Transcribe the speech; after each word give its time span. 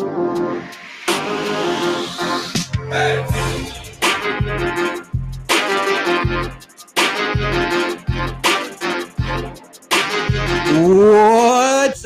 What's 0.00 0.08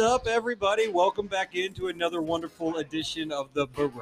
up, 0.00 0.26
everybody? 0.26 0.88
Welcome 0.88 1.28
back 1.28 1.54
into 1.54 1.86
another 1.86 2.20
wonderful 2.20 2.78
edition 2.78 3.30
of 3.30 3.54
the 3.54 3.68
Barrage. 3.68 3.94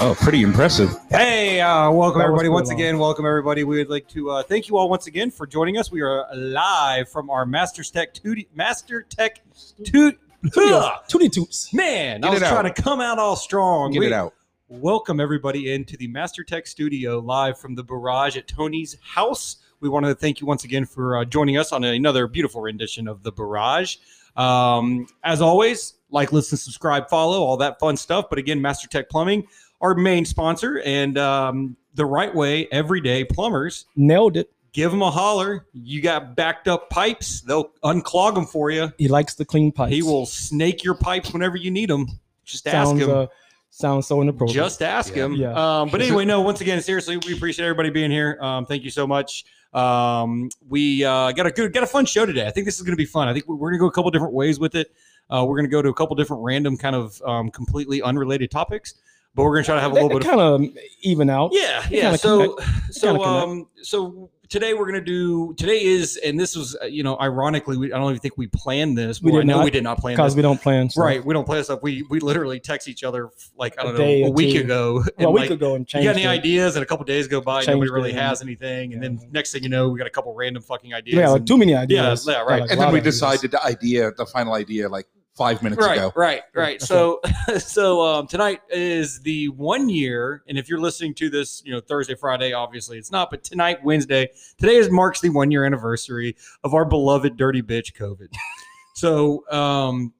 Oh, 0.00 0.14
pretty 0.20 0.42
impressive. 0.42 0.90
Hey, 1.08 1.62
uh, 1.62 1.90
welcome 1.90 2.20
everybody 2.20 2.50
once 2.50 2.68
Lon. 2.68 2.76
again. 2.76 2.98
Welcome 2.98 3.24
everybody. 3.24 3.64
We 3.64 3.78
would 3.78 3.88
like 3.88 4.06
to 4.08 4.30
uh, 4.32 4.42
thank 4.42 4.68
you 4.68 4.76
all 4.76 4.90
once 4.90 5.06
again 5.06 5.30
for 5.30 5.46
joining 5.46 5.78
us. 5.78 5.90
We 5.90 6.02
are 6.02 6.26
live 6.34 7.08
from 7.08 7.30
our 7.30 7.46
Masters 7.46 7.90
Tech 7.90 8.12
Tutti, 8.12 8.48
Master 8.54 9.00
Tech 9.02 9.40
Toot. 9.82 10.18
Tootie 10.44 11.32
Toots. 11.32 11.72
Man, 11.72 12.22
I 12.22 12.28
was 12.28 12.42
it 12.42 12.44
out. 12.44 12.52
trying 12.52 12.74
to 12.74 12.82
come 12.82 13.00
out 13.00 13.18
all 13.18 13.36
strong. 13.36 13.92
Get 13.92 14.00
We- 14.00 14.06
it 14.08 14.12
out. 14.12 14.34
Welcome 14.68 15.18
everybody 15.18 15.72
into 15.72 15.96
the 15.96 16.06
Master 16.08 16.44
Tech 16.44 16.66
Studio 16.66 17.18
live 17.18 17.58
from 17.58 17.76
the 17.76 17.82
Barrage 17.82 18.36
at 18.36 18.46
Tony's 18.46 18.96
house. 19.02 19.56
We 19.80 19.88
want 19.88 20.04
to 20.04 20.14
thank 20.14 20.40
you 20.42 20.46
once 20.46 20.64
again 20.64 20.84
for 20.84 21.16
uh, 21.16 21.24
joining 21.24 21.56
us 21.56 21.72
on 21.72 21.82
another 21.82 22.26
beautiful 22.26 22.60
rendition 22.60 23.08
of 23.08 23.22
the 23.22 23.32
Barrage. 23.32 23.96
Um, 24.36 25.06
as 25.24 25.40
always, 25.40 25.94
like, 26.10 26.32
listen, 26.32 26.58
subscribe, 26.58 27.08
follow, 27.08 27.42
all 27.42 27.56
that 27.58 27.78
fun 27.80 27.96
stuff. 27.96 28.26
But 28.28 28.38
again, 28.38 28.60
Master 28.60 28.88
Tech 28.88 29.08
Plumbing, 29.08 29.46
our 29.80 29.94
main 29.94 30.24
sponsor, 30.24 30.80
and 30.84 31.16
um, 31.18 31.76
the 31.94 32.04
right 32.06 32.34
way, 32.34 32.68
everyday 32.70 33.24
plumbers. 33.24 33.86
Nailed 33.96 34.36
it. 34.36 34.50
Give 34.72 34.90
them 34.90 35.02
a 35.02 35.10
holler. 35.10 35.66
You 35.72 36.00
got 36.00 36.36
backed 36.36 36.68
up 36.68 36.90
pipes; 36.90 37.40
they'll 37.40 37.70
unclog 37.82 38.34
them 38.36 38.46
for 38.46 38.70
you. 38.70 38.92
He 38.98 39.08
likes 39.08 39.34
the 39.34 39.44
clean 39.44 39.72
pipes. 39.72 39.92
He 39.92 40.02
will 40.02 40.26
snake 40.26 40.84
your 40.84 40.94
pipes 40.94 41.32
whenever 41.32 41.56
you 41.56 41.70
need 41.72 41.90
them. 41.90 42.06
Just 42.44 42.68
ask 42.68 42.94
him. 42.94 43.10
Uh, 43.10 43.26
sounds 43.70 44.06
so 44.06 44.22
inappropriate. 44.22 44.54
Just 44.54 44.80
ask 44.82 45.14
Yeah. 45.14 45.24
him. 45.24 45.34
Yeah. 45.34 45.80
Um, 45.80 45.88
but 45.88 46.00
anyway, 46.02 46.24
no. 46.24 46.40
Once 46.42 46.60
again, 46.60 46.80
seriously, 46.82 47.16
we 47.16 47.32
appreciate 47.34 47.64
everybody 47.64 47.90
being 47.90 48.12
here. 48.12 48.38
Um, 48.40 48.64
thank 48.64 48.84
you 48.84 48.90
so 48.90 49.08
much. 49.08 49.44
Um, 49.72 50.50
we 50.68 51.04
uh, 51.04 51.32
got 51.32 51.46
a 51.46 51.50
good, 51.50 51.72
got 51.72 51.82
a 51.82 51.86
fun 51.88 52.04
show 52.04 52.26
today. 52.26 52.46
I 52.46 52.50
think 52.50 52.66
this 52.66 52.76
is 52.76 52.82
going 52.82 52.92
to 52.92 52.96
be 52.96 53.04
fun. 53.06 53.28
I 53.28 53.32
think 53.32 53.46
we're 53.48 53.56
going 53.56 53.72
to 53.74 53.78
go 53.78 53.86
a 53.86 53.92
couple 53.92 54.10
different 54.10 54.34
ways 54.34 54.58
with 54.58 54.74
it. 54.74 54.92
Uh, 55.30 55.44
we're 55.46 55.56
going 55.56 55.64
to 55.66 55.70
go 55.70 55.80
to 55.82 55.88
a 55.88 55.94
couple 55.94 56.16
different 56.16 56.42
random, 56.42 56.76
kind 56.76 56.96
of 56.96 57.20
um, 57.22 57.50
completely 57.50 58.02
unrelated 58.02 58.50
topics, 58.50 58.94
but 59.34 59.44
we're 59.44 59.52
going 59.52 59.62
to 59.62 59.66
try 59.66 59.74
to 59.76 59.80
have 59.80 59.92
a 59.92 59.94
little 59.94 60.08
bit 60.08 60.22
of 60.22 60.24
kind 60.24 60.40
of 60.40 60.62
even 61.02 61.30
out. 61.30 61.50
yeah, 61.52 61.86
yeah. 61.90 62.02
kinda 62.16 62.18
So, 62.18 62.58
so, 62.90 63.22
um, 63.24 63.68
so 63.82 64.28
today 64.48 64.74
we're 64.74 64.86
gonna 64.86 65.00
do. 65.00 65.54
Today 65.54 65.80
is, 65.84 66.16
and 66.16 66.38
this 66.38 66.56
was, 66.56 66.76
uh, 66.82 66.86
you 66.86 67.04
know, 67.04 67.16
ironically, 67.20 67.76
we, 67.76 67.92
I 67.92 67.98
don't 67.98 68.10
even 68.10 68.18
think 68.18 68.36
we 68.36 68.48
planned 68.48 68.98
this. 68.98 69.22
We 69.22 69.30
Well, 69.30 69.38
I 69.38 69.42
did 69.42 69.46
know 69.46 69.56
not, 69.58 69.64
we 69.64 69.70
did 69.70 69.84
not 69.84 69.98
plan 69.98 70.14
because 70.16 70.34
we 70.34 70.42
don't 70.42 70.60
plan. 70.60 70.90
stuff. 70.90 71.04
Right, 71.04 71.24
we 71.24 71.32
don't 71.32 71.44
plan 71.46 71.62
stuff. 71.62 71.78
We 71.84 72.02
we 72.10 72.18
literally 72.18 72.58
text 72.58 72.88
each 72.88 73.04
other 73.04 73.30
like 73.56 73.78
I 73.78 73.82
A 73.82 73.84
don't 73.86 73.96
day 73.96 74.22
know 74.22 74.28
a 74.28 74.30
week 74.32 74.54
two. 74.56 74.62
ago. 74.64 74.94
Well, 74.94 75.04
and 75.18 75.26
a 75.26 75.30
week 75.30 75.40
like, 75.42 75.50
ago 75.52 75.76
and 75.76 75.82
you 75.82 75.86
changed 75.86 76.04
got 76.06 76.16
any 76.16 76.24
it. 76.24 76.28
ideas? 76.28 76.74
And 76.74 76.82
a 76.82 76.86
couple 76.86 77.04
days 77.04 77.28
go 77.28 77.40
by, 77.40 77.60
Changed 77.60 77.70
nobody 77.76 77.90
really 77.92 78.10
and- 78.10 78.18
has 78.18 78.42
anything. 78.42 78.92
And 78.94 79.00
then 79.02 79.20
next 79.30 79.52
thing 79.52 79.62
you 79.62 79.68
know, 79.68 79.88
we 79.90 79.96
got 79.98 80.08
a 80.08 80.10
couple 80.10 80.34
random 80.34 80.64
fucking 80.64 80.92
ideas. 80.92 81.16
Yeah, 81.16 81.28
like 81.28 81.38
and- 81.38 81.46
too 81.46 81.56
many 81.56 81.76
ideas. 81.76 82.26
yeah, 82.26 82.32
yeah 82.34 82.40
right. 82.42 82.62
Like 82.62 82.72
And 82.72 82.80
then 82.80 82.92
we 82.92 82.98
ideas. 82.98 83.14
decided 83.14 83.52
the 83.52 83.64
idea, 83.64 84.10
the 84.16 84.26
final 84.26 84.54
idea, 84.54 84.88
like 84.88 85.06
five 85.40 85.62
minutes 85.62 85.80
right, 85.80 85.96
ago. 85.96 86.12
right, 86.16 86.42
right. 86.54 86.82
So, 86.82 87.18
so 87.58 88.02
um, 88.02 88.26
tonight 88.26 88.60
is 88.68 89.20
the 89.20 89.48
one 89.48 89.88
year, 89.88 90.42
and 90.46 90.58
if 90.58 90.68
you're 90.68 90.78
listening 90.78 91.14
to 91.14 91.30
this, 91.30 91.62
you 91.64 91.72
know 91.72 91.80
Thursday, 91.80 92.14
Friday, 92.14 92.52
obviously 92.52 92.98
it's 92.98 93.10
not, 93.10 93.30
but 93.30 93.42
tonight, 93.42 93.82
Wednesday, 93.82 94.28
today 94.58 94.74
is 94.74 94.90
marks 94.90 95.22
the 95.22 95.30
one 95.30 95.50
year 95.50 95.64
anniversary 95.64 96.36
of 96.62 96.74
our 96.74 96.84
beloved 96.84 97.38
dirty 97.38 97.62
bitch 97.62 97.94
COVID. 97.94 98.28
so, 98.94 99.42
um, 99.50 100.12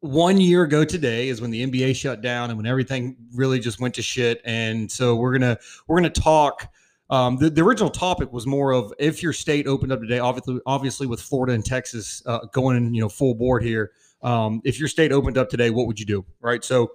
one 0.00 0.38
year 0.38 0.64
ago 0.64 0.84
today 0.84 1.28
is 1.28 1.40
when 1.40 1.50
the 1.50 1.66
NBA 1.66 1.96
shut 1.96 2.20
down 2.20 2.50
and 2.50 2.58
when 2.58 2.66
everything 2.66 3.16
really 3.32 3.60
just 3.60 3.80
went 3.80 3.94
to 3.94 4.02
shit. 4.02 4.42
And 4.44 4.92
so 4.92 5.16
we're 5.16 5.32
gonna 5.32 5.56
we're 5.88 5.96
gonna 5.96 6.10
talk. 6.10 6.68
Um, 7.08 7.36
the, 7.36 7.48
the 7.48 7.62
original 7.62 7.90
topic 7.90 8.30
was 8.30 8.46
more 8.46 8.72
of 8.72 8.92
if 8.98 9.22
your 9.22 9.32
state 9.32 9.66
opened 9.66 9.92
up 9.92 10.00
today, 10.00 10.18
obviously, 10.18 10.60
obviously 10.66 11.06
with 11.06 11.20
Florida 11.20 11.52
and 11.54 11.64
Texas 11.64 12.22
uh, 12.26 12.40
going, 12.52 12.94
you 12.94 13.00
know, 13.00 13.08
full 13.08 13.34
board 13.34 13.62
here. 13.62 13.92
Um, 14.22 14.60
if 14.64 14.78
your 14.78 14.88
state 14.88 15.12
opened 15.12 15.36
up 15.38 15.48
today, 15.50 15.70
what 15.70 15.86
would 15.86 15.98
you 15.98 16.06
do? 16.06 16.24
Right. 16.40 16.62
So 16.64 16.92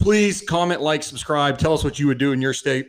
please 0.00 0.42
comment, 0.42 0.80
like, 0.80 1.02
subscribe. 1.02 1.58
Tell 1.58 1.74
us 1.74 1.84
what 1.84 1.98
you 1.98 2.06
would 2.06 2.18
do 2.18 2.32
in 2.32 2.40
your 2.40 2.54
state. 2.54 2.88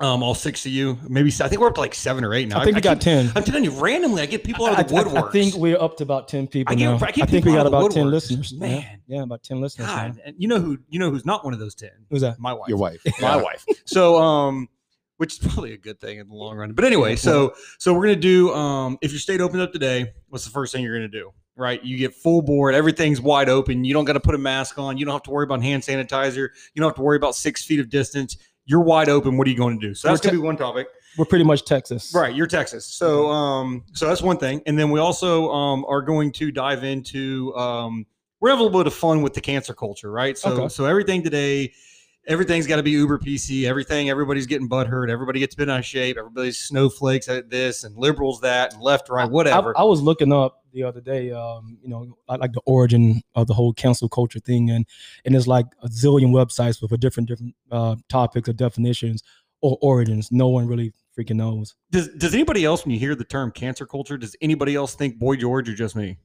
Um, 0.00 0.22
all 0.22 0.34
six 0.34 0.64
of 0.64 0.72
you, 0.72 0.98
maybe 1.10 1.28
I 1.28 1.48
think 1.48 1.60
we're 1.60 1.68
up 1.68 1.74
to 1.74 1.80
like 1.82 1.94
seven 1.94 2.24
or 2.24 2.32
eight 2.32 2.48
now. 2.48 2.58
I 2.58 2.64
think 2.64 2.74
we 2.74 2.80
got 2.80 2.94
keep- 2.96 3.02
ten. 3.02 3.30
I'm 3.36 3.44
telling 3.44 3.64
you, 3.64 3.70
randomly, 3.72 4.22
I 4.22 4.26
get 4.26 4.42
people 4.42 4.64
out 4.64 4.80
of 4.80 4.88
the 4.88 4.96
I- 4.96 5.04
woodworks. 5.04 5.28
I 5.28 5.30
think 5.32 5.54
we're 5.56 5.78
up 5.78 5.98
to 5.98 6.04
about 6.04 6.26
ten 6.26 6.46
people 6.46 6.72
I 6.72 6.74
get- 6.74 6.84
now. 6.86 7.06
I 7.06 7.10
get 7.10 7.28
think 7.28 7.44
we 7.44 7.52
got 7.52 7.66
of 7.66 7.72
the 7.72 7.76
about 7.78 7.90
ten 7.90 8.10
listeners. 8.10 8.50
Yeah. 8.50 8.58
Man. 8.60 9.00
yeah, 9.06 9.22
about 9.24 9.42
ten 9.42 9.60
listeners. 9.60 9.88
now. 9.88 10.08
God, 10.08 10.20
and 10.24 10.36
you 10.38 10.48
know 10.48 10.58
who 10.58 10.78
you 10.88 10.98
know 10.98 11.10
who's 11.10 11.26
not 11.26 11.44
one 11.44 11.52
of 11.52 11.60
those 11.60 11.74
ten? 11.74 11.90
Who's 12.08 12.22
that? 12.22 12.40
My 12.40 12.54
wife. 12.54 12.70
Your 12.70 12.78
wife. 12.78 13.02
my 13.20 13.36
wife. 13.36 13.64
So 13.84 14.16
um 14.18 14.70
which 15.18 15.34
is 15.34 15.38
probably 15.38 15.74
a 15.74 15.76
good 15.76 16.00
thing 16.00 16.18
in 16.18 16.28
the 16.28 16.34
long 16.34 16.56
run. 16.56 16.72
But 16.72 16.86
anyway, 16.86 17.16
so 17.16 17.52
so 17.78 17.92
we're 17.92 18.04
gonna 18.06 18.16
do 18.16 18.54
um 18.54 18.96
if 19.02 19.12
your 19.12 19.20
state 19.20 19.42
opened 19.42 19.60
up 19.60 19.70
today, 19.70 20.14
what's 20.30 20.46
the 20.46 20.50
first 20.50 20.72
thing 20.72 20.82
you're 20.82 20.96
gonna 20.96 21.08
do? 21.08 21.30
Right? 21.60 21.84
You 21.84 21.98
get 21.98 22.14
full 22.14 22.40
board, 22.40 22.74
everything's 22.74 23.20
wide 23.20 23.50
open, 23.50 23.84
you 23.84 23.92
don't 23.92 24.06
gotta 24.06 24.18
put 24.18 24.34
a 24.34 24.38
mask 24.38 24.78
on, 24.78 24.96
you 24.96 25.04
don't 25.04 25.12
have 25.12 25.22
to 25.24 25.30
worry 25.30 25.44
about 25.44 25.62
hand 25.62 25.82
sanitizer, 25.82 26.48
you 26.74 26.80
don't 26.80 26.88
have 26.88 26.96
to 26.96 27.02
worry 27.02 27.18
about 27.18 27.34
six 27.36 27.62
feet 27.62 27.78
of 27.78 27.90
distance. 27.90 28.38
You're 28.64 28.80
wide 28.80 29.08
open. 29.08 29.36
What 29.36 29.46
are 29.46 29.50
you 29.50 29.56
going 29.56 29.80
to 29.80 29.88
do? 29.88 29.94
So 29.94 30.08
that's 30.08 30.20
We're 30.22 30.30
gonna 30.30 30.42
be 30.42 30.46
one 30.46 30.56
topic. 30.56 30.88
We're 31.18 31.24
pretty 31.24 31.44
much 31.44 31.64
Texas. 31.64 32.12
Right, 32.14 32.34
you're 32.34 32.46
Texas. 32.46 32.86
So 32.86 33.28
um 33.28 33.84
so 33.92 34.06
that's 34.06 34.22
one 34.22 34.38
thing. 34.38 34.62
And 34.66 34.78
then 34.78 34.90
we 34.90 35.00
also 35.00 35.50
um 35.50 35.84
are 35.88 36.02
going 36.02 36.32
to 36.32 36.50
dive 36.50 36.82
into 36.84 37.54
um 37.56 38.06
we're 38.40 38.50
having 38.50 38.62
a 38.62 38.64
little 38.64 38.80
bit 38.80 38.86
of 38.86 38.94
fun 38.94 39.20
with 39.20 39.34
the 39.34 39.40
cancer 39.40 39.74
culture, 39.74 40.10
right? 40.10 40.38
So 40.38 40.50
Okay. 40.52 40.68
so 40.68 40.86
everything 40.86 41.22
today 41.22 41.72
everything's 42.26 42.66
got 42.66 42.76
to 42.76 42.82
be 42.82 42.92
uber 42.92 43.18
PC. 43.18 43.64
Everything, 43.64 44.10
everybody's 44.10 44.46
getting 44.46 44.68
butthurt. 44.68 45.10
Everybody 45.10 45.40
gets 45.40 45.54
bent 45.54 45.70
out 45.70 45.80
of 45.80 45.84
shape. 45.84 46.16
Everybody's 46.18 46.58
snowflakes 46.58 47.28
at 47.28 47.50
this 47.50 47.84
and 47.84 47.96
liberals 47.96 48.40
that 48.40 48.72
and 48.74 48.82
left, 48.82 49.08
right, 49.08 49.24
I, 49.24 49.26
whatever. 49.26 49.76
I 49.78 49.82
was 49.82 50.00
looking 50.00 50.32
up 50.32 50.64
the 50.72 50.82
other 50.82 51.00
day, 51.00 51.32
um, 51.32 51.78
you 51.82 51.88
know, 51.88 52.16
I 52.28 52.36
like 52.36 52.52
the 52.52 52.62
origin 52.66 53.22
of 53.34 53.46
the 53.46 53.54
whole 53.54 53.72
cancel 53.72 54.08
culture 54.08 54.38
thing, 54.38 54.70
and 54.70 54.86
and 55.24 55.34
there's 55.34 55.48
like 55.48 55.66
a 55.82 55.88
zillion 55.88 56.30
websites 56.30 56.80
with 56.80 56.92
a 56.92 56.98
different 56.98 57.28
different 57.28 57.54
uh, 57.72 57.96
topics 58.08 58.48
or 58.48 58.52
definitions 58.52 59.22
or 59.62 59.78
origins. 59.82 60.30
No 60.30 60.48
one 60.48 60.66
really 60.66 60.92
freaking 61.18 61.36
knows. 61.36 61.74
does 61.90 62.08
does 62.08 62.34
anybody 62.34 62.64
else, 62.64 62.84
when 62.84 62.92
you 62.92 63.00
hear 63.00 63.14
the 63.14 63.24
term 63.24 63.50
cancer 63.50 63.86
culture, 63.86 64.16
does 64.16 64.36
anybody 64.40 64.74
else 64.74 64.94
think 64.94 65.18
Boy 65.18 65.36
George 65.36 65.68
or 65.68 65.74
just 65.74 65.96
me? 65.96 66.18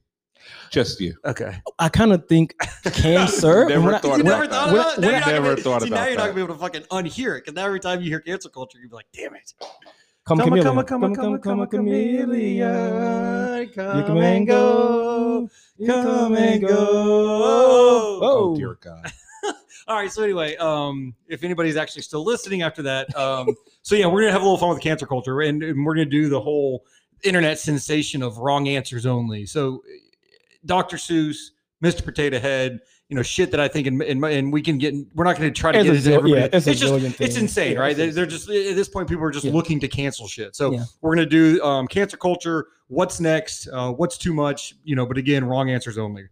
Just 0.70 1.00
you. 1.00 1.14
Okay. 1.24 1.60
I 1.78 1.88
kind 1.88 2.12
of 2.12 2.26
think 2.28 2.54
cancer. 2.92 3.64
Never 3.68 3.94
I- 3.94 3.98
thought 3.98 4.18
You 4.18 4.24
when 4.24 4.32
about 4.32 4.38
never 4.40 4.46
thought 4.46 4.66
that. 4.66 4.72
when 4.72 4.80
about 4.80 4.86
I- 4.86 4.92
it? 4.96 5.00
Now 5.00 5.06
when 5.06 5.12
you're 5.12 5.20
not 5.20 5.42
gonna 5.44 5.56
be- 5.56 5.62
thought 5.62 5.82
see, 5.82 5.90
Now 5.90 6.06
you're 6.06 6.16
not 6.16 6.22
gonna 6.24 6.34
be 6.34 6.40
able 6.42 6.54
to 6.54 6.60
fucking 6.60 6.82
unhear 6.82 7.36
it 7.38 7.44
because 7.44 7.54
now 7.54 7.66
every 7.66 7.80
time 7.80 8.00
you 8.02 8.08
hear 8.10 8.20
cancel 8.20 8.50
culture, 8.50 8.78
you'll 8.80 8.90
be 8.90 8.96
like, 8.96 9.06
damn 9.12 9.34
it. 9.34 9.52
Come, 10.26 10.38
Come, 10.38 10.48
chameleon. 10.48 10.64
come, 10.64 10.84
come, 10.84 11.14
come, 11.14 11.38
come, 11.38 11.38
come, 11.40 11.66
chameleon. 11.68 12.58
You 12.60 13.68
Come 13.74 14.04
come 14.06 14.18
and 14.18 14.46
go. 14.46 15.48
You 15.78 15.86
Come 15.86 16.34
and 16.36 16.60
go. 16.62 16.76
Oh, 16.78 18.20
Oh, 18.22 18.56
dear 18.56 18.74
God. 18.80 19.12
All 19.88 19.96
right. 19.96 20.10
So 20.10 20.22
anyway, 20.24 20.56
um, 20.56 21.14
if 21.28 21.44
anybody's 21.44 21.76
actually 21.76 22.02
still 22.02 22.24
listening 22.24 22.62
after 22.62 22.82
that, 22.82 23.14
um, 23.16 23.54
so 23.82 23.94
yeah, 23.94 24.06
we're 24.06 24.22
gonna 24.22 24.32
have 24.32 24.42
a 24.42 24.44
little 24.44 24.58
fun 24.58 24.70
with 24.70 24.80
cancer 24.80 25.06
culture, 25.06 25.40
and, 25.42 25.62
and 25.62 25.84
we're 25.84 25.94
gonna 25.94 26.06
do 26.06 26.28
the 26.28 26.40
whole 26.40 26.84
internet 27.22 27.58
sensation 27.58 28.22
of 28.22 28.38
wrong 28.38 28.66
answers 28.68 29.06
only. 29.06 29.46
So, 29.46 29.82
Dr. 30.66 30.96
Seuss, 30.96 31.36
Mr. 31.82 32.04
Potato 32.04 32.38
Head, 32.38 32.80
you 33.08 33.16
know, 33.16 33.22
shit 33.22 33.50
that 33.52 33.60
I 33.60 33.68
think, 33.68 33.86
and 33.86 34.02
and, 34.02 34.24
and 34.24 34.52
we 34.52 34.60
can 34.62 34.78
get. 34.78 34.94
We're 35.14 35.24
not 35.24 35.36
gonna 35.36 35.50
try 35.52 35.72
to 35.72 35.78
It's 35.78 35.86
get 35.86 35.96
into 35.96 36.12
everybody. 36.12 36.40
yeah, 36.42 36.48
it's 36.52 36.66
it's 36.66 36.80
just 36.80 36.92
zillion 36.92 37.14
it's 37.20 37.36
insane, 37.36 37.74
Yeah, 37.74 37.78
right? 37.78 37.96
They're, 37.96 38.26
just 38.26 38.48
at 38.48 38.74
this 38.74 38.88
point, 38.88 39.08
people 39.08 39.24
are 39.24 39.30
just 39.30 39.44
Yeah. 39.44 39.52
looking 39.52 39.78
to 39.80 39.88
cancel 39.88 40.26
shit. 40.26 40.56
So 40.56 40.78
we're 41.00 41.14
gonna 41.14 41.26
do 41.26 41.62
um, 41.62 41.86
cancer 41.86 42.16
culture. 42.16 42.66
What's 42.88 43.20
next? 43.20 43.68
Uh, 43.72 43.92
what's 43.92 44.18
too 44.18 44.32
much? 44.34 44.74
You 44.84 44.96
know, 44.96 45.06
but 45.06 45.18
again, 45.18 45.44
wrong 45.44 45.70
answers 45.70 45.98
only. 45.98 46.24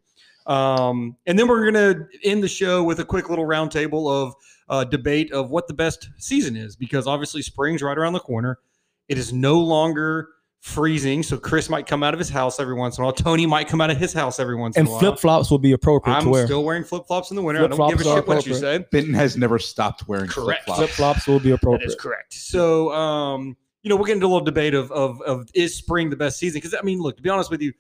Um, 0.47 1.17
and 1.27 1.39
then 1.39 1.49
we're 1.49 1.65
gonna 1.71 2.07
end 2.23 2.43
the 2.43 2.49
show 2.49 2.83
with 2.83 2.99
a 3.01 3.05
quick 3.05 3.31
little 3.31 3.47
roundtable 3.47 4.11
of 4.11 4.35
uh, 4.69 4.85
debate 4.85 5.33
of 5.33 5.51
what 5.51 5.69
the 5.69 5.75
best 5.75 6.09
season 6.19 6.57
is, 6.57 6.75
because 6.77 7.07
obviously 7.07 7.41
spring's 7.43 7.83
right 7.83 7.97
around 7.97 8.13
the 8.15 8.21
corner. 8.21 8.59
It 9.09 9.17
is 9.19 9.33
no 9.33 9.61
longer 9.61 10.29
freezing, 10.65 11.23
so 11.23 11.37
Chris 11.37 11.69
might 11.69 11.87
come 11.87 12.03
out 12.03 12.15
of 12.15 12.19
his 12.19 12.31
house 12.31 12.59
every 12.59 12.73
once 12.75 12.97
in 12.97 13.03
a 13.03 13.05
while. 13.05 13.13
Tony 13.13 13.45
might 13.45 13.69
come 13.69 13.83
out 13.83 13.91
of 13.91 13.99
his 13.99 14.15
house 14.15 14.41
every 14.41 14.57
once 14.57 14.77
and 14.79 14.87
in 14.87 14.89
a 14.89 14.91
while. 14.95 14.99
And 15.01 15.09
flip 15.11 15.21
flops 15.21 15.51
will 15.51 15.59
be 15.59 15.73
appropriate 15.73 16.17
I'm 16.17 16.25
to 16.25 16.31
wear. 16.31 16.47
still 16.47 16.65
wearing 16.65 16.85
flip 16.85 17.07
flops 17.07 17.31
in 17.31 17.37
the 17.37 17.43
winter. 17.43 17.63
I 17.63 17.67
don't 17.69 17.77
give 17.91 18.01
a 18.01 18.03
Flip-flops 18.03 18.17
shit 18.21 18.27
what 18.29 18.47
you 18.47 18.53
appropriate. 18.55 18.61
said. 18.85 18.91
Benton 18.91 19.13
has 19.15 19.37
never 19.37 19.59
stopped 19.59 20.09
wearing 20.09 20.27
Correct. 20.29 20.65
flip 20.65 20.77
Flip 20.77 20.91
flops. 20.91 21.25
flops 21.25 21.27
will 21.29 21.39
be 21.41 21.51
appropriate. 21.51 21.87
is 21.87 21.95
correct. 21.95 22.33
So, 22.33 22.91
um, 22.95 23.55
you 23.83 23.91
know, 23.91 23.97
we'll 23.97 24.07
get 24.07 24.15
into 24.15 24.25
a 24.27 24.29
little 24.29 24.41
debate 24.45 24.73
of 24.73 24.91
of, 24.91 25.21
of 25.23 25.47
is 25.55 25.77
spring 25.77 26.09
the 26.09 26.17
best 26.17 26.39
season? 26.39 26.57
Because 26.57 26.75
I 26.75 26.81
mean, 26.83 26.99
look, 26.99 27.19
to 27.19 27.23
be 27.23 27.29
honest 27.29 27.51
with 27.51 27.61
you, 27.61 27.71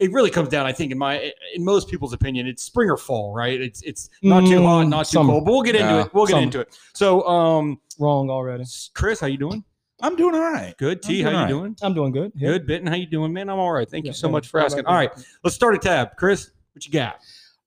it 0.00 0.10
really 0.10 0.30
comes 0.30 0.48
down. 0.48 0.66
I 0.66 0.72
think 0.72 0.90
in 0.90 0.98
my 0.98 1.30
in 1.54 1.64
most 1.64 1.88
people's 1.88 2.12
opinion, 2.12 2.48
it's 2.48 2.64
spring 2.64 2.90
or 2.90 2.96
fall, 2.96 3.32
right? 3.32 3.60
It's 3.60 3.82
it's 3.82 4.10
not 4.24 4.40
too 4.40 4.58
Mm, 4.58 4.64
hot, 4.66 4.88
not 4.88 5.06
too 5.06 5.12
summer. 5.18 5.34
cold. 5.34 5.44
But 5.44 5.52
we'll 5.52 5.62
get 5.62 5.76
into 5.76 5.86
Yeah, 5.94 6.04
it. 6.06 6.10
We'll 6.12 6.26
get 6.26 6.32
summer. 6.32 6.42
into 6.42 6.58
it. 6.60 6.76
So, 6.94 7.24
um, 7.28 7.80
Wrong 8.00 8.28
already. 8.30 8.64
Chris, 8.94 9.20
how 9.20 9.28
you 9.28 9.38
doing? 9.38 9.62
I'm 10.02 10.16
doing 10.16 10.34
all 10.34 10.52
right. 10.52 10.74
Good. 10.78 10.98
I'm 11.04 11.08
T, 11.08 11.22
how 11.22 11.30
you 11.30 11.36
all 11.36 11.42
right. 11.42 11.48
doing? 11.48 11.76
I'm 11.80 11.94
doing 11.94 12.12
good. 12.12 12.32
Yeah. 12.34 12.50
Good. 12.50 12.66
Benton, 12.66 12.88
how 12.88 12.96
you 12.96 13.06
doing, 13.06 13.32
man? 13.32 13.48
I'm 13.48 13.58
all 13.58 13.72
right. 13.72 13.88
Thank 13.88 14.04
you 14.04 14.12
so 14.12 14.26
yeah. 14.26 14.32
much 14.32 14.48
for 14.48 14.60
All 14.60 14.66
asking. 14.66 14.84
right, 14.84 14.90
All 14.90 14.96
right, 14.96 15.14
good. 15.14 15.24
let's 15.44 15.54
start 15.54 15.74
a 15.76 15.78
tab. 15.78 16.16
Chris, 16.18 16.50
what 16.74 16.84
you 16.84 16.92
got? 16.92 17.20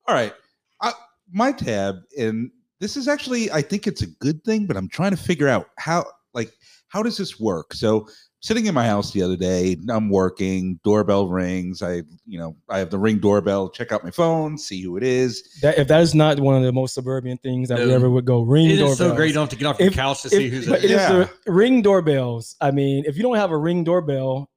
All 0.06 0.14
right. 0.14 0.34
I, 0.82 0.92
my 1.32 1.50
tab, 1.50 1.96
and 2.18 2.50
this 2.78 2.96
is 2.96 3.08
actually, 3.08 3.50
I 3.50 3.62
think 3.62 3.86
it's 3.86 4.02
a 4.02 4.06
good 4.06 4.44
thing, 4.44 4.66
but 4.66 4.76
I'm 4.76 4.88
trying 4.88 5.12
to 5.12 5.16
figure 5.16 5.48
out 5.48 5.70
how, 5.78 6.04
like, 6.34 6.52
how 6.88 7.02
does 7.02 7.16
this 7.16 7.40
work? 7.40 7.72
So, 7.72 8.06
sitting 8.40 8.66
in 8.66 8.74
my 8.74 8.86
house 8.86 9.12
the 9.12 9.22
other 9.22 9.36
day, 9.36 9.76
I'm 9.90 10.08
working, 10.10 10.78
doorbell 10.84 11.28
rings. 11.28 11.82
I, 11.82 12.02
you 12.26 12.38
know, 12.38 12.56
I 12.68 12.78
have 12.78 12.90
the 12.90 12.98
ring 12.98 13.18
doorbell, 13.18 13.68
check 13.70 13.92
out 13.92 14.04
my 14.04 14.10
phone, 14.10 14.56
see 14.58 14.80
who 14.82 14.96
it 14.96 15.02
is. 15.02 15.42
That, 15.62 15.78
if 15.78 15.88
that 15.88 16.00
is 16.02 16.14
not 16.14 16.38
one 16.40 16.54
of 16.56 16.62
the 16.62 16.72
most 16.72 16.94
suburban 16.94 17.38
things 17.38 17.68
that 17.70 17.78
we 17.78 17.92
ever 17.92 18.08
would 18.10 18.24
go 18.24 18.42
ring 18.42 18.66
It 18.66 18.72
is 18.72 18.78
doorbells. 18.78 18.98
so 18.98 19.14
great. 19.16 19.28
You 19.28 19.34
don't 19.34 19.42
have 19.44 19.50
to 19.50 19.56
get 19.56 19.66
off 19.66 19.78
your 19.78 19.88
If- 19.88 19.94
couch 19.94 20.22
to 20.22 20.28
see 20.30 20.48
who's 20.48 20.68
but 20.68 20.78
it. 20.80 20.84
it 20.84 20.90
is 20.92 21.00
Yeah. 21.00 21.28
the 21.44 21.52
ring 21.52 21.82
doorbells. 21.82 22.56
I 22.60 22.70
mean, 22.70 23.04
if 23.06 23.16
you 23.16 23.22
don't 23.22 23.36
have 23.36 23.50
a 23.50 23.58
ring 23.58 23.84
doorbell, 23.84 24.48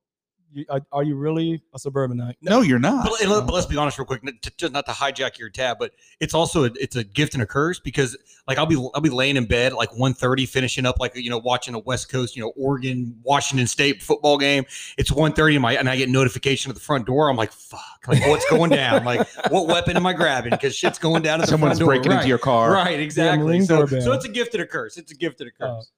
you, 0.53 0.65
are, 0.69 0.81
are 0.91 1.03
you 1.03 1.15
really 1.15 1.61
a 1.73 1.79
suburbanite? 1.79 2.37
No, 2.41 2.61
you're 2.61 2.79
not. 2.79 3.03
But, 3.03 3.27
let- 3.27 3.45
but 3.45 3.53
let's 3.53 3.65
be 3.67 3.77
honest, 3.77 3.97
real 3.97 4.05
quick, 4.05 4.23
not 4.23 4.41
to, 4.41 4.51
just 4.57 4.73
not 4.73 4.85
to 4.87 4.91
hijack 4.91 5.37
your 5.37 5.49
tab, 5.49 5.77
but 5.79 5.91
it's 6.19 6.33
also 6.33 6.65
a, 6.65 6.71
it's 6.75 6.95
a 6.95 7.03
gift 7.03 7.33
and 7.33 7.43
a 7.43 7.45
curse 7.45 7.79
because 7.79 8.17
like 8.47 8.57
I'll 8.57 8.65
be 8.65 8.75
I'll 8.93 9.01
be 9.01 9.09
laying 9.09 9.37
in 9.37 9.45
bed 9.45 9.73
at 9.73 9.77
like 9.77 9.91
1.30, 9.91 10.47
finishing 10.47 10.85
up 10.85 10.99
like 10.99 11.15
you 11.15 11.29
know 11.29 11.37
watching 11.37 11.73
a 11.75 11.79
West 11.79 12.09
Coast 12.09 12.35
you 12.35 12.41
know 12.41 12.51
Oregon 12.55 13.15
Washington 13.23 13.67
State 13.67 14.01
football 14.01 14.37
game. 14.37 14.65
It's 14.97 15.11
1.30 15.11 15.53
and 15.53 15.61
my 15.61 15.73
and 15.75 15.89
I 15.89 15.95
get 15.95 16.09
notification 16.09 16.69
at 16.71 16.75
the 16.75 16.81
front 16.81 17.05
door. 17.05 17.29
I'm 17.29 17.37
like 17.37 17.51
fuck, 17.51 17.81
like 18.07 18.25
what's 18.27 18.49
going 18.49 18.71
down? 18.71 19.03
Like 19.05 19.27
what 19.49 19.67
weapon 19.67 19.95
am 19.97 20.05
I 20.05 20.13
grabbing? 20.13 20.51
Because 20.51 20.75
shit's 20.75 20.97
going 20.99 21.21
down 21.21 21.39
at 21.41 21.45
the 21.45 21.51
Someone's 21.51 21.77
front 21.77 21.79
door. 21.79 21.87
breaking 21.89 22.11
right. 22.11 22.17
into 22.17 22.27
your 22.29 22.37
car. 22.39 22.71
Right, 22.71 22.99
exactly. 22.99 23.61
So, 23.61 23.85
so 23.85 24.13
it's 24.13 24.25
a 24.25 24.29
gift 24.29 24.53
and 24.55 24.63
a 24.63 24.67
curse. 24.67 24.97
It's 24.97 25.11
a 25.11 25.15
gift 25.15 25.41
and 25.41 25.49
a 25.49 25.63
Oh. 25.65 25.75
curse. 25.77 25.91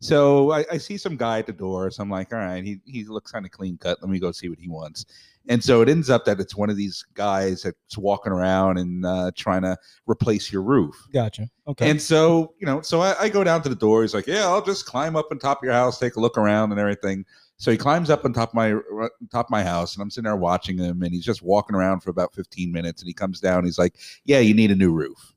So 0.00 0.50
I, 0.50 0.64
I 0.72 0.78
see 0.78 0.96
some 0.96 1.16
guy 1.16 1.38
at 1.38 1.46
the 1.46 1.52
door. 1.52 1.90
So 1.90 2.02
I'm 2.02 2.10
like, 2.10 2.32
all 2.32 2.38
right, 2.38 2.64
he, 2.64 2.80
he 2.86 3.04
looks 3.04 3.32
kind 3.32 3.44
of 3.44 3.52
clean 3.52 3.76
cut. 3.76 3.98
Let 4.00 4.10
me 4.10 4.18
go 4.18 4.32
see 4.32 4.48
what 4.48 4.58
he 4.58 4.68
wants. 4.68 5.04
And 5.48 5.62
so 5.62 5.82
it 5.82 5.88
ends 5.88 6.10
up 6.10 6.24
that 6.26 6.38
it's 6.38 6.54
one 6.54 6.70
of 6.70 6.76
these 6.76 7.04
guys 7.14 7.62
that's 7.62 7.98
walking 7.98 8.32
around 8.32 8.78
and 8.78 9.04
uh, 9.04 9.30
trying 9.34 9.62
to 9.62 9.76
replace 10.06 10.52
your 10.52 10.62
roof. 10.62 10.94
Gotcha. 11.12 11.48
Okay. 11.66 11.90
And 11.90 12.00
so, 12.00 12.54
you 12.58 12.66
know, 12.66 12.82
so 12.82 13.00
I, 13.00 13.14
I 13.20 13.28
go 13.28 13.42
down 13.42 13.62
to 13.62 13.68
the 13.68 13.74
door. 13.74 14.02
He's 14.02 14.14
like, 14.14 14.26
yeah, 14.26 14.46
I'll 14.46 14.64
just 14.64 14.86
climb 14.86 15.16
up 15.16 15.28
on 15.30 15.38
top 15.38 15.58
of 15.58 15.64
your 15.64 15.72
house, 15.72 15.98
take 15.98 16.16
a 16.16 16.20
look 16.20 16.38
around 16.38 16.72
and 16.72 16.80
everything. 16.80 17.24
So 17.56 17.70
he 17.70 17.76
climbs 17.76 18.08
up 18.08 18.24
on 18.24 18.32
top 18.32 18.50
of 18.50 18.54
my 18.54 18.70
top 19.30 19.46
of 19.46 19.50
my 19.50 19.62
house, 19.62 19.94
and 19.94 20.02
I'm 20.02 20.08
sitting 20.08 20.24
there 20.24 20.34
watching 20.34 20.78
him, 20.78 21.02
and 21.02 21.12
he's 21.12 21.26
just 21.26 21.42
walking 21.42 21.76
around 21.76 22.00
for 22.00 22.08
about 22.08 22.34
15 22.34 22.72
minutes. 22.72 23.02
And 23.02 23.06
he 23.06 23.12
comes 23.12 23.38
down. 23.38 23.66
He's 23.66 23.78
like, 23.78 23.96
"Yeah, 24.24 24.38
you 24.38 24.54
need 24.54 24.70
a 24.70 24.74
new 24.74 24.92
roof." 24.92 25.34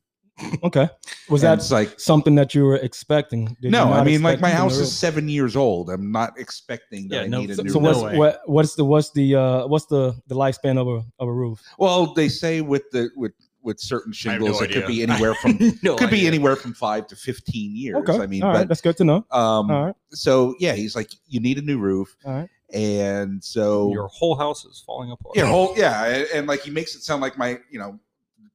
Okay. 0.64 0.88
Was 1.28 1.42
And 1.44 1.60
that 1.60 1.70
like, 1.70 1.98
something 2.00 2.34
that 2.34 2.54
you 2.54 2.64
were 2.64 2.76
expecting? 2.76 3.56
Did 3.60 3.70
no, 3.72 3.92
I 3.92 4.02
mean, 4.04 4.22
like 4.22 4.40
my 4.40 4.50
house 4.50 4.76
is 4.78 4.94
seven 4.96 5.28
years 5.28 5.54
old. 5.56 5.90
I'm 5.90 6.10
not 6.10 6.38
expecting 6.38 7.08
that 7.08 7.14
Yeah, 7.16 7.22
I 7.22 7.26
no- 7.28 7.40
need 7.40 7.50
a 7.50 7.54
So, 7.56 7.62
new 7.62 7.70
so 7.70 7.78
what's 7.78 8.00
way. 8.00 8.16
what, 8.18 8.40
what's 8.46 8.74
the 8.74 8.84
what's 8.84 9.10
the 9.12 9.34
uh 9.36 9.66
what's 9.66 9.86
the 9.86 10.14
the 10.26 10.34
lifespan 10.34 10.78
of 10.78 10.88
a 10.88 11.04
of 11.18 11.28
a 11.28 11.32
roof? 11.32 11.62
Well, 11.78 12.12
they 12.14 12.28
say 12.28 12.60
with 12.60 12.90
the 12.90 13.10
with 13.16 13.32
with 13.62 13.80
certain 13.80 14.12
I 14.26 14.32
have 14.32 14.40
no 14.40 14.46
shingles, 14.48 14.62
it 14.62 14.72
could 14.72 14.86
be 14.86 15.02
anywhere 15.02 15.34
from 15.34 15.58
no 15.82 15.96
could 15.96 16.10
be 16.10 16.26
anywhere 16.26 16.56
from 16.56 16.74
five 16.74 17.06
to 17.06 17.16
15 17.16 17.74
years. 17.76 17.96
Okay. 17.96 18.18
I 18.22 18.26
mean, 18.26 18.42
all 18.42 18.50
right, 18.50 18.58
but 18.60 18.68
that's 18.68 18.80
good 18.82 18.96
to 18.98 19.04
know. 19.04 19.24
um, 19.30 19.70
All 19.70 19.86
right. 19.86 19.94
so 20.10 20.54
yeah, 20.58 20.74
he's 20.74 20.94
like, 20.94 21.10
you 21.28 21.40
need 21.40 21.56
a 21.58 21.62
new 21.62 21.78
roof, 21.78 22.14
All 22.26 22.32
right. 22.34 22.48
and 22.74 23.42
so 23.42 23.90
Your 23.90 24.08
whole 24.08 24.36
house 24.36 24.66
is 24.66 24.82
falling 24.84 25.10
apart. 25.12 25.34
yeah, 25.36 25.46
whole 25.46 25.72
yeah, 25.78 26.04
and, 26.04 26.26
and 26.34 26.46
like 26.46 26.60
he 26.60 26.70
makes 26.70 26.94
it 26.94 27.02
sound 27.04 27.22
like 27.22 27.38
my 27.38 27.58
you 27.70 27.78
know 27.78 27.98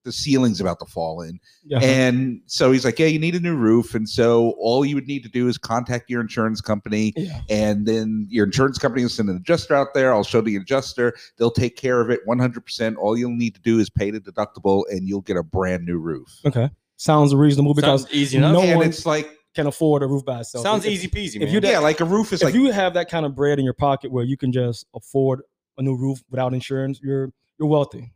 the 0.10 0.14
ceiling's 0.14 0.60
about 0.60 0.80
to 0.80 0.86
fall 0.86 1.22
in, 1.22 1.40
Yeah. 1.64 1.80
and 1.80 2.42
so 2.48 2.72
he's 2.72 2.84
like, 2.84 2.98
yeah, 2.98 3.06
you 3.06 3.20
need 3.20 3.36
a 3.36 3.40
new 3.40 3.56
roof, 3.56 3.94
and 3.94 4.10
so 4.10 4.56
all 4.60 4.84
you 4.84 4.96
would 4.96 5.08
need 5.08 5.22
to 5.24 5.30
do 5.30 5.48
is 5.48 5.58
contact 5.60 6.10
your 6.10 6.20
insurance 6.22 6.62
company, 6.62 7.14
yeah. 7.16 7.42
and 7.50 7.86
then 7.86 8.26
your 8.30 8.46
insurance 8.48 8.80
company 8.80 9.04
will 9.04 9.10
send 9.10 9.30
an 9.30 9.36
adjuster 9.38 9.76
out 9.76 9.90
there. 9.94 10.12
I'll 10.14 10.24
show 10.24 10.42
the 10.42 10.56
adjuster; 10.56 11.14
they'll 11.38 11.52
take 11.52 11.76
care 11.76 12.02
of 12.02 12.10
it 12.10 12.22
100. 12.26 12.66
percent 12.66 12.98
All 12.98 13.16
you'll 13.16 13.30
need 13.36 13.54
to 13.54 13.62
do 13.62 13.78
is 13.78 13.90
pay 13.90 14.10
the 14.10 14.20
deductible, 14.20 14.84
and 14.90 15.08
you'll 15.08 15.22
get 15.22 15.38
a 15.38 15.44
brand 15.44 15.86
new 15.86 16.00
roof. 16.00 16.28
Okay. 16.46 16.70
Sounds 16.98 17.34
reasonable 17.36 17.74
because 17.76 18.02
Sounds 18.02 18.14
easy 18.14 18.38
enough. 18.38 18.54
no 18.54 18.62
and 18.62 18.78
one 18.78 18.88
it's 18.88 19.06
like 19.06 19.30
can 19.56 19.68
afford 19.68 20.04
a 20.04 20.08
roof 20.08 20.26
by 20.26 20.40
itself. 20.42 20.64
Sounds 20.64 20.86
If- 20.86 20.92
easy 20.92 21.08
peasy, 21.08 21.36
if 21.36 21.44
man. 21.52 21.54
you 21.54 21.60
yeah, 21.70 21.80
like 21.80 22.00
a 22.02 22.06
roof 22.06 22.34
is 22.34 22.42
If 22.42 22.46
like 22.48 22.54
you 22.56 22.72
have 22.72 22.94
that 22.96 23.10
kind 23.10 23.26
of 23.26 23.36
bread 23.36 23.58
in 23.60 23.66
your 23.66 23.74
pocket 23.74 24.12
where 24.12 24.24
you 24.26 24.36
can 24.38 24.52
just 24.52 24.86
afford 24.96 25.42
a 25.78 25.82
new 25.82 25.96
roof 25.96 26.22
without 26.30 26.54
insurance, 26.54 27.00
you're 27.04 27.32
you're 27.60 27.68
wealthy. 27.70 28.12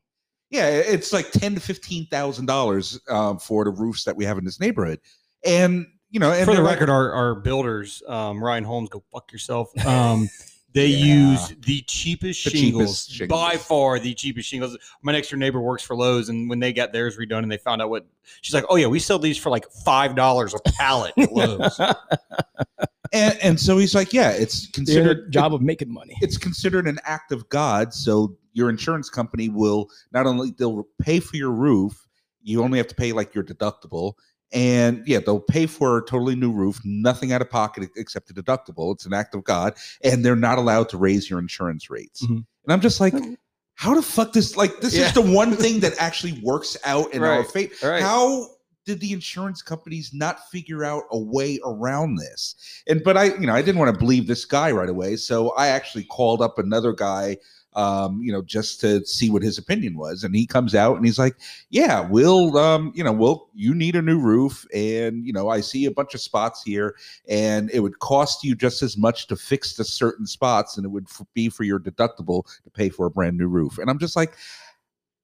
Yeah, 0.54 0.68
it's 0.70 1.12
like 1.12 1.32
ten 1.32 1.56
to 1.56 1.60
fifteen 1.60 2.06
thousand 2.08 2.46
dollars 2.46 3.00
um, 3.10 3.40
for 3.40 3.64
the 3.66 3.72
roofs 3.72 4.04
that 4.04 4.16
we 4.16 4.24
have 4.26 4.38
in 4.38 4.46
this 4.46 4.60
neighborhood, 4.60 5.00
and 5.44 5.88
you 6.12 6.20
know, 6.20 6.32
and 6.32 6.46
for 6.46 6.52
the 6.52 6.58
they're 6.58 6.64
like- 6.64 6.74
record, 6.76 6.90
our, 6.92 7.12
our 7.12 7.34
builders, 7.36 8.04
um, 8.08 8.42
Ryan 8.44 8.64
Homes, 8.64 8.90
go 8.90 9.04
fuck 9.12 9.32
yourself. 9.32 9.72
Um, 9.84 10.30
they 10.76 10.86
Yeah. 10.88 11.32
use 11.32 11.56
the 11.66 11.82
cheapest 11.88 12.44
The 12.44 12.50
shingles, 12.52 13.08
cheapest 13.08 13.12
shingles. 13.14 13.42
by 13.42 13.58
far 13.58 13.98
the 13.98 14.14
cheapest 14.14 14.48
shingles. 14.48 14.78
My 15.02 15.12
next 15.12 15.30
door 15.32 15.40
neighbor 15.40 15.60
works 15.60 15.82
for 15.82 15.96
Lowe's, 15.96 16.30
and 16.30 16.48
when 16.48 16.60
they 16.60 16.72
got 16.72 16.94
theirs 16.94 17.18
redone, 17.18 17.42
and 17.42 17.52
they 17.52 17.58
found 17.58 17.82
out 17.82 17.90
what 17.90 18.06
she's 18.42 18.54
like, 18.54 18.66
oh 18.70 18.76
yeah, 18.76 18.86
we 18.86 19.00
sell 19.00 19.18
these 19.18 19.40
for 19.40 19.50
like 19.50 19.66
five 19.84 20.16
dollars 20.16 20.54
a 20.54 20.60
pallet 20.74 21.14
at 21.18 21.32
Lowe's. 21.32 21.80
and, 23.14 23.38
and 23.42 23.60
so 23.60 23.78
he's 23.78 23.96
like, 23.96 24.12
yeah, 24.12 24.32
it's 24.32 24.64
Their 24.64 24.72
considered 24.74 25.32
job 25.32 25.54
of 25.54 25.62
making 25.62 25.94
money. 25.94 26.18
It's 26.22 26.38
considered 26.38 26.88
an 26.88 27.00
act 27.06 27.32
of 27.32 27.48
God. 27.50 27.94
So 27.94 28.36
your 28.54 28.70
insurance 28.70 29.10
company 29.10 29.50
will 29.50 29.90
not 30.12 30.26
only 30.26 30.52
they'll 30.58 30.86
pay 31.02 31.20
for 31.20 31.38
your 31.38 31.52
roof, 31.52 32.08
you 32.42 32.62
only 32.64 32.78
have 32.78 32.88
to 32.88 32.96
pay 32.96 33.14
like 33.14 33.34
your 33.34 33.44
deductible. 33.44 34.14
And 34.52 35.04
yeah, 35.08 35.20
they'll 35.20 35.40
pay 35.40 35.66
for 35.66 35.98
a 35.98 36.06
totally 36.06 36.36
new 36.36 36.52
roof, 36.52 36.80
nothing 36.84 37.32
out 37.32 37.42
of 37.42 37.50
pocket 37.50 37.90
except 37.96 38.28
the 38.28 38.40
deductible. 38.40 38.94
It's 38.94 39.06
an 39.06 39.14
act 39.14 39.34
of 39.34 39.44
God, 39.44 39.76
and 40.04 40.24
they're 40.24 40.36
not 40.36 40.60
allowed 40.60 40.90
to 40.90 40.98
raise 40.98 41.30
your 41.30 41.40
insurance 41.40 41.90
rates. 41.90 42.24
Mhm. 42.24 42.30
And 42.66 42.74
I'm 42.74 42.82
just 42.82 43.00
like, 43.00 43.16
how 43.76 43.96
the 43.96 44.04
fuck 44.04 44.34
this? 44.34 44.56
Like, 44.56 44.80
this 44.80 44.94
Yeah. 44.94 45.08
is 45.08 45.14
the 45.14 45.22
one 45.22 45.56
thing 45.56 45.80
that 45.80 45.94
actually 45.98 46.40
works 46.44 46.78
out 46.86 47.12
in 47.14 47.24
our 47.24 47.40
Right. 47.40 47.48
fate. 47.52 47.82
Right. 47.82 48.04
How 48.04 48.48
did 48.86 49.00
the 49.00 49.14
insurance 49.14 49.62
companies 49.62 50.14
not 50.14 50.50
figure 50.50 50.84
out 50.84 51.04
a 51.12 51.18
way 51.18 51.60
around 51.66 52.16
this? 52.16 52.56
And 52.88 53.04
but 53.04 53.18
I, 53.18 53.26
you 53.36 53.48
know, 53.48 53.54
I 53.54 53.62
didn't 53.62 53.80
want 53.80 53.94
to 53.94 54.00
believe 54.00 54.28
this 54.28 54.46
guy 54.46 54.72
right 54.72 54.90
away, 54.90 55.16
so 55.16 55.52
I 55.52 55.68
actually 55.68 56.04
called 56.06 56.42
up 56.42 56.60
another 56.60 56.94
guy, 56.94 57.38
um, 57.76 58.22
you 58.22 58.32
know, 58.32 58.42
just 58.42 58.80
to 58.82 59.06
see 59.06 59.30
what 59.30 59.42
his 59.42 59.58
opinion 59.58 59.98
was. 59.98 60.24
And 60.24 60.36
he 60.36 60.46
comes 60.46 60.76
out 60.76 60.98
and 60.98 61.06
he's 61.06 61.20
like, 61.20 61.36
"Yeah, 61.70 62.08
we'll, 62.10 62.58
um, 62.58 62.92
you 62.96 63.04
know, 63.04 63.14
we'll, 63.14 63.48
you 63.54 63.74
need 63.74 63.96
a 63.96 64.02
new 64.02 64.20
roof, 64.20 64.66
and 64.74 65.26
you 65.26 65.34
know, 65.34 65.50
I 65.50 65.62
see 65.62 65.86
a 65.86 65.92
bunch 65.92 66.14
of 66.14 66.22
spots 66.22 66.62
here, 66.64 66.96
and 67.28 67.70
it 67.72 67.80
would 67.80 68.00
cost 68.00 68.44
you 68.44 68.56
just 68.56 68.82
as 68.82 68.98
much 68.98 69.28
to 69.28 69.36
fix 69.36 69.76
the 69.76 69.84
certain 69.84 70.28
spots, 70.28 70.78
and 70.78 70.86
it 70.86 70.90
would 70.90 71.08
f- 71.10 71.26
be 71.34 71.50
for 71.50 71.64
your 71.64 71.80
deductible 71.80 72.46
to 72.64 72.70
pay 72.70 72.90
for 72.90 73.06
a 73.06 73.12
brand 73.12 73.38
new 73.38 73.48
roof." 73.48 73.78
And 73.78 73.90
I'm 73.90 74.00
just 74.00 74.16
like, 74.16 74.36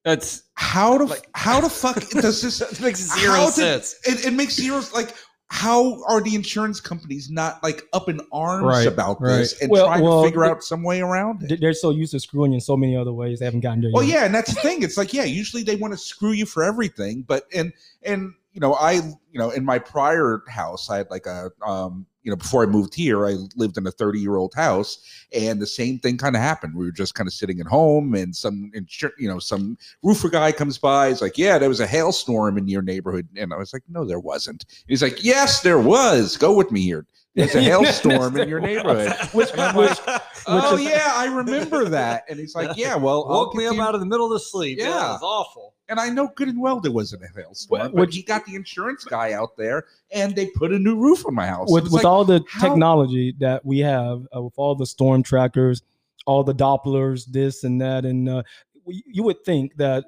That's 0.05 0.43
how 0.55 0.97
to 0.97 1.05
Like- 1.05 1.29
how 1.33 1.59
the 1.61 1.69
fuck 1.69 2.07
does 2.09 2.41
this 2.41 2.59
that 2.59 2.79
makes 2.81 3.09
how 3.09 3.17
zero 3.19 3.45
did- 3.45 3.53
sense. 3.83 3.95
it, 4.03 4.25
it 4.27 4.31
makes 4.31 4.55
zero 4.55 4.81
like 4.93 5.13
how 5.51 6.03
are 6.05 6.21
the 6.21 6.35
insurance 6.35 6.79
companies 6.79 7.29
not 7.31 7.61
like 7.63 7.81
up 7.91 8.07
in 8.07 8.21
arms 8.31 8.63
Right, 8.65 8.87
about 8.87 9.19
right. 9.19 9.37
this 9.37 9.59
and 9.61 9.69
Well- 9.71 9.87
trying 9.87 10.03
well, 10.03 10.21
to 10.21 10.27
figure 10.27 10.43
the- 10.43 10.51
out 10.51 10.63
some 10.63 10.83
way 10.83 11.01
around 11.01 11.41
it? 11.43 11.49
They- 11.49 11.55
They're 11.57 11.73
so 11.73 11.89
used 11.89 12.11
to 12.11 12.19
screwing 12.19 12.51
you 12.51 12.57
in 12.57 12.61
so 12.61 12.77
many 12.77 12.95
other 12.95 13.11
ways, 13.13 13.39
they 13.39 13.45
haven't 13.45 13.61
gotten 13.61 13.81
there 13.81 13.91
Well, 13.93 14.03
yet. 14.03 14.13
yeah, 14.19 14.25
and 14.25 14.33
that's 14.35 14.53
the 14.53 14.61
thing. 14.61 14.83
It's 14.83 14.95
like, 14.97 15.11
yeah, 15.13 15.23
usually 15.23 15.63
they 15.63 15.75
want 15.75 15.93
to 15.93 15.97
screw 15.97 16.31
you 16.31 16.45
for 16.45 16.63
everything, 16.63 17.23
but 17.27 17.45
and 17.53 17.73
and 18.03 18.33
you 18.53 18.61
know, 18.61 18.73
I 18.75 18.93
you 18.93 19.39
know, 19.39 19.49
in 19.51 19.65
my 19.65 19.79
prior 19.79 20.43
house, 20.47 20.89
I 20.89 20.97
had 20.97 21.09
like 21.09 21.25
a 21.25 21.51
um, 21.65 22.05
you 22.29 22.35
know, 22.35 22.37
before 22.37 22.61
I 22.61 22.67
moved 22.67 22.93
here, 22.93 23.25
I 23.25 23.37
lived 23.55 23.75
in 23.79 23.87
a 23.87 23.91
30 23.91 24.19
year 24.19 24.35
old 24.35 24.53
house, 24.53 24.99
and 25.33 25.59
the 25.59 25.65
same 25.65 25.97
thing 25.97 26.15
kind 26.15 26.35
of 26.35 26.41
happened. 26.43 26.75
We 26.75 26.85
were 26.85 26.91
just 26.91 27.15
kind 27.15 27.25
of 27.25 27.33
sitting 27.33 27.59
at 27.59 27.65
home, 27.65 28.13
and 28.13 28.35
some 28.35 28.71
insur- 28.75 29.13
you 29.17 29.27
know, 29.27 29.39
some 29.39 29.79
roofer 30.03 30.29
guy 30.29 30.51
comes 30.51 30.77
by. 30.77 31.09
He's 31.09 31.23
like, 31.23 31.39
"Yeah, 31.39 31.57
there 31.57 31.69
was 31.69 31.79
a 31.79 31.87
hailstorm 31.87 32.59
in 32.59 32.67
your 32.67 32.83
neighborhood," 32.83 33.27
and 33.35 33.51
I 33.51 33.57
was 33.57 33.73
like, 33.73 33.81
"No, 33.89 34.05
there 34.05 34.19
wasn't." 34.19 34.65
He's 34.87 35.01
like, 35.01 35.23
"Yes, 35.23 35.61
there 35.61 35.79
was. 35.79 36.37
Go 36.37 36.53
with 36.53 36.71
me 36.71 36.81
here. 36.81 37.07
There's 37.33 37.55
a 37.55 37.61
hailstorm 37.71 38.37
in 38.37 38.47
your 38.47 38.59
neighborhood." 38.59 39.13
Which, 39.33 39.49
I'm 39.57 39.75
which, 39.75 39.97
oh 40.45 40.75
is- 40.75 40.83
yeah, 40.83 41.13
I 41.15 41.25
remember 41.25 41.85
that. 41.89 42.25
And 42.29 42.37
he's 42.39 42.53
like, 42.53 42.77
yeah, 42.77 42.95
well, 42.95 43.25
Woke 43.27 43.55
me 43.55 43.65
up 43.65 43.79
out 43.79 43.95
of 43.95 44.01
the 44.01 44.05
middle 44.05 44.27
of 44.27 44.33
the 44.33 44.39
sleep. 44.39 44.77
Yeah, 44.77 44.89
Yeah. 44.89 45.09
it 45.09 45.13
was 45.13 45.23
awful. 45.23 45.73
And 45.89 45.99
I 45.99 46.09
know 46.09 46.29
good 46.35 46.47
and 46.47 46.61
well 46.61 46.79
there 46.79 46.91
wasn't 46.91 47.23
a 47.23 47.27
hailstorm, 47.35 47.91
Wh- 47.91 47.95
but 47.95 48.13
he 48.13 48.21
got 48.21 48.45
the 48.45 48.55
insurance 48.55 49.03
guy 49.03 49.33
out 49.33 49.57
there, 49.57 49.85
and 50.11 50.35
they 50.35 50.47
put 50.47 50.71
a 50.71 50.79
new 50.79 50.95
roof 50.95 51.25
on 51.25 51.35
my 51.35 51.47
house. 51.47 51.69
with, 51.71 51.85
with 51.85 51.91
like, 51.93 52.05
all 52.05 52.23
the 52.23 52.43
how- 52.47 52.69
technology 52.69 53.33
that 53.39 53.65
we 53.65 53.79
have, 53.79 54.25
uh, 54.35 54.41
with 54.41 54.53
all 54.57 54.75
the 54.75 54.85
storm 54.85 55.23
trackers, 55.23 55.81
all 56.25 56.43
the 56.43 56.53
Dopplers, 56.55 57.25
this 57.25 57.63
and 57.63 57.81
that, 57.81 58.05
and 58.05 58.29
uh, 58.29 58.43
you 58.85 59.23
would 59.23 59.43
think 59.43 59.75
that 59.77 60.05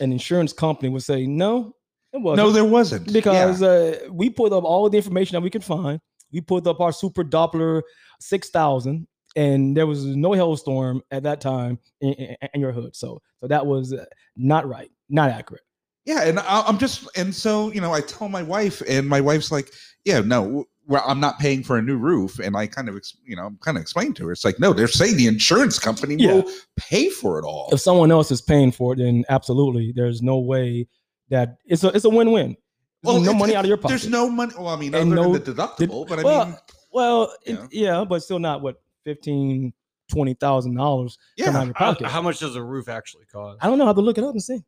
an 0.00 0.12
insurance 0.12 0.52
company 0.52 0.88
would 0.88 1.02
say 1.02 1.26
no, 1.26 1.74
it 2.12 2.20
wasn't. 2.20 2.46
no, 2.46 2.52
there 2.52 2.64
wasn't 2.64 3.12
because 3.12 3.62
Yeah. 3.62 3.68
uh, 3.68 4.12
we 4.12 4.28
put 4.30 4.52
up 4.52 4.64
all 4.64 4.88
the 4.90 4.96
information 4.98 5.34
that 5.34 5.40
we 5.42 5.50
could 5.50 5.64
find. 5.64 6.00
We 6.32 6.40
put 6.40 6.66
up 6.66 6.80
our 6.80 6.92
super 6.92 7.24
Doppler 7.24 7.82
six 8.20 8.48
thousand, 8.50 9.06
and 9.36 9.76
there 9.76 9.86
was 9.86 10.04
no 10.04 10.32
hailstorm 10.32 11.02
at 11.10 11.22
that 11.24 11.40
time 11.40 11.78
in, 12.00 12.12
in, 12.14 12.36
in 12.54 12.60
your 12.60 12.72
hood. 12.72 12.96
So, 12.96 13.20
so 13.40 13.46
that 13.48 13.66
was 13.66 13.92
uh, 13.92 14.04
not 14.36 14.66
right, 14.66 14.90
not 15.12 15.30
accurate. 15.30 15.62
Yeah, 16.04 16.22
and 16.24 16.40
I, 16.40 16.62
I'm 16.66 16.78
just, 16.78 17.08
and 17.16 17.32
so 17.32 17.70
you 17.70 17.80
know, 17.80 17.92
I 17.92 18.00
tell 18.00 18.28
my 18.28 18.42
wife, 18.42 18.82
and 18.88 19.08
my 19.08 19.20
wife's 19.20 19.52
like, 19.52 19.70
"Yeah, 20.04 20.20
no, 20.20 20.64
well, 20.88 21.04
I'm 21.06 21.20
not 21.20 21.38
paying 21.38 21.62
for 21.62 21.78
a 21.78 21.82
new 21.82 21.96
roof." 21.96 22.40
And 22.40 22.56
I 22.56 22.66
kind 22.66 22.88
of, 22.88 23.00
you 23.24 23.36
know, 23.36 23.44
I'm 23.46 23.56
kind 23.58 23.76
of 23.76 23.82
explain 23.82 24.12
to 24.14 24.26
her, 24.26 24.32
it's 24.32 24.44
like, 24.44 24.58
no, 24.58 24.72
they're 24.72 24.88
saying 24.88 25.16
the 25.16 25.28
insurance 25.28 25.78
company 25.78 26.16
Yeah. 26.18 26.32
will 26.34 26.50
pay 26.76 27.08
for 27.08 27.38
it 27.38 27.44
all. 27.44 27.68
If 27.70 27.80
someone 27.80 28.10
else 28.10 28.32
is 28.32 28.42
paying 28.42 28.72
for 28.72 28.94
it, 28.94 28.96
then 28.96 29.24
absolutely, 29.28 29.92
there's 29.94 30.22
no 30.22 30.38
way 30.40 30.88
that 31.30 31.56
it's 31.66 31.84
a 31.84 31.88
it's 31.88 32.04
a 32.04 32.10
win 32.10 32.32
win. 32.32 32.56
no 33.04 33.18
it's- 33.22 33.38
money 33.38 33.54
out 33.54 33.64
of 33.64 33.68
your 33.68 33.76
pocket. 33.76 33.90
There's 33.90 34.08
no 34.08 34.28
money. 34.28 34.52
Well, 34.58 34.68
I 34.68 34.76
mean, 34.76 34.94
And 34.94 35.12
other 35.12 35.22
no- 35.22 35.32
than 35.38 35.44
the 35.44 35.62
deductible, 35.62 36.08
but 36.08 36.18
I 36.18 36.22
well, 36.24 36.46
mean, 36.46 36.56
Well, 36.92 37.32
it- 37.46 37.58
Yeah. 37.70 37.98
yeah, 37.98 38.04
but 38.04 38.22
still 38.24 38.40
not 38.40 38.60
what 38.60 38.82
fifteen, 39.04 39.72
twenty 40.10 40.34
thousand 40.34 40.74
dollars 40.74 41.16
come 41.38 41.48
out 41.50 41.52
yeah. 41.54 41.60
of 41.60 41.66
your 41.68 41.74
pocket. 41.74 42.06
how 42.08 42.20
much 42.22 42.40
does 42.40 42.56
a 42.56 42.62
roof 42.62 42.88
actually 42.88 43.24
cost? 43.26 43.58
I 43.62 43.68
don't 43.68 43.78
know 43.78 43.86
how 43.86 43.92
to 43.94 44.00
look 44.00 44.18
it 44.18 44.24
up 44.24 44.32
and 44.32 44.42
see. 44.42 44.62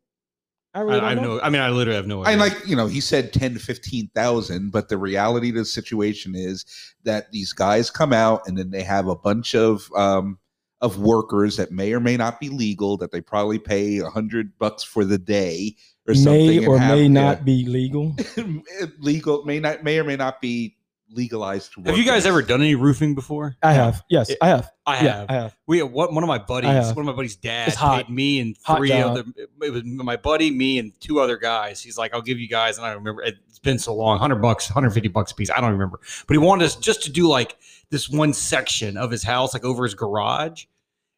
I 0.75 0.79
I, 0.79 0.81
really 0.81 0.99
I 0.99 0.99
don't 0.99 1.09
have 1.09 1.23
know. 1.23 1.35
no. 1.37 1.41
I 1.41 1.49
mean, 1.49 1.61
I 1.61 1.69
literally 1.69 1.95
have 1.95 2.05
no 2.05 2.25
idea. 2.25 2.33
I 2.33 2.35
like, 2.37 2.67
you 2.67 2.75
know, 2.75 2.87
he 2.87 2.99
said 2.99 3.31
10 3.31 3.53
to 3.53 3.59
15,000, 3.59 4.71
but 4.71 4.89
the 4.89 4.97
reality 4.97 5.49
of 5.49 5.55
the 5.55 5.65
situation 5.65 6.35
is 6.35 6.65
that 7.03 7.31
these 7.31 7.53
guys 7.53 7.89
come 7.89 8.11
out 8.11 8.41
and 8.45 8.57
then 8.57 8.71
they 8.71 8.83
have 8.83 9.07
a 9.07 9.15
bunch 9.15 9.55
of, 9.55 9.89
um, 9.95 10.37
of 10.81 10.99
workers 10.99 11.55
that 11.55 11.71
may 11.71 11.93
or 11.93 12.01
may 12.01 12.17
not 12.17 12.39
be 12.41 12.49
legal 12.49 12.97
that 12.97 13.11
they 13.11 13.21
probably 13.21 13.57
pay 13.57 13.99
a 13.99 14.09
hundred 14.09 14.57
bucks 14.59 14.83
for 14.83 15.05
the 15.05 15.17
day 15.17 15.73
or 16.07 16.13
something. 16.13 16.47
May 16.59 16.67
or 16.67 16.77
have- 16.77 16.95
may 16.97 17.03
yeah. 17.03 17.07
not 17.07 17.45
be 17.45 17.65
legal. 17.65 18.13
legal, 18.99 19.45
may 19.45 19.61
not, 19.61 19.83
may 19.83 19.97
or 19.97 20.03
may 20.03 20.17
not 20.17 20.41
be 20.41 20.75
legalized. 21.15 21.73
to 21.73 21.81
have 21.83 21.97
you 21.97 22.03
guys 22.03 22.25
in 22.25 22.29
ever 22.29 22.41
done 22.41 22.61
any 22.61 22.75
roofing 22.75 23.15
before? 23.15 23.55
I 23.63 23.73
have. 23.73 24.03
Yes, 24.09 24.29
It- 24.29 24.37
I 24.41 24.49
have. 24.49 24.69
I 24.85 24.95
Yeah, 25.03 25.15
have. 25.17 25.25
I 25.29 25.33
have. 25.33 25.57
We 25.67 25.81
uh, 25.81 25.85
what 25.85 26.13
one 26.13 26.23
of 26.23 26.27
my 26.27 26.37
buddies, 26.37 26.87
one 26.93 26.99
of 26.99 27.05
my 27.05 27.13
buddies' 27.13 27.35
dad 27.35 27.69
It's 27.69 27.77
hot. 27.77 28.05
paid 28.05 28.13
me 28.13 28.39
and 28.39 28.55
three 28.57 28.89
job. 28.89 29.11
other. 29.17 29.23
It 29.35 29.71
was 29.73 29.83
my 29.83 30.15
buddy, 30.17 30.51
me, 30.51 30.77
and 30.79 30.91
two 30.99 31.19
other 31.19 31.37
guys. 31.37 31.81
He's 31.81 31.97
like, 31.97 32.13
"I'll 32.13 32.21
give 32.21 32.37
you 32.39 32.47
guys," 32.47 32.77
and 32.77 32.85
I 32.85 32.89
don't 32.89 32.99
remember. 32.99 33.23
It's 33.23 33.57
been 33.59 33.79
so 33.79 33.95
long, 33.95 34.19
hundred 34.19 34.41
bucks, 34.43 34.67
hundred 34.67 34.91
fifty 34.91 35.09
bucks 35.09 35.31
a 35.31 35.35
piece. 35.35 35.49
I 35.49 35.59
don't 35.61 35.71
remember, 35.71 35.99
but 36.27 36.33
he 36.33 36.37
wanted 36.37 36.65
us 36.65 36.75
just 36.75 37.03
to 37.03 37.11
do 37.11 37.27
like 37.27 37.57
this 37.89 38.09
one 38.09 38.33
section 38.33 38.95
of 38.97 39.09
his 39.09 39.23
house, 39.23 39.53
like 39.53 39.63
over 39.65 39.83
his 39.85 39.95
garage, 39.95 40.65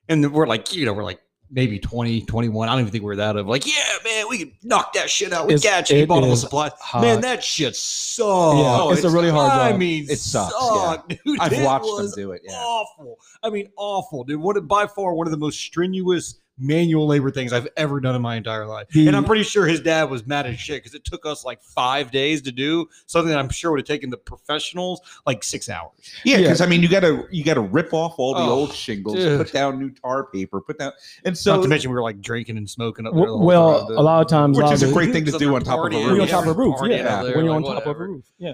and 0.08 0.32
we're 0.34 0.48
like, 0.48 0.74
you 0.74 0.86
know, 0.86 0.94
we're 0.94 1.04
like 1.04 1.20
maybe 1.50 1.80
20, 1.80 2.22
21. 2.22 2.68
I 2.68 2.72
don't 2.74 2.82
even 2.82 2.92
think 2.92 3.04
we're 3.04 3.16
that 3.18 3.36
of 3.38 3.48
like, 3.48 3.66
yeah, 3.66 3.74
man, 4.04 4.26
we 4.30 4.38
can 4.40 4.52
knock 4.64 4.94
that 4.94 5.10
shit 5.10 5.32
out. 5.34 5.48
We 5.48 5.54
It's- 5.56 5.64
got 5.64 5.90
you. 5.90 5.98
He 5.98 6.02
it 6.04 6.08
bought 6.10 6.24
all 6.24 6.30
the 6.30 6.38
supplies. 6.38 6.72
hot. 6.80 7.02
Man, 7.02 7.22
that 7.22 7.44
shit 7.44 7.76
sucks. 7.76 8.58
Yeah, 8.60 8.92
it's 8.94 9.04
a 9.04 9.10
really 9.10 9.30
hard 9.30 9.52
I 9.52 9.72
job. 9.72 9.80
mean, 9.80 10.06
It 10.10 10.20
sucks, 10.20 10.54
sucked, 10.54 11.10
dude. 11.26 11.40
I've 11.40 11.64
watched 11.64 11.86
them 11.98 12.12
do 12.16 12.32
it. 12.32 12.42
Yeah. 12.44 12.54
awful. 12.56 13.18
I 13.44 13.50
mean, 13.50 13.70
awful, 13.78 14.24
dude. 14.24 14.42
What 14.42 14.58
by 14.68 14.88
far 14.88 15.14
one 15.14 15.28
of 15.28 15.32
the 15.32 15.38
most 15.38 15.60
strenuous 15.60 16.40
manual 16.60 17.06
labor 17.08 17.30
things 17.32 17.54
I've 17.54 17.68
ever 17.78 18.00
done 18.00 18.16
in 18.16 18.22
my 18.22 18.36
entire 18.36 18.66
life. 18.66 18.88
The- 18.90 19.08
and 19.08 19.16
I'm 19.16 19.26
pretty 19.26 19.44
sure 19.44 19.66
his 19.68 19.80
dad 19.80 20.10
was 20.10 20.26
mad 20.26 20.46
as 20.48 20.60
shit 20.60 20.82
because 20.84 20.96
it 20.96 21.04
took 21.06 21.26
us 21.26 21.46
like 21.46 21.62
five 21.62 22.10
days 22.12 22.42
to 22.44 22.52
do 22.52 22.88
something 23.06 23.30
that 23.30 23.38
I'm 23.40 23.50
sure 23.50 23.72
would 23.72 23.80
have 23.80 23.88
taken 23.88 24.10
the 24.10 24.18
professionals 24.18 25.02
like 25.26 25.44
six 25.44 25.70
hours. 25.70 25.92
Yeah, 26.24 26.38
Yeah. 26.38 26.42
because 26.44 26.62
I 26.62 26.66
mean, 26.66 26.82
you 26.82 26.88
gotta 26.90 27.26
you 27.32 27.44
gotta 27.44 27.62
rip 27.62 27.94
off 27.94 28.16
all 28.18 28.34
the 28.34 28.40
Oh, 28.42 28.50
old 28.50 28.74
shingles, 28.74 29.16
dude. 29.16 29.38
put 29.38 29.52
down 29.54 29.80
new 29.80 29.92
tar 29.92 30.26
paper, 30.32 30.60
put 30.62 30.80
down, 30.80 30.94
and 31.26 31.38
so 31.38 31.56
Not 31.56 31.64
to 31.64 31.70
mention 31.70 31.92
we 31.92 31.96
were 31.96 32.02
like 32.04 32.22
drinking 32.22 32.58
and 32.58 32.70
smoking 32.70 33.06
up 33.06 33.14
there. 33.14 33.26
the 33.28 33.38
Well, 33.38 33.80
whole 33.80 33.88
time, 33.90 33.98
a 33.98 34.02
lot 34.02 34.22
of 34.22 34.28
times, 34.28 34.58
Which 34.58 34.72
is 34.72 34.84
a 34.84 34.88
um, 34.88 34.94
great 34.94 35.12
thing 35.14 35.26
to 35.26 35.32
do 35.38 35.56
on 35.56 35.62
top 35.64 35.80
of 35.80 35.86
a 35.86 35.90
partying, 35.96 36.06
on 36.12 36.18
roof. 36.18 36.30
top 36.30 36.46
of 36.46 36.50
a 36.50 36.54
roof, 36.60 36.76
yeah. 36.84 37.24
when 37.36 37.46
you're 37.46 37.54
on 37.56 37.64
top 37.64 37.86
of 37.86 37.96
a 37.96 38.00
roof, 38.00 38.26
yeah. 38.38 38.54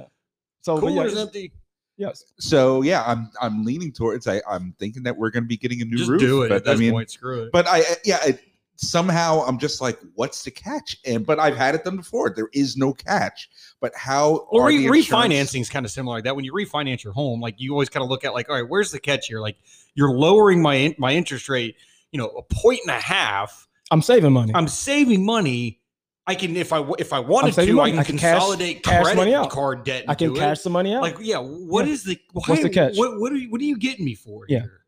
So, 0.61 0.79
but 0.79 0.87
yeah, 0.87 0.93
Cooler's 1.03 1.11
it's- 1.13 1.25
empty. 1.27 1.51
Yes. 1.97 2.23
So 2.39 2.81
yeah, 2.81 3.03
I'm 3.05 3.29
I'm 3.41 3.63
leaning 3.65 3.91
towards 3.91 4.27
I 4.27 4.41
I'm 4.49 4.73
thinking 4.79 5.03
that 5.03 5.15
we're 5.17 5.29
going 5.31 5.43
to 5.43 5.47
be 5.47 5.57
getting 5.57 5.81
a 5.81 5.85
new 5.85 5.97
Just 5.97 6.09
roof. 6.09 6.19
do 6.21 6.41
it 6.43 6.49
But 6.49 6.55
at 6.57 6.65
this 6.65 6.75
I 6.75 6.79
mean, 6.79 6.91
point. 6.91 7.11
Screw 7.11 7.43
it. 7.43 7.51
but 7.51 7.65
I 7.67 7.83
yeah, 8.05 8.19
it, 8.25 8.39
somehow 8.75 9.41
I'm 9.47 9.59
just 9.59 9.81
like, 9.81 9.99
what's 10.15 10.43
the 10.43 10.51
catch? 10.51 10.97
And 11.05 11.25
but 11.25 11.39
I've 11.39 11.55
had 11.55 11.75
it 11.75 11.83
done 11.83 11.97
before. 11.97 12.31
There 12.35 12.49
is 12.53 12.75
no 12.75 12.93
catch. 12.93 13.49
But 13.79 13.93
how? 13.95 14.47
Well, 14.51 14.65
re- 14.65 14.77
the 14.77 14.87
refinancing 14.87 15.61
is 15.61 15.69
kind 15.69 15.85
of 15.85 15.91
similar 15.91 16.17
like 16.17 16.23
that. 16.25 16.35
When 16.35 16.45
you 16.45 16.53
refinance 16.53 17.03
your 17.03 17.13
home, 17.13 17.39
like 17.39 17.55
you 17.57 17.71
always 17.71 17.89
kind 17.89 18.03
of 18.03 18.09
look 18.09 18.25
at 18.25 18.33
like, 18.33 18.49
all 18.49 18.55
right, 18.55 18.67
where's 18.69 18.91
the 18.91 18.99
catch 18.99 19.27
here? 19.27 19.39
Like 19.39 19.57
you're 19.95 20.11
lowering 20.11 20.61
my 20.61 20.95
my 20.97 21.13
interest 21.13 21.47
rate, 21.49 21.75
you 22.11 22.17
know, 22.17 22.27
a 22.29 22.41
point 22.41 22.79
and 22.85 22.95
a 22.95 22.99
half. 22.99 23.67
I'm 23.91 24.01
saving 24.01 24.33
money. 24.33 24.51
I'm 24.55 24.67
saving 24.67 25.23
money. 25.25 25.79
I 26.25 26.35
can 26.35 26.55
if 26.55 26.71
I 26.71 26.77
w- 26.77 26.95
if 26.99 27.11
I 27.11 27.19
wanted 27.19 27.53
saving 27.53 27.75
to, 27.75 27.81
I 27.81 27.89
can, 27.91 27.99
I 27.99 28.03
can 28.03 28.17
cash- 28.17 28.31
consolidate 28.33 28.83
cash 28.83 29.03
credit 29.03 29.17
money 29.17 29.33
out. 29.35 29.49
card 29.49 29.83
debt. 29.83 30.05
I 30.07 30.15
can 30.15 30.29
into 30.29 30.39
cash 30.39 30.59
it. 30.59 30.63
the 30.63 30.69
money 30.69 30.93
out. 30.93 31.01
Like, 31.01 31.17
yeah, 31.19 31.39
what 31.39 31.85
Yeah. 31.85 31.91
is 31.93 32.03
the 32.05 32.17
why, 32.31 32.43
What's 32.47 32.61
the 32.63 32.69
catch? 32.69 32.95
What 32.95 33.19
what 33.19 33.31
are 33.31 33.35
you, 33.35 33.49
what 33.51 33.59
are 33.59 33.65
you 33.65 33.77
getting 33.77 34.05
me 34.05 34.15
for? 34.15 34.45
Yeah. 34.47 34.59
Here? 34.61 34.79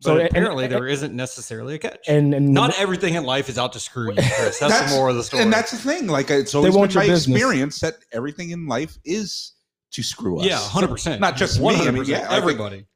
So, 0.00 0.10
So 0.10 0.18
and- 0.20 0.28
apparently 0.28 0.64
and- 0.64 0.72
there 0.72 0.86
isn't 0.86 1.12
necessarily 1.14 1.74
a 1.74 1.78
catch. 1.78 1.98
and 2.06 2.32
and 2.34 2.50
Not 2.50 2.78
everything 2.78 3.14
in 3.14 3.24
life 3.24 3.48
is 3.48 3.58
out 3.58 3.72
to 3.72 3.80
screw 3.80 4.10
you, 4.10 4.14
Chris. 4.16 4.30
That's, 4.36 4.58
That's- 4.60 4.90
the 4.92 4.96
more 4.96 5.08
of 5.08 5.16
the 5.16 5.24
story. 5.24 5.42
And 5.42 5.52
that's 5.52 5.72
the 5.72 5.76
thing. 5.78 6.06
Like 6.06 6.30
it's 6.30 6.54
always 6.54 6.74
want 6.74 6.92
been 6.92 7.00
my 7.00 7.06
business. 7.08 7.34
experience 7.36 7.80
that 7.80 7.94
everything 8.12 8.50
in 8.50 8.68
life 8.68 8.96
is 9.04 9.54
to 9.90 10.02
screw 10.04 10.38
us. 10.40 10.46
yeah, 10.46 10.58
hundred 10.58 10.88
percent. 10.88 11.20
not 11.20 11.36
just 11.36 11.60
me, 11.60 11.74
I 11.74 11.90
mean, 11.90 12.04
yeah, 12.04 12.18
I 12.18 12.20
think- 12.20 12.32
everybody. 12.32 12.86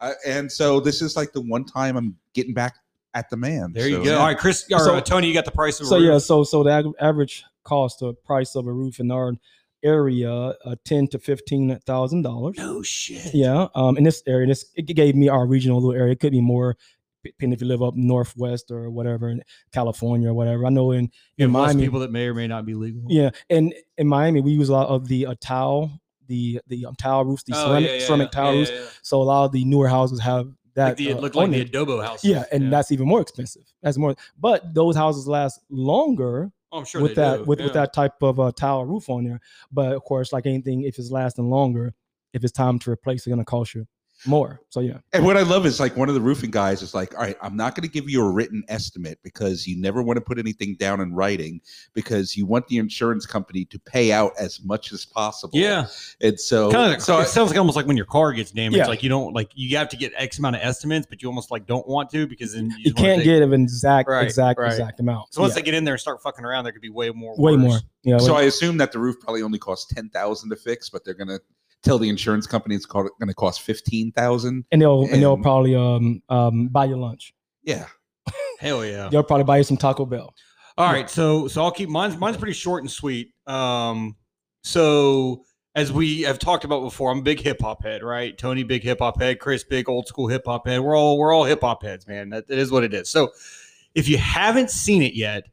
Uh, 0.00 0.12
and 0.26 0.50
so 0.52 0.80
this 0.80 1.00
is 1.00 1.16
like 1.16 1.32
the 1.32 1.40
one 1.40 1.64
time 1.64 1.96
I'm 1.96 2.14
getting 2.34 2.52
back 2.52 2.74
at 3.14 3.30
the 3.30 3.36
man. 3.36 3.72
There 3.72 3.86
you 3.88 3.96
So, 3.96 4.04
go. 4.04 4.10
yeah. 4.10 4.16
All 4.16 4.26
right, 4.26 4.38
Chris 4.38 4.64
or 4.72 4.78
So- 4.80 4.94
uh, 4.96 5.00
Tony, 5.00 5.28
you 5.28 5.34
got 5.34 5.44
the 5.44 5.50
price 5.50 5.78
of 5.80 5.86
a 5.86 5.88
so 5.88 5.96
roof? 5.96 6.04
yeah, 6.06 6.18
so 6.18 6.44
so 6.44 6.62
the 6.62 6.70
ag- 6.70 6.92
average 7.00 7.44
cost 7.64 8.02
or 8.02 8.12
price 8.12 8.54
of 8.56 8.66
a 8.66 8.72
roof 8.72 9.00
in 9.00 9.10
our 9.10 9.34
area, 9.82 10.30
uh, 10.32 10.74
ten 10.84 11.06
to 11.08 11.18
fifteen 11.18 11.78
thousand 11.86 12.22
dollars. 12.22 12.56
No 12.56 12.82
shit. 12.82 13.34
Yeah, 13.34 13.68
um, 13.74 13.96
in 13.96 14.04
this 14.04 14.22
area, 14.26 14.46
this 14.46 14.66
it 14.74 14.82
gave 14.86 15.14
me 15.14 15.28
our 15.28 15.46
regional 15.46 15.78
little 15.80 15.92
area. 15.98 16.12
It 16.12 16.20
could 16.20 16.32
be 16.32 16.40
more, 16.40 16.76
depending 17.22 17.52
if 17.54 17.60
you 17.60 17.68
live 17.68 17.82
up 17.82 17.94
northwest 17.94 18.70
or 18.70 18.90
whatever, 18.90 19.28
in 19.28 19.42
California 19.72 20.28
or 20.30 20.34
whatever. 20.34 20.66
I 20.66 20.70
know 20.70 20.90
in 20.92 21.10
in 21.38 21.50
have 21.50 21.50
less 21.52 21.66
Miami, 21.74 21.82
people 21.84 22.00
that 22.00 22.10
may 22.12 22.26
or 22.26 22.34
may 22.34 22.46
not 22.46 22.64
be 22.66 22.74
legal. 22.74 23.02
yeah, 23.08 23.30
and 23.50 23.74
in 23.98 24.08
Miami 24.08 24.40
we 24.40 24.52
use 24.52 24.68
a 24.68 24.72
lot 24.72 24.88
of 24.88 25.06
the 25.08 25.26
uh, 25.26 25.34
tile, 25.40 25.90
the 26.28 26.60
the 26.66 26.86
um, 26.86 26.94
tile 26.96 27.24
roofs, 27.24 27.42
the 27.44 27.52
Oh, 27.54 27.66
ceramic, 27.66 27.90
yeah, 27.90 27.96
yeah, 27.98 28.06
ceramic 28.06 28.28
yeah. 28.32 28.40
tile 28.40 28.52
Yeah, 28.54 28.58
roofs. 28.60 28.70
yeah, 28.70 28.78
yeah. 28.80 28.86
So 29.02 29.20
a 29.20 29.24
lot 29.24 29.44
of 29.44 29.52
the 29.52 29.64
newer 29.66 29.88
houses 29.88 30.20
have 30.20 30.48
that. 30.74 30.88
Like 30.88 30.96
the, 30.96 31.08
it 31.10 31.16
uh, 31.16 31.20
like 31.20 31.50
the 31.50 31.60
adobe 31.60 31.92
house. 32.02 32.24
Yeah, 32.24 32.44
and 32.52 32.72
that's 32.72 32.92
even 32.92 33.06
more 33.08 33.20
expensive. 33.20 33.64
That's 33.82 33.98
more, 33.98 34.14
but 34.38 34.74
those 34.74 34.96
houses 34.96 35.26
last 35.26 35.60
longer 35.70 36.52
oh, 36.72 36.78
I'm 36.78 36.84
sure 36.84 37.02
with 37.02 37.14
they 37.14 37.22
that 37.22 37.36
do, 37.38 37.44
with, 37.44 37.58
yeah. 37.58 37.66
with 37.66 37.74
that 37.74 37.92
type 37.92 38.22
of 38.22 38.40
uh, 38.40 38.52
tile 38.52 38.84
roof 38.84 39.08
on 39.08 39.24
there. 39.24 39.40
But 39.72 39.92
of 39.92 40.04
course, 40.04 40.32
like 40.32 40.46
anything, 40.46 40.82
if 40.82 40.98
it's 40.98 41.10
lasting 41.10 41.48
longer, 41.48 41.94
if 42.32 42.44
it's 42.44 42.52
time 42.52 42.78
to 42.80 42.90
replace, 42.90 43.20
it's 43.20 43.28
gonna 43.28 43.44
cost 43.44 43.74
you 43.74 43.86
more. 44.26 44.60
So 44.70 44.80
yeah, 44.80 44.98
And 45.12 45.24
what 45.24 45.36
I 45.36 45.42
love 45.42 45.66
is 45.66 45.78
like 45.80 45.96
one 45.96 46.08
of 46.08 46.14
the 46.14 46.20
roofing 46.20 46.50
guys 46.50 46.82
is 46.82 46.94
like, 46.94 47.14
all 47.14 47.20
right, 47.20 47.36
I'm 47.42 47.56
not 47.56 47.74
going 47.74 47.82
to 47.86 47.92
give 47.92 48.08
you 48.08 48.24
a 48.24 48.30
written 48.30 48.62
estimate 48.68 49.18
because 49.22 49.66
you 49.66 49.76
never 49.80 50.02
want 50.02 50.16
to 50.16 50.20
put 50.20 50.38
anything 50.38 50.76
down 50.76 51.00
in 51.00 51.14
writing 51.14 51.60
because 51.92 52.36
you 52.36 52.46
want 52.46 52.66
the 52.68 52.78
insurance 52.78 53.26
company 53.26 53.64
to 53.66 53.78
pay 53.78 54.12
out 54.12 54.32
as 54.38 54.62
much 54.64 54.92
as 54.92 55.04
possible. 55.04 55.58
Yeah, 55.58 55.86
And 56.20 56.38
so, 56.40 56.70
kind 56.72 56.94
of. 56.94 57.02
so 57.02 57.20
it 57.20 57.28
sounds 57.28 57.50
like 57.50 57.58
almost 57.58 57.76
like 57.76 57.86
when 57.86 57.96
your 57.96 58.06
car 58.06 58.32
gets 58.32 58.50
damaged. 58.50 58.76
Yeah. 58.78 58.86
Like 58.86 59.02
you 59.02 59.08
don't 59.08 59.32
like 59.34 59.50
you 59.54 59.76
have 59.76 59.88
to 59.90 59.96
get 59.96 60.12
X 60.16 60.38
amount 60.38 60.56
of 60.56 60.62
estimates, 60.62 61.06
but 61.08 61.22
you 61.22 61.28
almost 61.28 61.50
like 61.50 61.66
don't 61.66 61.86
want 61.86 62.10
to 62.10 62.26
because 62.26 62.54
then 62.54 62.70
you, 62.70 62.76
you 62.86 62.94
can't 62.94 63.18
take- 63.18 63.24
get 63.24 63.42
an 63.42 63.52
exact 63.52 64.08
Right, 64.08 64.24
exact 64.24 64.58
right. 64.58 64.70
exact 64.72 65.00
amount. 65.00 65.32
So 65.34 65.40
once 65.40 65.52
Yeah, 65.52 65.56
they 65.56 65.62
get 65.62 65.74
in 65.74 65.84
there 65.84 65.94
and 65.94 66.00
start 66.00 66.22
fucking 66.22 66.44
around, 66.44 66.64
there 66.64 66.72
could 66.72 66.82
be 66.82 66.90
way 66.90 67.10
more. 67.10 67.34
way 67.36 67.52
worse. 67.52 67.60
more. 67.62 67.78
Yeah, 68.02 68.18
so 68.18 68.34
way- 68.34 68.42
I 68.42 68.44
assume 68.44 68.76
that 68.78 68.92
the 68.92 68.98
roof 68.98 69.16
probably 69.20 69.42
only 69.42 69.58
costs 69.58 69.92
10,000 69.94 70.50
to 70.50 70.56
fix, 70.56 70.90
but 70.90 71.04
they're 71.04 71.14
going 71.14 71.28
to 71.28 71.40
tell 71.84 71.98
the 71.98 72.08
insurance 72.08 72.46
company 72.46 72.74
it's 72.74 72.86
going 72.86 73.08
to 73.26 73.34
cost 73.34 73.62
15,000. 73.62 74.64
and 74.72 74.82
they'll 74.82 75.02
and 75.04 75.22
they'll 75.22 75.36
probably 75.38 75.74
um 75.76 76.22
um 76.28 76.68
buy 76.68 76.86
you 76.86 76.96
lunch. 76.96 77.34
Yeah. 77.62 77.86
Hell 78.60 78.84
yeah. 78.84 79.08
They'll 79.08 79.22
probably 79.22 79.44
buy 79.44 79.58
you 79.58 79.64
some 79.64 79.76
Taco 79.76 80.06
Bell. 80.06 80.34
All 80.76 80.92
right, 80.92 81.08
so 81.08 81.46
so 81.46 81.62
I'll 81.62 81.70
keep 81.70 81.88
mine's 81.88 82.16
mine's 82.16 82.36
pretty 82.36 82.54
short 82.54 82.82
and 82.82 82.90
sweet. 82.90 83.32
Um, 83.46 84.16
so 84.64 85.44
as 85.76 85.92
we 85.92 86.22
have 86.22 86.40
talked 86.40 86.64
about 86.64 86.82
before, 86.82 87.12
I'm 87.12 87.18
a 87.18 87.22
big 87.22 87.40
hip 87.40 87.60
hop 87.60 87.84
head, 87.84 88.02
right? 88.02 88.36
Tony, 88.36 88.64
big 88.64 88.82
hip 88.82 88.98
hop 88.98 89.20
head. 89.20 89.38
Chris, 89.38 89.62
big 89.62 89.88
old 89.88 90.08
school 90.08 90.26
hip 90.26 90.42
hop 90.46 90.66
head. 90.66 90.80
We're 90.80 90.96
all 90.96 91.16
we're 91.18 91.32
all 91.32 91.44
hip 91.44 91.60
hop 91.60 91.82
heads, 91.84 92.08
man. 92.08 92.30
That, 92.30 92.48
that 92.48 92.58
is 92.58 92.72
what 92.72 92.82
it 92.82 92.92
is. 92.92 93.08
So 93.08 93.30
if 93.94 94.08
you 94.08 94.18
haven't 94.18 94.70
seen 94.70 95.02
it 95.02 95.14
yet, 95.14 95.44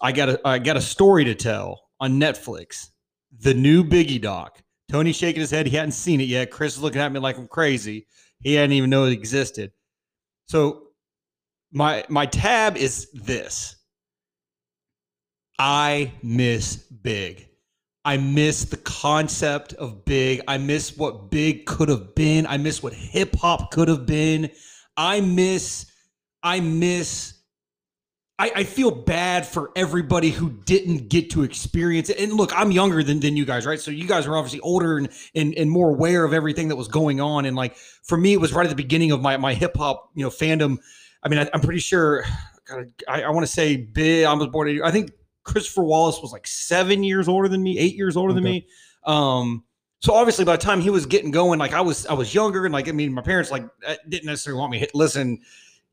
I 0.00 0.10
got 0.10 0.30
a 0.30 0.40
I 0.44 0.58
got 0.58 0.76
a 0.76 0.80
story 0.80 1.24
to 1.24 1.34
tell 1.34 1.82
on 2.00 2.18
Netflix. 2.18 2.90
The 3.38 3.54
new 3.54 3.84
Biggie 3.84 4.20
doc. 4.20 4.62
Tony 4.88 5.12
shaking 5.12 5.40
his 5.40 5.50
head. 5.50 5.66
He 5.66 5.76
hadn't 5.76 5.92
seen 5.92 6.20
it 6.20 6.28
yet. 6.28 6.50
Chris 6.50 6.76
is 6.76 6.82
looking 6.82 7.00
at 7.00 7.12
me 7.12 7.20
like 7.20 7.38
I'm 7.38 7.48
crazy. 7.48 8.06
He 8.40 8.54
hadn't 8.54 8.72
even 8.72 8.90
know 8.90 9.04
it 9.04 9.12
existed. 9.12 9.72
So 10.46 10.88
my 11.72 12.04
my 12.08 12.26
tab 12.26 12.76
is 12.76 13.10
this. 13.12 13.76
I 15.58 16.12
miss 16.22 16.76
big. 16.76 17.48
I 18.04 18.18
miss 18.18 18.66
the 18.66 18.76
concept 18.76 19.72
of 19.74 20.04
big. 20.04 20.40
I 20.46 20.58
miss 20.58 20.96
what 20.96 21.28
big 21.28 21.66
could 21.66 21.88
have 21.88 22.14
been. 22.14 22.46
I 22.46 22.56
miss 22.56 22.80
what 22.80 22.92
hip 22.92 23.34
hop 23.34 23.72
could 23.72 23.88
have 23.88 24.06
been. 24.06 24.50
I 24.96 25.20
miss, 25.20 25.90
I 26.42 26.60
miss, 26.60 27.35
I, 28.38 28.52
I 28.56 28.64
feel 28.64 28.90
bad 28.90 29.46
for 29.46 29.70
everybody 29.76 30.30
who 30.30 30.50
didn't 30.50 31.08
get 31.08 31.30
to 31.30 31.42
experience 31.42 32.10
it. 32.10 32.18
And 32.18 32.34
look, 32.34 32.52
I'm 32.54 32.70
younger 32.70 33.02
than, 33.02 33.20
than 33.20 33.34
you 33.34 33.46
guys, 33.46 33.64
right? 33.64 33.80
So 33.80 33.90
you 33.90 34.06
guys 34.06 34.26
are 34.26 34.36
obviously 34.36 34.60
older 34.60 34.98
and, 34.98 35.08
and, 35.34 35.54
and 35.54 35.70
more 35.70 35.90
aware 35.90 36.22
of 36.22 36.34
everything 36.34 36.68
that 36.68 36.76
was 36.76 36.88
going 36.88 37.18
on. 37.18 37.46
And 37.46 37.56
like 37.56 37.76
for 38.02 38.18
me, 38.18 38.34
it 38.34 38.40
was 38.40 38.52
right 38.52 38.66
at 38.66 38.68
the 38.68 38.76
beginning 38.76 39.10
of 39.10 39.22
my, 39.22 39.38
my 39.38 39.54
hip 39.54 39.74
hop, 39.76 40.10
you 40.14 40.22
know, 40.22 40.28
fandom. 40.28 40.76
I 41.22 41.28
mean, 41.28 41.38
I, 41.38 41.48
I'm 41.54 41.62
pretty 41.62 41.80
sure, 41.80 42.24
God, 42.68 42.92
I, 43.08 43.22
I 43.22 43.30
want 43.30 43.46
to 43.46 43.52
say 43.52 43.76
big. 43.76 44.26
I 44.26 44.34
was 44.34 44.48
born, 44.48 44.82
I 44.84 44.90
think 44.90 45.12
Christopher 45.44 45.84
Wallace 45.84 46.20
was 46.20 46.32
like 46.32 46.46
seven 46.46 47.02
years 47.02 47.28
older 47.28 47.48
than 47.48 47.62
me, 47.62 47.78
eight 47.78 47.94
years 47.94 48.18
older 48.18 48.34
than 48.34 48.44
me. 48.44 48.66
Um, 49.04 49.64
so 50.00 50.12
obviously 50.12 50.44
by 50.44 50.56
the 50.56 50.62
time 50.62 50.82
he 50.82 50.90
was 50.90 51.06
getting 51.06 51.30
going, 51.30 51.58
like 51.58 51.72
I 51.72 51.80
was, 51.80 52.06
I 52.06 52.12
was 52.12 52.34
younger, 52.34 52.66
and 52.66 52.72
like 52.72 52.86
I 52.88 52.92
mean, 52.92 53.14
my 53.14 53.22
parents 53.22 53.50
like 53.50 53.64
uh, 53.86 53.94
didn't 54.08 54.26
necessarily 54.26 54.60
want 54.60 54.72
me 54.72 54.80
to 54.80 54.90
listen, 54.92 55.40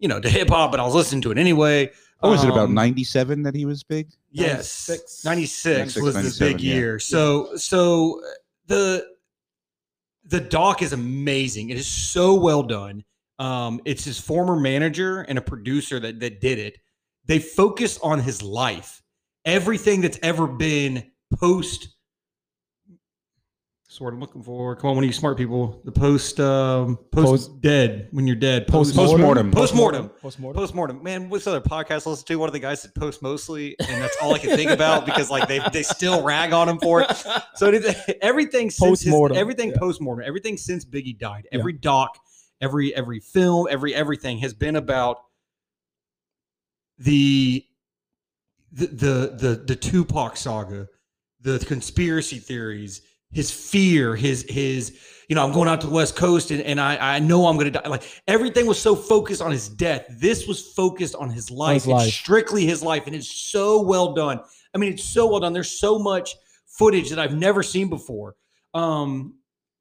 you 0.04 0.10
know, 0.10 0.20
to 0.20 0.30
hip 0.30 0.50
hop, 0.50 0.70
but 0.70 0.82
I 0.82 0.84
was 0.84 0.94
listening 0.94 1.22
to 1.22 1.32
it 1.32 1.38
anyway. 1.38 1.90
What 2.20 2.30
was 2.32 2.44
it 2.44 2.50
about 2.50 2.66
Um, 2.66 2.74
97 2.74 3.42
that 3.44 3.56
he 3.56 3.66
was 3.66 3.84
big? 3.84 4.10
Yes, 4.32 4.90
96. 5.24 5.24
96 5.24 5.96
was 6.04 6.16
the 6.16 6.46
big 6.46 6.60
yeah. 6.60 6.74
year. 6.76 7.00
So 7.00 7.56
so 7.56 8.20
uh, 8.22 8.28
the 8.68 9.08
the 10.26 10.42
doc 10.42 10.82
is 10.82 10.92
amazing. 10.92 11.70
It 11.70 11.78
is 11.78 11.88
so 11.88 12.34
well 12.34 12.64
done. 12.64 13.06
Um, 13.40 13.80
it's 13.86 14.04
his 14.04 14.20
former 14.20 14.58
manager 14.60 15.22
and 15.22 15.38
a 15.38 15.42
producer 15.42 16.02
that 16.02 16.20
that 16.20 16.42
did 16.42 16.60
it. 16.60 16.80
They 17.26 17.40
focus 17.40 17.98
on 18.04 18.20
his 18.20 18.42
life, 18.42 19.02
everything 19.46 20.02
that's 20.02 20.20
ever 20.22 20.48
been 20.48 21.12
post. 21.40 21.93
That's 23.94 24.02
what 24.02 24.12
I'm 24.12 24.20
looking 24.20 24.42
for. 24.42 24.76
Come 24.76 24.90
on, 24.90 24.96
one 24.96 25.04
of 25.04 25.08
you 25.08 25.14
smart 25.14 25.38
people. 25.38 25.80
The 25.86 25.92
post, 25.92 26.40
um, 26.40 26.98
post, 27.12 27.28
Post- 27.28 27.62
dead 27.62 28.08
when 28.10 28.26
you're 28.26 28.36
dead. 28.36 28.66
Post- 28.66 28.96
mortem, 28.96 29.52
post 29.52 29.76
mortem, 29.76 30.10
post 30.10 30.74
mortem. 30.74 31.04
Man, 31.04 31.30
what's 31.30 31.46
the 31.46 31.52
other 31.52 31.62
podcast 31.62 32.08
I 32.08 32.10
listen 32.10 32.26
to? 32.26 32.36
One 32.38 32.50
of 32.50 32.54
the 32.54 32.60
guys 32.60 32.82
said 32.82 32.96
post 32.96 33.22
mostly, 33.22 33.76
and 33.78 34.02
that's 34.02 34.18
all 34.20 34.34
I 34.34 34.40
can 34.40 34.58
think 34.58 34.72
about 34.72 35.06
because 35.06 35.30
like 35.30 35.48
they 35.48 35.60
they 35.72 35.84
still 35.84 36.24
rag 36.24 36.54
on 36.54 36.68
him 36.70 36.80
for 36.80 37.02
it. 37.02 37.24
So 37.54 37.68
it, 37.68 38.18
everything 38.20 38.72
since 38.72 39.02
his, 39.02 39.12
Postmortem, 39.12 39.38
everything 39.38 39.70
yeah. 39.70 39.78
postmortem, 39.78 40.26
everything 40.28 40.58
since 40.58 40.84
Biggie 40.86 41.20
died, 41.20 41.48
Yeah. 41.52 41.60
every 41.60 41.74
doc, 41.74 42.18
every 42.60 42.96
every 42.96 43.20
film, 43.20 43.68
every 43.70 43.94
everything 43.94 44.40
has 44.40 44.56
been 44.56 44.76
about 44.76 45.18
the 46.98 47.64
the 48.72 48.88
the 48.88 49.36
the, 49.38 49.64
the 49.68 49.76
Tupac 49.76 50.36
saga, 50.36 50.88
the 51.42 51.60
conspiracy 51.60 52.40
theories, 52.40 53.04
his 53.34 53.52
fear, 53.52 54.16
his 54.16 54.46
his 54.50 54.98
you 55.28 55.36
know 55.36 55.44
I'm 55.44 55.52
going 55.52 55.68
out 55.70 55.82
to 55.82 55.88
the 55.88 55.94
West 55.94 56.16
Coast 56.16 56.52
and, 56.52 56.62
and 56.62 56.80
I 56.80 57.16
I 57.16 57.20
know 57.20 57.48
I'm 57.48 57.58
gonna 57.58 57.72
die. 57.72 57.88
Like 57.88 58.04
everything 58.28 58.66
was 58.66 58.80
so 58.80 58.96
focused 58.96 59.42
on 59.42 59.52
his 59.52 59.68
death. 59.70 60.06
This 60.10 60.48
was 60.48 60.72
focused 60.74 61.16
on 61.16 61.30
his 61.30 61.50
life, 61.52 61.76
his 61.76 61.84
It's 61.84 61.92
life. 61.92 62.14
strictly 62.14 62.66
his 62.66 62.82
life, 62.84 63.08
and 63.08 63.16
it's 63.16 63.30
so 63.30 63.82
well 63.82 64.14
done. 64.14 64.40
I 64.74 64.78
mean, 64.78 64.94
it's 64.94 65.04
so 65.04 65.28
well 65.28 65.40
done. 65.40 65.54
There's 65.54 65.80
so 65.80 66.00
much 66.00 66.36
footage 66.68 67.10
that 67.10 67.20
I've 67.20 67.36
never 67.36 67.62
seen 67.64 67.90
before. 67.90 68.36
Um, 68.74 69.36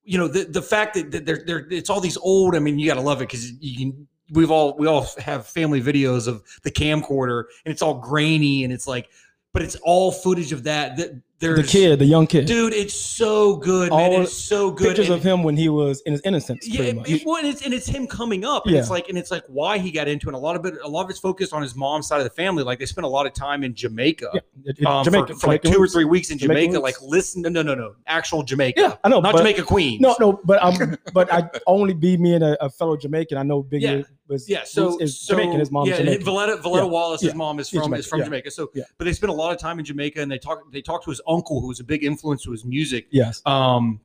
you 0.05 0.19
know, 0.19 0.29
the 0.29 0.45
the 0.45 0.63
fact 0.63 0.95
that, 0.95 1.11
that 1.13 1.27
they're, 1.27 1.43
they're 1.47 1.67
it's 1.71 1.91
all 1.91 2.01
these 2.01 2.17
old. 2.19 2.55
I 2.55 2.59
mean, 2.59 2.79
you 2.79 2.87
got 2.87 2.95
to 2.95 3.01
love 3.01 3.21
it 3.23 3.29
because 3.29 3.53
you 3.61 3.77
can. 3.77 4.09
We've 4.33 4.51
all 4.51 4.77
we 4.79 4.87
all 4.87 5.07
have 5.19 5.47
family 5.47 5.83
videos 5.83 6.27
of 6.27 6.43
the 6.63 6.71
camcorder, 6.71 7.45
and 7.65 7.73
it's 7.73 7.83
all 7.83 7.95
grainy, 8.01 8.65
and 8.65 8.73
it's 8.73 8.87
like, 8.87 9.11
but 9.53 9.63
it's 9.63 9.77
all 9.83 10.11
footage 10.11 10.53
of 10.53 10.65
that. 10.65 10.97
That 10.97 11.21
there's 11.43 11.59
the 11.61 11.65
kid, 11.67 11.99
the 11.99 12.07
young 12.07 12.27
kid. 12.27 12.47
dude. 12.47 12.73
It's 12.73 12.95
so 12.95 13.57
good, 13.57 13.91
man. 13.91 14.13
All 14.13 14.23
It's 14.23 14.33
so 14.33 14.71
good. 14.71 14.89
Pictures 14.89 15.09
And- 15.11 15.17
of 15.17 15.23
him 15.23 15.43
when 15.43 15.57
he 15.57 15.69
was 15.69 16.01
in 16.03 16.13
his 16.13 16.23
innocence. 16.25 16.67
yeah, 16.67 16.93
pretty 16.95 17.15
it, 17.17 17.23
well, 17.27 17.37
and 17.37 17.47
it's 17.47 17.63
and 17.63 17.75
it's 17.75 17.87
him 17.87 18.07
coming 18.07 18.45
up, 18.45 18.67
and 18.67 18.75
it's 18.77 18.89
like 18.89 19.09
and 19.11 19.19
it's 19.19 19.31
like 19.31 19.45
why 19.49 19.77
he 19.79 19.91
got 19.91 20.09
into 20.09 20.29
it. 20.29 20.31
And 20.31 20.37
a 20.37 20.39
lot 20.39 20.57
of 20.57 20.65
it, 20.65 20.75
a 20.83 20.89
lot 20.89 21.05
of 21.05 21.11
it's 21.11 21.19
focused 21.19 21.53
on 21.53 21.61
his 21.61 21.75
mom's 21.77 22.07
side 22.07 22.19
of 22.19 22.25
the 22.25 22.31
family. 22.31 22.63
Like 22.65 22.79
they 22.79 22.87
spent 22.87 23.05
a 23.05 23.09
lot 23.09 23.27
of 23.27 23.35
time 23.35 23.63
in 23.65 23.75
Jamaica, 23.75 24.31
Yeah, 24.35 24.41
it- 24.65 24.87
um, 24.87 25.05
Jamaica, 25.05 25.35
for, 25.35 25.41
for 25.41 25.47
like 25.49 25.63
two 25.63 25.77
or 25.83 25.87
three 25.87 26.05
weeks 26.05 26.31
in 26.31 26.39
Jamaica. 26.39 26.79
Like 26.81 26.95
listen, 27.03 27.43
no, 27.43 27.49
no, 27.51 27.63
no, 27.63 27.75
no, 27.75 27.95
actual 28.07 28.43
Jamaica, 28.43 28.81
Yeah, 28.81 28.97
I 29.05 29.09
know. 29.09 29.21
not 29.21 29.33
but, 29.33 29.39
Jamaica 29.39 29.65
Queens. 29.65 30.01
No, 30.01 30.17
no, 30.21 30.41
but 30.45 30.63
um, 30.63 30.97
but 31.13 31.33
I 31.33 31.51
only 31.67 31.95
be 31.95 32.17
me 32.17 32.35
and 32.35 32.45
a, 32.45 32.65
a 32.65 32.71
fellow 32.71 32.97
Jamaican. 32.97 33.37
I 33.37 33.43
know 33.43 33.63
Biggie 33.63 33.81
Yeah. 33.83 34.03
Was 34.33 34.49
Yeah, 34.49 34.65
so 34.65 34.99
is 34.99 35.21
so, 35.21 35.35
Jamaican. 35.35 35.61
His 35.61 35.71
mom. 35.71 35.87
yeah, 35.87 35.99
Jamaican. 35.99 36.27
Voletta, 36.27 36.61
Voletta 36.61 36.77
Yeah, 36.77 36.85
Wallace's 36.85 37.29
yeah. 37.29 37.35
mom 37.35 37.61
is 37.61 37.69
from 37.69 37.93
is 37.95 38.07
from 38.07 38.25
Jamaica. 38.25 38.51
So, 38.51 38.71
yeah. 38.75 38.85
but 38.99 39.05
they 39.05 39.13
spent 39.13 39.31
a 39.31 39.35
lot 39.35 39.53
of 39.53 39.59
time 39.59 39.79
in 39.79 39.85
Jamaica, 39.85 40.21
and 40.21 40.31
they 40.31 40.39
talk 40.39 40.71
they 40.73 40.83
talked 40.83 41.05
to 41.05 41.11
his 41.11 41.21
uncle, 41.29 41.61
who 41.61 41.69
was 41.69 41.81
a 41.81 41.85
big 41.85 42.03
influence 42.03 42.43
to 42.45 42.51
his 42.51 42.65
music. 42.65 43.07
yes, 43.11 43.43
Um, 43.47 44.01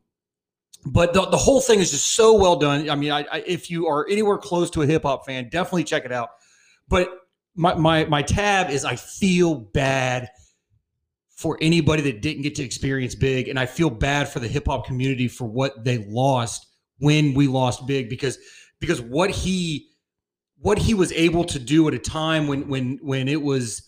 but 0.86 1.14
the, 1.14 1.26
the 1.26 1.38
whole 1.38 1.62
thing 1.62 1.80
is 1.80 1.92
just 1.92 2.08
so 2.08 2.36
well 2.36 2.58
done. 2.58 2.90
I 2.90 2.96
mean, 2.96 3.12
I, 3.12 3.26
I 3.32 3.44
if 3.48 3.72
you 3.72 3.88
are 3.88 4.08
anywhere 4.10 4.38
close 4.38 4.70
to 4.72 4.82
a 4.82 4.86
hip 4.86 5.04
hop 5.04 5.26
fan, 5.26 5.50
definitely 5.50 5.86
check 5.86 6.06
it 6.06 6.12
out. 6.12 6.30
But 6.88 7.10
my 7.56 7.74
my 7.76 8.06
my 8.06 8.22
tab 8.22 8.70
is 8.70 8.86
I 8.86 8.96
feel 8.96 9.56
bad 9.56 10.30
for 11.36 11.58
anybody 11.62 12.02
that 12.02 12.22
didn't 12.22 12.42
get 12.42 12.56
to 12.56 12.64
experience 12.64 13.16
big, 13.16 13.48
and 13.48 13.60
I 13.60 13.66
feel 13.66 13.90
bad 13.90 14.28
for 14.30 14.40
the 14.40 14.48
hip 14.48 14.68
hop 14.68 14.86
community 14.86 15.28
for 15.28 15.46
what 15.46 15.84
they 15.84 16.06
lost 16.10 16.66
when 17.00 17.34
we 17.34 17.48
lost 17.48 17.86
big 17.86 18.10
because 18.10 18.38
because 18.80 19.02
what 19.02 19.30
he 19.30 19.87
what 20.60 20.78
he 20.80 20.94
was 20.94 21.12
able 21.14 21.44
to 21.46 21.60
do 21.60 21.88
at 21.88 21.94
a 21.94 22.00
time 22.00 22.48
when 22.48 22.68
when 22.68 23.00
when 23.02 23.28
it 23.28 23.42
was 23.42 23.84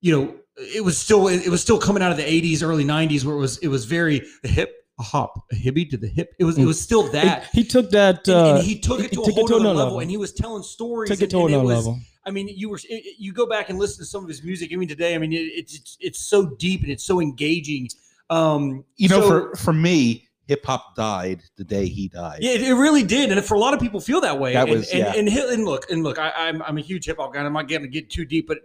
you 0.00 0.12
know 0.16 0.34
it 0.56 0.84
was 0.84 0.96
still 0.98 1.28
it 1.28 1.48
was 1.48 1.60
still 1.60 1.78
coming 1.78 2.02
out 2.02 2.10
of 2.10 2.16
the 2.16 2.22
80s 2.22 2.62
early 2.62 2.84
90s 2.84 3.24
where 3.24 3.34
it 3.34 3.38
was 3.40 3.58
it 3.58 3.68
was 3.68 3.84
very 3.86 4.22
hip 4.42 4.72
a 5.00 5.02
hop 5.02 5.34
a 5.50 5.56
hibby 5.56 5.84
to 5.90 5.96
the 5.96 6.06
hip 6.06 6.32
it 6.38 6.44
was 6.44 6.56
it 6.56 6.64
was 6.64 6.80
still 6.80 7.04
that 7.10 7.44
he, 7.52 7.62
he 7.62 7.66
took 7.66 7.90
that. 7.90 8.28
and, 8.28 8.36
Uh, 8.36 8.54
and 8.56 8.64
he 8.64 8.78
took 8.78 9.00
it 9.00 9.12
to 9.12 9.20
a 9.22 9.24
whole 9.32 9.44
it 9.44 9.48
to 9.48 9.56
another 9.56 9.64
level, 9.74 9.84
level. 9.84 9.98
and 10.00 10.10
he 10.10 10.16
was 10.16 10.32
telling 10.32 10.62
stories 10.62 11.10
took 11.10 11.20
it 11.20 11.30
to 11.30 11.38
and 11.38 11.48
another 11.48 11.64
was, 11.64 11.76
level. 11.78 11.98
I 12.26 12.30
mean, 12.30 12.48
you 12.48 12.68
were 12.70 12.76
it- 12.76 12.84
it- 13.04 13.16
you 13.18 13.32
go 13.32 13.46
back 13.46 13.68
and 13.70 13.78
listen 13.78 13.98
to 14.04 14.06
some 14.06 14.22
of 14.22 14.28
his 14.28 14.42
music 14.44 14.70
even 14.70 14.86
today. 14.86 15.14
I 15.14 15.18
mean, 15.18 15.32
it, 15.32 15.36
it's 15.36 15.74
it's 15.74 15.96
it's 16.00 16.18
so 16.20 16.46
deep 16.46 16.82
and 16.82 16.90
it's 16.92 17.04
so 17.04 17.20
engaging. 17.20 17.88
Um, 18.30 18.84
You 18.96 19.08
know, 19.08 19.20
so- 19.20 19.28
for 19.28 19.56
for 19.56 19.72
me, 19.72 20.23
hip 20.46 20.64
hop 20.64 20.94
died 20.94 21.42
the 21.56 21.64
day 21.64 21.86
he 21.86 22.08
died. 22.08 22.38
yeah, 22.40 22.52
it, 22.52 22.62
it 22.62 22.74
really 22.74 23.02
did, 23.02 23.30
and 23.32 23.44
for 23.44 23.54
a 23.54 23.58
lot 23.58 23.74
of 23.74 23.80
people 23.80 24.00
feel 24.00 24.20
that 24.20 24.38
way. 24.38 24.52
That 24.52 24.68
and, 24.68 24.78
was- 24.78 24.90
and, 24.90 24.98
yeah. 25.00 25.12
and, 25.16 25.32
hi- 25.32 25.52
and 25.52 25.64
look, 25.64 25.90
and 25.90 26.02
look, 26.02 26.18
I, 26.18 26.30
I'm 26.36 26.62
I'm 26.62 26.78
a 26.78 26.82
huge 26.82 27.06
hip 27.06 27.16
hop 27.18 27.32
guy. 27.32 27.38
and 27.40 27.46
I'm 27.46 27.52
not 27.52 27.68
getting 27.68 27.86
to 27.86 27.90
get 27.90 28.10
too 28.10 28.24
deep, 28.24 28.46
but 28.48 28.58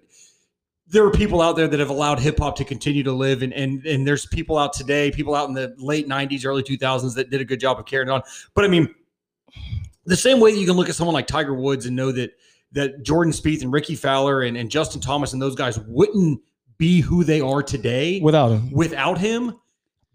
there 0.87 1.05
are 1.05 1.11
people 1.11 1.39
out 1.41 1.55
there 1.55 1.67
that 1.67 1.79
have 1.79 1.91
allowed 1.91 2.19
hip 2.19 2.39
hop 2.39 2.55
to 2.57 2.63
continue 2.65 3.03
to 3.03 3.11
live, 3.13 3.41
and 3.43 3.53
and 3.53 3.85
and 3.85 4.07
there's 4.07 4.25
people 4.25 4.57
out 4.57 4.73
today, 4.73 5.11
people 5.11 5.35
out 5.35 5.47
in 5.47 5.53
the 5.55 5.73
late 5.77 6.07
'90s, 6.07 6.45
early 6.45 6.63
2000s 6.63 7.15
that 7.15 7.29
did 7.29 7.41
a 7.41 7.45
good 7.45 7.59
job 7.59 7.79
of 7.79 7.85
carrying 7.85 8.09
on. 8.09 8.21
But 8.55 8.65
I 8.65 8.67
mean, 8.67 8.93
the 10.05 10.17
same 10.17 10.39
way 10.39 10.51
that 10.51 10.59
you 10.59 10.65
can 10.65 10.75
look 10.75 10.89
at 10.89 10.95
someone 10.95 11.13
like 11.13 11.27
Tiger 11.27 11.53
Woods 11.53 11.85
and 11.85 11.95
know 11.95 12.11
that 12.11 12.31
that 12.71 13.03
Jordan 13.03 13.33
Spieth 13.33 13.61
and 13.61 13.71
Rickie 13.71 13.95
Fowler 13.95 14.41
and, 14.43 14.55
and 14.57 14.69
Justin 14.69 15.01
Thomas 15.01 15.33
and 15.33 15.41
those 15.41 15.55
guys 15.55 15.79
wouldn't 15.87 16.41
be 16.77 17.01
who 17.01 17.23
they 17.23 17.41
are 17.41 17.61
today 17.63 18.19
without 18.21 18.49
him, 18.51 18.71
without 18.71 19.17
him. 19.17 19.59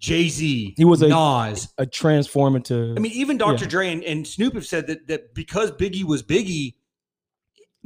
Jay 0.05 0.29
Z, 0.29 0.75
He 0.77 0.85
was 0.85 1.01
a- 1.03 1.09
Nas, 1.09 1.69
a 1.79 1.87
transformative. 1.87 2.97
I 2.97 3.01
mean, 3.01 3.13
even 3.13 3.39
Dr. 3.39 3.65
Yeah. 3.65 3.71
Dre 3.71 3.93
and, 3.93 4.05
and 4.05 4.27
Snoop 4.27 4.55
have 4.55 4.67
said 4.67 4.87
that 4.89 5.07
that 5.09 5.35
because 5.35 5.71
Biggie 5.73 6.05
was 6.05 6.23
Biggie, 6.23 6.75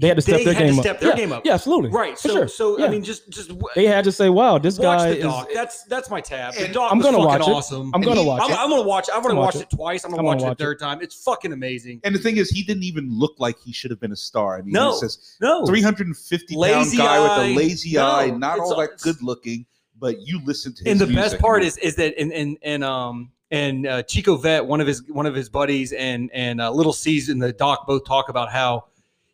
they 0.00 0.06
had 0.08 0.16
to 0.16 0.22
step 0.22 0.44
their 0.44 0.54
had 0.54 0.60
to 0.60 0.66
game 0.72 0.80
step 0.80 0.94
up. 0.96 1.00
their 1.00 1.10
yeah, 1.10 1.16
game 1.16 1.32
up. 1.32 1.44
Yeah, 1.44 1.54
absolutely. 1.54 1.90
right? 1.90 2.16
For 2.16 2.28
So, 2.28 2.34
sure. 2.34 2.48
so 2.48 2.84
I 2.84 2.88
mean, 2.88 3.02
just 3.02 3.28
just 3.30 3.50
They 3.74 3.84
had 3.86 4.04
to 4.04 4.12
say, 4.12 4.28
"Wow, 4.30 4.58
this 4.58 4.78
watch 4.78 4.98
guy 4.98 5.14
the 5.14 5.22
doc. 5.22 5.48
is." 5.48 5.54
That's 5.54 5.82
that's 5.84 6.08
my 6.10 6.20
tab. 6.20 6.54
The 6.54 6.66
And 6.66 6.74
doc 6.74 6.92
I'm 6.92 7.00
gonna 7.00 7.16
fucking 7.18 7.26
watch 7.26 7.40
it. 7.40 7.48
awesome. 7.50 7.90
I'm 7.94 8.00
gonna 8.00 8.20
he- 8.22 8.26
watch 8.26 8.42
I'm, 8.44 8.50
it. 8.52 8.58
I'm 8.58 8.70
gonna 8.70 8.82
watch. 8.82 9.08
it. 9.08 9.14
I'm 9.16 9.22
gonna 9.22 9.34
watch 9.34 9.54
watch 9.56 9.62
it 9.64 9.70
twice. 9.70 10.04
I'm 10.04 10.10
gonna 10.10 10.20
I'm 10.22 10.26
watch 10.26 10.38
gonna 10.38 10.50
it 10.52 10.60
a 10.60 10.64
third 10.64 10.78
time. 10.78 11.00
It's 11.02 11.20
fucking 11.24 11.52
amazing. 11.52 12.00
And 12.04 12.14
the 12.14 12.18
thing 12.20 12.36
is, 12.36 12.48
he 12.48 12.62
didn't 12.62 12.84
even 12.84 13.08
look 13.10 13.34
like 13.38 13.56
he 13.64 13.72
should 13.72 13.90
have 13.90 13.98
been 14.00 14.12
a 14.12 14.16
star. 14.16 14.56
I 14.58 14.62
mean, 14.62 14.72
No. 14.72 14.92
he 14.92 14.98
says 14.98 15.36
No, 15.40 15.66
350 15.66 16.54
pound 16.54 16.60
Lazy 16.60 16.96
guy 16.96 17.20
with 17.20 17.50
a 17.50 17.56
lazy 17.56 17.92
No, 17.94 18.06
eye, 18.06 18.30
not 18.30 18.60
all 18.60 18.74
all- 18.74 18.80
that 18.80 18.98
good 19.02 19.20
looking, 19.20 19.66
but 19.98 20.20
you 20.26 20.40
listen 20.44 20.74
to 20.74 20.84
his 20.84 20.92
and 20.92 21.00
the 21.00 21.06
music 21.06 21.32
best 21.32 21.38
part 21.42 21.62
is 21.62 21.76
is 21.78 21.96
that 21.96 22.14
and 22.18 22.32
and 22.32 22.58
and 22.62 22.84
um 22.84 23.30
and 23.50 23.86
uh, 23.86 24.02
Chico 24.02 24.36
Vet, 24.36 24.66
one 24.66 24.80
of 24.80 24.86
his 24.86 25.02
one 25.08 25.24
of 25.24 25.34
his 25.34 25.48
buddies, 25.48 25.92
and 25.92 26.30
and 26.34 26.60
uh, 26.60 26.70
Little 26.70 26.92
C's 26.92 27.30
in 27.30 27.38
the 27.38 27.52
doc 27.52 27.86
both 27.86 28.04
talk 28.04 28.28
about 28.28 28.50
how 28.52 28.84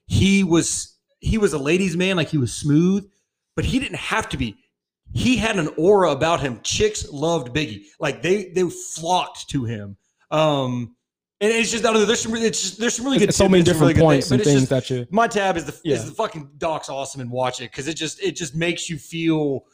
he 0.07 0.45
was 0.45 0.97
he 1.19 1.37
was 1.39 1.53
a 1.53 1.59
ladies' 1.59 1.97
man, 1.97 2.17
like 2.17 2.29
he 2.29 2.39
was 2.39 2.53
smooth, 2.55 3.09
but 3.57 3.65
he 3.65 3.79
didn't 3.81 3.99
have 3.99 4.29
to 4.29 4.37
be. 4.37 4.57
He 5.13 5.37
had 5.37 5.59
an 5.59 5.69
aura 5.77 6.11
about 6.13 6.41
him. 6.41 6.61
Chicks 6.63 7.11
loved 7.11 7.53
Biggie, 7.55 7.83
like 7.99 8.23
they 8.23 8.51
they 8.51 8.69
flocked 8.71 9.49
to 9.51 9.65
him. 9.65 9.97
Um, 10.31 10.95
and 11.41 11.53
it's 11.53 11.73
just 11.73 11.85
I 11.85 11.89
don't 11.93 12.01
know. 12.01 12.05
There's 12.07 12.21
some 12.21 12.33
really, 12.33 12.47
it's 12.47 12.63
just, 12.63 12.79
there's 12.79 12.95
some 12.95 13.05
really 13.07 13.19
good 13.19 13.31
It's 13.31 13.37
so 13.39 13.49
many 13.49 13.65
tidbits 13.65 13.79
and 13.79 13.81
really 13.81 13.95
different 13.95 13.97
good 13.97 14.05
points 14.05 14.29
things, 14.29 14.33
and 14.33 14.39
but 14.39 14.47
it's 14.47 14.69
things 14.69 14.85
just- 14.85 14.89
that 14.89 14.95
you. 14.95 15.07
my 15.11 15.27
tab 15.27 15.57
is 15.57 15.65
the 15.65 15.77
Yeah. 15.83 15.97
is 15.97 16.05
the 16.09 16.15
fucking 16.15 16.51
doc's 16.59 16.89
awesome 16.89 17.21
and 17.21 17.31
watch 17.31 17.61
it 17.61 17.71
because 17.73 17.89
it 17.89 17.95
just 17.95 18.23
it 18.23 18.37
just 18.37 18.55
makes 18.55 18.89
you 18.89 18.97
feel 18.97 19.65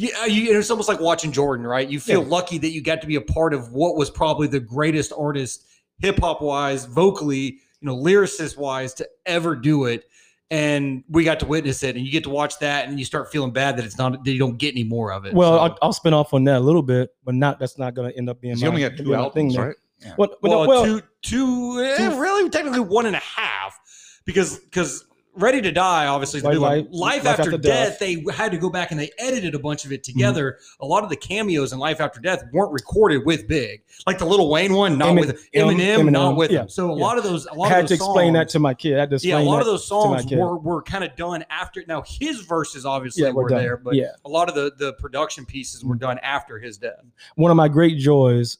yeah 0.00 0.26
you, 0.26 0.56
it's 0.56 0.70
almost 0.70 0.88
like 0.88 1.00
watching 1.00 1.32
Jordan 1.32 1.66
right 1.66 1.88
you 1.88 1.98
feel 1.98 2.22
Yeah. 2.22 2.28
lucky 2.28 2.58
that 2.58 2.70
you 2.70 2.80
got 2.80 3.00
to 3.00 3.06
be 3.08 3.16
a 3.16 3.20
part 3.20 3.52
of 3.52 3.72
what 3.72 3.96
was 3.96 4.08
probably 4.10 4.46
the 4.46 4.60
greatest 4.60 5.12
artist 5.18 5.64
hip 5.98 6.18
hop 6.20 6.40
wise 6.40 6.84
vocally 6.84 7.58
you 7.80 7.86
know 7.88 7.96
lyricist 7.96 8.56
wise 8.56 8.94
to 8.94 9.08
ever 9.26 9.56
do 9.56 9.86
it 9.86 10.04
and 10.50 11.02
we 11.08 11.24
got 11.24 11.40
to 11.40 11.46
witness 11.46 11.82
it 11.82 11.96
and 11.96 12.06
you 12.06 12.12
get 12.12 12.22
to 12.24 12.30
watch 12.30 12.58
that 12.60 12.88
and 12.88 12.98
you 12.98 13.04
start 13.04 13.30
feeling 13.32 13.50
bad 13.50 13.76
that 13.76 13.84
it's 13.84 13.98
not 13.98 14.24
that 14.24 14.30
you 14.30 14.38
don't 14.38 14.56
get 14.58 14.72
any 14.74 14.84
more 14.84 15.12
of 15.12 15.24
it 15.26 15.34
Well, 15.34 15.52
So- 15.54 15.58
I'll, 15.58 15.78
I'll 15.82 15.92
spin 15.92 16.14
off 16.14 16.32
on 16.32 16.44
that 16.44 16.58
a 16.58 16.60
little 16.60 16.82
bit, 16.82 17.10
but 17.24 17.34
not. 17.34 17.58
That's 17.58 17.76
not 17.76 17.94
going 17.94 18.10
to 18.10 18.16
end 18.16 18.30
up 18.30 18.40
being. 18.40 18.56
He 18.56 18.62
my, 18.62 18.68
only 18.68 18.82
had 18.82 18.92
being 18.96 19.04
two 19.06 19.10
my 19.12 19.18
albums, 19.18 19.54
there. 19.56 19.66
right? 19.66 19.76
Yeah. 20.00 20.12
What, 20.16 20.40
but 20.40 20.48
well, 20.50 20.62
no, 20.62 20.68
well, 20.68 20.84
two, 20.84 21.02
two, 21.22 21.84
eh, 21.84 21.96
two- 21.98 22.20
really 22.20 22.48
technically 22.48 22.80
one 22.80 23.04
and 23.06 23.14
a 23.16 23.18
half, 23.18 23.78
because 24.24 24.58
because 24.60 25.04
Ready 25.38 25.60
to 25.62 25.70
Die, 25.72 26.06
obviously, 26.06 26.40
Life-. 26.40 26.58
Life- 26.58 26.86
Life, 26.90 27.26
After, 27.26 27.42
After 27.42 27.58
Death, 27.58 27.98
Death. 27.98 28.00
Mm-hmm. 28.08 28.26
they 28.26 28.32
had 28.34 28.50
to 28.52 28.58
go 28.58 28.68
back 28.70 28.90
and 28.90 28.98
they 28.98 29.10
edited 29.18 29.54
a 29.54 29.58
bunch 29.58 29.84
of 29.84 29.92
it 29.92 30.02
together. 30.02 30.58
A 30.80 30.86
lot 30.86 31.04
of 31.04 31.10
the 31.10 31.16
cameos 31.16 31.72
in 31.72 31.78
Life 31.78 32.00
After 32.00 32.20
Death 32.20 32.42
weren't 32.52 32.72
recorded 32.72 33.24
with 33.24 33.46
Big, 33.46 33.82
like 34.06 34.18
the 34.18 34.24
Little 34.24 34.50
Wayne 34.50 34.72
one, 34.74 34.98
not 34.98 35.10
Emin- 35.10 35.26
with 35.28 35.50
Eminem, 35.52 35.78
Eminem, 36.00 36.10
not 36.10 36.36
with 36.36 36.50
yeah, 36.50 36.62
him. 36.62 36.68
So 36.68 36.92
a 36.92 36.96
yeah. 36.98 37.04
lot 37.04 37.18
of 37.18 37.24
those, 37.24 37.46
a 37.46 37.54
lot 37.54 37.70
had 37.70 37.80
of 37.84 37.86
to 37.86 37.94
those 37.96 38.06
explain 38.06 38.32
that 38.32 38.48
to 38.50 38.58
my 38.58 38.74
kid. 38.74 38.96
I 38.96 39.00
had 39.00 39.10
to 39.10 39.18
yeah, 39.22 39.38
a 39.38 39.40
lot 39.40 39.60
of 39.60 39.66
those 39.66 39.86
songs 39.86 40.26
were, 40.30 40.58
were 40.58 40.82
kind 40.82 41.04
of 41.04 41.14
done 41.16 41.44
after. 41.50 41.84
Now 41.86 42.02
his 42.06 42.40
verses 42.40 42.84
obviously 42.84 43.22
Yeah, 43.22 43.30
were, 43.30 43.44
were 43.44 43.48
there, 43.50 43.76
but 43.76 43.94
Yeah. 43.94 44.12
a 44.24 44.28
lot 44.28 44.48
of 44.48 44.54
the 44.54 44.72
the 44.78 44.92
production 44.94 45.44
pieces 45.46 45.84
were 45.84 45.94
done 45.94 46.18
after 46.22 46.58
his 46.58 46.78
death. 46.78 47.04
one 47.36 47.50
of 47.50 47.56
my 47.56 47.68
great 47.68 47.98
joys 47.98 48.58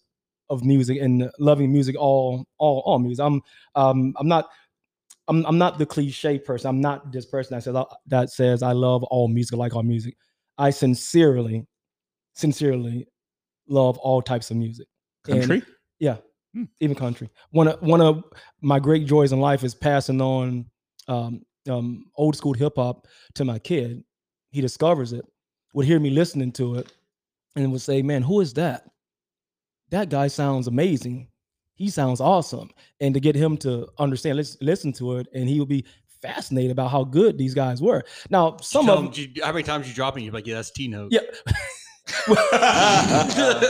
of 0.50 0.64
music 0.64 0.98
and 1.00 1.30
loving 1.38 1.70
music 1.70 1.94
all 1.98 2.46
all 2.56 2.82
all 2.86 2.98
music 2.98 3.22
i'm 3.22 3.42
um 3.74 4.14
i'm 4.18 4.28
not 4.28 4.46
i'm, 5.28 5.44
I'm 5.46 5.58
not 5.58 5.78
the 5.78 5.86
cliche 5.86 6.38
person. 6.38 6.68
I'm 6.68 6.80
not 6.80 7.12
this 7.12 7.26
person 7.26 7.54
that 7.54 7.62
says 7.64 7.76
I- 7.76 7.84
that 8.06 8.30
says 8.30 8.62
i 8.62 8.72
love 8.72 9.02
all 9.04 9.28
music 9.28 9.54
I 9.54 9.58
like 9.58 9.76
all 9.76 9.82
music. 9.82 10.16
I 10.58 10.70
sincerely 10.70 11.66
sincerely 12.34 13.06
love 13.68 13.98
all 13.98 14.22
types 14.22 14.50
of 14.50 14.56
music. 14.56 14.86
And- 15.28 15.40
Country. 15.40 15.62
yeah. 15.98 16.16
Hmm. 16.54 16.64
even 16.80 16.96
country. 16.96 17.28
One 17.50 17.68
of 17.68 17.82
one 17.82 18.00
of 18.00 18.24
my 18.62 18.78
great 18.78 19.06
joys 19.06 19.32
in 19.32 19.40
life 19.40 19.62
is 19.64 19.74
passing 19.74 20.20
on 20.22 20.64
um, 21.06 21.42
um, 21.68 22.06
old 22.16 22.36
school 22.36 22.54
hip-hop 22.54 23.06
to 23.34 23.44
my 23.44 23.58
kid. 23.58 24.02
He 24.50 24.62
discovers 24.62 25.12
it 25.12 25.24
would 25.74 25.84
hear 25.86 26.00
me 26.00 26.08
listening 26.08 26.50
to 26.52 26.76
it 26.76 26.90
and 27.54 27.70
would 27.70 27.82
say 27.82 28.00
man 28.00 28.22
who 28.22 28.40
is 28.40 28.54
that? 28.54 28.84
That 29.90 30.08
guy 30.08 30.28
sounds 30.28 30.66
amazing 30.68 31.28
he 31.78 31.88
sounds 31.88 32.20
awesome 32.20 32.68
and 33.00 33.14
to 33.14 33.20
get 33.20 33.34
him 33.34 33.56
to 33.56 33.88
understand 33.98 34.36
listen, 34.36 34.58
listen 34.60 34.92
to 34.92 35.16
it 35.16 35.26
and 35.32 35.48
he 35.48 35.58
will 35.58 35.66
be 35.66 35.84
fascinated 36.20 36.70
about 36.72 36.90
how 36.90 37.04
good 37.04 37.38
these 37.38 37.54
guys 37.54 37.80
were 37.80 38.02
now 38.28 38.56
some 38.60 38.90
of 38.90 39.04
them, 39.04 39.12
you- 39.34 39.42
how 39.42 39.52
many 39.52 39.62
times 39.62 39.88
you 39.88 39.94
dropping? 39.94 40.24
You're 40.24 40.34
like, 40.34 40.46
yeah, 40.46 40.56
that's 40.56 40.70
T 40.72 40.86
note. 40.88 41.08
yeah 41.12 41.20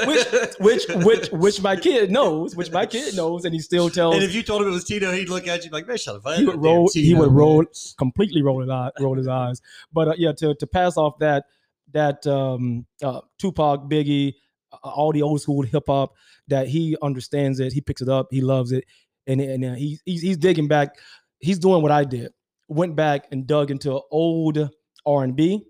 which 0.07 0.27
which 0.61 0.85
which 1.05 1.29
which 1.33 1.61
my 1.61 1.77
kid 1.77 2.11
knows, 2.11 2.55
which 2.57 2.71
my 2.71 2.87
kid 2.87 3.17
knows, 3.17 3.45
and 3.45 3.53
he 3.55 3.61
still 3.61 3.91
tells 3.91 4.15
And 4.15 4.25
if 4.25 4.35
you 4.35 4.43
told 4.43 4.63
him 4.63 4.69
it 4.69 4.73
was 4.73 4.85
Tito, 4.85 5.11
he'd 5.13 5.29
look 5.29 5.47
at 5.49 5.65
you 5.65 5.71
like, 5.71 5.87
man, 5.87 5.97
shut 5.97 6.17
up. 6.25 6.35
He 6.35 6.45
would 6.45 6.63
roll- 6.63 6.89
he 6.93 7.15
would 7.15 7.33
roll- 7.33 7.65
completely 7.99 8.43
roll 8.43 8.61
his 8.61 8.71
eye, 8.71 8.91
roll 9.01 9.17
his 9.17 9.29
eyes. 9.29 9.61
But 9.93 10.09
uh, 10.09 10.15
yeah, 10.17 10.33
to 10.39 10.55
to 10.55 10.67
pass 10.67 10.97
off 10.97 11.19
that 11.19 11.45
that 11.93 12.27
um, 12.27 12.87
uh, 13.03 13.21
Tupac, 13.39 13.89
Biggie, 13.91 14.35
all 14.83 15.13
the 15.13 15.23
old 15.23 15.41
school 15.41 15.63
hip 15.63 15.85
hop 15.87 16.15
that 16.49 16.69
he 16.69 16.97
understands 17.03 17.61
it, 17.61 17.73
he 17.73 17.81
picks 17.81 18.01
it 18.01 18.09
up, 18.09 18.29
he 18.31 18.41
loves 18.41 18.73
it, 18.73 18.85
and 19.27 19.41
and 19.41 19.65
uh, 19.65 19.75
he, 19.75 19.99
he's 20.05 20.23
he's 20.23 20.37
digging 20.37 20.69
back. 20.69 20.97
He's 21.39 21.59
doing 21.59 21.83
what 21.83 21.93
I 21.93 22.05
did. 22.05 22.33
Went 22.69 22.97
back 22.97 23.27
and 23.31 23.47
dug 23.47 23.71
into 23.71 24.01
old 24.11 24.59
R 25.07 25.25
and 25.25 25.37
B, 25.37 25.65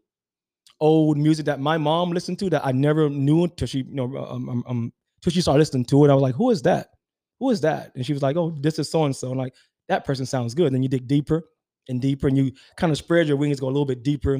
old 0.81 1.19
music 1.19 1.47
that 1.47 1.61
my 1.61 1.79
mom 1.79 2.11
listened 2.11 2.39
to 2.41 2.51
that 2.51 2.65
I 2.65 2.73
never 2.73 3.09
knew 3.09 3.45
until 3.45 3.69
she 3.69 3.79
you 3.79 3.95
know 3.95 4.17
um, 4.17 4.49
um, 4.49 4.65
um 4.67 4.93
till 5.23 5.33
she 5.33 5.41
started 5.41 5.61
listening 5.61 5.85
to 5.87 6.05
it. 6.05 6.11
I 6.11 6.15
was 6.15 6.23
like, 6.23 6.35
who 6.35 6.51
is 6.51 6.63
that? 6.63 6.89
Who 7.41 7.51
is 7.51 7.61
that? 7.61 7.93
And 7.95 8.05
she 8.05 8.13
was 8.13 8.23
like, 8.23 8.37
oh, 8.37 8.57
this 8.61 8.79
is 8.79 8.91
so 8.91 9.05
and 9.05 9.15
so. 9.15 9.33
Like 9.33 9.55
that 9.89 10.05
person 10.05 10.27
sounds 10.27 10.55
good. 10.55 10.73
Then 10.73 10.83
you 10.83 10.89
dig 10.89 11.07
deeper 11.07 11.45
and 11.89 12.01
deeper, 12.01 12.29
and 12.29 12.37
you 12.37 12.53
kind 12.77 12.91
of 12.91 12.99
spread 12.99 13.29
your 13.29 13.37
wings, 13.37 13.61
go 13.61 13.67
a 13.67 13.69
little 13.69 13.87
bit 13.87 14.03
deeper 14.03 14.35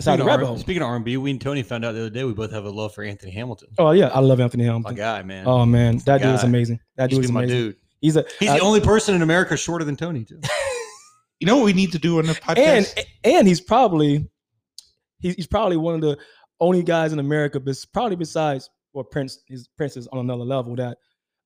Speaking, 0.00 0.24
rabbit 0.26 0.42
of, 0.42 0.48
hole. 0.48 0.56
R- 0.56 0.60
speaking 0.60 0.82
of 0.82 0.88
R&B, 0.88 1.16
we 1.18 1.30
and 1.30 1.40
Tony 1.40 1.62
found 1.62 1.84
out 1.84 1.92
the 1.92 2.00
other 2.00 2.10
day 2.10 2.24
we 2.24 2.32
both 2.32 2.50
have 2.50 2.64
a 2.64 2.70
love 2.70 2.94
for 2.94 3.04
Anthony 3.04 3.30
Hamilton. 3.32 3.68
Oh 3.78 3.90
yeah, 3.92 4.08
I 4.08 4.18
love 4.20 4.40
Anthony 4.40 4.64
Hamilton. 4.64 4.94
My 4.94 4.96
guy, 4.98 5.22
man. 5.22 5.46
Oh 5.46 5.64
man, 5.66 5.98
that 6.06 6.22
dude 6.22 6.34
is 6.34 6.42
guy. 6.42 6.48
amazing. 6.48 6.80
That 6.96 7.10
dude 7.10 7.18
used 7.18 7.24
is 7.24 7.30
to 7.30 7.34
my 7.34 7.42
amazing. 7.44 7.58
dude. 7.62 7.76
He's 8.00 8.16
a 8.16 8.24
He's 8.40 8.48
I- 8.50 8.58
the 8.58 8.64
only 8.64 8.80
person 8.80 9.14
in 9.14 9.22
America 9.22 9.56
shorter 9.56 9.84
than 9.84 9.96
Tony, 9.96 10.24
too. 10.24 10.40
You 11.40 11.46
know 11.46 11.56
what 11.56 11.64
we 11.64 11.72
need 11.72 11.90
to 11.90 11.98
do 11.98 12.18
on 12.20 12.26
the 12.26 12.34
podcast? 12.34 12.94
and 12.96 13.06
and 13.24 13.48
he's 13.48 13.60
probably 13.60 14.30
he's, 15.18 15.34
he's 15.34 15.46
probably 15.48 15.76
one 15.76 15.96
of 15.96 16.00
the 16.00 16.16
only 16.60 16.84
guys 16.84 17.12
in 17.12 17.18
America, 17.18 17.58
but 17.58 17.76
probably 17.92 18.14
besides 18.14 18.70
well 18.92 19.02
Prince, 19.02 19.40
his 19.48 19.66
Prince 19.76 19.96
is 19.96 20.06
on 20.06 20.20
another 20.20 20.44
level 20.44 20.76
that 20.76 20.98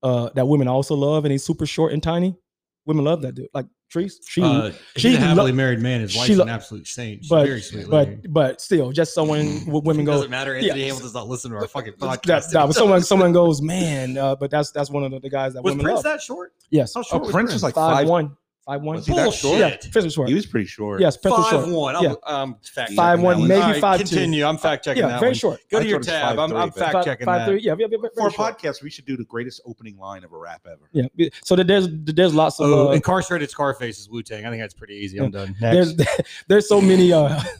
uh 0.03 0.29
that 0.35 0.47
women 0.47 0.69
also 0.69 0.95
love, 0.95 1.25
and 1.25 1.33
he's 1.33 1.45
super 1.45 1.65
short 1.65 1.95
and 1.95 2.03
tiny. 2.03 2.37
Women 2.87 3.05
love 3.05 3.23
that 3.23 3.35
dude. 3.35 3.49
Like 3.53 3.67
Trees, 3.91 4.21
she 4.29 4.43
Uh, 4.43 4.71
she 4.97 5.11
he's 5.11 5.19
a 5.19 5.21
happily 5.21 5.51
lo- 5.53 5.57
married 5.57 5.81
man. 5.81 6.01
His 6.01 6.13
she 6.13 6.19
wife's 6.19 6.37
lo- 6.37 6.43
an 6.45 6.49
absolute 6.49 6.87
saint. 6.87 7.23
She's 7.23 7.29
but 7.29 7.47
very 7.47 7.61
sweet 7.61 7.89
lady. 7.89 8.17
but 8.23 8.33
but 8.33 8.61
still, 8.61 8.91
just 8.93 9.13
someone 9.15 9.61
w- 9.67 9.81
women 9.85 10.03
It 10.03 10.07
go. 10.07 10.13
doesn't 10.13 10.31
matter. 10.31 10.55
Anthony 10.55 10.81
yeah. 10.81 10.87
Hamilton's 10.87 11.15
not 11.15 11.29
listening 11.29 11.53
to 11.53 11.59
our 11.63 11.69
fucking 11.69 11.95
That, 11.99 12.23
podcast. 12.23 12.51
that- 12.53 12.67
but 12.67 12.73
someone 12.77 13.03
someone 13.03 13.33
goes, 13.33 13.61
man. 13.61 14.17
Uh, 14.17 14.35
but 14.37 14.51
that's 14.51 14.71
that's 14.71 14.91
one 14.91 15.05
of 15.05 15.11
the, 15.11 15.21
the 15.21 15.31
guys 15.31 15.55
that 15.55 15.63
was 15.63 15.73
women 15.73 15.85
Prince 15.85 15.97
love. 15.99 16.05
that 16.05 16.23
short? 16.23 16.53
yes, 16.71 16.95
How 16.95 17.01
Oh, 17.01 17.03
short 17.05 17.23
was 17.25 17.33
Prince 17.33 17.53
was 17.53 17.63
like 17.63 17.75
five, 17.75 17.97
five. 17.99 18.09
one, 18.09 18.37
five 18.67 18.83
one. 18.83 18.97
Was 18.97 19.07
he 19.07 19.15
that 19.15 19.23
Bullshit. 19.23 19.41
short? 19.41 19.59
Yeah, 19.59 19.77
Prince 19.93 20.05
was 20.05 20.13
short. 20.15 20.29
He 20.29 20.35
was 20.35 20.45
pretty 20.47 20.67
short. 20.67 21.01
Yes, 21.01 21.17
Prince 21.17 21.37
was 21.39 21.51
Five 21.51 21.61
short. 21.65 21.69
one. 21.75 22.03
Yeah. 22.03 22.15
I'm, 22.27 22.35
um, 22.53 22.57
fact 22.63 22.93
Five 22.93 23.15
checking 23.19 23.25
one, 23.25 23.35
that 23.35 23.39
one. 23.41 23.49
maybe 23.49 23.61
All 23.63 23.69
right, 23.71 23.81
five 23.81 24.01
two. 24.01 24.05
Continue. 24.07 24.45
I'm 24.45 24.59
fact 24.59 24.85
checking 24.85 25.03
Yeah, 25.03 25.09
that 25.09 25.21
very 25.21 25.31
one. 25.31 25.35
short. 25.35 25.61
Go 25.71 25.79
I 25.79 25.83
to 25.83 25.89
your 25.89 26.03
thought 26.03 26.09
it 26.09 26.13
was 26.13 26.21
tab. 26.23 26.39
I'm, 26.39 26.57
I'm 26.57 26.71
fact 26.73 26.93
Five- 26.93 27.05
checking 27.05 27.25
five, 27.25 27.39
that. 27.41 27.47
three, 27.49 27.61
yeah, 27.61 27.75
yeah, 27.79 27.87
yeah, 27.91 27.99
very 28.01 28.11
For 28.15 28.29
a 28.29 28.33
short. 28.33 28.59
podcast, 28.59 28.83
we 28.83 28.91
should 28.91 29.07
do 29.07 29.17
the 29.17 29.25
greatest 29.25 29.61
opening 29.67 29.97
line 29.97 30.25
of 30.25 30.33
a 30.33 30.37
rap 30.37 30.67
ever. 30.67 30.89
Yeah. 30.93 31.29
So 31.45 31.57
there's 31.57 31.89
there's 31.91 32.35
lots 32.35 32.61
of 32.61 32.71
Oh, 32.71 32.89
uh, 32.89 32.93
incarcerated 32.93 33.49
Scarface 33.51 33.99
is 34.01 34.11
Wu 34.11 34.23
Tang. 34.23 34.45
I 34.45 34.51
think 34.51 34.63
that's 34.63 34.75
pretty 34.75 34.95
easy. 34.95 35.19
I'm 35.19 35.31
done. 35.31 35.55
there's 35.61 35.97
Next. 35.97 36.21
there's 36.49 36.69
so 36.69 36.81
many 36.81 37.13
uh 37.13 37.41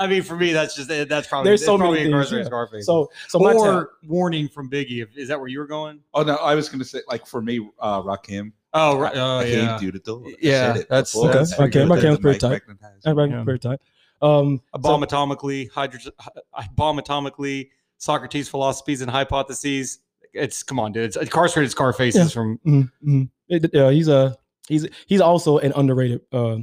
I 0.00 0.06
mean, 0.08 0.22
for 0.22 0.36
me, 0.36 0.52
that's 0.52 0.74
just 0.74 0.88
that's 0.88 1.28
probably 1.28 1.50
There's 1.50 1.60
it's 1.60 1.66
so 1.66 1.76
many 1.76 1.94
things, 1.96 2.06
incarcerated 2.06 2.46
yeah. 2.46 2.48
Scarface. 2.48 2.86
so 2.86 3.08
so 3.28 3.38
my 3.38 3.52
or 3.52 3.90
warning 4.04 4.48
from 4.48 4.70
Biggie. 4.70 5.02
If- 5.02 5.16
Is 5.16 5.28
that 5.28 5.38
where 5.38 5.48
you 5.48 5.58
were 5.58 5.66
going? 5.66 6.00
Oh 6.14 6.22
no, 6.22 6.36
I 6.36 6.54
was 6.54 6.68
gonna 6.68 6.84
say 6.84 7.00
like 7.08 7.26
for 7.26 7.42
me, 7.42 7.60
uh, 7.78 8.02
Rakim. 8.02 8.52
Oh, 8.78 8.98
right. 8.98 9.12
Oh, 9.16 9.38
I 9.38 9.44
yeah. 9.44 9.78
hate 9.78 9.82
you 9.86 9.92
do 9.92 10.26
it. 10.26 10.36
Yeah, 10.40 10.74
said 10.74 10.86
that's- 10.88 11.12
before. 11.12 11.30
Okay, 11.30 11.38
I 11.38 11.44
said 11.44 11.60
okay, 11.68 11.82
it 11.82 11.88
Rakim's 11.88 12.18
pretty 12.18 12.38
tight. 12.38 12.62
Magnetized. 12.68 13.04
very, 13.16 13.30
Yeah. 13.30 13.44
very 13.44 13.58
tight. 13.58 13.80
Um, 14.22 14.60
A 14.72 14.78
bomb 14.78 15.02
atomically, 15.02 15.70
hydrogen, 15.70 16.12
hy- 16.18 16.68
bomb 16.74 16.98
atomically, 16.98 17.70
Socrates' 17.98 18.48
philosophies 18.48 19.00
and 19.02 19.10
hypotheses. 19.10 19.98
It's 20.32 20.62
come 20.62 20.78
on, 20.78 20.92
dude. 20.92 21.04
It's 21.04 21.16
incarcerated 21.16 21.70
Scarface 21.70 22.14
Yeah. 22.16 22.24
is 22.24 22.32
from. 22.32 22.58
mm, 22.66 22.90
mm. 23.06 23.28
It- 23.48 23.70
yeah, 23.72 23.90
he's 23.90 24.08
a 24.08 24.36
he's 24.68 24.86
he's 25.06 25.20
also 25.20 25.58
an 25.58 25.72
underrated 25.76 26.20
uh, 26.32 26.58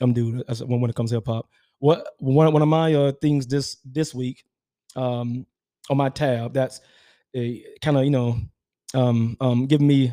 um 0.00 0.12
dude 0.14 0.42
as 0.48 0.62
when 0.64 0.80
when 0.80 0.88
it 0.90 0.94
comes 0.96 1.10
to 1.10 1.16
hip 1.16 1.26
hop. 1.26 1.48
What 1.80 2.06
one 2.18 2.52
one 2.52 2.62
of 2.62 2.68
my 2.68 2.94
uh 2.94 3.12
things 3.20 3.46
this 3.46 3.76
this 3.84 4.14
week 4.14 4.44
um 4.96 5.46
on 5.90 5.96
my 5.96 6.08
tab 6.08 6.52
that's 6.54 6.80
a 7.34 7.64
kind 7.82 7.96
of 7.96 8.04
you 8.04 8.10
know 8.10 8.38
um 8.94 9.36
um 9.40 9.66
giving 9.66 9.86
me 9.86 10.12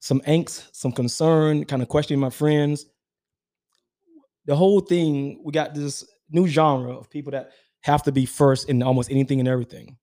some 0.00 0.20
angst, 0.22 0.68
some 0.72 0.92
concern, 0.92 1.64
kind 1.64 1.82
of 1.82 1.88
questioning 1.88 2.20
my 2.20 2.30
friends. 2.30 2.86
The 4.46 4.56
whole 4.56 4.80
thing, 4.80 5.40
we 5.44 5.52
got 5.52 5.74
this 5.74 6.04
new 6.30 6.46
genre 6.46 6.96
of 6.96 7.10
people 7.10 7.32
that 7.32 7.50
have 7.82 8.02
to 8.04 8.12
be 8.12 8.26
first 8.26 8.68
in 8.68 8.82
almost 8.82 9.10
anything 9.10 9.40
and 9.40 9.48
everything. 9.48 9.96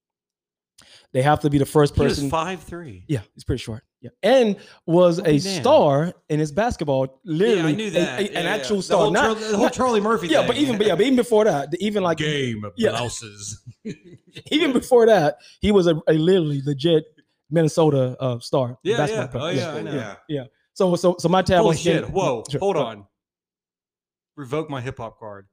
They 1.13 1.21
have 1.21 1.39
to 1.41 1.49
be 1.49 1.57
the 1.57 1.65
first 1.65 1.95
He 1.95 2.01
was 2.03 2.15
person. 2.15 2.29
five 2.29 2.61
three. 2.61 3.05
Yeah, 3.07 3.21
he's 3.33 3.45
pretty 3.45 3.61
short. 3.63 3.83
Yeah, 4.01 4.09
and 4.21 4.57
was 4.85 5.19
Oh, 5.19 5.23
a 5.23 5.39
damn. 5.39 5.61
star 5.61 6.13
in 6.29 6.39
his 6.39 6.51
basketball. 6.51 7.21
Literally, 7.23 7.61
Yeah, 7.61 7.67
I 7.67 7.71
knew 7.71 7.89
that. 7.91 8.19
a- 8.19 8.23
Yeah, 8.23 8.39
an 8.39 8.45
yeah. 8.45 8.51
actual 8.51 8.77
The 8.77 8.83
star. 8.83 8.97
whole, 8.99 9.11
not, 9.11 9.23
Charlie, 9.23 9.39
the 9.39 9.55
whole 9.55 9.65
not- 9.65 9.73
Charlie 9.73 10.01
Murphy. 10.01 10.27
yeah, 10.27 10.39
thing. 10.39 10.47
but 10.47 10.57
even 10.57 10.77
but 10.77 10.87
yeah, 10.87 10.95
but 10.95 11.05
even 11.05 11.15
before 11.15 11.45
that, 11.45 11.69
even 11.79 12.03
like 12.03 12.17
game 12.17 12.65
of 12.65 12.73
Yeah. 12.75 12.91
blouses. 12.91 13.63
even 14.51 14.73
before 14.73 15.05
that, 15.05 15.37
he 15.61 15.71
was 15.71 15.87
a, 15.87 15.95
a 16.07 16.13
literally 16.13 16.61
legit 16.65 17.05
Minnesota 17.55 18.15
uh, 18.19 18.37
star. 18.39 18.77
Yeah, 18.83 19.07
yeah. 19.07 19.27
Oh, 19.33 19.47
yeah, 19.49 19.73
I 19.73 19.81
know. 19.81 19.93
Yeah. 19.93 20.15
yeah. 20.29 20.43
So 20.73 20.95
so 20.95 21.15
so 21.17 21.27
my 21.29 21.41
tab. 21.41 21.61
Holy 21.63 21.77
shit! 21.77 22.07
Whoa, 22.09 22.43
Sure. 22.51 22.59
hold 22.59 22.77
on. 22.77 23.05
Revoke 24.35 24.69
my 24.69 24.81
hip 24.81 24.97
hop 24.97 25.17
card. 25.17 25.47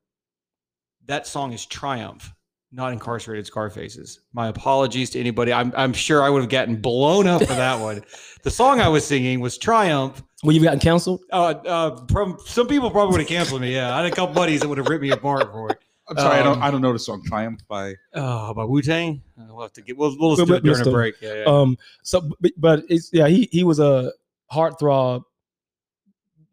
That 1.06 1.26
song 1.26 1.52
is 1.52 1.64
Triumph, 1.64 2.32
not 2.72 2.92
incarcerated 2.92 3.46
Scarfaces. 3.46 4.20
My 4.32 4.48
apologies 4.48 5.10
to 5.10 5.20
anybody. 5.20 5.52
I'm 5.52 5.72
I'm 5.76 5.92
sure 5.92 6.22
I 6.22 6.28
would 6.28 6.42
have 6.42 6.50
gotten 6.50 6.76
blown 6.76 7.26
up 7.28 7.40
for 7.42 7.54
that 7.54 7.80
one. 7.80 8.02
The 8.42 8.50
song 8.50 8.80
I 8.80 8.88
was 8.88 9.06
singing 9.06 9.38
was 9.40 9.56
Triumph. 9.56 10.22
Well, 10.42 10.52
you've 10.52 10.64
gotten 10.64 10.80
canceled. 10.80 11.20
Uh, 11.30 11.54
uh, 11.64 12.06
from, 12.10 12.36
some 12.44 12.66
people 12.66 12.90
probably 12.90 13.12
would 13.12 13.20
have 13.20 13.28
canceled 13.28 13.60
me. 13.60 13.72
Yeah, 13.72 13.94
I 13.94 14.02
had 14.02 14.12
a 14.12 14.14
couple 14.14 14.34
buddies 14.34 14.60
that 14.60 14.68
would 14.68 14.78
have 14.78 14.88
ripped 14.88 15.02
me 15.02 15.10
apart 15.10 15.52
for 15.52 15.70
it. 15.70 15.78
I'm 16.08 16.16
sorry, 16.16 16.40
I 16.40 16.42
don't. 16.42 16.56
Um, 16.56 16.62
I 16.62 16.70
don't 16.70 16.80
know 16.82 16.92
the 16.92 16.98
song 16.98 17.22
"Triumph" 17.24 17.60
by. 17.68 17.94
Oh, 18.14 18.52
by 18.54 18.64
Wu 18.64 18.82
Tang. 18.82 19.22
We'll 19.36 19.62
have 19.62 19.72
to 19.74 19.82
get. 19.82 19.96
We'll 19.96 20.16
we'll 20.18 20.36
just 20.36 20.48
do 20.48 20.54
it 20.54 20.62
but 20.62 20.64
during 20.64 20.86
a 20.88 20.90
break. 20.90 21.14
Yeah, 21.20 21.34
yeah. 21.34 21.44
Um. 21.44 21.76
So, 22.02 22.28
but, 22.40 22.52
but 22.56 22.84
it's 22.88 23.10
yeah. 23.12 23.28
He 23.28 23.48
he 23.52 23.62
was 23.64 23.78
a 23.78 24.12
heartthrob. 24.52 25.22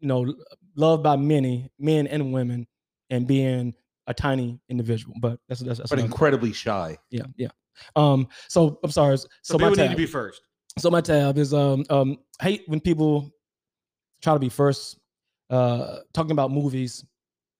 You 0.00 0.08
know, 0.08 0.34
loved 0.76 1.02
by 1.02 1.16
many 1.16 1.70
men 1.78 2.06
and 2.06 2.32
women, 2.32 2.66
and 3.10 3.26
being 3.26 3.74
a 4.06 4.14
tiny 4.14 4.58
individual. 4.68 5.14
But 5.20 5.38
that's 5.48 5.60
that's, 5.60 5.78
that's 5.78 5.90
But 5.90 5.98
another- 5.98 6.06
incredibly 6.12 6.52
shy. 6.52 6.96
yeah 7.10 7.24
yeah. 7.36 7.48
Um. 7.96 8.28
So 8.48 8.78
I'm 8.84 8.90
sorry. 8.90 9.18
So, 9.18 9.26
so 9.42 9.58
my 9.58 9.64
people 9.70 9.76
need 9.82 9.88
tab. 9.88 9.90
to 9.90 9.96
be 9.96 10.06
first. 10.06 10.42
so 10.78 10.90
my 10.90 11.00
tab 11.00 11.36
is 11.38 11.52
um 11.52 11.84
um 11.90 12.18
hate 12.40 12.62
when 12.66 12.80
people 12.80 13.30
try 14.22 14.32
to 14.32 14.38
be 14.38 14.48
first 14.48 14.98
uh 15.50 15.98
talking 16.14 16.30
about 16.30 16.50
movies 16.52 17.04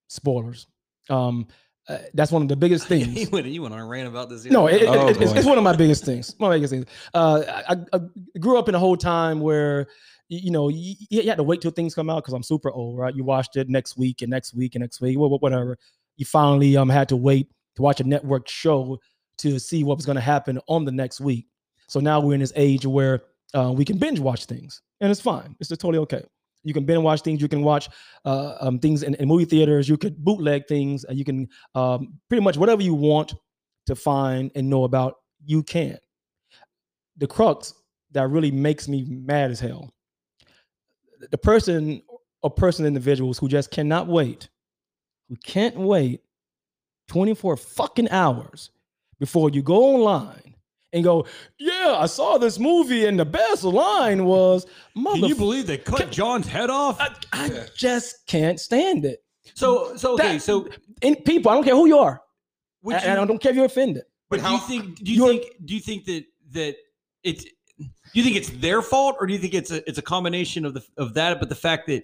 spoilers 0.07 0.67
um 1.09 1.47
uh, 1.89 1.97
that's 2.13 2.31
one 2.31 2.41
of 2.41 2.47
the 2.47 2.55
biggest 2.55 2.89
you 2.89 3.05
things 3.05 3.31
went 3.31 3.47
you 3.47 3.61
went 3.61 3.73
on 3.73 3.79
a 3.79 3.85
rant 3.85 4.07
about 4.07 4.29
this. 4.29 4.45
no 4.45 4.67
it, 4.67 4.83
it- 4.83 4.87
Oh, 4.89 5.07
it's, 5.07 5.17
it's- 5.19 5.37
it's 5.37 5.45
one 5.47 5.57
of 5.57 5.63
my 5.63 5.75
biggest 5.75 6.05
things 6.05 6.35
one 6.37 6.49
of 6.49 6.53
my 6.53 6.57
biggest 6.57 6.71
things 6.71 6.85
uh 7.13 7.43
I, 7.69 7.75
I 7.97 7.99
grew 8.39 8.57
up 8.57 8.69
in 8.69 8.75
a 8.75 8.79
whole 8.79 8.97
time 8.97 9.39
where 9.39 9.87
you 10.33 10.49
know, 10.49 10.69
you, 10.69 10.95
you 11.09 11.27
had 11.27 11.35
to 11.35 11.43
wait 11.43 11.59
till 11.59 11.71
things 11.71 11.93
come 11.93 12.09
out 12.09 12.23
because 12.23 12.33
I'm 12.33 12.41
super 12.41 12.71
old, 12.71 12.97
right? 12.97 13.13
You 13.13 13.25
watched 13.25 13.57
it 13.57 13.67
next 13.67 13.97
week 13.97 14.21
and 14.21 14.29
next 14.29 14.53
week 14.53 14.75
and 14.75 14.81
next 14.81 15.01
week, 15.01 15.17
wha- 15.19 15.27
wha- 15.27 15.39
whatever. 15.39 15.77
You 16.15 16.25
finally 16.25 16.77
um 16.77 16.87
had 16.87 17.09
to 17.09 17.17
wait 17.17 17.49
to 17.75 17.81
watch 17.81 17.99
a 17.99 18.05
network 18.05 18.47
show 18.47 18.97
to 19.39 19.59
see 19.59 19.83
what 19.83 19.97
was 19.97 20.05
going 20.05 20.15
to 20.15 20.21
happen 20.21 20.57
on 20.69 20.85
the 20.85 20.91
next 20.93 21.19
week. 21.19 21.47
So 21.89 21.99
now 21.99 22.21
we're 22.21 22.35
in 22.35 22.39
this 22.39 22.53
age 22.55 22.85
where 22.85 23.23
uh, 23.53 23.73
we 23.75 23.83
can 23.83 23.97
binge 23.97 24.21
watch 24.21 24.45
things, 24.45 24.81
and 25.01 25.11
it's 25.11 25.19
fine. 25.19 25.53
It's 25.59 25.67
totally 25.67 25.97
okay. 25.97 26.23
You 26.63 26.73
can 26.73 26.85
binge 26.85 27.03
watch 27.03 27.21
things. 27.21 27.41
You 27.41 27.47
can 27.47 27.63
watch 27.63 27.89
uh, 28.25 28.55
um, 28.59 28.79
things 28.79 29.03
in, 29.03 29.15
in 29.15 29.27
movie 29.27 29.45
theaters. 29.45 29.89
You 29.89 29.97
could 29.97 30.17
bootleg 30.17 30.67
things, 30.67 31.05
you 31.09 31.25
can 31.25 31.47
um, 31.75 32.13
pretty 32.29 32.43
much 32.43 32.57
whatever 32.57 32.81
you 32.81 32.93
want 32.93 33.33
to 33.87 33.95
find 33.95 34.51
and 34.55 34.69
know 34.69 34.83
about. 34.83 35.15
You 35.43 35.63
can. 35.63 35.97
The 37.17 37.27
crux 37.27 37.73
that 38.11 38.27
really 38.29 38.51
makes 38.51 38.87
me 38.87 39.05
mad 39.07 39.51
as 39.51 39.59
hell. 39.59 39.91
The 41.29 41.37
person 41.37 42.01
or 42.41 42.49
person 42.49 42.85
individuals 42.85 43.37
who 43.37 43.47
just 43.47 43.71
cannot 43.71 44.07
wait, 44.07 44.49
who 45.29 45.35
can't 45.37 45.75
wait 45.75 46.21
24 47.07 47.57
fucking 47.57 48.09
hours 48.09 48.71
before 49.19 49.49
you 49.49 49.61
go 49.61 49.95
online 49.95 50.50
and 50.93 51.03
go, 51.03 51.25
yeah, 51.57 51.95
I 51.97 52.05
saw 52.05 52.37
this 52.37 52.59
movie 52.59 53.05
and 53.05 53.19
the 53.19 53.25
best 53.25 53.63
line 53.63 54.25
was, 54.25 54.65
Can 54.95 55.23
you 55.23 55.35
believe 55.35 55.67
they 55.67 55.77
cut 55.77 56.11
John's 56.11 56.47
head 56.47 56.69
off? 56.69 56.97
I, 56.99 57.15
I 57.33 57.65
just 57.75 58.25
can't 58.27 58.59
stand 58.59 59.05
it. 59.05 59.23
So, 59.53 59.95
so 59.95 60.13
okay, 60.15 60.33
That- 60.33 60.41
so 60.41 60.67
And 61.01 61.23
people, 61.25 61.51
I 61.51 61.55
don't 61.55 61.63
care 61.63 61.75
who 61.75 61.87
you 61.87 61.97
are. 61.97 62.21
would 62.83 62.95
and 62.97 63.17
I 63.17 63.21
you, 63.21 63.27
don't 63.27 63.39
care 63.41 63.51
if 63.51 63.55
you're 63.55 63.65
offended. 63.65 64.03
but 64.29 64.37
do 64.41 64.49
you 64.49 64.57
how- 64.57 64.67
think? 64.67 64.95
Do 65.03 65.11
you 65.13 65.27
think? 65.27 65.45
Do 65.65 65.73
you 65.73 65.79
think 65.79 66.05
that 66.05 66.23
that 66.51 66.75
it's? 67.23 67.43
Do 67.43 68.19
you 68.19 68.23
think 68.23 68.35
it's 68.35 68.49
their 68.49 68.81
fault, 68.81 69.15
or 69.19 69.25
do 69.27 69.33
you 69.33 69.39
think 69.39 69.53
it's 69.53 69.71
a 69.71 69.87
it's 69.89 69.97
a 69.97 70.01
combination 70.01 70.65
of 70.65 70.73
the 70.73 70.83
of 70.97 71.13
that, 71.15 71.39
but 71.39 71.49
the 71.49 71.55
fact 71.55 71.87
that 71.87 72.03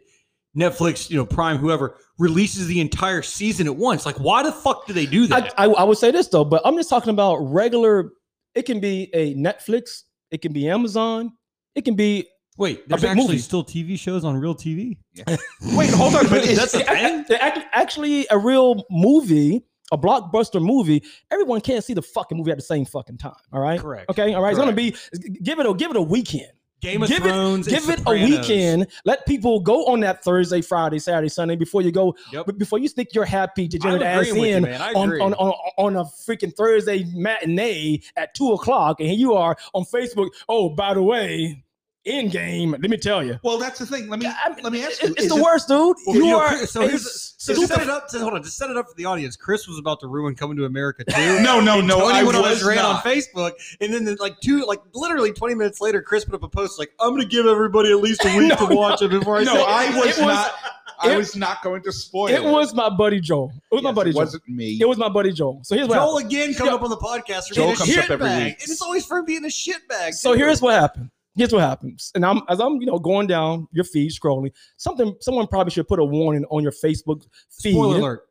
Netflix, 0.57 1.09
you 1.09 1.17
know, 1.17 1.25
Prime, 1.25 1.57
whoever 1.57 1.97
releases 2.17 2.67
the 2.67 2.79
entire 2.81 3.21
season 3.21 3.67
at 3.67 3.75
once? 3.75 4.05
Like, 4.05 4.15
why 4.19 4.41
the 4.43 4.51
fuck 4.51 4.87
do 4.87 4.93
they 4.93 5.05
do 5.05 5.23
I, 5.25 5.27
that? 5.27 5.53
I, 5.57 5.65
I 5.65 5.83
would 5.83 5.97
say 5.97 6.09
this 6.11 6.27
though, 6.29 6.45
but 6.45 6.61
I'm 6.65 6.75
just 6.75 6.89
talking 6.89 7.09
about 7.11 7.35
regular. 7.37 8.11
It 8.57 8.65
can 8.65 8.79
be 8.79 9.11
a 9.13 9.35
Netflix, 9.35 10.05
it 10.31 10.41
can 10.41 10.51
be 10.51 10.67
Amazon, 10.67 11.31
it 11.75 11.85
can 11.85 11.95
be. 11.95 12.27
Wait, 12.57 12.89
there's 12.89 13.03
big 13.03 13.11
actually 13.11 13.27
movie. 13.27 13.37
still 13.37 13.63
TV 13.63 13.99
shows 13.99 14.25
on 14.25 14.35
real 14.35 14.55
TV. 14.55 14.97
Wait, 15.75 15.91
hold 15.91 16.15
on, 16.15 16.27
but 16.27 16.39
is, 16.43 16.57
That's 16.57 16.73
a 16.73 16.79
thing. 16.79 17.63
Actually 17.71 18.25
a 18.31 18.37
real 18.39 18.83
movie, 18.89 19.63
a 19.91 19.97
blockbuster 19.97 20.59
movie. 20.59 21.03
Everyone 21.29 21.61
can't 21.61 21.83
see 21.83 21.93
the 21.93 22.01
fucking 22.01 22.35
movie 22.35 22.49
at 22.49 22.57
the 22.57 22.63
same 22.63 22.83
fucking 22.83 23.19
time. 23.19 23.35
All 23.53 23.61
right. 23.61 23.79
Correct. 23.79 24.09
Okay. 24.09 24.33
All 24.33 24.41
right. 24.41 24.49
It's 24.49 24.59
gonna 24.59 24.73
be 24.73 24.95
give 25.43 25.59
it 25.59 25.67
a 25.67 25.73
give 25.75 25.91
it 25.91 25.97
a 25.97 26.01
weekend. 26.01 26.51
Game 26.81 27.01
of 27.01 27.09
Give 27.09 27.23
Thrones. 27.23 27.67
and 27.67 27.75
give 27.75 27.89
it 27.89 28.01
a 28.05 28.11
weekend. 28.11 28.87
Let 29.03 29.25
people 29.25 29.59
go 29.59 29.85
on 29.87 29.99
that 30.01 30.23
Thursday, 30.23 30.61
Friday, 30.61 30.99
Saturday, 30.99 31.29
Sunday 31.29 31.55
before 31.55 31.81
you 31.81 31.91
go. 31.91 32.15
Yep. 32.31 32.45
b- 32.45 32.51
Before 32.53 32.77
you 32.79 32.87
stick 32.87 33.15
your 33.15 33.25
happy 33.25 33.63
I'm 33.63 33.69
degenerate 33.69 34.01
ass 34.03 34.27
you, 34.27 34.43
in 34.43 34.65
on, 34.65 35.11
on, 35.21 35.33
on, 35.33 35.53
on 35.77 35.95
a 35.95 36.03
freaking 36.03 36.55
Thursday 36.55 37.05
matinee 37.13 38.01
at 38.15 38.33
two 38.35 38.51
o'clock, 38.53 38.99
and 38.99 39.09
here 39.09 39.17
you 39.17 39.33
are 39.33 39.57
on 39.73 39.85
Facebook. 39.85 40.29
Oh, 40.47 40.69
by 40.69 40.93
the 40.93 41.01
way, 41.03 41.63
in 42.07 42.29
game. 42.29 42.71
Let 42.71 42.81
me 42.81 42.97
tell 42.97 43.23
you, 43.23 43.37
well, 43.43 43.57
that's 43.57 43.79
the 43.79 43.85
thing. 43.85 44.07
Let 44.09 44.19
me 44.19 44.25
I 44.27 44.49
mean, 44.49 44.63
let 44.63 44.73
me 44.73 44.83
ask 44.83 45.01
you. 45.03 45.13
it's 45.17 45.27
the 45.29 45.35
it- 45.35 45.41
worst, 45.43 45.67
dude. 45.67 45.95
Well, 46.05 46.15
you 46.15 46.25
you 46.25 46.31
know, 46.31 46.39
are 46.39 46.65
so 46.65 46.81
a 46.83 46.97
so 46.97 47.53
to 47.53 47.67
set 47.67 47.81
it 47.81 47.89
up. 47.89 48.07
To, 48.09 48.19
hold 48.19 48.33
on, 48.33 48.41
to 48.43 48.49
set 48.49 48.69
it 48.69 48.77
up 48.77 48.87
for 48.89 48.95
the 48.95 49.05
audience. 49.05 49.35
Chris 49.35 49.67
was 49.67 49.77
about 49.77 49.99
to 49.99 50.07
ruin 50.07 50.35
Coming 50.35 50.57
to 50.57 50.65
America 50.65 51.03
too. 51.03 51.39
No, 51.43 51.59
no, 51.59 51.79
no. 51.81 51.99
Tony 51.99 52.13
I 52.13 52.23
went 52.23 52.35
on 52.37 52.43
was 52.43 52.59
his 52.59 52.67
on. 52.79 53.01
Facebook, 53.01 53.51
and 53.81 53.93
then 53.93 54.15
like 54.19 54.39
two, 54.39 54.65
like 54.65 54.79
literally 54.93 55.31
twenty 55.33 55.55
minutes 55.55 55.79
later, 55.81 56.01
Chris 56.01 56.25
put 56.25 56.35
up 56.35 56.43
a 56.43 56.49
post 56.49 56.79
like, 56.79 56.91
"I'm 56.99 57.09
going 57.11 57.21
to 57.21 57.27
give 57.27 57.45
everybody 57.45 57.91
at 57.91 57.97
least 57.99 58.23
a 58.25 58.35
week 58.37 58.49
No, 58.59 58.67
to 58.67 58.75
watch 58.75 59.01
it 59.01 59.09
before 59.11 59.37
I 59.37 59.43
No, 59.43 59.55
say." 59.55 59.63
I 59.67 59.89
was, 59.97 60.05
It 60.17 60.25
was- 60.25 60.35
not. 60.35 60.51
I 60.99 61.11
it- 61.11 61.17
was 61.17 61.35
not 61.35 61.61
going 61.61 61.83
to 61.83 61.91
spoil 61.91 62.27
It 62.27 62.35
It 62.37 62.43
was 62.43 62.73
my 62.73 62.89
buddy 62.89 63.19
Joel. 63.19 63.51
It 63.71 63.75
was 63.75 63.83
my 63.83 63.89
Yes, 63.91 63.95
buddy 63.95 64.09
It 64.09 64.13
Joel. 64.13 64.21
wasn't 64.23 64.49
me. 64.49 64.77
It 64.81 64.87
was 64.89 64.97
my 64.97 65.09
buddy 65.09 65.31
Joel. 65.31 65.59
So 65.63 65.75
here's 65.75 65.87
what 65.87 65.93
Joel 65.93 66.17
happened. 66.17 66.31
again 66.33 66.53
coming 66.55 66.71
Yeah. 66.71 66.75
up 66.77 66.81
on 66.81 66.89
the 66.89 66.97
podcast. 66.97 67.53
Joel 67.53 67.75
comes 67.75 67.95
up 67.95 68.09
every 68.09 68.25
shitbag. 68.25 68.45
week. 68.45 68.53
and 68.61 68.71
it's 68.71 68.81
always 68.81 69.05
for 69.05 69.21
being 69.21 69.45
a 69.45 69.47
shitbag. 69.47 70.15
So 70.15 70.33
too. 70.33 70.39
here's 70.39 70.59
what 70.59 70.73
happened. 70.73 71.11
Here's 71.37 71.53
what 71.53 71.61
happens. 71.61 72.11
And 72.15 72.25
I'm 72.25 72.41
as 72.49 72.59
I'm, 72.59 72.81
you 72.81 72.87
know, 72.87 72.99
going 72.99 73.27
down 73.27 73.67
your 73.71 73.83
feed 73.85 74.11
scrolling, 74.11 74.51
something 74.77 75.15
someone 75.21 75.47
probably 75.47 75.71
should 75.71 75.87
put 75.87 75.99
a 75.99 76.03
warning 76.05 76.45
on 76.49 76.63
your 76.63 76.71
Facebook 76.71 77.23
feed. 77.49 77.73
spoiler 77.73 77.97
alert. 77.97 78.21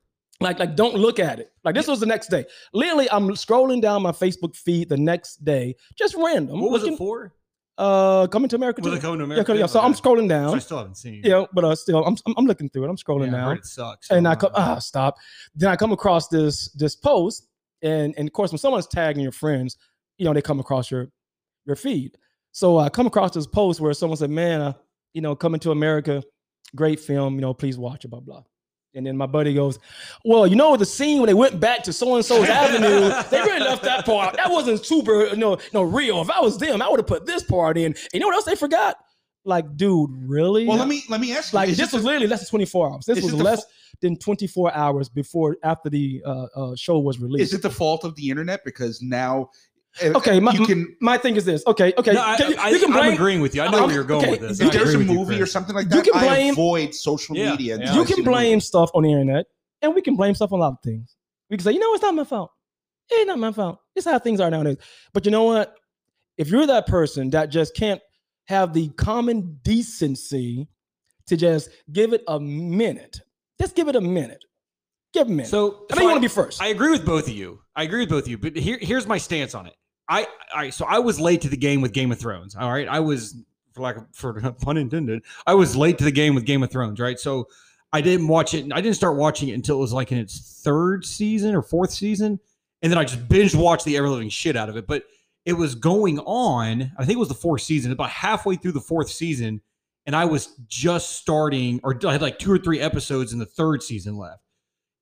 Like, 0.40 0.58
like 0.58 0.76
don't 0.76 0.96
look 0.96 1.18
at 1.18 1.38
it. 1.38 1.52
Like 1.64 1.74
this 1.74 1.86
was 1.86 2.00
the 2.00 2.06
next 2.06 2.28
day. 2.28 2.44
Literally, 2.74 3.08
I'm 3.10 3.28
scrolling 3.30 3.80
down 3.80 4.02
my 4.02 4.12
Facebook 4.12 4.54
feed 4.56 4.88
the 4.88 4.96
next 4.96 5.44
day, 5.44 5.76
just 5.96 6.14
random. 6.14 6.60
What 6.60 6.72
was 6.72 6.82
looking, 6.82 6.94
it 6.94 6.98
for? 6.98 7.32
Uh 7.78 8.26
coming 8.26 8.48
to 8.48 8.56
America. 8.56 8.80
Was 8.82 8.92
too. 8.92 8.96
it 8.98 9.00
Coming 9.02 9.18
to 9.18 9.24
America? 9.24 9.52
Yeah, 9.54 9.60
yeah, 9.60 9.66
so 9.66 9.80
I'm 9.80 9.92
scrolling 9.92 10.28
So 10.28 10.54
I 10.54 10.58
still 10.58 10.78
haven't 10.78 10.96
seen. 10.96 11.20
it. 11.24 11.26
Yeah, 11.26 11.44
but 11.52 11.64
uh, 11.64 11.74
still, 11.74 12.04
I'm, 12.04 12.16
I'm 12.36 12.46
looking 12.46 12.70
through 12.70 12.84
it. 12.84 12.88
I'm 12.88 12.96
scrolling 12.96 13.26
Yeah, 13.26 13.38
down. 13.38 13.56
it 13.58 13.66
sucks. 13.66 14.10
and 14.10 14.26
I 14.26 14.34
come 14.34 14.50
ah 14.54 14.78
stop. 14.78 15.16
Then 15.54 15.70
I 15.70 15.76
come 15.76 15.92
across 15.92 16.28
this 16.28 16.70
this 16.72 16.96
post, 16.96 17.48
and 17.82 18.14
and 18.16 18.28
of 18.28 18.32
course 18.32 18.50
when 18.50 18.58
someone's 18.58 18.86
tagging 18.86 19.22
your 19.22 19.32
friends, 19.32 19.76
you 20.18 20.24
know 20.24 20.32
they 20.32 20.42
come 20.42 20.58
across 20.58 20.90
your 20.90 21.08
your 21.66 21.76
feed. 21.76 22.16
So 22.56 22.78
I 22.78 22.88
come 22.88 23.06
across 23.06 23.34
this 23.34 23.46
post 23.46 23.82
where 23.82 23.92
someone 23.92 24.16
said, 24.16 24.30
"Man, 24.30 24.62
uh, 24.62 24.72
you 25.12 25.20
know, 25.20 25.36
coming 25.36 25.60
to 25.60 25.72
America, 25.72 26.22
great 26.74 26.98
film. 26.98 27.34
You 27.34 27.42
know, 27.42 27.52
please 27.52 27.76
watch 27.76 28.06
it." 28.06 28.08
Blah 28.08 28.20
blah. 28.20 28.44
And 28.94 29.06
then 29.06 29.14
my 29.14 29.26
buddy 29.26 29.52
goes, 29.52 29.78
"Well, 30.24 30.46
you 30.46 30.56
know 30.56 30.74
the 30.74 30.86
scene 30.86 31.20
when 31.20 31.26
they 31.26 31.34
went 31.34 31.60
back 31.60 31.82
to 31.82 31.92
so 31.92 32.16
and 32.16 32.24
so's 32.24 32.48
avenue, 32.64 33.10
they 33.30 33.42
really 33.42 33.60
left 33.60 33.82
that 33.82 34.06
part. 34.06 34.28
out. 34.28 34.36
That 34.38 34.50
wasn't 34.50 34.82
super, 34.86 35.26
you 35.26 35.36
know, 35.36 35.58
no 35.74 35.82
real. 35.82 36.22
If 36.22 36.30
I 36.30 36.40
was 36.40 36.56
them, 36.56 36.80
I 36.80 36.88
would 36.88 36.98
have 36.98 37.06
put 37.06 37.26
this 37.26 37.42
part 37.42 37.76
in. 37.76 37.92
And 37.92 37.96
you 38.14 38.20
know 38.20 38.28
what 38.28 38.36
else 38.36 38.46
they 38.46 38.56
forgot? 38.56 38.96
Like, 39.44 39.76
dude, 39.76 40.12
really? 40.26 40.66
Well, 40.66 40.78
let 40.78 40.88
me 40.88 41.02
let 41.10 41.20
me 41.20 41.36
ask 41.36 41.52
you. 41.52 41.58
like 41.58 41.68
this 41.68 41.92
was 41.92 42.04
the- 42.04 42.06
literally 42.08 42.26
less 42.26 42.40
than 42.40 42.48
24 42.48 42.90
hours. 42.90 43.04
This 43.04 43.22
was 43.22 43.34
less 43.34 43.66
than 44.00 44.16
24 44.16 44.72
hours 44.72 45.10
before 45.10 45.58
after 45.62 45.90
the 45.90 46.22
uh, 46.24 46.46
uh, 46.56 46.74
show 46.74 47.00
was 47.00 47.20
released. 47.20 47.52
is 47.52 47.58
it 47.58 47.60
the 47.60 47.68
fault 47.68 48.02
of 48.02 48.14
the 48.16 48.30
internet 48.30 48.64
because 48.64 49.02
now 49.02 49.50
Okay, 50.02 50.40
my- 50.40 50.52
you 50.52 50.66
can 50.66 50.96
My 51.00 51.16
thing 51.18 51.36
is 51.36 51.44
this. 51.44 51.64
Okay, 51.66 51.92
okay. 51.96 52.12
No, 52.12 52.22
I, 52.22 52.36
can 52.36 52.50
you, 52.50 52.56
I, 52.58 52.68
you 52.70 52.78
can 52.78 52.92
I'm 52.92 53.14
agreeing 53.14 53.40
with 53.40 53.54
you. 53.54 53.62
I 53.62 53.68
know 53.70 53.78
I'm- 53.78 53.86
where 53.86 53.94
you're 53.94 54.04
going 54.04 54.22
okay, 54.22 54.30
with 54.32 54.40
this. 54.40 54.60
if 54.60 54.72
there's 54.72 54.94
a 54.94 54.98
agree 54.98 55.12
you, 55.12 55.18
movie 55.18 55.40
or 55.40 55.46
something 55.46 55.74
like 55.74 55.88
that, 55.88 55.96
You 55.96 56.12
can 56.12 56.20
blame- 56.20 56.48
I 56.50 56.52
avoid 56.52 56.94
social 56.94 57.36
Yeah, 57.36 57.52
media. 57.52 57.78
yeah. 57.78 57.94
you 57.94 58.04
can 58.04 58.22
blame 58.24 58.60
stuff 58.60 58.90
on 58.94 59.02
the 59.04 59.10
internet, 59.10 59.46
and 59.82 59.94
we 59.94 60.02
can 60.02 60.16
blame 60.16 60.34
stuff 60.34 60.52
on 60.52 60.58
a 60.58 60.62
lot 60.62 60.72
of 60.72 60.78
things. 60.84 61.16
We 61.50 61.56
can 61.56 61.64
say, 61.64 61.72
you 61.72 61.78
know, 61.78 61.92
it's 61.94 62.02
not 62.02 62.14
my 62.14 62.24
fault. 62.24 62.50
It's 63.08 63.26
not 63.26 63.38
my 63.38 63.52
fault. 63.52 63.78
It's 63.94 64.04
how 64.04 64.18
things 64.18 64.40
are 64.40 64.50
nowadays. 64.50 64.78
But 65.14 65.24
you 65.24 65.30
know 65.30 65.44
what? 65.44 65.74
If 66.36 66.48
you're 66.48 66.66
that 66.66 66.86
person 66.86 67.30
that 67.30 67.46
just 67.50 67.74
can't 67.76 68.00
have 68.48 68.74
the 68.74 68.88
common 68.90 69.58
decency 69.62 70.68
to 71.28 71.36
just 71.36 71.68
give 71.92 72.12
it 72.12 72.22
a 72.28 72.38
minute, 72.38 73.20
just 73.60 73.74
give 73.74 73.88
it 73.88 73.96
a 73.96 74.00
minute. 74.00 74.44
Give 75.14 75.26
it 75.28 75.30
a 75.30 75.34
minute. 75.34 75.48
So, 75.48 75.86
I 75.90 75.94
know 75.96 76.02
you 76.02 76.08
want 76.08 76.16
to 76.16 76.20
be 76.20 76.28
first. 76.28 76.60
I 76.60 76.66
agree 76.68 76.90
with 76.90 77.06
both 77.06 77.28
of 77.28 77.32
you. 77.34 77.60
I 77.74 77.84
agree 77.84 78.00
with 78.00 78.10
both 78.10 78.24
of 78.24 78.28
you. 78.28 78.38
But 78.38 78.56
here, 78.56 78.78
here's 78.80 79.06
my 79.06 79.18
stance 79.18 79.54
on 79.54 79.66
it. 79.66 79.74
I, 80.08 80.26
I, 80.54 80.70
so 80.70 80.84
I 80.84 80.98
was 80.98 81.18
late 81.18 81.40
to 81.42 81.48
the 81.48 81.56
game 81.56 81.80
with 81.80 81.92
Game 81.92 82.12
of 82.12 82.18
Thrones. 82.18 82.54
All 82.54 82.70
right, 82.70 82.88
I 82.88 83.00
was, 83.00 83.36
for 83.72 83.90
of, 83.90 84.06
for 84.12 84.40
pun 84.60 84.76
intended, 84.76 85.22
I 85.46 85.54
was 85.54 85.76
late 85.76 85.98
to 85.98 86.04
the 86.04 86.12
game 86.12 86.34
with 86.34 86.44
Game 86.44 86.62
of 86.62 86.70
Thrones. 86.70 87.00
Right, 87.00 87.18
so 87.18 87.48
I 87.92 88.00
didn't 88.00 88.28
watch 88.28 88.54
it. 88.54 88.72
I 88.72 88.80
didn't 88.80 88.96
start 88.96 89.16
watching 89.16 89.48
it 89.48 89.52
until 89.52 89.78
it 89.78 89.80
was 89.80 89.92
like 89.92 90.12
in 90.12 90.18
its 90.18 90.60
third 90.62 91.04
season 91.04 91.54
or 91.54 91.62
fourth 91.62 91.92
season, 91.92 92.38
and 92.82 92.92
then 92.92 92.98
I 92.98 93.04
just 93.04 93.28
binge 93.28 93.54
watched 93.54 93.84
the 93.84 93.96
ever 93.96 94.08
living 94.08 94.28
shit 94.28 94.56
out 94.56 94.68
of 94.68 94.76
it. 94.76 94.86
But 94.86 95.04
it 95.44 95.54
was 95.54 95.74
going 95.74 96.18
on. 96.20 96.92
I 96.98 97.04
think 97.04 97.16
it 97.16 97.20
was 97.20 97.28
the 97.28 97.34
fourth 97.34 97.62
season. 97.62 97.92
About 97.92 98.10
halfway 98.10 98.56
through 98.56 98.72
the 98.72 98.80
fourth 98.80 99.08
season, 99.08 99.60
and 100.04 100.14
I 100.14 100.24
was 100.24 100.54
just 100.66 101.16
starting, 101.16 101.80
or 101.82 101.98
I 102.06 102.12
had 102.12 102.22
like 102.22 102.38
two 102.38 102.52
or 102.52 102.58
three 102.58 102.80
episodes 102.80 103.32
in 103.32 103.38
the 103.38 103.46
third 103.46 103.82
season 103.82 104.16
left. 104.16 104.42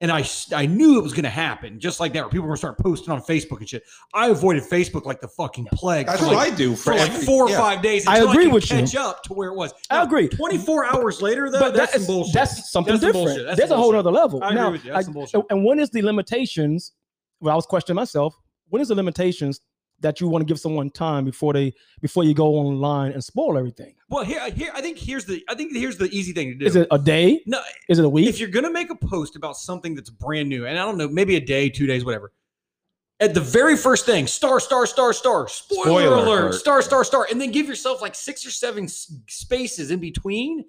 And 0.00 0.10
I 0.10 0.24
I 0.52 0.66
knew 0.66 0.98
it 0.98 1.02
was 1.02 1.12
going 1.12 1.24
to 1.24 1.30
happen, 1.30 1.78
just 1.78 2.00
like 2.00 2.12
that, 2.12 2.20
where 2.20 2.28
people 2.28 2.42
were 2.42 2.48
going 2.48 2.56
to 2.56 2.58
start 2.58 2.78
posting 2.78 3.12
on 3.12 3.22
Facebook 3.22 3.58
and 3.58 3.68
shit. 3.68 3.84
I 4.12 4.28
avoided 4.28 4.64
Facebook 4.64 5.06
like 5.06 5.20
the 5.20 5.28
fucking 5.28 5.66
plague. 5.72 6.06
That's 6.06 6.20
what 6.20 6.34
like, 6.34 6.52
I 6.52 6.56
do 6.56 6.74
for 6.74 6.92
for 6.92 6.98
like 6.98 7.10
every- 7.10 7.24
four 7.24 7.44
or 7.44 7.50
yeah. 7.50 7.58
five 7.58 7.80
days. 7.80 8.06
I 8.06 8.18
agree 8.18 8.44
could 8.46 8.54
with 8.54 8.70
you. 8.70 8.78
catch 8.78 8.96
up 8.96 9.22
to 9.24 9.34
where 9.34 9.50
it 9.50 9.54
was. 9.54 9.72
I 9.90 10.02
agree. 10.02 10.28
Twenty 10.28 10.58
four 10.58 10.84
hours 10.84 11.22
later, 11.22 11.48
though, 11.48 11.60
but 11.60 11.74
that's, 11.74 11.92
that's 11.92 12.04
some 12.04 12.14
bullshit. 12.14 12.34
That's 12.34 12.70
something 12.70 12.92
That's 12.92 13.02
some 13.02 13.08
different. 13.12 13.26
bullshit. 13.26 13.46
That's 13.46 13.56
There's 13.56 13.68
some 13.70 13.78
a 13.78 13.82
whole 13.82 13.94
other 13.94 14.10
level. 14.10 14.42
I 14.42 14.48
agree 14.48 14.60
now, 14.60 14.70
with 14.72 14.84
you. 14.84 14.92
That's 14.92 14.96
like, 14.96 15.04
some 15.04 15.14
bullshit. 15.14 15.42
and 15.50 15.64
when 15.64 15.78
is 15.78 15.90
the 15.90 16.02
limitations? 16.02 16.92
Well, 17.40 17.52
I 17.52 17.56
was 17.56 17.66
questioning 17.66 17.96
myself. 17.96 18.34
When 18.68 18.82
is 18.82 18.88
the 18.88 18.94
limitations 18.96 19.60
that 20.00 20.20
you 20.20 20.28
want 20.28 20.42
to 20.42 20.46
give 20.46 20.60
someone 20.60 20.90
time 20.90 21.24
before 21.24 21.52
they 21.52 21.72
before 22.00 22.24
you 22.24 22.34
go 22.34 22.54
online 22.56 23.12
and 23.12 23.22
spoil 23.24 23.56
everything? 23.56 23.94
Well, 24.08 24.24
here, 24.24 24.50
here, 24.50 24.70
I 24.74 24.80
think 24.80 24.98
here's 24.98 25.24
the, 25.24 25.42
I 25.48 25.54
think 25.54 25.72
here's 25.72 25.96
the 25.96 26.08
easy 26.10 26.32
thing 26.32 26.50
to 26.52 26.54
do. 26.56 26.66
Is 26.66 26.76
it 26.76 26.88
a 26.90 26.98
day? 26.98 27.42
no? 27.46 27.60
Is 27.88 27.98
it 27.98 28.04
a 28.04 28.08
week? 28.08 28.28
If 28.28 28.38
you're 28.38 28.48
gonna 28.50 28.70
make 28.70 28.90
a 28.90 28.94
post 28.96 29.36
about 29.36 29.56
something 29.56 29.94
that's 29.94 30.10
brand 30.10 30.48
new, 30.48 30.66
and 30.66 30.78
I 30.78 30.84
don't 30.84 30.98
know, 30.98 31.08
maybe 31.08 31.36
a 31.36 31.40
day, 31.40 31.68
two 31.68 31.86
days, 31.86 32.04
whatever. 32.04 32.32
At 33.20 33.32
the 33.32 33.40
very 33.40 33.76
first 33.76 34.06
thing, 34.06 34.26
star, 34.26 34.58
star, 34.60 34.86
star, 34.86 35.12
star, 35.12 35.48
spoiler, 35.48 35.82
Spoiler 35.84 36.16
alert, 36.16 36.40
alert. 36.46 36.54
star, 36.54 36.82
star, 36.82 37.04
star, 37.04 37.26
and 37.30 37.40
then 37.40 37.52
give 37.52 37.66
yourself 37.68 38.02
like 38.02 38.14
six 38.14 38.44
or 38.44 38.50
seven 38.50 38.88
spaces 38.88 39.90
in 39.92 40.00
between, 40.00 40.64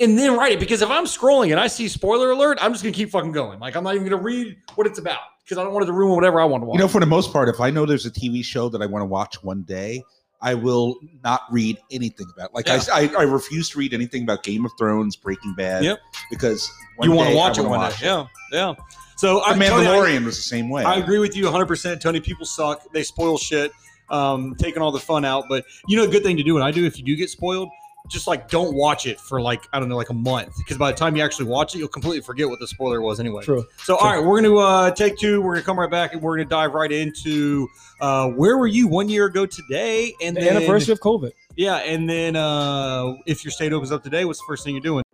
and 0.00 0.18
then 0.18 0.36
write 0.36 0.52
it. 0.52 0.60
Because 0.60 0.82
if 0.82 0.90
I'm 0.90 1.04
scrolling 1.04 1.50
and 1.50 1.60
I 1.60 1.66
see 1.66 1.88
spoiler 1.88 2.30
alert, 2.30 2.58
I'm 2.60 2.72
just 2.72 2.84
gonna 2.84 2.94
keep 2.94 3.10
fucking 3.10 3.32
going. 3.32 3.58
Like 3.60 3.76
I'm 3.76 3.84
not 3.84 3.94
even 3.94 4.08
gonna 4.08 4.22
read 4.22 4.56
what 4.74 4.86
it's 4.86 4.98
about 4.98 5.20
because 5.44 5.58
I 5.58 5.64
don't 5.64 5.72
want 5.72 5.84
it 5.84 5.86
to 5.86 5.92
ruin 5.92 6.14
whatever 6.14 6.40
I 6.40 6.44
want 6.44 6.62
to 6.62 6.66
watch. 6.66 6.74
You 6.76 6.80
know, 6.80 6.88
for 6.88 7.00
the 7.00 7.06
most 7.06 7.32
part, 7.32 7.48
if 7.48 7.60
I 7.60 7.70
know 7.70 7.86
there's 7.86 8.06
a 8.06 8.10
TV 8.10 8.44
show 8.44 8.68
that 8.68 8.82
I 8.82 8.86
want 8.86 9.02
to 9.02 9.06
watch 9.06 9.42
one 9.42 9.62
day, 9.62 10.02
I 10.40 10.54
will 10.54 10.98
not 11.24 11.42
read 11.50 11.78
anything 11.90 12.26
about. 12.34 12.50
It. 12.50 12.54
Like 12.54 12.68
I, 12.68 12.80
I, 12.92 13.10
I 13.18 13.22
refuse 13.22 13.70
to 13.70 13.78
read 13.78 13.92
anything 13.92 14.22
about 14.22 14.42
Game 14.42 14.64
of 14.64 14.72
Thrones, 14.78 15.16
Breaking 15.16 15.54
Bad. 15.54 15.84
Yep. 15.84 15.98
Because 16.30 16.70
you 17.02 17.10
want 17.10 17.30
to 17.30 17.36
watch 17.36 17.58
it 17.58 17.62
one 17.62 17.80
day. 17.80 17.86
watch 17.86 18.02
Yeah, 18.02 18.26
yeah. 18.52 18.74
So 19.16 19.40
The 19.40 19.46
I, 19.46 19.52
Tony, 19.54 19.66
I- 19.66 19.90
Mandalorian 19.90 20.24
was 20.24 20.36
the 20.36 20.42
same 20.42 20.68
way. 20.68 20.84
I 20.84 20.96
agree 20.96 21.18
with 21.18 21.36
you 21.36 21.44
100%. 21.46 22.00
Tony, 22.00 22.20
people 22.20 22.46
suck. 22.46 22.82
They 22.92 23.02
spoil 23.02 23.36
shit, 23.36 23.72
um, 24.10 24.54
taking 24.58 24.80
all 24.80 24.92
the 24.92 25.00
fun 25.00 25.24
out. 25.24 25.46
But 25.48 25.64
you 25.88 25.96
know, 25.96 26.04
a 26.04 26.08
good 26.08 26.22
thing 26.22 26.36
to 26.36 26.44
do, 26.44 26.56
and 26.56 26.64
I 26.64 26.70
do 26.70 26.86
if 26.86 26.98
you 26.98 27.04
do 27.04 27.16
get 27.16 27.30
spoiled, 27.30 27.68
just 28.08 28.26
like 28.26 28.48
don't 28.48 28.74
watch 28.74 29.06
it 29.06 29.20
for 29.20 29.40
like, 29.40 29.66
I 29.72 29.78
don't 29.78 29.88
know, 29.88 29.96
like 29.96 30.10
a 30.10 30.14
month. 30.14 30.56
Because 30.58 30.76
by 30.78 30.90
the 30.90 30.96
time 30.96 31.16
you 31.16 31.22
actually 31.22 31.46
watch 31.46 31.74
it, 31.74 31.78
you'll 31.78 31.88
completely 31.88 32.22
forget 32.22 32.48
what 32.48 32.58
the 32.58 32.66
spoiler 32.66 33.00
was 33.00 33.20
anyway. 33.20 33.42
True. 33.42 33.64
So, 33.84 33.96
all 33.96 34.10
right, 34.10 34.18
we're 34.18 34.40
going 34.40 34.52
to 34.52 34.58
uh, 34.58 34.90
take 34.92 35.16
two. 35.18 35.40
We're 35.40 35.54
going 35.54 35.62
to 35.62 35.66
come 35.66 35.78
right 35.78 35.90
back 35.90 36.12
and 36.12 36.22
we're 36.22 36.36
going 36.36 36.48
to 36.48 36.50
dive 36.50 36.72
right 36.72 36.90
into 36.90 37.68
uh, 38.00 38.28
where 38.28 38.56
were 38.58 38.66
you 38.66 38.88
one 38.88 39.08
year 39.08 39.26
ago 39.26 39.46
today? 39.46 40.14
And 40.22 40.36
The 40.36 40.40
then, 40.40 40.56
anniversary 40.56 40.92
of 40.92 41.00
COVID. 41.00 41.32
Yeah. 41.56 41.76
And 41.76 42.08
then 42.08 42.36
uh, 42.36 43.14
if 43.26 43.44
your 43.44 43.50
state 43.50 43.72
opens 43.72 43.92
up 43.92 44.02
today, 44.02 44.24
what's 44.24 44.38
the 44.38 44.44
first 44.46 44.64
thing 44.64 44.74
you're 44.74 44.82
doing? 44.82 45.04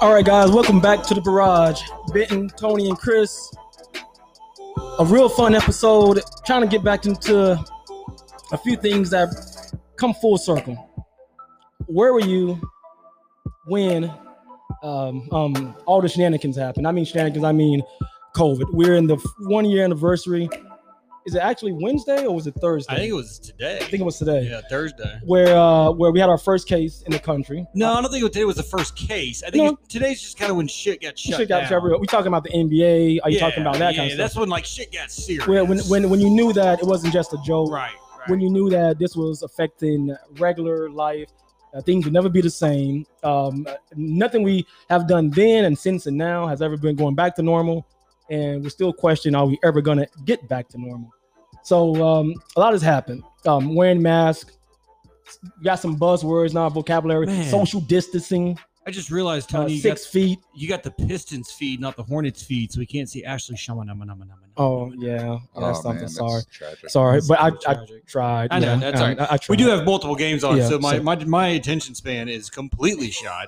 All 0.00 0.14
right, 0.14 0.24
guys, 0.24 0.50
welcome 0.50 0.80
back 0.80 1.02
to 1.08 1.14
the 1.14 1.20
barrage. 1.20 1.82
Benton, 2.14 2.48
Tony, 2.56 2.88
and 2.88 2.96
Chris. 2.96 3.54
A 4.98 5.04
real 5.04 5.28
fun 5.28 5.54
episode. 5.54 6.22
Trying 6.46 6.62
to 6.62 6.66
get 6.66 6.82
back 6.82 7.04
into 7.04 7.62
a 8.50 8.56
few 8.56 8.78
things 8.78 9.10
that 9.10 9.28
come 9.96 10.14
full 10.14 10.38
circle. 10.38 10.74
Where 11.84 12.14
were 12.14 12.22
you 12.22 12.58
when 13.66 14.10
um, 14.82 15.28
um, 15.32 15.76
all 15.84 16.00
the 16.00 16.08
shenanigans 16.08 16.56
happened? 16.56 16.88
I 16.88 16.92
mean 16.92 17.04
shenanigans. 17.04 17.44
I 17.44 17.52
mean 17.52 17.82
COVID. 18.34 18.72
We're 18.72 18.94
in 18.94 19.06
the 19.06 19.16
one 19.40 19.66
year 19.66 19.84
anniversary. 19.84 20.48
Is 21.26 21.34
it 21.34 21.40
actually 21.40 21.72
Wednesday 21.72 22.24
or 22.24 22.34
was 22.34 22.46
it 22.46 22.54
Thursday? 22.54 22.94
I 22.94 22.96
think 22.96 23.10
it 23.10 23.14
was 23.14 23.38
today. 23.38 23.76
I 23.76 23.84
think 23.84 24.00
it 24.00 24.04
was 24.04 24.18
today. 24.18 24.48
Yeah, 24.50 24.62
Thursday. 24.70 25.20
Where 25.24 25.54
uh, 25.56 25.90
where 25.90 26.10
we 26.10 26.18
had 26.18 26.30
our 26.30 26.38
first 26.38 26.66
case 26.66 27.02
in 27.02 27.12
the 27.12 27.18
country. 27.18 27.66
No, 27.74 27.92
I 27.92 28.00
don't 28.00 28.10
think 28.10 28.24
today 28.24 28.44
was 28.44 28.56
the 28.56 28.62
first 28.62 28.96
case. 28.96 29.42
I 29.42 29.50
think 29.50 29.64
No. 29.64 29.78
today's 29.88 30.20
just 30.20 30.38
kind 30.38 30.50
of 30.50 30.56
when 30.56 30.66
shit 30.66 31.02
got 31.02 31.18
shut 31.18 31.38
Shit 31.38 31.48
got 31.48 31.60
down. 31.60 31.68
separate. 31.68 32.00
We 32.00 32.06
talking 32.06 32.28
about 32.28 32.44
the 32.44 32.50
NBA? 32.50 33.20
Are 33.22 33.30
you 33.30 33.38
talking 33.38 33.60
about 33.60 33.76
that 33.78 33.94
yeah, 33.94 34.00
kind 34.00 34.12
of 34.12 34.18
That's 34.18 34.36
when 34.36 34.48
like 34.48 34.64
shit 34.64 34.92
got 34.92 35.10
serious. 35.10 35.46
Where 35.46 35.64
when, 35.64 35.78
when 35.80 36.08
when 36.08 36.20
you 36.20 36.30
knew 36.30 36.52
that 36.54 36.80
it 36.80 36.86
wasn't 36.86 37.12
just 37.12 37.34
a 37.34 37.38
joke, 37.44 37.70
right, 37.70 37.92
right. 38.18 38.28
when 38.28 38.40
you 38.40 38.48
knew 38.48 38.70
that 38.70 38.98
this 38.98 39.14
was 39.14 39.42
affecting 39.42 40.16
regular 40.38 40.88
life, 40.88 41.28
uh, 41.74 41.82
things 41.82 42.04
would 42.06 42.14
never 42.14 42.28
be 42.30 42.40
the 42.40 42.50
same. 42.50 43.04
Um, 43.22 43.66
nothing 43.94 44.42
we 44.42 44.66
have 44.88 45.06
done 45.06 45.28
then 45.30 45.66
and 45.66 45.78
since 45.78 46.06
and 46.06 46.16
now 46.16 46.46
has 46.46 46.62
ever 46.62 46.76
been 46.78 46.96
going 46.96 47.14
back 47.14 47.36
to 47.36 47.42
normal, 47.42 47.86
and 48.30 48.62
we're 48.62 48.70
still 48.70 48.92
question: 48.92 49.34
Are 49.34 49.46
we 49.46 49.58
ever 49.64 49.80
going 49.80 49.98
to 49.98 50.06
get 50.24 50.48
back 50.48 50.68
to 50.70 50.78
normal? 50.80 51.10
So 51.62 52.02
um, 52.02 52.34
a 52.56 52.60
lot 52.60 52.72
has 52.72 52.82
happened. 52.82 53.22
Um, 53.46 53.74
wearing 53.74 54.00
masks. 54.02 54.56
Got 55.62 55.76
some 55.76 55.96
buzzwords 55.98 56.54
now, 56.54 56.68
vocabulary. 56.68 57.26
Man. 57.26 57.44
Social 57.48 57.80
distancing, 57.80 58.58
I 58.86 58.90
just 58.90 59.10
realized, 59.12 59.54
uh, 59.54 59.58
Tony, 59.58 59.74
you, 59.74 59.82
got, 59.82 59.98
six 59.98 60.06
feet. 60.10 60.38
you 60.54 60.68
got 60.68 60.82
the 60.82 60.90
Pistons 60.90 61.52
feed, 61.52 61.80
not 61.80 61.94
the 61.96 62.02
Hornets 62.02 62.42
feed, 62.42 62.72
so 62.72 62.80
we 62.80 62.86
can't 62.86 63.08
see 63.08 63.24
Ashley 63.24 63.54
ShahAhmadi. 63.54 64.26
Oh 64.56 64.90
yeah, 64.98 65.38
Oh, 65.54 65.60
that's 65.60 65.62
man, 65.62 65.74
something. 65.74 66.00
that's 66.00 66.16
Sorry, 66.16 66.42
tragic. 66.50 66.90
sorry, 66.90 67.16
That's 67.18 67.28
but 67.28 67.40
I, 67.40 67.50
pretty 67.50 67.66
I 67.68 68.00
tried. 68.08 68.48
I 68.50 68.58
know, 68.58 68.72
yeah, 68.72 68.76
that's 68.80 69.00
I- 69.00 69.02
all 69.02 69.08
right. 69.08 69.20
I, 69.20 69.34
I 69.34 69.38
We 69.48 69.56
do 69.56 69.68
have 69.68 69.84
multiple 69.84 70.16
games 70.16 70.42
on, 70.42 70.56
Yeah, 70.56 70.68
so 70.68 70.78
my, 70.80 70.96
so- 70.96 71.02
my 71.04 71.24
my 71.24 71.46
attention 71.48 71.94
span 71.94 72.28
is 72.28 72.50
completely 72.50 73.10
shot 73.10 73.46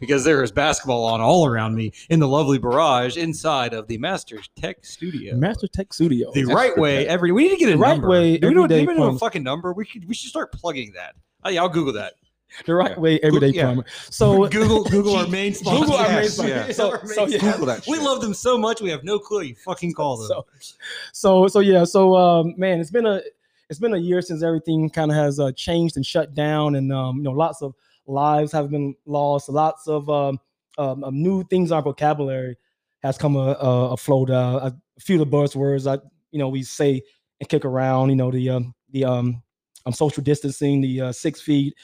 because 0.00 0.24
there 0.24 0.42
is 0.42 0.50
basketball 0.52 1.04
on 1.04 1.20
all 1.20 1.46
around 1.46 1.74
me 1.74 1.92
in 2.10 2.20
the 2.20 2.28
lovely 2.28 2.58
barrage 2.58 3.16
inside 3.16 3.72
of 3.74 3.86
the 3.86 3.96
Masters 3.98 4.48
Tech 4.56 4.84
Studio. 4.84 5.36
Master 5.36 5.68
Tech 5.68 5.92
Studio. 5.92 6.30
the 6.32 6.42
That's 6.42 6.54
right 6.54 6.76
way 6.76 7.06
every 7.06 7.32
we 7.32 7.44
need 7.44 7.50
to 7.50 7.56
get 7.56 7.68
a 7.68 7.72
The 7.72 7.78
right 7.78 7.92
number. 7.92 8.08
way 8.08 8.36
do 8.38 8.48
we 8.48 8.54
know, 8.54 8.66
do 8.66 8.86
we 8.86 8.94
know 8.94 9.08
a 9.08 9.18
fucking 9.18 9.42
number 9.42 9.72
we 9.72 9.84
could 9.84 10.06
we 10.08 10.14
should 10.14 10.30
start 10.30 10.52
plugging 10.52 10.92
that 10.94 11.14
oh 11.44 11.50
yeah 11.50 11.62
i'll 11.62 11.68
google 11.68 11.92
that 11.92 12.14
the 12.66 12.74
right 12.74 12.92
Yeah. 12.92 12.98
way 13.00 13.20
everyday 13.22 13.48
Yeah. 13.48 13.62
plumber. 13.66 13.84
So 14.10 14.48
google 14.48 14.84
google 14.84 15.16
our 15.16 15.26
main 15.28 15.54
sponsor 15.54 15.80
Google 15.80 15.96
our 15.96 16.08
main 16.08 16.28
sponsor. 16.28 16.48
yeah. 16.54 16.72
So, 16.72 16.98
so 17.04 17.26
yeah. 17.26 17.38
Google 17.38 17.66
that. 17.66 17.86
we 17.88 17.98
love 17.98 18.20
them 18.20 18.34
so 18.34 18.56
much 18.58 18.80
we 18.80 18.90
have 18.90 19.04
no 19.04 19.18
clue 19.18 19.42
you 19.42 19.54
fucking 19.64 19.92
call 19.94 20.16
them 20.18 20.28
So, 20.28 20.46
so 21.12 21.48
so 21.48 21.60
yeah. 21.60 21.84
So 21.84 22.16
um, 22.16 22.54
man, 22.56 22.80
it's 22.80 22.90
been 22.90 23.06
a 23.06 23.20
it's 23.70 23.78
been 23.80 23.94
a 23.94 23.98
year 23.98 24.20
since 24.22 24.42
everything 24.42 24.90
kind 24.90 25.10
of 25.10 25.16
has 25.16 25.40
uh, 25.40 25.50
changed 25.52 25.96
and 25.96 26.04
shut 26.04 26.34
down, 26.34 26.74
and 26.76 26.92
um, 26.92 27.16
you 27.16 27.22
know, 27.22 27.32
lots 27.32 27.62
of 27.62 27.74
lives 28.06 28.52
have 28.52 28.70
been 28.70 28.94
lost. 29.06 29.48
Lots 29.48 29.88
of 29.88 30.08
um, 30.08 30.38
um, 30.78 31.04
um, 31.04 31.22
new 31.22 31.44
things 31.44 31.70
in 31.70 31.76
our 31.76 31.82
vocabulary 31.82 32.56
has 33.02 33.18
come 33.18 33.36
uh, 33.36 33.52
uh, 33.52 33.90
afloat. 33.92 34.30
Uh, 34.30 34.70
a 34.96 35.00
few 35.00 35.20
of 35.20 35.30
the 35.30 35.36
buzzwords 35.36 35.90
I 35.90 36.02
you 36.30 36.38
know 36.38 36.48
we 36.48 36.62
say 36.62 37.02
and 37.40 37.48
kick 37.48 37.64
around. 37.64 38.10
You 38.10 38.16
know 38.16 38.30
the 38.30 38.50
um, 38.50 38.74
the 38.90 39.04
um, 39.04 39.42
um 39.86 39.92
social 39.92 40.22
distancing, 40.22 40.80
the 40.80 41.00
uh, 41.00 41.12
six 41.12 41.40
feet, 41.40 41.74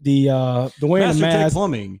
the 0.00 0.30
uh, 0.30 0.68
the 0.80 0.86
wearing 0.86 1.08
Master 1.08 1.20
the 1.20 1.26
mask. 1.26 1.54
Plumbing. 1.54 2.00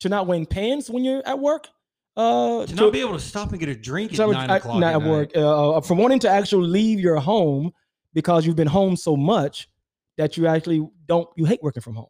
to 0.00 0.08
not 0.08 0.26
wearing 0.26 0.46
pants 0.46 0.88
when 0.90 1.04
you're 1.04 1.26
at 1.26 1.38
work. 1.38 1.68
Uh, 2.16 2.64
to 2.64 2.74
not 2.74 2.92
be 2.92 3.00
able 3.00 3.12
to 3.12 3.20
stop 3.20 3.50
and 3.50 3.60
get 3.60 3.68
a 3.68 3.74
drink 3.74 4.18
at 4.18 4.28
nine 4.30 4.48
o'clock 4.48 4.82
at 4.82 4.94
at 4.94 5.02
work. 5.02 5.30
Uh, 5.36 5.76
uh, 5.76 5.80
from 5.82 5.98
wanting 5.98 6.18
to 6.20 6.30
actually 6.30 6.66
leave 6.66 6.98
your 6.98 7.16
home 7.16 7.72
because 8.14 8.46
you've 8.46 8.56
been 8.56 8.66
home 8.66 8.96
so 8.96 9.14
much 9.16 9.68
that 10.16 10.36
you 10.36 10.46
actually 10.46 10.86
don't 11.06 11.28
you 11.36 11.44
hate 11.44 11.62
working 11.62 11.82
from 11.82 11.94
home. 11.94 12.06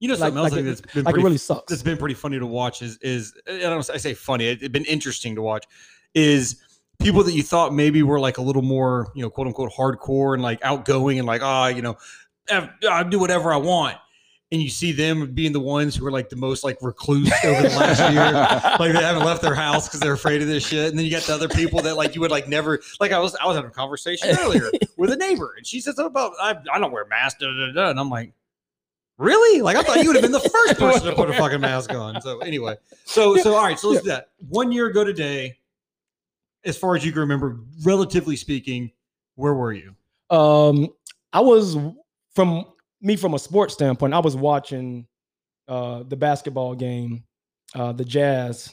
You 0.00 0.08
know 0.08 0.14
Like- 0.14 0.18
something 0.20 0.38
else 0.38 0.52
like 0.52 0.60
it- 0.60 0.64
that's 0.64 0.80
been 0.80 1.04
Like 1.04 1.12
it 1.12 1.14
pretty 1.14 1.24
really 1.24 1.38
sucks. 1.38 1.70
that's 1.70 1.82
been 1.82 1.96
pretty 1.96 2.14
funny 2.14 2.38
to 2.38 2.46
watch 2.46 2.82
is 2.82 2.98
is 2.98 3.34
I 3.48 3.58
don't 3.58 3.90
I 3.90 3.96
say 3.96 4.14
funny. 4.14 4.46
It's 4.46 4.68
been 4.68 4.84
interesting 4.84 5.34
to 5.34 5.42
watch. 5.42 5.64
Is 6.14 6.56
people 7.00 7.22
that 7.24 7.32
you 7.32 7.42
thought 7.42 7.72
maybe 7.74 8.02
were 8.02 8.20
like 8.20 8.38
a 8.38 8.42
little 8.42 8.62
more 8.62 9.10
you 9.14 9.22
know 9.22 9.30
quote 9.30 9.46
unquote 9.46 9.72
hardcore 9.72 10.34
and 10.34 10.42
like 10.42 10.60
outgoing 10.62 11.18
and 11.18 11.26
like 11.26 11.42
ah 11.42 11.66
you 11.68 11.82
know 11.82 11.96
I 12.90 13.02
do 13.02 13.18
whatever 13.18 13.52
I 13.52 13.56
want, 13.58 13.96
and 14.50 14.62
you 14.62 14.70
see 14.70 14.92
them 14.92 15.32
being 15.32 15.52
the 15.52 15.60
ones 15.60 15.94
who 15.94 16.06
are 16.06 16.10
like 16.10 16.30
the 16.30 16.36
most 16.36 16.64
like 16.64 16.78
recluse 16.80 17.30
over 17.44 17.62
the 17.62 17.68
last 17.68 18.12
year. 18.12 18.78
Like 18.78 18.92
they 18.92 19.02
haven't 19.02 19.24
left 19.24 19.42
their 19.42 19.54
house 19.54 19.88
because 19.88 20.00
they're 20.00 20.12
afraid 20.12 20.40
of 20.40 20.48
this 20.48 20.66
shit, 20.66 20.90
and 20.90 20.98
then 20.98 21.04
you 21.04 21.10
got 21.10 21.22
the 21.22 21.34
other 21.34 21.48
people 21.48 21.82
that 21.82 21.96
like 21.96 22.14
you 22.14 22.20
would 22.20 22.30
like 22.30 22.48
never 22.48 22.80
like. 23.00 23.12
I 23.12 23.18
was 23.18 23.34
I 23.36 23.46
was 23.46 23.56
having 23.56 23.70
a 23.70 23.74
conversation 23.74 24.30
earlier 24.38 24.70
with 24.96 25.10
a 25.10 25.16
neighbor, 25.16 25.54
and 25.56 25.66
she 25.66 25.80
said 25.80 25.96
something 25.96 26.10
about 26.12 26.32
I, 26.40 26.56
I 26.72 26.78
don't 26.78 26.92
wear 26.92 27.04
masks, 27.06 27.40
da, 27.40 27.46
da, 27.48 27.72
da, 27.72 27.90
and 27.90 27.98
I'm 27.98 28.08
like, 28.08 28.32
really? 29.18 29.62
Like 29.62 29.76
I 29.76 29.82
thought 29.82 29.98
you 29.98 30.06
would 30.06 30.16
have 30.16 30.22
been 30.22 30.32
the 30.32 30.40
first 30.40 30.78
person 30.78 31.08
to 31.08 31.14
put 31.14 31.28
a 31.28 31.34
fucking 31.34 31.60
mask 31.60 31.92
on. 31.92 32.20
So 32.20 32.38
anyway, 32.38 32.76
so 33.04 33.36
so 33.36 33.54
all 33.54 33.64
right, 33.64 33.78
so 33.78 33.90
let's 33.90 34.02
do 34.02 34.10
that. 34.10 34.30
One 34.48 34.70
year 34.70 34.86
ago 34.86 35.02
today, 35.04 35.58
as 36.64 36.78
far 36.78 36.94
as 36.94 37.04
you 37.04 37.10
can 37.10 37.20
remember, 37.20 37.58
relatively 37.84 38.36
speaking, 38.36 38.92
where 39.34 39.54
were 39.54 39.72
you? 39.72 39.94
um, 40.30 40.88
I 41.32 41.40
was 41.40 41.76
from 42.34 42.64
me 43.00 43.16
from 43.16 43.34
a 43.34 43.38
sports 43.38 43.74
standpoint. 43.74 44.14
I 44.14 44.18
was 44.20 44.36
watching 44.36 45.06
uh, 45.68 46.02
the 46.04 46.16
basketball 46.16 46.74
game, 46.74 47.24
uh, 47.74 47.92
the 47.92 48.04
Jazz. 48.04 48.70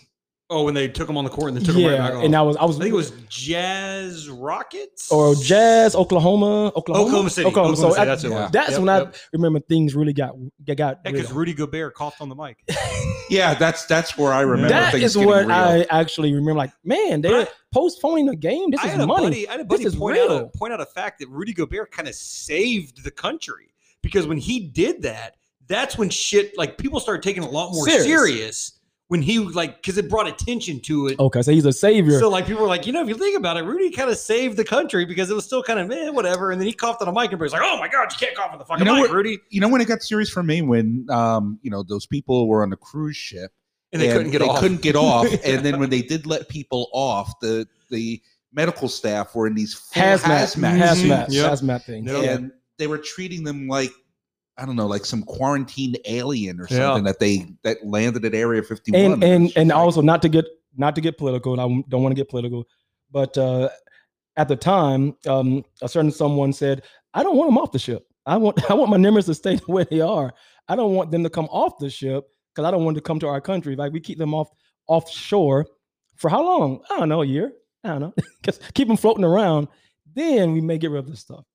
Oh, 0.47 0.63
when 0.65 0.75
they 0.75 0.87
took 0.87 1.09
him 1.09 1.17
on 1.17 1.23
the 1.23 1.29
court 1.31 1.47
and 1.49 1.57
then 1.57 1.63
took 1.65 1.75
him 1.75 1.89
right 1.89 1.97
back 1.97 2.11
Yeah, 2.11 2.17
off. 2.19 2.23
and 2.23 2.35
I 2.35 2.41
was 2.43 2.55
I 2.57 2.65
was 2.65 2.75
I 2.77 2.83
think 2.83 2.93
it 2.93 2.95
was 2.95 3.11
Jazz 3.29 4.29
Rockets 4.29 5.11
or 5.11 5.33
Jazz, 5.33 5.95
Oklahoma, 5.95 6.67
Oklahoma, 6.75 7.05
Oklahoma 7.07 7.29
City. 7.31 7.47
Oklahoma 7.47 7.75
So 7.75 7.89
City, 7.89 8.01
I- 8.01 8.05
that's 8.05 8.21
who 8.21 8.31
it 8.31 8.35
yeah. 8.35 8.49
that's 8.51 8.71
Yep, 8.73 8.79
when 8.81 8.87
yep. 8.95 9.15
I 9.15 9.19
remember 9.33 9.59
things 9.61 9.95
really 9.95 10.13
got 10.13 10.35
got 10.63 10.77
Yeah, 10.77 10.93
real. 11.03 11.13
because 11.13 11.31
Rudy 11.31 11.55
Gobert 11.55 11.95
coughed 11.95 12.21
on 12.21 12.29
the 12.29 12.35
mic. 12.35 12.57
Yeah, 13.27 13.55
that's 13.55 13.85
that's 13.87 14.19
where 14.19 14.31
I 14.31 14.41
remember 14.41 14.69
That 14.69 14.91
things 14.91 15.03
is 15.03 15.13
getting 15.15 15.27
what 15.27 15.47
real. 15.47 15.55
I 15.55 15.87
actually 15.89 16.31
remember. 16.31 16.53
Like, 16.59 16.73
man, 16.83 17.21
they're 17.21 17.47
postponing 17.73 18.27
the 18.27 18.35
game. 18.35 18.69
This 18.69 18.81
I 18.81 18.85
is 18.85 18.91
had 18.91 19.01
a 19.01 19.07
money. 19.07 19.23
buddy. 19.25 19.47
I 19.49 19.53
had 19.53 19.61
a 19.61 19.65
buddy 19.65 19.83
is 19.85 19.95
point 19.95 20.19
out, 20.19 20.29
a, 20.29 20.45
point 20.55 20.73
out 20.73 20.79
a 20.79 20.85
fact 20.85 21.17
that 21.21 21.29
Rudy 21.29 21.51
Gobert 21.51 21.89
kind 21.91 22.07
of 22.07 22.13
saved 22.13 23.03
the 23.03 23.09
country 23.09 23.73
because 24.05 24.27
when 24.27 24.37
he 24.37 24.59
did 24.67 25.01
that, 25.01 25.35
that's 25.67 25.97
when 25.97 26.09
shit 26.09 26.57
like 26.57 26.77
people 26.77 26.99
started 26.99 27.23
taking 27.23 27.43
a 27.43 27.49
lot 27.49 27.73
more 27.73 27.85
Serious. 27.89 28.05
serious 28.05 28.71
when 29.07 29.21
he 29.21 29.39
like 29.39 29.81
because 29.81 29.97
it 29.97 30.07
brought 30.09 30.27
attention 30.27 30.79
to 30.81 31.07
it. 31.07 31.19
Okay, 31.19 31.41
so 31.41 31.51
he's 31.51 31.65
a 31.65 31.73
savior. 31.73 32.19
So 32.19 32.29
like 32.29 32.45
people 32.45 32.61
were 32.61 32.67
like, 32.67 32.85
you 32.85 32.93
know, 32.93 33.01
if 33.01 33.07
you 33.09 33.15
think 33.15 33.35
about 33.37 33.57
it, 33.57 33.63
Rudy 33.63 33.89
kind 33.91 34.09
of 34.09 34.17
saved 34.17 34.57
the 34.57 34.63
country 34.63 35.05
because 35.05 35.29
it 35.31 35.33
was 35.33 35.43
still 35.45 35.63
kind 35.63 35.79
of 35.79 35.89
eh, 35.91 36.09
whatever. 36.09 36.51
And 36.51 36.61
then 36.61 36.67
he 36.67 36.73
coughed 36.73 37.01
on 37.01 37.07
a 37.07 37.11
mic 37.11 37.31
and 37.31 37.39
was 37.41 37.51
like, 37.51 37.61
oh 37.63 37.77
my 37.79 37.87
god, 37.87 38.11
you 38.11 38.17
can't 38.19 38.35
cough 38.37 38.51
on 38.53 38.59
the 38.59 38.65
fucking 38.65 38.85
You 38.85 38.91
know 38.91 38.99
mic, 39.01 39.09
what- 39.09 39.15
Rudy. 39.15 39.39
You 39.49 39.59
know 39.61 39.69
when 39.69 39.81
it 39.81 39.87
got 39.87 40.01
serious 40.03 40.29
for 40.29 40.43
me 40.43 40.61
when 40.61 41.07
um 41.09 41.59
you 41.63 41.71
know 41.71 41.81
those 41.83 42.05
people 42.05 42.47
were 42.47 42.61
on 42.63 42.69
the 42.69 42.77
cruise 42.77 43.17
ship 43.17 43.51
And 43.91 43.99
they 44.01 44.07
couldn't 44.11 44.31
get 44.31 44.39
they 44.39 44.47
off. 44.47 44.59
couldn't 44.59 44.81
get 44.81 44.95
off, 45.09 45.27
and 45.43 45.65
then 45.65 45.79
when 45.79 45.89
they 45.89 46.01
did 46.03 46.25
let 46.27 46.47
people 46.49 46.89
off, 46.93 47.33
the 47.41 47.67
the 47.89 48.21
medical 48.53 48.87
staff 48.87 49.35
were 49.35 49.47
in 49.47 49.53
these 49.55 49.73
full 49.73 50.01
hazmat, 50.01 50.55
hazmat, 50.55 50.79
hazmat, 50.79 51.25
suits, 51.25 51.35
Yep. 51.35 51.51
hazmat 51.51 51.83
thing. 51.83 52.05
Yep. 52.07 52.39
and 52.39 52.51
they 52.77 52.87
were 52.87 52.97
treating 52.97 53.43
them 53.43 53.67
like 53.67 53.91
I 54.57 54.65
don't 54.65 54.77
know, 54.77 54.87
like 54.87 55.03
some 55.03 55.21
quarantined 55.23 55.99
alien 56.05 56.61
or 56.61 56.67
Yeah. 56.69 56.77
something 56.77 57.03
that 57.03 57.19
they 57.19 57.45
that 57.63 57.85
landed 57.85 58.23
at 58.25 58.33
Area 58.33 58.63
51. 58.63 59.01
and 59.13 59.23
and 59.23 59.51
and 59.57 59.69
like- 59.69 59.77
also 59.77 60.01
not 60.01 60.21
to 60.21 60.29
get 60.29 60.45
not 60.77 60.95
to 60.95 61.01
get 61.01 61.17
political 61.17 61.53
and 61.53 61.61
i 61.61 61.65
don't 61.89 62.03
want 62.03 62.11
to 62.11 62.19
get 62.19 62.27
political 62.29 62.67
but 63.11 63.37
uh 63.37 63.69
at 64.37 64.47
the 64.49 64.55
time 64.57 65.15
um 65.27 65.63
a 65.81 65.87
certain 65.87 66.11
someone 66.11 66.51
said 66.51 66.83
i 67.13 67.23
don't 67.23 67.37
want 67.37 67.49
them 67.49 67.57
off 67.57 67.71
the 67.71 67.79
ship. 67.79 68.05
I 68.25 68.35
want 68.37 68.59
i 68.71 68.73
want 68.73 68.89
my 68.91 68.97
members 68.97 69.25
to 69.27 69.35
stay 69.35 69.55
the 69.65 69.71
way 69.71 69.85
they 69.89 70.01
are. 70.01 70.33
I 70.67 70.75
don't 70.75 70.93
want 70.95 71.11
them 71.11 71.23
to 71.23 71.29
come 71.29 71.45
off 71.45 71.77
the 71.79 71.89
ship 71.89 72.25
because 72.53 72.67
i 72.67 72.71
don't 72.71 72.83
want 72.85 72.95
them 72.95 73.01
to 73.03 73.07
come 73.07 73.19
to 73.19 73.27
our 73.27 73.41
country. 73.41 73.75
Like 73.75 73.93
we 73.93 73.99
keep 73.99 74.17
them 74.17 74.33
off 74.33 74.49
offshore 74.87 75.65
for 76.17 76.29
how 76.29 76.43
long? 76.43 76.81
I 76.89 76.97
don't 76.99 77.09
know 77.09 77.21
a 77.21 77.25
year. 77.25 77.51
I 77.83 77.89
don't 77.89 78.01
know. 78.01 78.13
Because 78.41 78.59
keep 78.73 78.87
them 78.87 78.97
floating 78.97 79.23
around. 79.25 79.67
Then 80.13 80.53
we 80.53 80.61
may 80.61 80.77
get 80.77 80.91
rid 80.91 80.99
of 80.99 81.09
this 81.09 81.19
stuff 81.21 81.45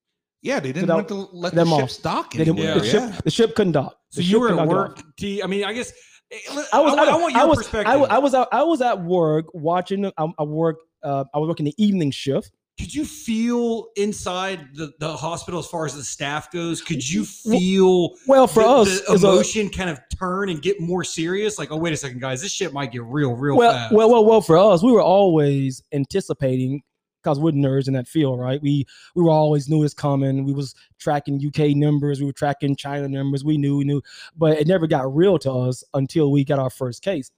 yeah, 0.43 0.61
they 0.61 0.68
didn't 0.72 0.82
Without- 0.82 0.95
want 0.97 1.09
to 1.09 1.36
let 1.36 1.51
the 1.53 1.57
them 1.64 1.68
ship 1.68 1.82
off. 1.84 2.03
dock 2.03 2.32
They 2.32 2.45
didn't- 2.45 2.59
anymore. 2.59 2.80
the, 2.80 2.86
yeah. 2.86 3.12
ship, 3.12 3.24
the 3.24 3.30
ship 3.30 3.55
couldn't 3.55 3.72
dock 3.72 3.97
So 4.11 4.20
The 4.20 4.26
you 4.26 4.41
were 4.41 4.49
could 4.49 4.53
at 4.59 4.66
not 4.66 4.68
get 4.68 4.74
work. 4.76 5.16
T. 5.16 5.43
I 5.43 5.47
mean, 5.47 5.64
I 5.64 5.72
guess 5.72 5.93
eh, 6.30 6.36
I 6.49 6.55
was, 6.55 6.68
I, 6.72 6.80
want- 6.80 7.01
I 7.01 7.05
I, 7.12 7.16
want 7.16 7.32
your 7.34 7.43
I 7.43 7.45
was, 7.45 7.59
perspective. 7.59 7.93
I, 7.93 7.97
wa- 7.97 8.07
I 8.11 8.18
was 8.18 8.34
out. 8.34 8.49
I 8.53 8.62
was 8.62 8.80
at 8.80 9.03
work 9.03 9.47
watching. 9.55 10.07
I, 10.07 10.26
I 10.38 10.43
work. 10.45 10.76
Uh, 11.03 11.24
I 11.34 11.38
was 11.38 11.49
working 11.49 11.64
the 11.66 11.74
evening 11.82 12.11
shift. 12.11 12.53
Could 12.78 12.95
you 12.95 13.05
feel 13.05 13.88
inside 13.97 14.68
the, 14.74 14.91
the 15.01 15.14
hospital 15.14 15.61
as 15.61 15.66
far 15.66 15.84
as 15.84 15.95
the 15.95 16.03
staff 16.03 16.51
goes? 16.51 16.80
Could 16.80 17.07
you 17.07 17.26
feel 17.26 18.14
Well, 18.26 18.47
for 18.47 18.62
the, 18.62 18.68
us, 18.70 19.01
the 19.07 19.12
it's 19.12 19.22
a- 19.22 19.26
emotion 19.28 19.68
kind 19.68 19.91
of 19.91 20.01
turn 20.18 20.49
and 20.49 20.62
get 20.62 20.80
more 20.80 21.05
serious? 21.05 21.59
Like, 21.59 21.70
oh 21.72 21.76
wait 21.76 21.93
a 21.93 21.97
second, 21.99 22.20
guys, 22.22 22.41
this 22.41 22.53
shit 22.53 22.72
might 22.72 22.91
get 22.91 23.03
real, 23.05 23.34
real 23.34 23.57
well, 23.59 23.72
fast. 23.72 23.93
well, 23.95 24.09
well, 24.09 24.24
well, 24.24 24.41
for 24.41 24.57
us, 24.57 24.82
we 24.82 24.93
were 24.93 25.03
always 25.03 25.82
anticipating 25.93 26.80
because 27.23 27.39
we're 27.39 27.53
nerds 27.53 27.87
in 27.89 27.95
that 27.95 28.09
field, 28.09 28.39
right? 28.41 28.61
We 28.62 28.87
we 29.14 29.23
were 29.23 29.31
always 29.31 29.68
knew 29.68 29.83
it's 29.83 29.95
coming. 29.95 30.45
We 30.45 30.53
was 30.53 30.75
tracking 30.99 31.41
UK 31.45 31.77
numbers, 31.77 32.21
we 32.21 32.27
were 32.27 32.33
tracking 32.33 32.77
China 32.77 33.09
numbers. 33.09 33.45
We 33.45 33.59
knew, 33.59 33.77
we 33.77 33.85
knew, 33.85 34.03
but 34.37 34.59
it 34.59 34.66
never 34.66 34.87
got 34.87 35.14
real 35.14 35.39
to 35.41 35.53
us 35.53 35.85
until 35.95 36.31
we 36.31 36.45
got 36.45 36.59
our 36.59 36.71
first 36.71 37.03
case. 37.03 37.31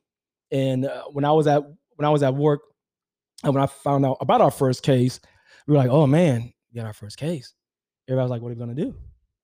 And 0.51 0.85
uh, 0.85 1.05
when 1.12 1.24
I 1.24 1.33
was 1.33 1.47
at 1.47 1.62
when 1.97 2.07
I 2.07 2.11
was 2.11 2.22
at 2.22 2.35
work, 2.35 2.61
and 3.45 3.55
when 3.55 3.62
I 3.62 3.66
found 3.66 4.05
out 4.07 4.18
about 4.20 4.41
our 4.41 4.51
first 4.51 4.83
case, 4.83 5.20
we 5.66 5.72
were 5.72 5.78
like, 5.78 5.91
"Oh 5.91 6.07
man, 6.07 6.53
we 6.72 6.80
got 6.80 6.87
our 6.87 6.93
first 6.93 7.16
case." 7.16 7.55
Everybody 8.09 8.24
was 8.24 8.30
like, 8.30 8.43
"What 8.43 8.49
are 8.49 8.55
we 8.55 8.59
gonna 8.61 8.74
do?" 8.74 8.95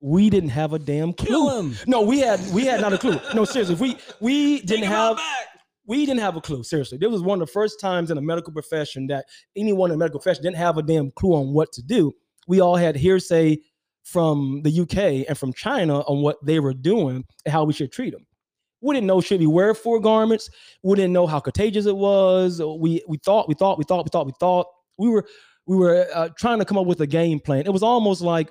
We 0.01 0.31
didn't 0.31 0.51
have 0.51 0.73
a 0.75 0.79
damn 0.79 1.13
clue. 1.13 1.27
kill 1.27 1.59
him. 1.59 1.77
No, 1.87 2.03
we 2.03 2.21
had 2.21 2.41
we 2.53 2.65
had 2.65 2.81
not 2.81 2.93
a 2.93 2.99
clue. 2.99 3.19
No, 3.35 3.45
seriously, 3.45 3.75
we 3.75 3.97
we 4.21 4.61
didn't 4.61 4.87
have. 4.87 5.19
We 5.89 6.05
didn't 6.05 6.21
have 6.21 6.37
a 6.37 6.41
clue. 6.41 6.63
Seriously, 6.63 6.99
this 6.99 7.11
was 7.11 7.23
one 7.23 7.41
of 7.41 7.49
the 7.49 7.53
first 7.53 7.81
times 7.81 8.11
in 8.11 8.17
the 8.17 8.23
medical 8.23 8.53
profession 8.53 9.07
that 9.07 9.25
anyone 9.57 9.91
in 9.91 9.99
the 9.99 10.05
medical 10.05 10.21
profession 10.21 10.45
didn't 10.45 10.59
have 10.59 10.77
a 10.77 10.83
damn 10.83 11.11
clue 11.13 11.35
on 11.35 11.55
what 11.55 11.73
to 11.73 11.83
do. 11.83 12.15
We 12.47 12.61
all 12.61 12.77
had 12.77 12.95
hearsay 12.95 13.59
from 14.05 14.61
the 14.63 14.81
UK 14.81 15.27
and 15.29 15.37
from 15.37 15.53
China 15.55 16.01
on 16.01 16.23
what 16.23 16.37
they 16.45 16.61
were 16.61 16.75
doing 16.75 17.25
and 17.45 17.53
how 17.53 17.65
we 17.65 17.73
should 17.73 17.91
treat 17.91 18.13
them. 18.13 18.27
We 18.83 18.95
didn't 18.95 19.07
know 19.07 19.21
should 19.21 19.41
we 19.41 19.47
wear 19.47 19.75
four 19.75 19.99
garments. 19.99 20.51
We 20.83 20.95
didn't 20.95 21.15
know 21.15 21.27
how 21.27 21.41
contagious 21.41 21.87
it 21.87 21.97
was. 21.97 22.61
We 22.61 23.03
we 23.09 23.17
thought 23.25 23.49
we 23.49 23.55
thought 23.55 23.79
we 23.79 23.85
thought 23.85 24.05
we 24.05 24.11
thought 24.11 24.27
we 24.27 24.33
thought 24.39 24.67
we 24.99 25.09
were 25.09 25.27
we 25.67 25.77
were 25.77 26.07
uh, 26.15 26.29
trying 26.39 26.59
to 26.59 26.65
come 26.67 26.79
up 26.79 26.87
with 26.87 27.01
a 27.01 27.07
game 27.07 27.41
plan. 27.41 27.65
It 27.65 27.73
was 27.73 27.83
almost 27.83 28.21
like 28.21 28.51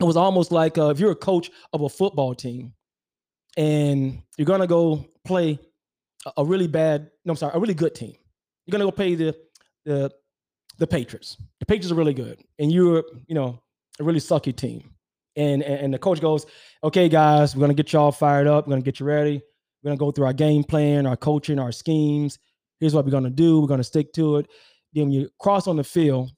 it 0.00 0.04
was 0.04 0.16
almost 0.16 0.52
like 0.52 0.78
uh, 0.78 0.90
if 0.90 1.00
you're 1.00 1.10
a 1.10 1.16
coach 1.16 1.50
of 1.72 1.82
a 1.82 1.88
football 1.88 2.34
team 2.34 2.72
and 3.56 4.22
you're 4.38 4.46
gonna 4.46 4.66
go 4.66 5.04
play 5.24 5.58
a- 6.36 6.44
really 6.44 6.68
bad, 6.68 7.10
no, 7.24 7.32
I'm 7.32 7.36
sorry, 7.36 7.52
a 7.54 7.60
really 7.60 7.74
good 7.74 7.94
team. 7.94 8.14
You're 8.66 8.72
gonna 8.72 8.84
go 8.84 8.90
play 8.92 9.14
the 9.14 9.36
the 9.84 10.10
the 10.78 10.86
Patriots. 10.86 11.36
The 11.60 11.66
Patriots 11.66 11.92
are 11.92 11.96
really 11.96 12.14
good, 12.14 12.40
and 12.58 12.72
you're 12.72 13.04
you 13.26 13.34
know 13.34 13.60
a 14.00 14.04
really 14.04 14.20
sucky 14.20 14.54
team. 14.54 14.90
And, 15.34 15.62
and 15.62 15.80
and 15.86 15.94
the 15.94 15.98
coach 15.98 16.20
goes, 16.20 16.44
okay, 16.84 17.08
guys, 17.08 17.56
we're 17.56 17.60
gonna 17.60 17.74
get 17.74 17.92
y'all 17.92 18.12
fired 18.12 18.46
up. 18.46 18.66
We're 18.66 18.72
gonna 18.72 18.82
get 18.82 19.00
you 19.00 19.06
ready. 19.06 19.40
We're 19.82 19.88
gonna 19.88 19.98
go 19.98 20.10
through 20.10 20.26
our 20.26 20.32
game 20.32 20.62
plan, 20.62 21.06
our 21.06 21.16
coaching, 21.16 21.58
our 21.58 21.72
schemes. 21.72 22.38
Here's 22.80 22.94
what 22.94 23.04
we're 23.04 23.10
gonna 23.12 23.30
do. 23.30 23.60
We're 23.60 23.66
gonna 23.68 23.84
stick 23.84 24.12
to 24.14 24.36
it. 24.36 24.46
Then 24.92 25.04
when 25.04 25.12
you 25.12 25.28
cross 25.40 25.66
on 25.66 25.76
the 25.76 25.84
field 25.84 26.30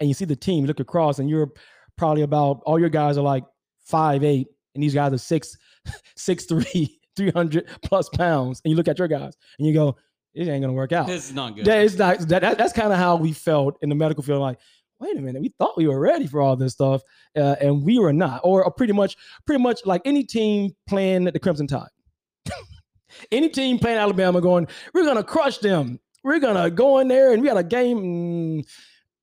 and 0.00 0.08
you 0.08 0.14
see 0.14 0.24
the 0.24 0.36
team, 0.36 0.64
you 0.64 0.66
look 0.66 0.80
across, 0.80 1.18
and 1.18 1.30
you're 1.30 1.50
probably 1.96 2.22
about 2.22 2.60
all 2.66 2.78
your 2.78 2.88
guys 2.88 3.16
are 3.16 3.22
like 3.22 3.44
five 3.84 4.24
eight, 4.24 4.48
and 4.74 4.82
these 4.82 4.94
guys 4.94 5.12
are 5.12 5.18
six 5.18 5.56
six 6.16 6.44
three, 6.44 6.97
300 7.18 7.68
plus 7.82 8.08
pounds, 8.08 8.62
and 8.64 8.70
you 8.70 8.76
look 8.76 8.88
at 8.88 8.98
your 8.98 9.08
guys 9.08 9.34
and 9.58 9.66
you 9.68 9.74
go, 9.74 9.96
it 10.34 10.48
ain't 10.48 10.62
gonna 10.62 10.72
work 10.72 10.92
out." 10.92 11.06
This 11.06 11.28
is 11.28 11.34
not 11.34 11.54
good. 11.54 11.66
That 11.66 11.98
not 11.98 12.18
that, 12.28 12.40
that- 12.40 12.58
that's 12.58 12.72
kind 12.72 12.92
of 12.92 12.98
how 12.98 13.16
we 13.16 13.32
felt 13.32 13.76
in 13.82 13.90
the 13.90 13.94
medical 13.94 14.22
field. 14.22 14.40
Like, 14.40 14.58
wait 15.00 15.16
a 15.16 15.20
minute, 15.20 15.40
we 15.42 15.52
thought 15.58 15.76
we 15.76 15.86
were 15.86 16.00
ready 16.00 16.26
for 16.26 16.40
all 16.40 16.56
this 16.56 16.72
stuff, 16.72 17.02
uh, 17.36 17.56
and 17.60 17.84
we 17.84 17.98
were 17.98 18.12
not. 18.12 18.40
Or, 18.42 18.64
or 18.64 18.70
pretty 18.72 18.92
much, 18.92 19.16
pretty 19.46 19.62
much 19.62 19.84
like 19.84 20.02
any 20.04 20.24
team 20.24 20.72
playing 20.88 21.24
the 21.24 21.38
Crimson 21.38 21.66
Tide, 21.66 21.86
any 23.32 23.48
team 23.48 23.78
playing 23.78 23.98
Alabama, 23.98 24.40
going, 24.40 24.66
we're 24.94 25.04
gonna 25.04 25.22
crush 25.24 25.58
them. 25.58 26.00
We're 26.24 26.40
gonna 26.40 26.70
go 26.70 26.98
in 26.98 27.08
there 27.08 27.32
and 27.32 27.42
we 27.42 27.48
got 27.48 27.56
a 27.58 27.62
game. 27.62 27.98
mm, 28.62 28.64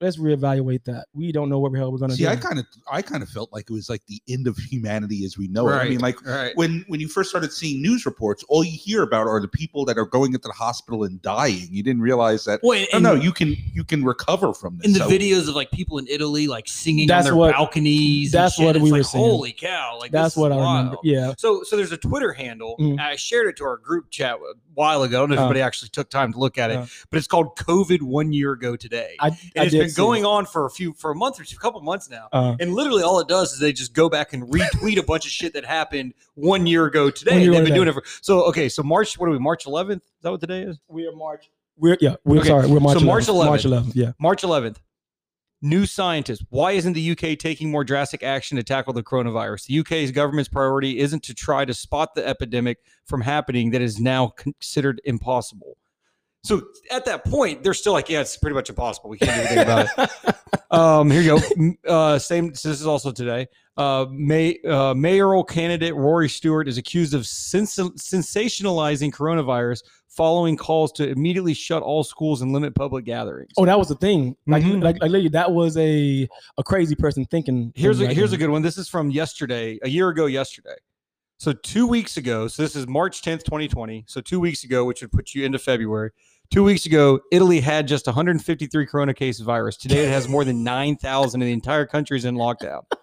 let's 0.06 0.18
reevaluate 0.18 0.84
that. 0.86 1.08
We 1.14 1.32
don't 1.32 1.50
know 1.50 1.60
what 1.60 1.72
the 1.72 1.80
hell 1.80 1.92
we're 1.92 1.98
gonna 1.98 2.14
See, 2.16 2.24
do. 2.24 2.30
I 2.30 2.36
kind 2.36 2.60
of, 2.60 2.66
I 2.92 3.02
kind 3.02 3.24
of 3.24 3.30
felt 3.30 3.52
like 3.52 3.70
it 3.70 3.74
was 3.74 3.90
like 3.90 4.06
the 4.08 4.22
end 4.30 4.48
of 4.48 4.56
humanity 4.58 5.26
as 5.26 5.38
we 5.38 5.48
know 5.48 5.68
it. 5.70 5.74
I 5.74 5.90
mean, 5.90 6.00
like 6.00 6.24
right. 6.26 6.56
when 6.56 6.86
when 6.88 7.00
you 7.00 7.08
first 7.08 7.30
started 7.30 7.52
seeing 7.52 7.82
news 7.82 8.06
reports, 8.06 8.44
all 8.48 8.64
you 8.64 8.78
hear 8.78 9.02
about 9.04 9.28
are 9.28 9.42
the 9.42 9.48
people 9.48 9.86
that 9.86 9.98
are 9.98 10.06
going 10.06 10.34
into 10.34 10.48
the 10.48 10.54
hospital 10.54 11.04
and 11.04 11.22
dying. 11.22 11.68
You 11.72 11.84
didn't 11.84 12.02
realize 12.02 12.46
that. 12.46 12.60
Wait, 12.64 12.88
Oh 12.94 13.00
no, 13.00 13.14
you 13.16 13.32
can 13.32 13.56
you 13.74 13.84
can 13.84 14.04
recover 14.06 14.54
from 14.54 14.78
this. 14.78 14.86
in 14.88 14.94
the 14.94 15.00
So- 15.00 15.10
videos 15.10 15.50
of 15.50 15.56
like 15.56 15.72
people 15.72 15.98
in 15.98 16.08
Italy 16.08 16.48
like 16.48 16.68
singing 16.68 17.08
That's 17.08 17.26
on 17.28 17.32
their 17.32 17.36
what- 17.36 17.54
balconies. 17.54 18.34
and 18.34 18.44
that's 18.44 18.56
shit, 18.56 18.66
what 18.66 18.76
it's 18.76 18.84
we 18.84 18.92
like, 18.92 19.00
were 19.00 19.04
seeing. 19.04 19.24
Holy 19.24 19.52
cow! 19.52 19.98
Like 20.00 20.12
That's 20.12 20.36
this 20.36 20.42
what 20.42 20.52
is 20.52 20.58
I 20.58 20.60
remember. 20.60 20.92
wild. 20.96 21.00
Yeah. 21.04 21.34
So, 21.38 21.64
so 21.64 21.76
there's 21.76 21.92
a 21.92 21.98
Twitter 21.98 22.32
handle. 22.34 22.76
And 22.80 23.02
I 23.02 23.16
shared 23.16 23.48
it 23.48 23.58
to 23.58 23.64
our 23.66 23.78
group 23.78 24.10
chat 24.12 24.36
a 24.36 24.54
while 24.74 25.04
ago. 25.04 25.18
I 25.18 25.22
don't 25.22 25.30
know 25.30 25.34
if 25.36 25.40
Uh. 25.40 25.44
anybody 25.46 25.62
actually 25.62 25.90
took 25.90 26.10
time 26.10 26.34
to 26.34 26.40
look 26.40 26.58
at 26.58 26.70
it, 26.72 26.78
Uh. 26.78 26.86
but 27.10 27.18
it's 27.18 27.28
called 27.28 27.56
COVID 27.58 28.02
one 28.02 28.34
year 28.34 28.52
ago 28.52 28.76
today. 28.76 29.16
I, 29.20 29.28
and 29.30 29.38
I 29.58 29.64
it's 29.64 29.72
did 29.72 29.80
been 29.80 29.90
see 29.90 29.95
going 29.96 30.26
on 30.26 30.46
for 30.46 30.66
a 30.66 30.70
few, 30.70 30.94
for 30.94 31.12
a 31.12 31.16
month 31.16 31.40
or 31.40 31.44
two, 31.44 31.56
a 31.56 31.60
couple 31.60 31.82
months 31.82 32.10
now. 32.10 32.28
Uh, 32.32 32.56
And 32.60 32.74
literally, 32.74 33.04
all 33.04 33.20
it 33.20 33.28
does 33.28 33.54
is 33.54 33.60
they 33.60 33.74
just 33.74 33.94
go 33.94 34.10
back 34.10 34.34
and 34.34 34.44
retweet 34.44 34.98
a 34.98 35.04
bunch 35.04 35.26
of 35.26 35.32
shit 35.32 35.54
that 35.54 35.66
happened 35.66 36.14
one 36.36 36.66
year 36.68 36.86
ago 36.86 37.10
today. 37.10 37.40
Year 37.42 37.46
and 37.48 37.56
they've 37.56 37.66
been 37.66 37.74
doing 37.76 37.88
it 37.88 37.94
for 37.94 38.04
so. 38.22 38.44
Okay, 38.46 38.70
so 38.70 38.84
March. 38.84 39.18
What 39.18 39.28
are 39.28 39.32
we? 39.32 39.40
March 39.40 39.66
11th? 39.66 39.98
Is 39.98 40.02
that 40.22 40.32
what 40.32 40.42
today 40.42 40.62
is? 40.62 40.80
we're 40.88 41.16
March. 41.16 41.50
We're 41.78 41.98
yeah. 42.00 42.16
We're 42.24 42.40
Okay, 42.40 42.48
sorry. 42.50 42.68
We're 42.68 42.80
March. 42.80 43.00
so 43.00 43.06
March 43.06 43.26
11th. 43.26 43.46
March 43.46 43.64
11th. 43.64 43.84
11th. 43.84 43.92
Yeah. 43.96 44.12
March 44.20 44.42
11th. 44.44 44.78
New 45.62 45.86
scientist. 45.86 46.44
Why 46.50 46.74
isn't 46.74 46.94
the 46.94 47.12
UK 47.12 47.40
taking 47.40 47.72
more 47.72 47.84
drastic 47.84 48.22
action 48.22 48.56
to 48.58 48.64
tackle 48.64 48.94
the 48.94 49.02
coronavirus? 49.02 49.66
The 49.66 49.80
UK's 49.80 50.12
government's 50.12 50.50
priority 50.50 51.00
isn't 51.00 51.24
to 51.24 51.34
try 51.34 51.66
to 51.66 51.74
spot 51.74 52.14
the 52.14 52.26
epidemic 52.28 52.78
from 53.06 53.22
happening 53.22 53.72
that 53.72 53.82
is 53.82 54.00
now 54.00 54.28
considered 54.28 55.02
impossible. 55.06 55.78
So 56.46 56.62
at 56.92 57.06
that 57.06 57.26
point, 57.26 57.64
they're 57.64 57.74
still 57.74 57.94
like, 57.94 58.08
yeah, 58.08 58.22
it's 58.22 58.38
pretty 58.38 58.54
much 58.54 58.70
impossible. 58.70 59.10
We 59.10 59.18
can't 59.18 59.36
do 59.36 59.42
anything 59.42 59.60
about 59.60 59.88
it. 59.98 60.36
Um, 60.72 61.10
here 61.10 61.22
you 61.22 61.40
go. 61.40 61.90
Uh, 61.90 62.20
same. 62.20 62.54
So 62.54 62.68
this 62.70 62.82
is 62.82 62.88
also 62.88 63.12
today. 63.12 63.48
Uh, 63.78 64.08
May, 64.12 64.58
uh, 64.68 64.94
mayoral 64.94 65.44
candidate 65.44 65.96
Rory 65.96 66.28
Stewart 66.28 66.68
is 66.68 66.78
accused 66.78 67.14
of 67.14 67.26
sens- 67.26 67.78
sensationalizing 67.80 69.12
coronavirus 69.14 69.84
following 70.10 70.58
calls 70.58 70.92
to 70.94 71.08
immediately 71.08 71.54
shut 71.54 71.82
all 71.84 72.04
schools 72.04 72.42
and 72.42 72.52
limit 72.52 72.76
public 72.76 73.06
gatherings. 73.06 73.52
Oh, 73.58 73.66
that 73.66 73.78
was 73.78 73.88
the 73.88 73.96
thing. 73.96 74.36
Like, 74.48 74.64
Mhm. 74.64 74.84
like, 74.84 74.96
like, 75.02 75.12
literally, 75.12 75.30
that 75.30 75.52
was 75.52 75.78
a 75.78 76.28
a 76.58 76.64
crazy 76.64 76.96
person 76.96 77.26
thinking. 77.26 77.72
Here's 77.76 78.02
a, 78.02 78.08
right 78.08 78.16
here's 78.16 78.34
a 78.34 78.38
good 78.38 78.50
one. 78.50 78.62
This 78.62 78.78
is 78.78 78.90
from 78.90 79.12
yesterday, 79.12 79.80
a 79.84 79.88
year 79.90 80.10
ago 80.10 80.26
yesterday. 80.26 80.76
So 81.38 81.54
two 81.54 81.86
weeks 81.86 82.18
ago, 82.18 82.48
so 82.48 82.64
this 82.64 82.76
is 82.76 82.88
March 82.88 83.22
10th, 83.22 83.44
2020. 83.44 84.06
So 84.08 84.20
two 84.20 84.40
weeks 84.40 84.64
ago, 84.64 84.84
which 84.86 85.02
would 85.02 85.12
put 85.12 85.34
you 85.34 85.46
into 85.46 85.60
February. 85.60 86.12
Two 86.56 86.64
weeks 86.64 86.86
ago, 86.86 87.20
Italy 87.34 87.60
had 87.60 87.86
just 87.86 88.08
153 88.08 88.86
corona 88.86 89.14
cases 89.14 89.42
of 89.42 89.46
virus. 89.46 89.76
Today 89.76 90.06
it 90.06 90.10
has 90.10 90.30
more 90.30 90.46
than 90.46 90.64
9,000 90.64 91.42
and 91.42 91.50
the 91.50 91.52
entire 91.52 91.86
country 91.86 92.16
is 92.16 92.24
in 92.24 92.36
lockdown. 92.36 92.84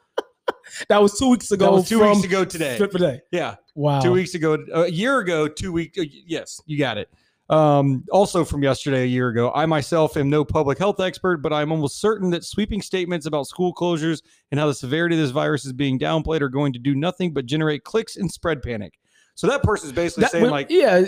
That 0.89 1.03
was 1.03 1.19
two 1.19 1.29
weeks 1.29 1.51
ago. 1.51 1.67
That 1.67 1.73
was 1.73 1.89
two 1.89 1.99
from 1.99 2.13
weeks 2.13 2.25
ago 2.25 2.47
today. 2.47 2.79
Today. 2.79 3.21
Yeah. 3.31 3.57
Wow. 3.75 4.01
Two 4.01 4.13
weeks 4.13 4.35
ago, 4.35 4.57
a 4.73 4.91
year 4.91 5.19
ago, 5.19 5.47
two 5.47 5.71
weeks. 5.71 5.99
Yes, 6.27 6.63
you 6.65 6.79
got 6.79 6.97
it. 6.97 7.11
Um, 7.51 8.05
also 8.11 8.43
from 8.43 8.63
yesterday, 8.63 9.03
a 9.03 9.07
year 9.07 9.29
ago, 9.29 9.53
I 9.55 9.67
myself 9.67 10.17
am 10.17 10.31
no 10.31 10.47
public 10.47 10.79
health 10.79 10.99
expert, 10.99 11.39
but 11.39 11.53
I'm 11.53 11.73
almost 11.73 12.01
certain 12.01 12.31
that 12.31 12.43
sweeping 12.45 12.81
statements 12.81 13.27
about 13.27 13.49
school 13.49 13.75
closures 13.75 14.23
and 14.51 14.59
how 14.59 14.67
the 14.67 14.75
severity 14.75 15.17
of 15.17 15.21
this 15.21 15.31
virus 15.31 15.67
is 15.67 15.75
being 15.75 15.99
downplayed 15.99 16.41
are 16.41 16.49
going 16.49 16.73
to 16.73 16.79
do 16.79 16.95
nothing 16.95 17.35
but 17.35 17.45
generate 17.45 17.85
clicks 17.85 18.17
and 18.17 18.33
spread 18.33 18.63
panic. 18.63 18.99
So 19.35 19.47
that 19.49 19.63
person 19.63 19.89
is 19.89 19.93
basically 19.93 20.23
That- 20.23 20.31
saying 20.31 20.45
well, 20.45 20.53
like, 20.53 20.71
yeah, 20.71 21.05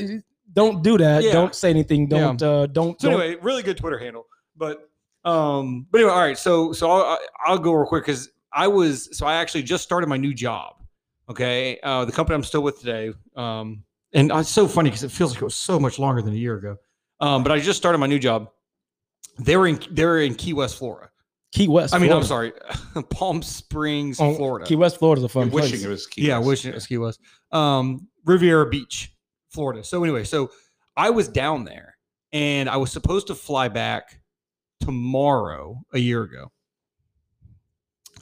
don't 0.52 0.82
do 0.82 0.98
that. 0.98 1.22
Yeah. 1.22 1.32
Don't 1.32 1.54
say 1.54 1.70
anything. 1.70 2.08
Don't 2.08 2.42
uh, 2.42 2.66
don't. 2.66 3.00
So 3.00 3.10
don't- 3.10 3.20
anyway, 3.20 3.40
really 3.42 3.62
good 3.62 3.76
Twitter 3.76 3.98
handle. 3.98 4.26
But 4.56 4.88
um, 5.24 5.86
but 5.90 5.98
anyway, 6.00 6.12
all 6.12 6.20
right. 6.20 6.38
So 6.38 6.72
so 6.72 6.90
I'll, 6.90 7.18
I'll 7.44 7.58
go 7.58 7.72
real 7.72 7.86
quick 7.86 8.04
because 8.04 8.30
I 8.52 8.68
was 8.68 9.16
so 9.16 9.26
I 9.26 9.36
actually 9.36 9.62
just 9.62 9.82
started 9.82 10.06
my 10.08 10.16
new 10.16 10.34
job. 10.34 10.74
Okay, 11.28 11.78
uh, 11.82 12.04
the 12.04 12.12
company 12.12 12.34
I'm 12.34 12.44
still 12.44 12.62
with 12.62 12.78
today. 12.80 13.12
Um, 13.34 13.82
and 14.12 14.30
it's 14.32 14.50
so 14.50 14.68
funny 14.68 14.90
because 14.90 15.02
it 15.02 15.10
feels 15.10 15.32
like 15.32 15.40
it 15.40 15.44
was 15.44 15.56
so 15.56 15.80
much 15.80 15.98
longer 15.98 16.20
than 16.22 16.34
a 16.34 16.36
year 16.36 16.56
ago. 16.56 16.76
Um, 17.20 17.42
but 17.42 17.50
I 17.50 17.58
just 17.58 17.78
started 17.78 17.98
my 17.98 18.06
new 18.06 18.18
job. 18.18 18.50
They 19.38 19.56
were 19.56 19.66
in 19.66 19.80
they're 19.90 20.20
in 20.20 20.34
Key 20.34 20.52
West, 20.52 20.76
Florida. 20.78 21.10
Key 21.52 21.68
West. 21.68 21.94
I 21.94 21.98
mean, 21.98 22.12
I'm 22.12 22.22
sorry, 22.24 22.52
Palm 23.10 23.40
Springs, 23.42 24.20
Oh, 24.20 24.34
Florida. 24.34 24.66
Key 24.66 24.76
West, 24.76 24.98
Florida's 24.98 25.24
a 25.24 25.28
fun 25.28 25.50
wishing 25.50 25.70
place. 25.70 25.84
it 25.84 25.88
was 25.88 26.06
Key 26.06 26.26
Yeah, 26.28 26.38
West. 26.38 26.48
wishing 26.48 26.70
it 26.72 26.74
was 26.74 26.86
Key 26.86 26.98
West. 26.98 27.20
Um, 27.52 28.08
Riviera 28.24 28.68
Beach, 28.68 29.13
Florida. 29.54 29.82
So 29.84 30.02
anyway, 30.02 30.24
so 30.24 30.50
I 30.96 31.10
was 31.10 31.28
down 31.28 31.64
there 31.64 31.96
and 32.32 32.68
I 32.68 32.76
was 32.76 32.90
supposed 32.92 33.28
to 33.28 33.34
fly 33.34 33.68
back 33.68 34.20
tomorrow 34.80 35.80
a 35.92 35.98
year 35.98 36.22
ago. 36.24 36.50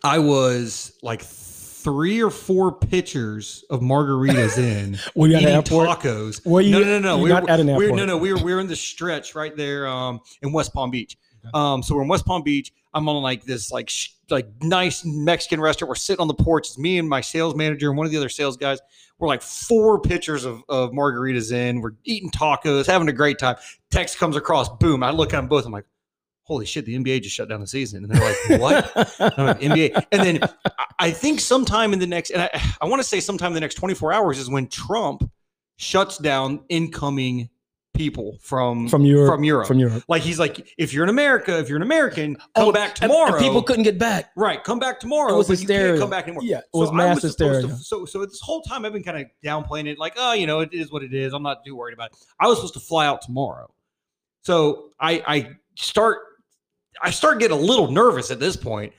I 0.05 0.19
was 0.19 0.99
like 1.03 1.23
three 1.23 2.23
or 2.23 2.31
four 2.31 2.73
pitchers 2.73 3.65
of 3.71 3.81
margaritas 3.81 4.59
in, 4.59 4.99
Were 5.15 5.29
you 5.29 5.37
at 5.37 5.45
airport? 5.45 5.89
tacos. 5.89 6.45
Were 6.47 6.61
you? 6.61 6.73
no, 6.73 6.81
no, 6.81 6.99
no, 6.99 7.17
no. 7.17 7.19
We 7.23 7.33
were, 7.33 7.51
at 7.51 7.61
an 7.61 7.67
we 7.67 7.73
were- 7.75 7.83
airport. 7.85 7.97
no, 7.99 8.07
no. 8.07 8.17
We 8.19 8.33
were 8.33 8.43
we 8.43 8.55
were 8.55 8.61
in 8.61 8.67
the 8.67 8.77
stretch 8.77 9.35
right 9.35 9.57
there 9.57 9.87
um, 9.87 10.21
in 10.43 10.53
West 10.53 10.73
Palm 10.73 10.91
Beach. 10.91 11.17
Um, 11.55 11.83
so 11.83 11.95
we're 11.95 12.03
in 12.03 12.09
West 12.09 12.25
Palm 12.27 12.43
Beach. 12.43 12.73
I'm 12.95 13.09
on 13.09 13.23
like 13.23 13.45
this 13.45 13.71
like 13.73 13.89
sh- 13.89 14.11
like 14.31 14.47
nice 14.63 15.05
Mexican 15.05 15.61
restaurant. 15.61 15.89
We're 15.89 15.95
sitting 15.97 16.21
on 16.21 16.29
the 16.29 16.35
porch. 16.35 16.69
It's 16.69 16.79
me 16.79 16.99
and 16.99 17.09
my 17.09 17.21
sales 17.21 17.55
manager 17.55 17.89
and 17.89 17.97
one 17.97 18.07
of 18.07 18.11
the 18.13 18.19
other 18.19 18.29
sales 18.29 18.57
guys. 18.57 18.81
We're 19.19 19.29
like 19.29 19.43
four 19.43 20.01
pitchers 20.01 20.45
of, 20.45 20.63
of 20.69 20.91
margaritas 20.91 21.53
in. 21.53 21.81
We're 21.81 21.93
eating 22.05 22.31
tacos, 22.31 22.87
having 22.87 23.09
a 23.09 23.13
great 23.13 23.39
time. 23.39 23.57
Text 23.91 24.19
comes 24.19 24.37
across. 24.37 24.69
Boom! 24.69 25.03
I 25.03 25.11
look 25.11 25.33
at 25.33 25.37
them 25.39 25.49
both. 25.49 25.65
I'm 25.65 25.73
like, 25.73 25.85
holy 26.43 26.67
shit! 26.67 26.85
The 26.85 26.97
NBA 26.99 27.23
just 27.23 27.35
shut 27.35 27.49
down 27.49 27.61
the 27.61 27.67
season. 27.67 28.05
And 28.05 28.13
they're 28.13 28.23
like, 28.51 28.61
what? 28.61 28.93
I'm 29.39 29.47
like, 29.47 29.61
NBA. 29.61 30.07
And 30.13 30.23
then 30.23 30.39
I- 30.43 30.85
I 30.99 31.11
think 31.11 31.41
sometime 31.41 31.93
in 31.93 31.99
the 31.99 32.07
next, 32.07 32.31
and 32.31 32.43
I, 32.43 32.51
I 32.81 32.87
want 32.87 33.03
to 33.03 33.09
say 33.09 33.19
sometime 33.19 33.49
in 33.49 33.55
the 33.55 33.61
next 33.61 33.75
24 33.75 34.13
hours 34.13 34.39
is 34.39 34.49
when 34.49 34.69
Trump 34.69 35.29
shuts 35.79 36.17
down 36.19 36.61
incoming 36.69 37.49
people 37.95 38.39
from 38.41 38.89
from 38.89 39.05
Europe. 39.05 39.29
From 39.35 39.45
Europe. 39.45 39.67
From 39.67 39.79
Europe. 39.79 40.05
like 40.09 40.23
he's 40.23 40.39
like, 40.39 40.73
if 40.79 40.93
you're 40.95 41.05
in 41.05 41.11
America, 41.11 41.59
if 41.59 41.69
you're 41.69 41.77
an 41.77 41.83
American, 41.83 42.37
come 42.37 42.45
Oh, 42.57 42.73
back 42.73 42.95
tomorrow. 42.95 43.33
And 43.35 43.39
people 43.39 43.63
couldn't 43.63 43.83
get 43.85 43.99
back. 43.99 44.31
right, 44.37 44.63
come 44.65 44.79
back 44.79 44.99
tomorrow. 44.99 45.35
It 45.35 45.37
was 45.37 45.49
but 45.49 45.61
you 45.61 45.67
can't 45.67 45.79
hysteria. 45.79 46.01
come 46.01 46.11
back 46.11 46.25
anymore. 46.25 46.43
Yeah, 46.45 46.59
it 46.59 46.65
So 46.73 46.81
was 46.81 46.91
I 46.91 46.95
mass 46.95 47.21
supposed 47.21 47.69
to- 47.69 47.77
so, 47.77 48.05
so 48.07 48.25
this 48.25 48.41
whole 48.41 48.63
time 48.63 48.85
I've 48.85 48.93
been 48.93 49.03
kind 49.03 49.19
of 49.19 49.27
downplaying 49.45 49.87
it, 49.89 49.99
like, 49.99 50.15
oh, 50.17 50.33
you 50.33 50.47
know, 50.47 50.61
it 50.61 50.71
is 50.73 50.91
what 50.91 51.03
it 51.03 51.13
is. 51.13 51.33
I'm 51.35 51.43
not 51.43 51.65
too 51.65 51.77
worried 51.77 51.93
about 51.95 52.13
it. 52.13 52.19
I 52.41 52.47
was 52.47 52.59
supposed 52.59 52.75
to 52.75 52.81
fly 52.81 53.07
out 53.07 53.21
tomorrow, 53.23 53.71
so 54.43 54.91
I, 54.99 55.23
I 55.27 55.51
start, 55.77 56.19
I 57.03 57.11
start 57.11 57.41
getting 57.41 57.57
a 57.57 57.61
little 57.61 57.91
nervous 57.91 58.31
at 58.31 58.41
this 58.41 58.57
point, 58.57 58.93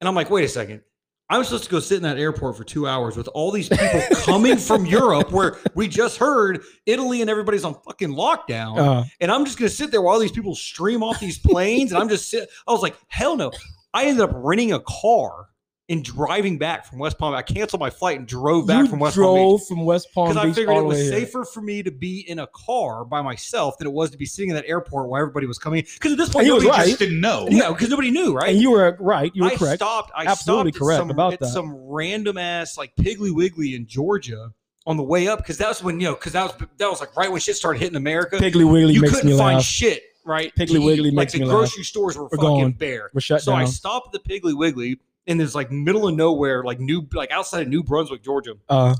and 0.00 0.08
I'm 0.08 0.14
like, 0.14 0.28
wait 0.30 0.44
a 0.44 0.48
second. 0.48 0.82
I'm 1.30 1.42
supposed 1.44 1.64
to 1.64 1.70
go 1.70 1.80
sit 1.80 1.96
in 1.96 2.02
that 2.02 2.18
airport 2.18 2.56
for 2.56 2.64
two 2.64 2.86
hours 2.86 3.16
with 3.16 3.28
all 3.28 3.50
these 3.50 3.68
people 3.68 4.02
coming 4.24 4.56
from 4.58 4.84
Europe, 4.84 5.32
where 5.32 5.56
we 5.74 5.88
just 5.88 6.18
heard 6.18 6.60
Italy 6.84 7.22
and 7.22 7.30
everybody's 7.30 7.64
on 7.64 7.74
fucking 7.86 8.10
lockdown 8.14 8.78
Uh, 8.78 9.04
and 9.20 9.32
I'm 9.32 9.44
just 9.46 9.58
gonna 9.58 9.70
sit 9.70 9.90
there 9.90 10.02
while 10.02 10.18
these 10.18 10.32
people 10.32 10.54
stream 10.54 11.02
off 11.02 11.20
these 11.20 11.38
planes, 11.38 11.92
and 11.92 12.00
I'm 12.00 12.08
just 12.10 12.28
sit. 12.30 12.48
I 12.68 12.72
was 12.72 12.82
like, 12.82 12.94
hell 13.08 13.36
no. 13.36 13.52
I 13.94 14.04
ended 14.04 14.22
up 14.22 14.32
renting 14.34 14.72
a 14.72 14.80
car 14.80 15.48
and 15.90 16.02
driving 16.02 16.56
back 16.56 16.86
from 16.86 16.98
West 16.98 17.18
Palm. 17.18 17.34
I 17.34 17.42
canceled 17.42 17.80
my 17.80 17.90
flight 17.90 18.18
and 18.18 18.26
drove 18.26 18.66
back 18.66 18.84
you 18.84 18.88
from 18.90 19.00
West 19.00 19.16
Palm 19.16 19.24
drove 19.24 19.66
from 19.66 19.84
West 19.84 20.08
Palm 20.14 20.28
because 20.30 20.42
I 20.44 20.50
figured 20.52 20.76
it 20.76 20.82
was 20.82 20.96
way 20.96 21.02
here. 21.04 21.12
safer 21.12 21.44
for 21.44 21.60
me 21.60 21.82
to 21.82 21.90
be 21.90 22.20
in 22.20 22.38
a 22.38 22.46
car 22.48 23.04
by 23.04 23.20
myself 23.20 23.76
than 23.78 23.86
it 23.86 23.92
was 23.92 24.10
to 24.10 24.16
be 24.16 24.24
sitting 24.24 24.48
in 24.50 24.56
that 24.56 24.64
airport 24.66 25.08
while 25.08 25.20
everybody 25.20 25.46
was 25.46 25.58
coming. 25.58 25.84
Because 25.94 26.12
at 26.12 26.18
this 26.18 26.28
point, 26.28 26.34
point, 26.34 26.46
he 26.46 26.52
was 26.52 26.62
nobody 26.64 26.78
right. 26.80 26.86
just 26.88 26.98
didn't 27.00 27.20
know. 27.20 27.46
yeah, 27.50 27.68
because 27.70 27.90
nobody 27.90 28.10
knew, 28.10 28.34
right? 28.34 28.50
And 28.50 28.58
you 28.60 28.70
were 28.70 28.96
right. 28.98 29.30
You 29.34 29.44
were 29.44 29.50
I 29.50 29.56
correct. 29.56 29.76
stopped. 29.80 30.10
I 30.16 30.24
Absolutely 30.26 30.72
stopped 30.72 30.80
correct 30.82 30.96
at 30.98 31.02
some, 31.02 31.10
about 31.10 31.32
at 31.34 31.40
that. 31.40 31.46
some 31.48 31.74
random 31.74 32.38
ass 32.38 32.78
like 32.78 32.94
Piggly 32.96 33.34
Wiggly 33.34 33.74
in 33.74 33.86
Georgia 33.86 34.52
on 34.86 34.96
the 34.96 35.02
way 35.02 35.28
up 35.28 35.38
because 35.38 35.58
that 35.58 35.68
was 35.68 35.82
when 35.82 36.00
you 36.00 36.06
know 36.08 36.14
because 36.14 36.32
that 36.32 36.44
was 36.44 36.68
that 36.78 36.88
was 36.90 37.00
like 37.00 37.14
right 37.16 37.30
when 37.30 37.40
shit 37.40 37.56
started 37.56 37.78
hitting 37.80 37.96
America 37.96 38.36
Piggly 38.36 38.70
Wiggly 38.70 38.94
you 38.94 39.00
makes 39.02 39.14
couldn't 39.14 39.30
me 39.30 39.36
find 39.36 39.56
laugh. 39.56 39.64
shit, 39.64 40.02
right? 40.24 40.50
Piggly. 40.56 40.82
Wiggly 40.84 41.10
like 41.10 41.14
makes 41.24 41.32
the 41.34 41.40
me 41.40 41.44
laugh. 41.44 41.56
grocery 41.58 41.84
stores 41.84 42.16
were 42.16 42.24
We're 42.24 42.36
fucking 42.38 42.60
gone. 42.60 42.72
bare. 42.72 43.10
We're 43.12 43.20
shut 43.20 43.42
so 43.42 43.52
I 43.52 43.66
stopped 43.66 44.14
at 44.14 44.22
the 44.24 44.28
Piggly 44.40 44.56
Wiggly 44.56 44.98
in 45.26 45.38
this 45.38 45.54
like 45.54 45.70
middle 45.70 46.08
of 46.08 46.14
nowhere, 46.14 46.62
like 46.64 46.80
new 46.80 47.06
like 47.12 47.30
outside 47.30 47.62
of 47.62 47.68
New 47.68 47.82
Brunswick, 47.82 48.22
Georgia. 48.22 48.54
Uh, 48.68 48.94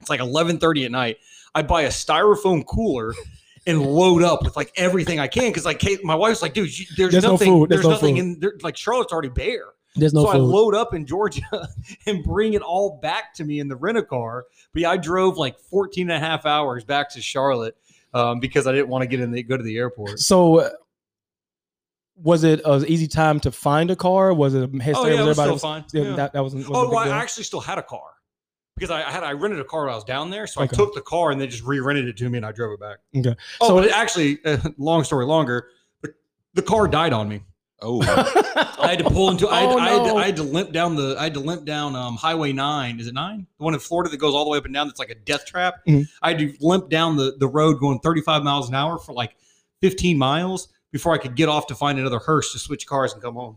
It's 0.00 0.10
like 0.10 0.20
eleven 0.20 0.58
thirty 0.58 0.84
at 0.84 0.90
night. 0.90 1.18
I 1.54 1.62
buy 1.62 1.82
a 1.82 1.88
styrofoam 1.88 2.64
cooler 2.66 3.14
and 3.66 3.80
load 3.80 4.22
up 4.22 4.42
with 4.42 4.56
like 4.56 4.72
everything 4.76 5.18
I 5.20 5.26
can 5.28 5.48
because 5.50 5.64
like 5.64 5.78
Kate, 5.78 6.04
my 6.04 6.14
wife's 6.14 6.42
like, 6.42 6.52
dude, 6.52 6.76
you, 6.78 6.86
there's, 6.96 7.12
There's 7.12 7.24
no 7.24 7.32
nothing. 7.32 7.48
food. 7.48 7.70
There's, 7.70 7.78
There's 7.82 7.84
no 7.84 7.90
nothing 7.90 8.16
food. 8.16 8.20
in 8.34 8.40
there. 8.40 8.52
Like 8.62 8.76
Charlotte's 8.76 9.12
already 9.12 9.28
bare. 9.30 9.66
there's 9.96 10.12
no 10.12 10.24
so 10.24 10.28
I 10.30 10.36
load 10.36 10.74
up 10.74 10.92
in 10.94 11.06
Georgia 11.06 11.42
and 12.06 12.22
bring 12.24 12.54
it 12.54 12.62
all 12.62 12.98
back 13.00 13.32
to 13.34 13.44
me 13.44 13.60
in 13.60 13.68
the 13.68 13.76
rent 13.76 13.96
a 13.98 14.02
car. 14.02 14.44
But 14.72 14.82
yeah, 14.82 14.90
I 14.90 14.96
drove 14.96 15.36
like 15.38 15.58
14 15.58 16.10
and 16.10 16.22
a 16.22 16.26
half 16.26 16.44
hours 16.44 16.84
back 16.84 17.10
to 17.12 17.22
Charlotte 17.22 17.76
um, 18.12 18.40
because 18.40 18.66
I 18.66 18.72
didn't 18.72 18.88
want 18.88 19.02
to 19.02 19.06
get 19.08 19.20
in 19.20 19.30
the 19.30 19.42
go 19.42 19.56
to 19.56 19.62
the 19.62 19.76
airport. 19.78 20.18
so, 20.18 20.70
was 22.16 22.44
it 22.44 22.60
an 22.64 22.84
easy 22.86 23.08
time 23.08 23.40
to 23.40 23.50
find 23.50 23.90
a 23.90 23.96
car? 23.96 24.32
Was 24.32 24.54
it 24.54 24.62
a 24.62 24.66
hysteria? 24.82 24.94
Oh 24.96 25.06
yeah, 25.06 25.22
it 25.22 25.26
was 25.26 25.38
Everybody 25.38 25.58
still 25.58 25.58
fine. 25.58 25.84
yeah, 25.92 26.02
Yeah. 26.02 26.16
That, 26.16 26.32
that 26.32 26.42
wasn't. 26.42 26.60
wasn't 26.68 26.76
oh, 26.76 26.80
a 26.82 26.84
big 26.86 26.94
well, 26.94 27.12
I 27.12 27.18
actually 27.22 27.44
still 27.44 27.60
had 27.60 27.78
a 27.78 27.82
car 27.82 28.10
because 28.76 28.90
I 28.90 29.02
I 29.02 29.10
had 29.10 29.24
I 29.24 29.32
rented 29.32 29.60
a 29.60 29.64
car 29.64 29.84
while 29.86 29.92
I 29.92 29.96
was 29.96 30.04
down 30.04 30.30
there, 30.30 30.46
so 30.46 30.62
Okay. 30.62 30.70
I 30.72 30.76
took 30.76 30.94
the 30.94 31.00
car 31.02 31.30
and 31.30 31.40
they 31.40 31.46
just 31.46 31.64
re-rented 31.64 32.06
it 32.06 32.16
to 32.18 32.28
me 32.28 32.38
and 32.38 32.46
I 32.46 32.52
drove 32.52 32.72
it 32.72 32.80
back. 32.80 32.98
Okay. 33.16 33.34
Oh, 33.60 33.68
So- 33.68 33.74
but 33.76 33.84
it 33.86 33.92
actually, 33.92 34.38
uh, 34.44 34.58
long 34.78 35.02
story 35.04 35.26
longer, 35.26 35.68
the, 36.02 36.14
the 36.54 36.62
car 36.62 36.86
died 36.88 37.12
on 37.12 37.28
me. 37.28 37.42
Oh, 37.82 38.00
I 38.78 38.88
had 38.90 38.98
to 39.00 39.04
pull 39.10 39.28
into. 39.30 39.48
I 39.48 39.60
had, 39.60 39.68
Oh, 39.68 39.78
I, 39.78 39.88
had 39.90 39.96
to, 39.98 40.06
no. 40.06 40.16
I 40.16 40.26
had 40.26 40.36
to 40.36 40.42
limp 40.44 40.72
down 40.72 40.94
the. 40.94 41.16
I 41.18 41.24
had 41.24 41.34
to 41.34 41.40
limp 41.40 41.64
down 41.66 41.94
um, 41.96 42.16
Highway 42.16 42.52
Nine. 42.52 42.98
Is 43.00 43.08
it 43.08 43.14
nine? 43.14 43.46
The 43.58 43.64
one 43.64 43.74
in 43.74 43.80
Florida 43.80 44.08
that 44.10 44.16
goes 44.16 44.32
all 44.32 44.44
the 44.44 44.50
way 44.50 44.56
up 44.58 44.64
and 44.64 44.72
down. 44.72 44.86
That's 44.86 45.00
like 45.00 45.10
a 45.10 45.14
death 45.16 45.44
trap. 45.44 45.74
Mhm. 45.86 46.06
I 46.22 46.30
had 46.30 46.38
to 46.38 46.54
limp 46.60 46.88
down 46.88 47.16
the 47.16 47.34
the 47.38 47.48
road 47.48 47.80
going 47.80 47.98
35 47.98 48.42
miles 48.42 48.68
an 48.68 48.74
hour 48.76 48.98
for 48.98 49.12
like 49.12 49.36
15 49.82 50.16
miles 50.16 50.68
before 50.94 51.12
I 51.12 51.18
could 51.18 51.34
get 51.34 51.48
off 51.48 51.66
to 51.66 51.74
find 51.74 51.98
another 51.98 52.20
Hertz 52.20 52.52
to 52.52 52.58
switch 52.60 52.86
cars 52.86 53.12
and 53.12 53.20
come 53.20 53.34
home. 53.34 53.56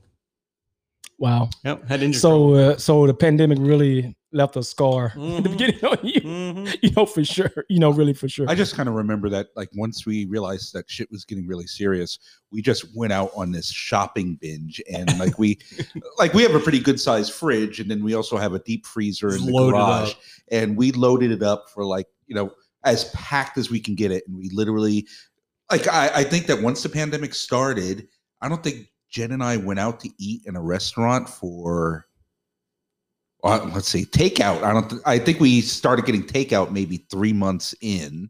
wow. 1.20 1.52
Yep, 1.64 1.88
had 1.88 2.02
injured. 2.02 2.20
So, 2.20 2.54
uh, 2.56 2.78
so 2.78 3.06
the 3.06 3.14
pandemic 3.14 3.60
really 3.62 4.18
left 4.32 4.56
a 4.56 4.64
scar 4.64 5.06
at 5.16 5.44
the 5.44 5.50
beginning 5.50 5.86
on 5.86 6.00
you. 6.02 6.22
hmm 6.22 6.68
You 6.82 6.90
know 6.96 7.06
for 7.06 7.24
sure. 7.24 7.52
You 7.70 7.78
know 7.80 7.92
really 7.92 8.16
for 8.16 8.28
sure. 8.28 8.50
I 8.50 8.56
just 8.56 8.76
kind 8.76 8.90
of 8.90 8.96
remember 8.96 9.30
that, 9.30 9.50
like, 9.56 9.70
once 9.76 10.04
we 10.04 10.26
realized 10.26 10.74
that 10.74 10.90
shit 10.90 11.12
was 11.12 11.26
getting 11.26 11.46
really 11.46 11.68
serious, 11.68 12.18
we 12.52 12.64
just 12.64 12.86
went 12.96 13.14
out 13.14 13.30
on 13.36 13.52
this 13.52 13.72
shopping 13.72 14.40
binge, 14.42 14.82
and 14.92 15.20
like 15.20 15.38
we, 15.38 15.60
like 16.18 16.34
we 16.34 16.42
have 16.42 16.56
a 16.56 16.60
pretty 16.60 16.80
good 16.80 17.00
sized 17.00 17.34
fridge, 17.34 17.80
and 17.80 17.90
then 17.90 18.04
we 18.04 18.16
also 18.16 18.38
have 18.38 18.56
a 18.56 18.60
deep 18.60 18.88
freezer 18.88 19.36
in 19.36 19.46
the 19.46 19.52
load 19.52 19.74
garage, 19.74 20.10
up. 20.14 20.18
and 20.52 20.76
we 20.76 20.92
loaded 20.92 21.30
it 21.30 21.44
up 21.44 21.70
for 21.70 21.86
like 21.86 22.08
you 22.26 22.34
know 22.34 22.52
as 22.84 23.12
packed 23.12 23.60
as 23.60 23.70
we 23.70 23.80
can 23.80 23.94
get 23.94 24.12
it, 24.12 24.24
and 24.28 24.36
we 24.36 24.50
literally, 24.50 25.06
like, 25.72 25.88
I, 25.88 26.10
I 26.16 26.24
think 26.24 26.48
that 26.48 26.62
once 26.62 26.84
the 26.84 26.90
pandemic 26.90 27.34
started, 27.34 28.08
I 28.42 28.50
don't 28.50 28.64
think 28.64 28.88
Jen 29.10 29.32
and 29.32 29.44
I 29.44 29.58
went 29.58 29.80
out 29.80 30.00
to 30.02 30.10
eat 30.18 30.44
in 30.46 30.56
a 30.56 30.62
restaurant 30.62 31.30
for. 31.30 32.06
Uh, 33.44 33.70
let's 33.74 33.88
see, 33.88 34.04
takeout. 34.04 34.64
I 34.64 34.74
don't. 34.74 34.90
Th- 34.90 35.02
I 35.06 35.20
think 35.20 35.40
we 35.40 35.62
started 35.62 36.06
getting 36.06 36.24
takeout 36.24 36.72
maybe 36.72 37.06
three 37.10 37.32
months 37.32 37.74
in, 37.82 38.30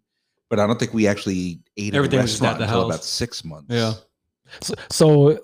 but 0.49 0.59
I 0.59 0.67
don't 0.67 0.77
think 0.77 0.93
we 0.93 1.07
actually 1.07 1.61
ate 1.77 1.95
Everything 1.95 2.19
at 2.19 2.25
a 2.25 2.27
just 2.27 2.43
at 2.43 2.61
until 2.61 2.67
house. 2.67 2.85
about 2.85 3.03
six 3.03 3.43
months. 3.45 3.67
Yeah. 3.69 3.93
so, 4.61 4.73
so 4.91 5.39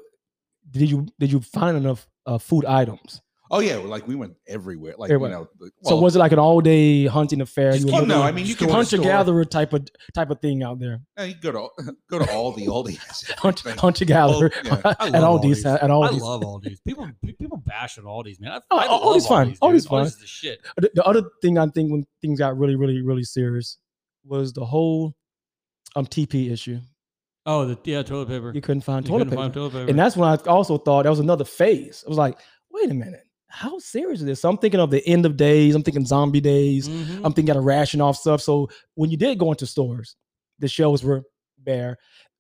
did 0.70 0.92
you 0.92 1.08
did 1.18 1.32
you 1.32 1.40
find 1.40 1.78
enough 1.78 2.06
uh, 2.26 2.38
food 2.38 2.66
items? 2.66 3.22
Oh 3.56 3.60
yeah, 3.60 3.78
well, 3.78 3.86
like 3.88 4.08
we 4.08 4.16
went 4.16 4.34
everywhere. 4.48 4.96
Like 4.98 5.12
Everywhere. 5.12 5.30
you 5.30 5.36
know. 5.38 5.48
like- 5.60 5.72
so 5.84 5.94
well, 5.96 6.04
was 6.04 6.16
it 6.16 6.20
like 6.20 6.32
an 6.32 6.40
all 6.40 6.60
day 6.60 7.06
hunting 7.06 7.40
affair? 7.40 7.72
Just 7.74 7.86
You 7.86 7.92
keep 7.94 8.08
no, 8.08 8.16
looking- 8.16 8.22
I 8.28 8.32
mean, 8.32 8.46
you 8.48 8.56
can 8.56 8.68
Store 8.68 8.84
to 8.84 8.98
hunter 8.98 8.98
gatherer 8.98 9.46
type 9.46 9.74
of 9.74 9.88
type 10.16 10.30
of 10.32 10.42
thing 10.42 10.64
out 10.64 10.80
there. 10.80 11.02
yeah, 11.18 11.26
you 11.26 11.36
go 11.36 11.52
to 11.52 11.94
go 12.10 12.18
to 12.20 12.26
Aldi. 12.26 12.66
Aldi 12.68 12.98
has 12.98 13.22
Hunter, 13.38 13.70
everything. 13.70 13.80
hunter 13.80 14.06
gatherer 14.06 14.52
yeah. 14.64 14.82
I 14.84 14.90
at 15.08 15.12
love 15.22 15.42
Aldi's. 15.42 15.64
Aldi's. 15.64 15.66
At 15.66 15.84
I 15.84 15.88
Aldi's. 15.90 16.22
love 16.22 16.42
Aldi's. 16.42 16.80
People 16.82 17.10
people 17.40 17.58
bash 17.66 17.98
on 18.00 18.06
Aldi's, 18.06 18.40
man. 18.40 18.54
I, 18.54 18.60
Oh, 18.72 18.78
I 18.78 18.88
Aldi's 18.88 19.24
love 19.24 19.30
fine. 19.30 19.48
Aldi's, 19.52 19.60
Aldi's 19.60 19.84
dude. 19.84 19.90
fine. 19.90 20.06
is 20.08 20.18
the 20.18 20.26
shit. 20.28 20.60
the, 20.78 20.92
the 20.96 21.04
other 21.06 21.22
thing 21.42 21.58
I 21.60 21.68
think 21.68 21.92
when 21.92 22.06
things 22.22 22.40
got 22.40 22.58
really, 22.58 22.76
really, 22.76 23.02
really 23.04 23.24
serious 23.24 23.78
was 24.26 24.52
the 24.54 24.66
whole 24.66 25.14
um 25.96 26.08
TP 26.08 26.52
issue. 26.52 26.80
Oh, 27.46 27.66
the 27.66 27.78
yeah, 27.84 28.02
toilet 28.04 28.30
paper. 28.30 28.52
You 28.56 28.62
couldn't 28.62 28.82
find 28.82 29.06
You 29.06 29.10
toilet 29.12 29.20
couldn't 29.26 29.30
paper. 29.32 29.42
find 29.44 29.54
toilet 29.54 29.72
paper. 29.74 29.90
And 29.90 30.00
that's 30.00 30.16
when 30.18 30.28
I 30.30 30.36
also 30.50 30.78
thought 30.78 31.04
that 31.04 31.10
was 31.10 31.20
another 31.20 31.44
phase. 31.44 32.04
I 32.06 32.10
was 32.10 32.18
like, 32.18 32.40
wait 32.72 32.90
a 32.90 32.94
minute, 32.94 33.26
how 33.54 33.78
serious 33.78 34.20
is 34.20 34.26
this? 34.26 34.42
So 34.42 34.50
I'm 34.50 34.58
thinking 34.58 34.80
of 34.80 34.90
the 34.90 35.06
end 35.08 35.28
of 35.28 35.38
days. 35.38 35.76
I'm 35.76 35.84
thinking 35.84 36.08
zombie 36.08 36.42
days. 36.42 36.90
Mhm. 36.90 37.22
I'm 37.24 37.34
thinking 37.34 37.56
of 37.56 37.64
ration 37.64 38.02
off 38.02 38.18
stuff. 38.18 38.42
So 38.42 38.68
when 38.96 39.12
you 39.12 39.18
did 39.18 39.38
go 39.38 39.52
into 39.52 39.68
stores, 39.68 40.16
the 40.58 40.68
shelves 40.68 41.04
were 41.04 41.22
bare. 41.60 41.98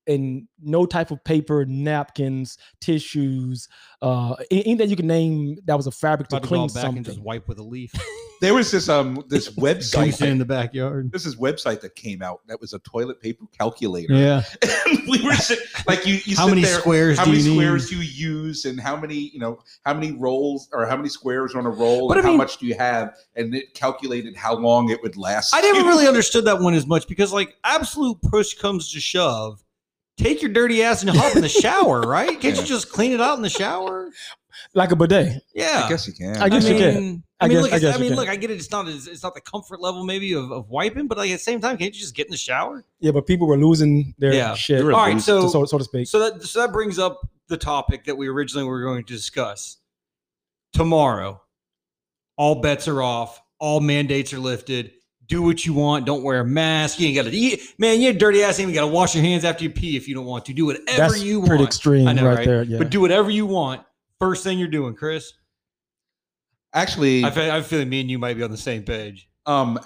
And 0.07 0.47
no 0.61 0.85
type 0.85 1.11
of 1.11 1.23
paper, 1.23 1.65
napkins, 1.65 2.57
tissues, 2.81 3.67
uh, 4.01 4.35
a- 4.51 4.53
anything 4.63 4.89
you 4.89 4.95
can 4.95 5.07
name 5.07 5.57
that 5.65 5.75
was 5.77 5.87
a 5.87 5.91
fabric 5.91 6.27
to 6.29 6.35
About 6.37 6.43
to 6.43 6.49
go 6.49 6.55
clean 6.55 6.63
out 6.69 6.73
back 6.73 6.95
and 6.95 7.05
just 7.05 7.19
wipe 7.19 7.47
with 7.47 7.59
a 7.59 7.63
leaf. 7.63 7.91
There 8.41 8.53
was 8.53 8.71
this 8.71 8.89
um 8.89 9.23
this 9.29 9.47
website. 9.55 10.05
Goose 10.07 10.21
in 10.21 10.37
the 10.37 10.43
backyard. 10.43 11.13
This 11.13 11.25
is 11.25 11.37
website 11.37 11.79
that 11.79 11.95
came 11.95 12.21
out 12.21 12.41
that 12.47 12.59
was 12.59 12.73
a 12.73 12.79
toilet 12.79 13.21
paper 13.21 13.45
calculator. 13.57 14.13
Yeah. 14.15 14.43
And 14.85 14.99
we 15.07 15.23
were 15.23 15.33
sit, 15.35 15.59
like 15.87 16.05
you 16.05 16.15
you 16.25 16.35
How 16.35 16.43
sit 16.45 16.49
many 16.49 16.61
there, 16.63 16.79
squares 16.81 17.17
how 17.17 17.23
do 17.23 17.31
many 17.31 17.43
you 17.43 17.53
squares 17.53 17.89
need? 17.89 17.97
do 17.99 18.03
you 18.03 18.31
use 18.31 18.65
and 18.65 18.81
how 18.81 18.97
many 18.97 19.15
you 19.15 19.39
know 19.39 19.59
how 19.85 19.93
many 19.93 20.11
rolls 20.11 20.67
or 20.73 20.85
how 20.85 20.97
many 20.97 21.07
squares 21.07 21.55
on 21.55 21.65
a 21.65 21.69
roll 21.69 22.09
But 22.09 22.17
and 22.17 22.27
I 22.27 22.31
how 22.31 22.35
much 22.35 22.57
do 22.57 22.65
you 22.65 22.75
have 22.75 23.15
and 23.37 23.55
it 23.55 23.73
calculated 23.75 24.35
how 24.35 24.55
long 24.55 24.89
it 24.89 25.01
would 25.03 25.15
last 25.15 25.55
I 25.55 25.61
never 25.61 25.79
you. 25.79 25.87
really 25.87 26.07
understood 26.07 26.43
that 26.43 26.59
one 26.59 26.73
as 26.73 26.85
much 26.85 27.07
because, 27.07 27.31
like, 27.31 27.55
absolute 27.63 28.21
push 28.23 28.55
comes 28.55 28.91
to 28.91 28.99
shove. 28.99 29.62
Take 30.17 30.41
your 30.41 30.51
dirty 30.51 30.83
ass 30.83 31.01
and 31.01 31.09
hop 31.11 31.35
in 31.35 31.41
the 31.41 31.49
shower, 31.63 32.01
right? 32.01 32.29
Can't 32.39 32.55
Yeah. 32.55 32.61
you 32.61 32.67
just 32.67 32.91
clean 32.91 33.11
it 33.13 33.21
out 33.21 33.35
in 33.37 33.41
the 33.41 33.49
shower? 33.49 34.09
like 34.75 34.91
a 34.91 34.95
bidet. 34.95 35.41
Yeah. 35.55 35.83
I 35.85 35.89
guess 35.89 36.07
you 36.07 36.13
can 36.13 36.37
I 36.37 36.47
guess 36.47 36.67
you 36.69 36.77
can. 36.77 36.95
mean, 36.95 37.23
I 37.39 37.45
I 37.45 37.47
mean, 37.47 37.57
guess- 37.57 37.63
look, 37.63 37.73
I 37.73 37.75
I, 37.75 37.79
guess 37.79 37.95
I 37.95 37.99
mean, 37.99 38.15
look, 38.15 38.29
I 38.29 38.35
get 38.35 38.51
it. 38.51 38.55
It's 38.55 38.69
not, 38.71 38.87
it's, 38.87 39.07
it's 39.07 39.23
not 39.23 39.33
the 39.33 39.41
comfort 39.41 39.81
level 39.81 40.03
maybe 40.05 40.33
of, 40.33 40.51
of 40.51 40.69
wiping, 40.69 41.07
but 41.07 41.17
like 41.17 41.31
at 41.31 41.33
the 41.33 41.39
same 41.39 41.59
time, 41.59 41.77
can't 41.77 41.93
you 41.93 41.99
just 41.99 42.15
get 42.15 42.27
in 42.27 42.31
the 42.31 42.37
shower? 42.37 42.85
Yeah, 42.99 43.11
but 43.11 43.25
people 43.25 43.47
were 43.47 43.57
losing 43.57 44.13
their 44.19 44.33
Yeah. 44.33 44.53
shit, 44.53 44.81
All 44.83 44.89
right, 44.91 45.13
loser. 45.15 45.23
so 45.25 45.47
so, 45.49 45.65
so 45.65 45.77
to 45.79 45.83
speak. 45.83 46.07
So 46.07 46.19
that 46.19 46.43
so 46.43 46.59
that 46.61 46.71
brings 46.71 46.99
up 46.99 47.19
the 47.47 47.57
topic 47.57 48.05
that 48.05 48.15
we 48.15 48.27
originally 48.27 48.65
were 48.67 48.81
going 48.83 49.03
to 49.03 49.13
discuss. 49.13 49.77
Tomorrow, 50.73 51.41
all 52.37 52.55
bets 52.61 52.87
are 52.87 53.01
off. 53.01 53.41
All 53.59 53.79
mandates 53.79 54.33
are 54.33 54.39
lifted. 54.39 54.91
Do 55.27 55.41
what 55.41 55.65
you 55.65 55.73
want. 55.73 56.05
Don't 56.05 56.21
wear 56.23 56.41
a 56.41 56.45
mask. 56.45 56.99
You 56.99 57.07
ain't 57.07 57.15
got 57.15 57.25
to 57.25 57.31
eat. 57.31 57.61
Man, 57.77 58.01
you 58.01 58.13
dirty 58.13 58.43
ass. 58.43 58.59
You 58.59 58.63
ain't 58.63 58.71
even 58.71 58.83
got 58.83 58.87
to 58.87 58.93
wash 58.93 59.15
your 59.15 59.23
hands 59.23 59.45
after 59.45 59.63
you 59.63 59.69
pee 59.69 59.95
if 59.95 60.07
you 60.07 60.15
don't 60.15 60.25
want 60.25 60.45
to. 60.45 60.53
Do 60.53 60.65
whatever 60.65 60.85
That's 60.97 61.23
you 61.23 61.39
pretty 61.39 61.55
want. 61.55 61.67
extreme 61.67 62.07
I 62.07 62.13
know, 62.13 62.25
right, 62.25 62.37
right? 62.39 62.47
there. 62.47 62.63
Yeah. 62.63 62.77
But 62.77 62.89
do 62.89 62.99
whatever 63.01 63.29
you 63.29 63.45
want. 63.45 63.81
First 64.19 64.43
thing 64.43 64.59
you're 64.59 64.67
doing, 64.67 64.95
Chris. 64.95 65.33
actually 66.73 67.23
I 67.23 67.31
feel, 67.31 67.51
I 67.51 67.61
feel 67.61 67.85
me 67.85 68.01
and 68.01 68.09
you 68.11 68.19
might 68.19 68.35
be 68.35 68.43
on 68.43 68.51
the 68.51 68.57
same 68.57 68.83
page. 68.83 69.29
Um, 69.45 69.79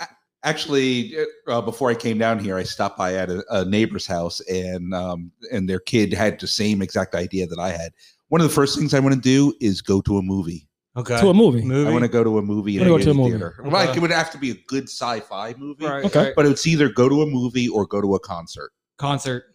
actually, 0.43 1.15
uh, 1.47 1.61
before 1.61 1.89
I 1.89 1.95
came 1.95 2.17
down 2.17 2.39
here, 2.39 2.57
I 2.57 2.63
stopped 2.63 2.97
by 2.97 3.15
at 3.15 3.29
a, 3.29 3.43
a 3.51 3.65
neighbor's 3.65 4.05
house, 4.05 4.39
and 4.41 4.93
um, 4.93 5.31
and 5.51 5.69
their 5.69 5.79
kid 5.79 6.13
had 6.13 6.39
the 6.39 6.47
same 6.47 6.81
exact 6.81 7.15
idea 7.15 7.47
that 7.47 7.59
I 7.59 7.69
had. 7.69 7.91
One 8.29 8.41
of 8.41 8.47
the 8.47 8.53
first 8.53 8.77
things 8.77 8.93
I 8.93 8.99
want 8.99 9.15
to 9.15 9.21
do 9.21 9.53
is 9.61 9.81
go 9.81 10.01
to 10.01 10.17
a 10.17 10.21
movie. 10.21 10.67
Okay. 10.97 11.19
to 11.19 11.29
a 11.29 11.33
movie. 11.33 11.61
movie. 11.61 11.89
I 11.89 11.91
want 11.91 12.03
to 12.03 12.07
go 12.09 12.23
to 12.23 12.37
a 12.37 12.41
movie 12.41 12.77
in 12.77 12.81
Wanna 12.81 12.95
a 12.95 12.97
go 12.99 13.03
to 13.05 13.11
a 13.11 13.13
movie. 13.13 13.29
theater. 13.31 13.55
Okay. 13.59 13.69
Like 13.69 13.89
uh, 13.89 13.93
it 13.93 13.99
would 14.01 14.11
have 14.11 14.31
to 14.31 14.37
be 14.37 14.51
a 14.51 14.55
good 14.67 14.85
sci-fi 14.85 15.53
movie, 15.57 15.85
Right, 15.85 16.05
Okay. 16.05 16.33
but 16.35 16.45
it's 16.45 16.65
either 16.67 16.89
go 16.89 17.07
to 17.07 17.21
a 17.21 17.25
movie 17.27 17.69
or 17.69 17.85
go 17.85 18.01
to 18.01 18.15
a 18.15 18.19
concert. 18.19 18.71
concert, 18.97 19.53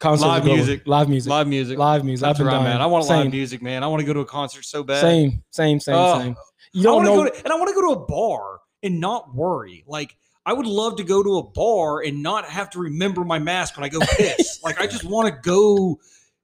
Concert. 0.00 0.26
Live 0.26 0.44
music. 0.44 0.82
live 0.86 1.08
music, 1.08 1.28
live 1.30 1.48
music. 1.48 1.76
live 1.78 2.04
music. 2.04 2.22
That's 2.24 2.38
I've 2.40 2.46
where 2.46 2.54
I'm 2.54 2.62
at. 2.66 2.70
dying. 2.70 2.80
I 2.80 2.86
want 2.86 3.04
same, 3.04 3.16
live 3.24 3.32
music, 3.32 3.60
man. 3.62 3.82
I 3.82 3.88
want 3.88 4.00
to 4.00 4.06
go 4.06 4.12
to 4.12 4.20
a 4.20 4.24
concert 4.24 4.64
so 4.64 4.82
bad. 4.84 5.00
Same, 5.00 5.42
same, 5.50 5.80
same, 5.80 5.94
Oh. 5.96 6.18
same. 6.20 6.36
You 6.72 6.82
I 6.82 6.84
don't 6.84 6.94
want 6.94 7.06
to 7.06 7.10
know. 7.10 7.24
go 7.24 7.28
to, 7.30 7.44
and 7.44 7.52
I 7.52 7.56
want 7.56 7.68
to 7.68 7.74
go 7.74 7.80
to 7.94 8.00
a 8.00 8.06
bar 8.06 8.60
and 8.84 9.00
not 9.00 9.34
worry. 9.34 9.82
Like 9.88 10.16
I 10.46 10.52
would 10.52 10.66
love 10.66 10.96
to 10.98 11.02
go 11.04 11.22
to 11.24 11.38
a 11.38 11.42
bar 11.42 12.00
and 12.02 12.22
not 12.22 12.44
have 12.46 12.70
to 12.70 12.78
remember 12.78 13.24
my 13.24 13.38
mask 13.40 13.76
when 13.76 13.84
I 13.84 13.88
go 13.88 13.98
piss. 14.16 14.60
like 14.64 14.80
I 14.80 14.86
just 14.86 15.04
want 15.04 15.34
to 15.34 15.40
go. 15.42 15.98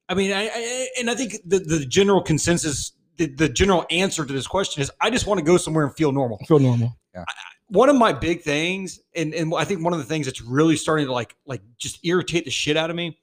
I 0.09 0.15
mean, 0.15 0.33
I, 0.33 0.49
I 0.53 0.89
and 0.99 1.09
I 1.09 1.15
think 1.15 1.37
the 1.47 1.61
the 1.61 1.87
general 1.87 2.23
consensus, 2.23 2.91
the, 3.17 3.27
the 3.27 3.49
general 3.49 3.87
answer 3.91 4.25
to 4.25 4.33
this 4.33 4.47
question 4.47 4.83
is, 4.83 4.91
I 5.01 5.11
just 5.11 5.27
want 5.27 5.39
to 5.39 5.45
go 5.45 5.57
somewhere 5.57 5.85
and 5.85 5.95
feel 5.95 6.13
normal. 6.13 6.39
feel 6.47 6.59
normal. 6.59 6.97
Yeah. 7.15 7.25
One 7.69 7.89
of 7.89 7.97
my 7.97 8.13
big 8.13 8.43
things, 8.43 9.01
and 9.15 9.33
and 9.35 9.53
I 9.57 9.65
think 9.65 9.83
one 9.83 9.93
of 9.93 9.99
the 9.99 10.05
things 10.05 10.27
that's 10.27 10.43
really 10.43 10.77
starting 10.77 11.07
to 11.07 11.13
like 11.13 11.35
like 11.47 11.63
just 11.79 12.05
irritate 12.05 12.45
the 12.45 12.51
shit 12.51 12.77
out 12.77 12.91
of 12.91 12.97
me, 12.97 13.19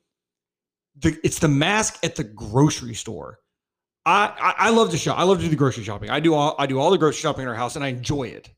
the 1.00 1.18
it's 1.24 1.40
the 1.40 1.48
mask 1.48 2.00
at 2.04 2.16
the 2.16 2.24
grocery 2.24 2.96
store. 2.96 3.40
I, 4.06 4.34
I 4.42 4.68
I 4.68 4.70
love 4.72 4.90
to 4.92 4.98
shop. 4.98 5.20
I 5.20 5.24
love 5.24 5.38
to 5.38 5.44
do 5.44 5.50
the 5.50 5.56
grocery 5.56 5.84
shopping. 5.84 6.10
I 6.10 6.20
do 6.20 6.34
all 6.34 6.56
I 6.58 6.66
do 6.66 6.80
all 6.80 6.90
the 6.90 6.98
grocery 6.98 7.22
shopping 7.22 7.44
in 7.44 7.50
our 7.50 7.56
house, 7.56 7.76
and 7.76 7.86
I 7.86 7.90
enjoy 7.90 8.24
it. 8.24 8.50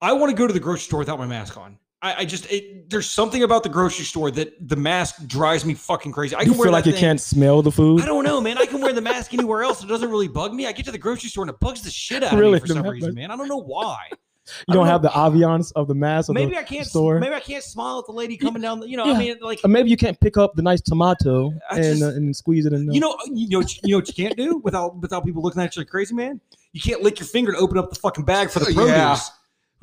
I 0.00 0.12
want 0.12 0.30
to 0.30 0.36
go 0.36 0.46
to 0.46 0.52
the 0.52 0.60
grocery 0.60 0.80
store 0.82 0.98
without 0.98 1.18
my 1.18 1.26
mask 1.26 1.56
on. 1.56 1.78
I, 2.04 2.14
I 2.20 2.24
just 2.26 2.50
it, 2.52 2.90
there's 2.90 3.08
something 3.10 3.42
about 3.44 3.62
the 3.62 3.68
grocery 3.70 4.04
store 4.04 4.30
that 4.32 4.68
the 4.68 4.76
mask 4.76 5.26
drives 5.26 5.64
me 5.64 5.72
fucking 5.74 6.12
crazy. 6.12 6.36
I 6.36 6.40
you 6.42 6.50
can 6.50 6.58
wear 6.58 6.66
feel 6.66 6.72
like 6.72 6.84
that 6.84 6.90
you 6.90 6.94
thing- 6.94 7.00
can't 7.00 7.20
smell 7.20 7.62
the 7.62 7.72
food. 7.72 8.02
I 8.02 8.06
don't 8.06 8.24
know, 8.24 8.40
man. 8.42 8.58
I 8.58 8.66
can 8.66 8.80
wear 8.82 8.92
the 8.92 9.00
mask 9.00 9.32
anywhere 9.32 9.62
else. 9.62 9.82
It 9.82 9.86
doesn't 9.86 10.10
really 10.10 10.28
bug 10.28 10.52
me. 10.52 10.66
I 10.66 10.72
get 10.72 10.84
to 10.84 10.92
the 10.92 10.98
grocery 10.98 11.30
store 11.30 11.44
and 11.44 11.50
it 11.50 11.58
bugs 11.60 11.80
the 11.82 11.90
shit 11.90 12.22
out 12.22 12.34
of 12.34 12.38
me 12.38 12.58
for 12.60 12.66
The 12.68 12.74
some 12.74 12.82
ma- 12.84 12.90
reason, 12.90 13.14
man. 13.14 13.30
I 13.30 13.36
don't 13.36 13.48
know 13.48 13.62
why. 13.62 14.10
you 14.68 14.74
don't 14.74 14.86
have 14.86 15.00
the 15.00 15.08
ambiance 15.08 15.72
of 15.74 15.88
the 15.88 15.94
mask. 15.94 16.28
Of 16.28 16.34
Maybe 16.34 16.52
the, 16.52 16.58
I 16.58 16.62
can't. 16.64 16.86
store. 16.86 17.18
Maybe 17.18 17.34
I 17.34 17.40
can't 17.40 17.64
smile 17.64 18.00
at 18.00 18.04
the 18.04 18.12
lady 18.12 18.36
coming 18.36 18.60
down. 18.60 18.80
The, 18.80 18.88
you 18.90 18.98
know, 18.98 19.06
Yeah. 19.06 19.14
I 19.14 19.18
mean, 19.18 19.36
like 19.40 19.60
Or 19.64 19.68
maybe 19.68 19.88
you 19.88 19.96
can't 19.96 20.20
pick 20.20 20.36
up 20.36 20.54
the 20.56 20.62
nice 20.62 20.82
tomato 20.82 21.54
I 21.70 21.78
and 21.80 22.02
uh, 22.02 22.08
and 22.08 22.36
squeeze 22.36 22.66
it 22.66 22.74
in. 22.74 22.84
The, 22.84 22.92
You 22.92 23.00
know, 23.00 23.16
you 23.32 23.48
know, 23.48 23.60
what 23.60 23.72
you 23.74 23.80
you 23.84 23.90
know 23.92 23.98
what 23.98 24.08
you 24.08 24.12
can't 24.24 24.36
do 24.36 24.58
without 24.58 25.00
without 25.00 25.24
people 25.24 25.42
looking 25.42 25.62
at 25.62 25.74
you 25.74 25.80
like 25.80 25.88
crazy, 25.88 26.14
man. 26.14 26.38
You 26.74 26.82
can't 26.82 27.02
lick 27.02 27.18
your 27.20 27.26
finger 27.28 27.52
to 27.52 27.58
open 27.58 27.78
up 27.78 27.88
the 27.88 27.96
fucking 27.96 28.26
bag 28.26 28.50
for 28.50 28.58
the 28.58 28.66
produce, 28.66 28.88
yeah. 28.88 29.16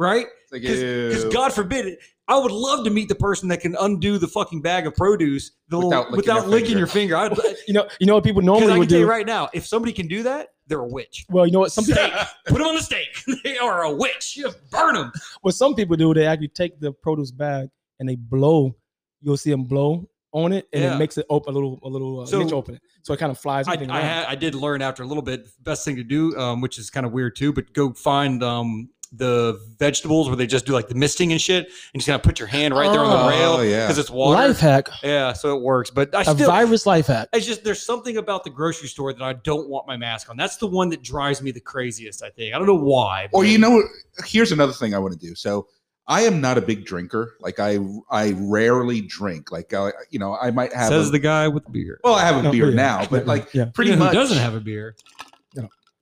Right? 0.02 0.26
Because 0.52 0.82
ew. 1.24 1.32
God 1.32 1.54
forbid 1.54 1.86
it. 1.86 2.00
I 2.28 2.38
would 2.38 2.52
love 2.52 2.84
to 2.86 2.90
meet 2.90 3.08
the 3.10 3.16
person 3.16 3.48
that 3.50 3.62
can 3.62 3.76
undo 3.80 4.18
the 4.18 4.28
fucking 4.28 4.62
bag 4.62 4.88
of 4.88 4.96
produce 4.96 5.52
the 5.70 5.78
Without 5.78 6.12
little, 6.12 6.12
licking 6.12 6.18
without 6.18 6.36
your 6.42 6.46
licking 6.50 6.66
finger. 6.68 6.80
your 6.80 6.88
finger. 6.88 7.16
I'd, 7.18 7.38
you 7.68 7.74
know, 7.74 7.88
you 8.00 8.08
know 8.08 8.16
what 8.16 8.24
people 8.24 8.42
I 8.42 8.46
normally 8.46 8.68
can 8.72 8.80
would 8.80 8.90
tell 8.90 8.98
do. 8.98 9.02
you 9.02 9.10
right 9.10 9.26
now, 9.26 9.50
if 9.54 9.66
somebody 9.68 9.94
can 9.94 10.08
do 10.08 10.24
that, 10.24 10.50
they're 10.68 10.80
a 10.80 10.88
witch. 10.88 11.26
Well, 11.30 11.46
you 11.46 11.52
know 11.52 11.60
what? 11.60 11.72
Some 11.72 11.86
people, 11.86 12.02
Put 12.48 12.58
them 12.58 12.68
on 12.68 12.76
the 12.76 12.82
stake. 12.82 13.10
they 13.44 13.58
are 13.58 13.84
a 13.84 13.94
witch. 13.94 14.38
You 14.38 14.50
burn 14.72 14.96
them. 14.96 15.12
what 15.42 15.56
some 15.56 15.76
people 15.76 15.96
do, 15.98 16.14
they 16.14 16.26
actually 16.26 16.48
take 16.50 16.80
the 16.80 16.92
produce 16.94 17.32
bag 17.32 17.70
and 18.00 18.08
they 18.10 18.16
blow. 18.16 18.76
You'll 19.22 19.38
see 19.38 19.52
them 19.52 19.66
blow 19.66 20.08
on 20.34 20.54
it, 20.54 20.66
and 20.72 20.82
Yeah. 20.84 20.96
it 20.96 20.98
makes 21.00 21.18
it 21.18 21.26
open 21.30 21.52
a 21.52 21.56
little, 21.56 21.80
a 21.84 21.90
little 21.90 22.22
uh, 22.22 22.26
So- 22.26 22.40
niche 22.42 22.54
open 22.54 22.76
it, 22.76 22.82
so 23.04 23.14
it 23.14 23.18
kind 23.18 23.32
of 23.32 23.38
flies. 23.38 23.68
I, 23.68 23.74
I, 23.74 24.00
had, 24.00 24.26
I 24.28 24.36
did 24.36 24.56
learn 24.56 24.82
after 24.82 25.04
a 25.04 25.06
little 25.06 25.22
bit. 25.24 25.46
Best 25.62 25.84
thing 25.84 25.98
to 25.98 26.04
do, 26.04 26.36
um, 26.38 26.62
which 26.62 26.80
is 26.80 26.90
kind 26.90 27.06
of 27.06 27.12
weird 27.12 27.36
too, 27.36 27.52
but 27.52 27.74
go 27.74 27.92
find 27.92 28.42
um, 28.42 28.90
the 29.14 29.60
vegetables 29.78 30.28
where 30.28 30.38
they 30.38 30.48
just 30.48 30.66
do 30.66 30.72
like 30.72 30.88
the 30.88 30.96
misting 30.96 31.32
and 31.34 31.42
shit, 31.42 31.66
and 31.94 32.02
just 32.02 32.08
kind 32.08 32.16
of 32.16 32.24
put 32.24 32.40
your 32.40 32.48
hand 32.48 32.74
right 32.74 32.90
there 32.92 33.02
on 33.02 33.08
Oh, 33.12 33.24
the 33.24 33.30
rail 33.30 33.66
yeah. 33.66 33.86
because 33.86 33.98
it's 33.98 34.10
water. 34.10 34.48
life 34.48 34.60
hack, 34.60 34.88
Yeah, 35.04 35.34
so 35.34 35.58
it 35.58 35.62
works. 35.62 35.90
But 35.90 36.16
I 36.16 36.22
a 36.22 36.26
still, 36.26 36.48
virus 36.50 36.86
life 36.86 37.08
hack. 37.08 37.28
it's 37.34 37.46
just 37.46 37.64
there's 37.64 37.82
something 37.86 38.16
about 38.18 38.44
the 38.46 38.50
grocery 38.50 38.88
store 38.88 39.12
that 39.12 39.22
I 39.22 39.34
don't 39.34 39.68
want 39.70 39.86
my 39.88 39.98
mask 39.98 40.30
on. 40.30 40.38
That's 40.38 40.58
the 40.58 40.68
one 40.68 40.90
that 40.90 41.04
drives 41.04 41.42
me 41.42 41.52
the 41.52 41.60
craziest. 41.60 42.24
I 42.24 42.30
think 42.30 42.56
I 42.56 42.58
don't 42.58 42.68
know 42.68 42.76
why. 42.76 43.28
Or 43.34 43.44
you 43.44 43.58
know, 43.58 43.84
here's 44.26 44.52
another 44.54 44.74
thing 44.74 44.94
I 44.94 45.00
want 45.00 45.14
to 45.14 45.20
do. 45.20 45.36
So 45.36 45.68
I 46.08 46.22
am 46.22 46.40
not 46.42 46.58
a 46.58 46.62
big 46.62 46.86
drinker. 46.86 47.36
Like 47.42 47.60
I, 47.60 47.80
I 48.10 48.34
rarely 48.38 49.02
drink. 49.02 49.52
Like 49.52 49.74
uh, 49.74 49.92
you 50.10 50.20
know, 50.20 50.38
I 50.42 50.52
might 50.52 50.72
have. 50.74 50.88
says 50.90 51.10
a, 51.10 51.12
the 51.12 51.20
guy 51.20 51.48
with 51.50 51.66
the 51.66 51.70
beer. 51.72 52.00
well, 52.04 52.16
I 52.16 52.22
have 52.26 52.38
a 52.38 52.44
No, 52.44 52.52
beer 52.52 52.70
yeah, 52.70 52.76
now, 52.76 53.08
but 53.12 53.26
like 53.26 53.50
yeah, 53.54 53.66
pretty 53.66 53.92
You 53.92 53.98
know 53.98 54.06
much 54.06 54.14
who 54.14 54.20
doesn't 54.20 54.38
have 54.38 54.56
a 54.56 54.60
beer. 54.62 54.96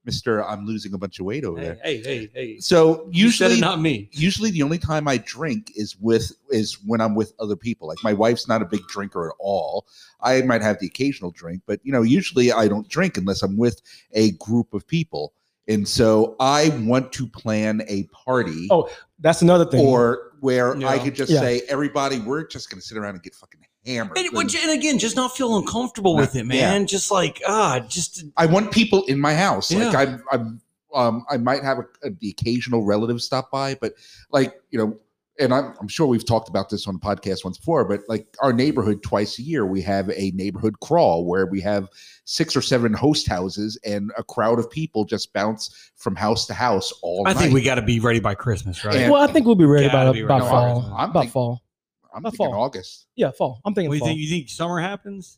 Mister. 0.10 0.44
I'm 0.44 0.66
losing 0.66 0.94
a 0.94 0.98
bunch 0.98 1.20
of 1.20 1.26
weight 1.26 1.46
over 1.46 1.60
Hey, 1.60 1.66
there. 1.66 1.80
hey, 1.84 2.02
hey, 2.02 2.30
hey. 2.34 2.60
So 2.60 3.08
You 3.12 3.30
said 3.32 3.52
usually, 3.52 3.58
it, 3.60 3.62
not 3.62 3.80
me. 3.82 4.10
usually 4.12 4.52
the 4.52 4.64
only 4.64 4.78
time 4.78 5.08
I 5.08 5.18
drink 5.18 5.72
is 5.76 5.96
with 5.98 6.32
is 6.50 6.78
when 6.86 7.00
I'm 7.02 7.16
with 7.16 7.34
other 7.40 7.56
people. 7.56 7.88
Like 7.88 8.04
my 8.04 8.14
wife's 8.14 8.48
not 8.48 8.62
a 8.62 8.66
big 8.66 8.82
drinker 8.88 9.30
at 9.30 9.36
all. 9.40 9.86
I 10.22 10.42
might 10.42 10.62
have 10.62 10.80
the 10.80 10.88
occasional 10.88 11.32
drink, 11.32 11.62
but 11.66 11.80
you 11.84 11.92
know, 11.92 12.02
usually 12.02 12.52
I 12.52 12.68
don't 12.68 12.88
drink 12.90 13.18
unless 13.18 13.42
I'm 13.44 13.58
with 13.58 13.82
a 14.14 14.32
group 14.34 14.74
of 14.74 14.86
people. 14.88 15.34
And 15.68 15.88
so 15.88 16.36
I 16.40 16.70
want 16.84 17.12
to 17.14 17.28
plan 17.28 17.84
a 17.88 18.04
party 18.06 18.68
Oh, 18.72 18.90
That's 19.20 19.42
another 19.44 19.66
thing. 19.66 19.86
or 19.86 20.34
where 20.40 20.76
I 20.86 20.98
could 20.98 21.14
just 21.16 21.32
Yeah. 21.32 21.42
say, 21.42 21.62
everybody, 21.70 22.20
we're 22.20 22.48
just 22.48 22.70
going 22.72 22.82
to 22.82 22.86
sit 22.88 22.98
around 22.98 23.14
and 23.16 23.22
get 23.24 23.36
fucking 23.36 23.62
hammered. 23.86 24.18
And, 24.18 24.28
And 24.28 24.38
which- 24.38 24.56
and 24.56 24.72
again, 24.72 25.00
just 25.00 25.16
not 25.16 25.36
feel 25.36 25.58
uncomfortable 25.58 26.16
with 26.16 26.36
it, 26.36 26.40
Yeah. 26.40 26.44
man. 26.44 26.88
Just 26.88 27.12
like 27.12 27.42
ah, 27.48 27.80
just 27.88 28.24
I 28.38 28.46
want 28.46 28.72
people 28.72 29.04
in 29.06 29.20
my 29.20 29.34
house. 29.36 29.72
Like 29.72 29.96
I'm, 29.96 30.24
I'm, 30.32 30.62
um, 30.94 31.26
I 31.30 31.38
might 31.38 31.64
have 31.64 31.80
a, 31.80 32.08
a- 32.08 32.12
the 32.12 32.30
occasional 32.30 32.84
relative 32.86 33.22
stop 33.22 33.52
by, 33.52 33.76
but 33.76 33.94
like 34.32 34.54
you 34.72 34.80
know, 34.80 34.98
and 35.40 35.54
I'm, 35.54 35.74
I'm 35.80 35.88
sure 35.88 36.06
we've 36.06 36.26
talked 36.26 36.50
about 36.50 36.70
this 36.70 36.86
on 36.86 36.96
the 36.96 37.00
podcast 37.00 37.46
once 37.46 37.58
before. 37.58 37.86
But 37.86 38.02
like 38.10 38.28
our 38.42 38.52
neighborhood, 38.52 39.02
twice 39.04 39.40
a 39.40 39.42
year 39.42 39.66
we 39.66 39.82
have 39.84 40.10
a 40.10 40.32
neighborhood 40.32 40.82
crawl 40.82 41.26
where 41.26 41.46
we 41.46 41.62
have 41.62 41.88
six 42.26 42.58
or 42.58 42.62
seven 42.62 42.92
host 42.94 43.28
houses 43.30 43.80
and 43.86 44.12
a 44.18 44.24
crowd 44.24 44.60
of 44.60 44.70
people 44.70 45.06
just 45.06 45.32
bounce 45.32 45.92
from 45.96 46.16
house 46.18 46.46
to 46.48 46.54
house 46.54 46.92
all 47.02 47.24
I 47.26 47.32
night. 47.34 47.40
think 47.40 47.54
we 47.54 47.62
got 47.62 47.76
to 47.76 47.82
be 47.82 48.02
ready 48.02 48.20
by 48.20 48.36
Christmas, 48.36 48.84
right? 48.84 48.96
And- 48.96 49.12
well, 49.14 49.24
I 49.24 49.32
think 49.32 49.46
we'll 49.46 49.56
be 49.56 49.64
ready 49.66 49.86
Gotta 49.88 50.02
about 50.10 50.14
be 50.14 50.24
ready. 50.24 50.42
fall. 50.42 50.82
No, 50.82 50.96
I'm 50.98 51.10
about 51.12 51.22
think- 51.22 51.32
fall. 51.32 51.62
I'm 52.14 52.20
about 52.20 52.32
thinking 52.34 52.52
fall. 52.54 52.64
August. 52.64 53.08
Yeah, 53.16 53.32
fall. 53.32 53.62
I'm 53.66 53.74
thinking 53.74 53.90
What 53.90 53.94
do 53.94 53.98
you 53.98 54.00
fall. 54.00 54.08
think? 54.10 54.20
You 54.20 54.30
think 54.30 54.50
summer 54.50 54.80
happens? 54.80 55.38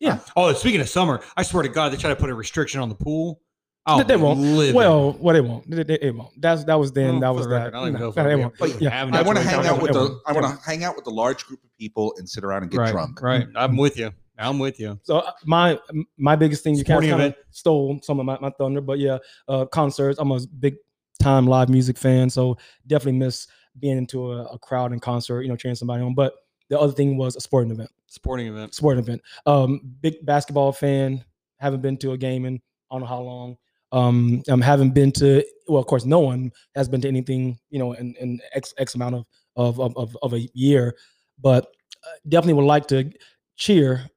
Yeah. 0.00 0.18
Oh, 0.36 0.52
speaking 0.52 0.80
of 0.80 0.88
summer, 0.88 1.22
I 1.36 1.42
swear 1.42 1.62
to 1.62 1.68
God, 1.68 1.92
they 1.92 1.96
try 1.96 2.10
to 2.10 2.16
put 2.16 2.28
a 2.30 2.34
restriction 2.34 2.80
on 2.80 2.88
the 2.88 2.94
pool. 2.94 3.40
Oh, 3.86 3.98
They- 3.98 4.04
they 4.04 4.16
won't. 4.16 4.38
livid. 4.40 4.74
Well, 4.76 5.12
well, 5.18 5.34
they 5.34 5.40
won't. 5.40 5.68
They, 5.68 5.82
they, 5.82 5.98
it 6.00 6.14
won't. 6.14 6.30
That's 6.40 6.64
that 6.64 6.74
was 6.78 6.92
then. 6.92 7.12
Well, 7.14 7.20
that 7.20 7.34
was 7.34 7.46
the 7.46 7.50
that. 7.50 7.56
record, 7.56 7.74
I 7.74 7.78
don't 7.80 7.88
even 7.88 8.00
No, 8.00 8.06
know 8.10 8.12
no, 8.22 8.28
they 8.28 8.36
won't. 8.36 8.54
able 8.56 8.68
to 8.78 8.84
Yeah. 8.84 8.90
have 8.90 9.12
I 9.14 9.22
want 9.22 9.38
to 9.38 9.44
hang 9.44 9.66
out 9.66 9.82
with 9.82 9.92
the. 9.92 10.20
I 10.26 10.32
want 10.32 10.46
to 10.46 10.64
hang 10.64 10.84
out 10.84 10.94
with 10.96 11.04
the 11.04 11.10
large 11.10 11.44
group 11.46 11.62
of 11.64 11.72
people 11.76 12.14
and 12.18 12.28
sit 12.28 12.44
around 12.44 12.62
and 12.62 12.70
get 12.70 12.78
right, 12.78 12.92
drunk. 12.92 13.20
Right. 13.20 13.46
I'm 13.56 13.76
with 13.76 13.98
you. 13.98 14.12
I'm 14.38 14.58
with 14.58 14.80
you. 14.80 14.98
So 15.02 15.18
uh, 15.18 15.32
my 15.44 15.78
my 16.16 16.36
biggest 16.36 16.64
thing 16.64 16.74
you 16.74 16.84
kind 16.84 17.04
Sporting 17.04 17.26
of 17.26 17.34
stole 17.50 17.98
some 18.02 18.18
of 18.18 18.26
my, 18.26 18.38
my 18.40 18.50
thunder, 18.50 18.80
but 18.80 18.98
yeah, 18.98 19.18
uh, 19.48 19.66
concerts. 19.66 20.18
I'm 20.18 20.30
a 20.32 20.40
big 20.58 20.76
time 21.20 21.46
live 21.46 21.68
music 21.68 21.98
fan, 21.98 22.30
so 22.30 22.56
definitely 22.86 23.18
miss 23.18 23.46
being 23.78 23.98
into 23.98 24.32
a, 24.32 24.44
a 24.44 24.58
crowd 24.58 24.92
and 24.92 25.02
concert. 25.02 25.42
You 25.42 25.48
know, 25.48 25.56
cheering 25.56 25.76
somebody 25.76 26.02
on. 26.02 26.14
But 26.14 26.34
the 26.68 26.78
other 26.78 26.92
thing 26.92 27.16
was 27.16 27.36
a 27.36 27.40
sporting 27.40 27.70
event. 27.70 27.90
Sporting 28.06 28.46
event. 28.46 28.74
Sporting 28.74 29.02
event. 29.02 29.22
Um, 29.46 29.80
big 30.00 30.24
basketball 30.24 30.72
fan. 30.72 31.24
Haven't 31.58 31.82
been 31.82 31.96
to 31.98 32.12
a 32.12 32.18
game 32.18 32.44
in 32.44 32.60
I 32.90 32.94
don't 32.94 33.00
know 33.00 33.06
how 33.06 33.20
long. 33.20 33.56
Um, 33.92 34.42
um, 34.48 34.60
haven't 34.60 34.94
been 34.94 35.12
to 35.12 35.44
well, 35.68 35.80
of 35.80 35.86
course, 35.86 36.04
no 36.04 36.20
one 36.20 36.50
has 36.74 36.88
been 36.88 37.00
to 37.02 37.08
anything, 37.08 37.58
you 37.70 37.78
know, 37.78 37.92
in, 37.92 38.14
in 38.20 38.40
X 38.54 38.72
X 38.78 38.94
amount 38.94 39.14
of 39.16 39.26
of 39.56 39.96
of 39.96 40.16
of, 40.22 40.32
a 40.32 40.48
year, 40.54 40.94
but 41.38 41.66
uh, 42.04 42.16
definitely 42.28 42.54
would 42.54 42.64
like 42.64 42.86
to 42.88 43.10
cheer 43.56 44.08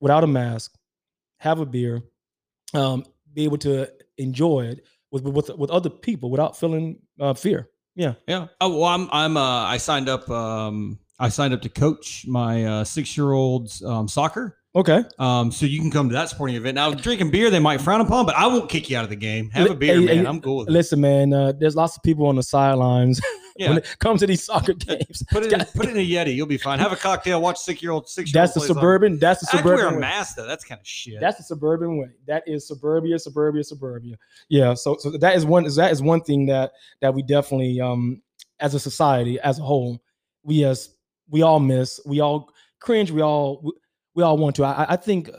without 0.00 0.24
a 0.24 0.26
mask, 0.26 0.74
have 1.38 1.60
a 1.60 1.66
beer, 1.66 2.02
um, 2.74 3.04
be 3.32 3.44
able 3.44 3.58
to 3.58 3.88
enjoy 4.18 4.66
it 4.66 4.84
with 5.12 5.22
with 5.22 5.50
with 5.56 5.70
other 5.70 5.90
people 5.90 6.30
without 6.30 6.58
feeling 6.58 6.98
uh, 7.20 7.34
fear. 7.34 7.68
Yeah. 7.94 8.14
Yeah. 8.26 8.46
Oh 8.60 8.70
well, 8.80 8.84
I'm 8.84 9.08
I'm 9.12 9.36
uh 9.36 9.40
I 9.64 9.76
signed 9.76 10.08
up 10.08 10.28
um 10.30 10.98
I 11.18 11.28
signed 11.28 11.54
up 11.54 11.62
to 11.62 11.68
coach 11.68 12.24
my 12.26 12.64
uh, 12.64 12.84
six 12.84 13.16
year 13.16 13.32
old's 13.32 13.82
um, 13.84 14.08
soccer. 14.08 14.56
Okay. 14.74 15.04
Um, 15.18 15.52
so 15.52 15.66
you 15.66 15.78
can 15.80 15.90
come 15.90 16.08
to 16.08 16.14
that 16.14 16.30
sporting 16.30 16.56
event. 16.56 16.74
Now, 16.74 16.92
drinking 16.94 17.30
beer, 17.30 17.48
they 17.50 17.58
might 17.60 17.80
frown 17.80 18.00
upon, 18.00 18.24
but 18.26 18.34
I 18.34 18.46
won't 18.46 18.68
kick 18.70 18.88
you 18.90 18.96
out 18.96 19.04
of 19.04 19.10
the 19.10 19.16
game. 19.16 19.50
Have 19.50 19.70
a 19.70 19.74
beer, 19.74 20.00
Hey, 20.00 20.04
man. 20.06 20.18
hey, 20.18 20.26
I'm 20.26 20.40
cool 20.40 20.56
with 20.58 20.68
it. 20.68 20.72
Listen, 20.72 21.00
man. 21.02 21.32
Uh, 21.32 21.52
there's 21.52 21.76
lots 21.76 21.96
of 21.96 22.02
people 22.02 22.26
on 22.26 22.36
the 22.36 22.42
sidelines 22.42 23.20
Yeah. 23.56 23.68
when 23.70 23.78
it 23.78 23.96
comes 23.98 24.20
to 24.20 24.26
these 24.26 24.42
soccer 24.44 24.72
games. 24.72 25.22
Put 25.30 25.44
it 25.44 25.52
in, 25.52 25.64
put 25.74 25.86
it 25.86 25.90
in 25.96 25.96
a 25.96 26.06
Yeti. 26.06 26.34
You'll 26.34 26.46
be 26.46 26.56
fine. 26.56 26.78
Have 26.78 26.92
a 26.92 26.96
cocktail. 26.96 27.40
Watch 27.40 27.58
six 27.58 27.82
year 27.82 27.92
old 27.92 28.08
six 28.08 28.32
year 28.32 28.40
old. 28.40 28.48
That's 28.48 28.54
the 28.54 28.60
suburban. 28.60 29.18
That's 29.18 29.40
the 29.40 29.56
I 29.58 29.60
to 29.60 29.66
wear 29.66 29.76
suburban. 29.78 29.94
a 29.94 29.96
way. 29.96 30.00
mask 30.00 30.36
though. 30.36 30.46
That's 30.46 30.64
kind 30.64 30.80
of 30.80 30.86
shit. 30.86 31.20
That's 31.20 31.38
the 31.38 31.44
suburban 31.44 31.98
way. 31.98 32.08
That 32.26 32.42
is 32.46 32.66
suburbia, 32.66 33.18
suburbia, 33.18 33.64
suburbia. 33.64 34.16
Yeah. 34.48 34.74
So, 34.74 34.96
so 34.98 35.10
that 35.10 35.36
is 35.36 35.44
one. 35.44 35.64
That 35.64 35.92
is 35.92 36.02
one 36.02 36.20
thing 36.22 36.46
that 36.46 36.72
that 37.00 37.12
we 37.14 37.22
definitely, 37.22 37.80
um, 37.80 38.22
as 38.60 38.74
a 38.74 38.80
society, 38.80 39.38
as 39.40 39.58
a 39.58 39.62
whole, 39.62 40.02
we 40.42 40.64
as 40.64 40.94
we 41.28 41.42
all 41.42 41.60
miss. 41.60 42.00
We 42.06 42.20
all 42.20 42.50
cringe. 42.80 43.10
We 43.10 43.22
all 43.22 43.60
we, 43.62 43.72
we 44.14 44.22
all 44.22 44.36
want 44.36 44.56
to. 44.56 44.64
I, 44.64 44.86
I 44.90 44.96
think 44.96 45.28
uh, 45.28 45.38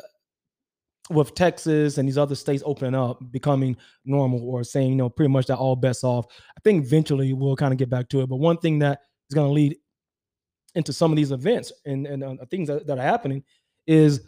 with 1.09 1.35
Texas 1.35 1.97
and 1.97 2.07
these 2.07 2.17
other 2.17 2.35
states 2.35 2.63
opening 2.65 2.95
up, 2.95 3.19
becoming 3.31 3.75
normal, 4.05 4.47
or 4.47 4.63
saying 4.63 4.89
you 4.89 4.95
know 4.95 5.09
pretty 5.09 5.31
much 5.31 5.47
that 5.47 5.57
all 5.57 5.75
bets 5.75 6.03
off. 6.03 6.25
I 6.57 6.61
think 6.63 6.85
eventually 6.85 7.33
we'll 7.33 7.55
kind 7.55 7.73
of 7.73 7.79
get 7.79 7.89
back 7.89 8.09
to 8.09 8.21
it. 8.21 8.29
But 8.29 8.37
one 8.37 8.57
thing 8.57 8.79
that 8.79 9.01
is 9.29 9.35
going 9.35 9.47
to 9.47 9.53
lead 9.53 9.77
into 10.75 10.93
some 10.93 11.11
of 11.11 11.17
these 11.17 11.31
events 11.31 11.71
and 11.85 12.07
and 12.07 12.23
uh, 12.23 12.35
things 12.49 12.67
that, 12.67 12.87
that 12.87 12.97
are 12.97 13.03
happening 13.03 13.43
is 13.85 14.21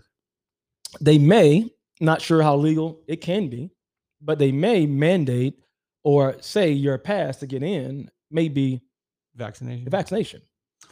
they 1.02 1.18
may 1.18 1.70
not 2.02 2.22
sure 2.22 2.42
how 2.42 2.56
legal 2.56 3.02
it 3.08 3.18
can 3.18 3.50
be, 3.50 3.72
but 4.22 4.38
they 4.38 4.52
may 4.52 4.86
mandate 4.86 5.60
or 6.04 6.36
say 6.42 6.72
your 6.72 6.98
pass 6.98 7.38
to 7.38 7.48
get 7.48 7.64
in 7.64 8.10
may 8.30 8.50
be 8.50 8.82
vaccination. 9.36 9.90
vaccination. 9.90 10.42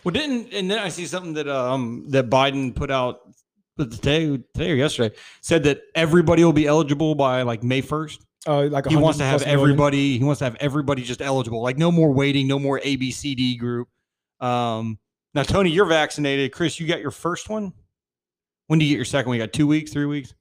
Well, 0.03 0.13
didn't 0.13 0.53
and 0.53 0.69
then 0.69 0.79
I 0.79 0.89
see 0.89 1.05
something 1.05 1.33
that 1.33 1.47
um 1.47 2.05
that 2.09 2.29
Biden 2.29 2.75
put 2.75 2.89
out 2.91 3.21
today 3.77 4.37
today 4.53 4.71
or 4.71 4.75
yesterday 4.75 5.15
said 5.41 5.63
that 5.63 5.81
everybody 5.95 6.43
will 6.43 6.53
be 6.53 6.67
eligible 6.67 7.15
by 7.15 7.41
like 7.43 7.63
May 7.63 7.81
first. 7.81 8.25
Uh, 8.45 8.63
like 8.67 8.87
He 8.87 8.95
wants 8.97 9.17
to 9.19 9.23
100 9.23 9.25
have 9.25 9.39
plus 9.41 9.45
million. 9.45 9.59
everybody. 9.59 10.17
He 10.17 10.23
wants 10.23 10.39
to 10.39 10.45
have 10.45 10.55
everybody 10.59 11.03
just 11.03 11.21
eligible. 11.21 11.61
Like 11.63 11.77
no 11.77 11.91
more 11.91 12.11
waiting. 12.11 12.47
No 12.47 12.59
more 12.59 12.79
A 12.83 12.95
B 12.97 13.11
C 13.11 13.35
D 13.35 13.55
group. 13.57 13.87
Um. 14.39 14.99
Now, 15.35 15.41
Tony, 15.43 15.71
you're 15.71 15.85
vaccinated. 15.85 16.51
Chris, 16.51 16.79
you 16.79 16.85
got 16.87 16.99
your 17.01 17.09
first 17.09 17.49
one. 17.49 17.73
When 18.67 18.77
do 18.77 18.85
you 18.85 18.91
get 18.91 18.97
your 18.97 19.05
second 19.05 19.29
one? 19.29 19.37
You 19.37 19.43
got 19.43 19.51
two 19.53 19.65
weeks, 19.65 19.91
three 19.91 20.05
weeks, 20.05 20.33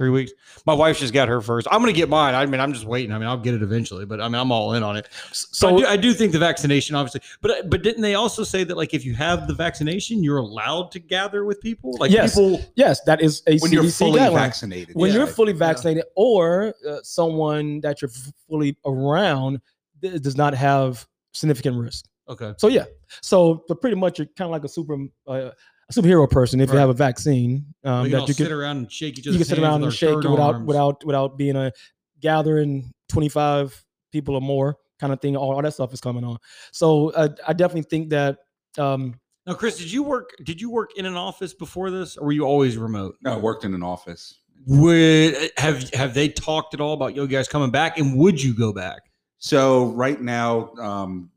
three 0.00 0.08
weeks. 0.08 0.32
My 0.64 0.72
wife 0.72 0.98
just 0.98 1.12
got 1.12 1.28
her 1.28 1.42
first. 1.42 1.68
I'm 1.70 1.80
gonna 1.82 1.92
get 1.92 2.08
mine. 2.08 2.34
I 2.34 2.46
mean, 2.46 2.58
I'm 2.58 2.72
just 2.72 2.86
waiting. 2.86 3.12
I 3.12 3.18
mean, 3.18 3.28
I'll 3.28 3.36
get 3.36 3.52
it 3.52 3.62
eventually, 3.62 4.06
but 4.06 4.18
I 4.18 4.28
mean, 4.28 4.36
I'm 4.40 4.50
all 4.50 4.72
in 4.72 4.82
on 4.82 4.96
it. 4.96 5.08
So 5.30 5.46
So 5.52 5.68
I 5.68 5.78
do, 5.78 5.86
I 5.86 5.96
do 5.98 6.14
think 6.14 6.32
the 6.32 6.38
vaccination, 6.38 6.96
obviously, 6.96 7.20
but 7.42 7.68
but 7.68 7.82
didn't 7.82 8.00
they 8.00 8.14
also 8.14 8.42
say 8.42 8.64
that 8.64 8.78
like 8.78 8.94
if 8.94 9.04
you 9.04 9.14
have 9.14 9.46
the 9.46 9.52
vaccination, 9.52 10.24
you're 10.24 10.38
allowed 10.38 10.90
to 10.92 11.00
gather 11.00 11.44
with 11.44 11.60
people? 11.60 11.94
Like 11.98 12.10
Yes. 12.10 12.34
people, 12.34 12.62
yes, 12.76 13.02
that 13.02 13.20
is 13.20 13.42
a 13.46 13.58
when 13.58 13.72
you're 13.72 13.84
fully 13.90 14.20
guideline. 14.20 14.34
vaccinated. 14.34 14.96
when 14.96 15.10
yeah. 15.10 15.18
you're 15.18 15.26
fully 15.26 15.52
vaccinated 15.52 16.04
or 16.16 16.72
uh, 16.88 16.96
someone 17.02 17.80
that 17.82 18.00
you're 18.00 18.10
fully 18.48 18.78
around 18.86 19.60
th- 20.00 20.22
does 20.22 20.34
not 20.36 20.54
have 20.54 21.06
significant 21.32 21.76
risk. 21.76 22.06
okay, 22.26 22.54
So 22.56 22.68
yeah, 22.68 22.86
so 23.20 23.64
the 23.68 23.76
pretty 23.76 23.96
much 23.96 24.18
you're 24.18 24.28
kind 24.38 24.46
of 24.48 24.52
like 24.52 24.64
a 24.64 24.68
super 24.68 24.96
uh, 25.26 25.50
a 25.90 26.00
superhero 26.00 26.30
person 26.30 26.60
if 26.60 26.72
you 26.72 26.78
have 26.78 26.90
a 26.90 26.94
vaccine 26.94 27.64
um, 27.84 28.02
we 28.02 28.08
can 28.08 28.12
that 28.12 28.20
all 28.20 28.28
you 28.28 28.34
sit 28.34 28.46
can 28.46 28.52
around 28.52 28.76
and 28.76 28.92
shake 28.92 29.18
each 29.18 29.26
you 29.26 29.32
can 29.32 29.44
sit 29.44 29.58
hands 29.58 29.68
around 29.68 29.82
and 29.82 29.92
shake 29.92 30.10
it 30.10 30.28
without 30.28 30.54
arms. 30.54 30.66
without 30.66 31.04
without 31.04 31.36
being 31.36 31.56
a 31.56 31.72
gathering 32.20 32.92
25 33.08 33.84
people 34.12 34.34
or 34.34 34.40
more 34.40 34.76
kind 34.98 35.12
of 35.12 35.20
thing. 35.20 35.36
All, 35.36 35.54
all 35.54 35.62
that 35.62 35.72
stuff 35.72 35.92
is 35.92 36.00
coming 36.00 36.24
on. 36.24 36.38
So 36.72 37.10
uh, 37.10 37.28
I 37.46 37.52
definitely 37.52 37.88
think 37.88 38.10
that 38.10 38.38
um, 38.78 39.18
Now, 39.46 39.54
Chris, 39.54 39.78
did 39.78 39.90
you 39.90 40.02
work? 40.02 40.30
Did 40.44 40.60
you 40.60 40.70
work 40.70 40.90
in 40.96 41.06
an 41.06 41.16
office 41.16 41.54
before 41.54 41.90
this, 41.90 42.16
or 42.16 42.26
were 42.26 42.32
you 42.32 42.44
always 42.44 42.76
remote? 42.76 43.16
no, 43.22 43.32
I 43.32 43.36
worked 43.36 43.64
in 43.64 43.74
an 43.74 43.82
office. 43.82 44.36
Would 44.66 45.50
have 45.56 45.92
have 45.94 46.12
they 46.12 46.28
talked 46.28 46.74
at 46.74 46.80
all 46.80 46.92
about 46.92 47.16
you 47.16 47.26
guys 47.26 47.48
coming 47.48 47.70
back, 47.70 47.98
and 47.98 48.16
would 48.18 48.42
you 48.42 48.54
go 48.54 48.72
back? 48.72 49.00
So 49.38 49.86
right 49.86 50.20
now, 50.20 50.74
um, 50.74 51.30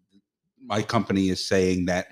my 0.62 0.82
company 0.82 1.30
is 1.30 1.43
saying 1.43 1.86
that 1.86 2.08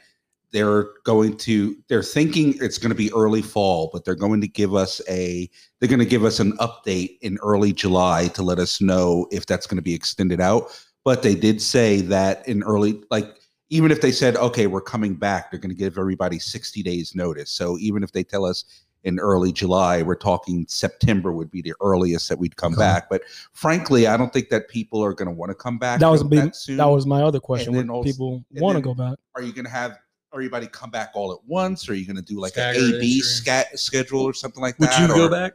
they're 0.52 0.90
going 1.04 1.38
to 1.38 1.76
they're 1.88 2.04
thinking 2.04 2.56
it's 2.62 2.78
going 2.78 2.90
to 2.90 2.96
be 2.96 3.12
early 3.14 3.42
fall, 3.42 3.90
but 3.94 4.04
they're 4.06 4.16
going 4.16 4.42
to 4.42 4.48
give 4.48 4.76
us 4.76 5.02
a 5.10 5.50
they're 5.80 5.90
going 5.90 6.00
to 6.00 6.06
give 6.06 6.26
us 6.26 6.40
an 6.40 6.54
update 6.58 7.18
in 7.22 7.38
early 7.42 7.74
July 7.74 8.28
to 8.30 8.44
let 8.44 8.60
us 8.60 8.82
know 8.82 9.28
if 9.32 9.46
that's 9.46 9.66
going 9.68 9.78
to 9.78 9.82
be 9.82 9.94
extended 9.94 10.42
out. 10.42 10.70
But 11.04 11.24
they 11.24 11.36
did 11.36 11.62
say 11.62 12.02
that 12.02 12.48
in 12.48 12.64
early 12.64 13.02
like 13.10 13.26
even 13.70 13.92
if 13.92 14.02
they 14.02 14.12
said 14.12 14.36
okay 14.38 14.68
we're 14.68 14.82
coming 14.82 15.16
back, 15.16 15.50
they're 15.52 15.60
going 15.60 15.70
to 15.74 15.76
give 15.76 15.98
everybody 15.98 16.38
60 16.40 16.84
days 16.84 17.16
notice. 17.16 17.52
So 17.52 17.78
even 17.80 18.04
if 18.04 18.12
they 18.12 18.24
tell 18.24 18.46
us 18.46 18.66
in 19.04 19.18
early 19.20 19.52
July, 19.52 20.04
we're 20.04 20.14
talking 20.14 20.64
September 20.68 21.32
would 21.32 21.50
be 21.50 21.62
the 21.64 21.74
earliest 21.82 22.30
that 22.30 22.38
we'd 22.38 22.56
come 22.56 22.74
Okay. 22.74 22.82
back. 22.82 23.10
But 23.10 23.24
frankly, 23.54 24.06
I 24.06 24.16
don't 24.16 24.32
think 24.32 24.50
that 24.50 24.68
people 24.70 25.04
are 25.04 25.14
going 25.14 25.28
to 25.28 25.34
want 25.34 25.50
to 25.50 25.56
come 25.56 25.80
back. 25.80 26.00
that 26.02 26.08
was 26.08 26.24
that 26.30 26.56
soon. 26.56 26.78
that 26.78 26.86
was 26.86 27.08
my 27.08 27.24
other 27.24 27.40
question. 27.40 27.74
Would 27.74 27.90
also- 27.90 28.04
people 28.08 28.44
want 28.52 28.76
to 28.76 28.82
go 28.82 28.94
back? 28.94 29.18
Are 29.34 29.42
you 29.42 29.54
going 29.54 29.66
to 29.66 29.72
have 29.72 29.98
everybody 30.34 30.68
come 30.68 30.90
back 30.90 31.12
all 31.14 31.32
at 31.32 31.40
once? 31.46 31.88
Or 31.88 31.94
are 31.94 31.96
you 31.96 32.06
going 32.06 32.16
to 32.18 32.22
do 32.22 32.40
like 32.40 32.54
Staggered 32.54 32.84
an 32.84 32.96
A 32.96 33.00
B 33.00 33.22
scat 33.22 33.78
schedule 33.80 34.22
or 34.22 34.34
something 34.34 34.62
like 34.62 34.80
Would 34.80 34.90
that? 34.90 35.02
Would 35.02 35.10
you 35.10 35.16
go 35.16 35.30
back? 35.30 35.54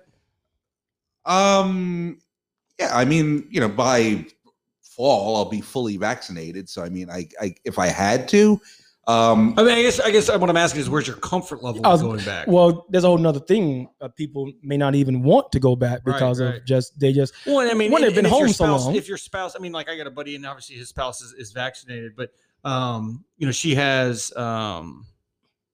Um, 1.24 2.18
yeah, 2.79 2.97
I 2.97 3.05
mean, 3.05 3.47
you 3.51 3.61
know, 3.61 3.68
by 3.68 4.24
fall 4.83 5.37
I'll 5.37 5.45
be 5.45 5.61
fully 5.61 5.97
vaccinated. 5.97 6.68
So 6.68 6.83
I 6.83 6.89
mean, 6.89 7.11
I, 7.11 7.29
I 7.41 7.55
if 7.64 7.79
I 7.79 7.89
had 7.89 8.29
to, 8.29 8.61
um, 9.09 9.55
I 9.57 9.62
mean, 9.62 9.72
I 9.72 9.83
guess 9.83 10.01
I 10.01 10.11
guess 10.11 10.29
what 10.29 10.51
I'm 10.51 10.57
asking 10.57 10.81
is 10.81 10.91
where's 10.91 11.07
your 11.07 11.16
comfort 11.16 11.62
level 11.62 11.81
was- 11.83 12.03
going 12.03 12.24
back? 12.24 12.49
Well, 12.49 12.87
there's 12.91 13.05
a 13.05 13.07
whole 13.07 13.18
nother 13.18 13.41
thing. 13.41 13.89
Uh, 14.01 14.09
people 14.09 14.53
may 14.62 14.77
not 14.77 14.95
even 14.95 15.22
want 15.22 15.53
to 15.53 15.61
go 15.61 15.77
back 15.77 16.05
because 16.05 16.41
right. 16.41 16.57
of 16.57 16.64
just 16.64 16.99
they 16.99 17.12
just 17.12 17.33
Well, 17.47 17.70
I 17.70 17.74
mean, 17.74 17.93
when 17.93 18.03
they've 18.03 18.14
been 18.14 18.27
and 18.27 18.35
if 18.35 18.39
your 18.39 18.47
home 18.47 18.53
so 18.53 18.77
long. 18.77 18.95
If 18.97 19.09
your 19.09 19.18
spouse, 19.18 19.55
I 19.57 19.61
mean, 19.61 19.72
like 19.72 19.89
I 19.89 19.97
got 19.97 20.07
a 20.07 20.11
buddy, 20.11 20.35
and 20.35 20.45
obviously 20.45 20.77
his 20.77 20.89
spouse 20.89 21.20
is, 21.20 21.33
is 21.35 21.53
vaccinated, 21.53 22.16
but 22.16 22.31
um, 22.66 23.24
you 23.38 23.46
know, 23.46 23.52
she 23.52 23.74
has 23.74 24.34
um, 24.36 25.06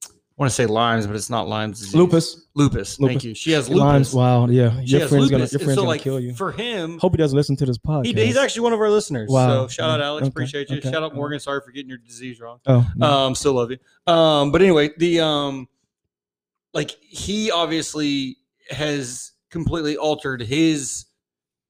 I 0.05 0.11
want 0.37 0.49
to 0.49 0.55
say 0.55 0.65
Lyme's, 0.65 1.05
but 1.05 1.15
it's 1.15 1.29
not 1.29 1.47
Lyme's 1.47 1.79
disease. 1.79 1.95
lupus. 1.95 2.47
Lupus. 2.55 2.97
Thank 2.97 3.23
you. 3.23 3.35
She 3.35 3.51
has 3.51 3.69
lupus. 3.69 3.81
Lyme's, 3.81 4.13
wow, 4.13 4.47
yeah. 4.47 4.79
She 4.83 4.97
Your 4.97 5.07
friend's 5.07 5.29
gonna 5.29 5.43
lupus, 5.43 5.53
your 5.53 5.59
friend's 5.59 5.75
so 5.75 5.81
gonna 5.81 5.87
like 5.89 6.01
kill 6.01 6.19
you. 6.19 6.33
for 6.33 6.51
him. 6.51 6.97
Hope 6.99 7.13
he 7.13 7.17
doesn't 7.17 7.35
listen 7.35 7.55
to 7.57 7.65
this 7.65 7.77
podcast. 7.77 8.05
He, 8.05 8.13
he's 8.25 8.37
actually 8.37 8.61
one 8.61 8.73
of 8.73 8.79
our 8.79 8.89
listeners. 8.89 9.29
Wow. 9.29 9.67
So 9.67 9.67
shout 9.67 9.89
out, 9.89 10.01
Alex. 10.01 10.23
Okay, 10.23 10.29
Appreciate 10.29 10.69
you. 10.69 10.77
okay, 10.77 10.91
Shout 10.91 11.03
out. 11.03 11.13
Morgan. 11.15 11.39
Sorry 11.39 11.61
for 11.63 11.71
getting 11.71 11.89
your 11.89 11.99
disease 11.99 12.39
wrong. 12.39 12.59
oh 12.67 12.87
no. 12.95 13.07
Um, 13.07 13.35
still 13.35 13.53
love 13.53 13.71
you. 13.71 13.77
Um, 14.11 14.51
but 14.51 14.61
anyway, 14.61 14.89
the 14.97 15.19
um, 15.19 15.67
like 16.73 16.91
he 17.01 17.51
obviously 17.51 18.37
has 18.69 19.33
completely 19.51 19.97
altered 19.97 20.41
his 20.41 21.05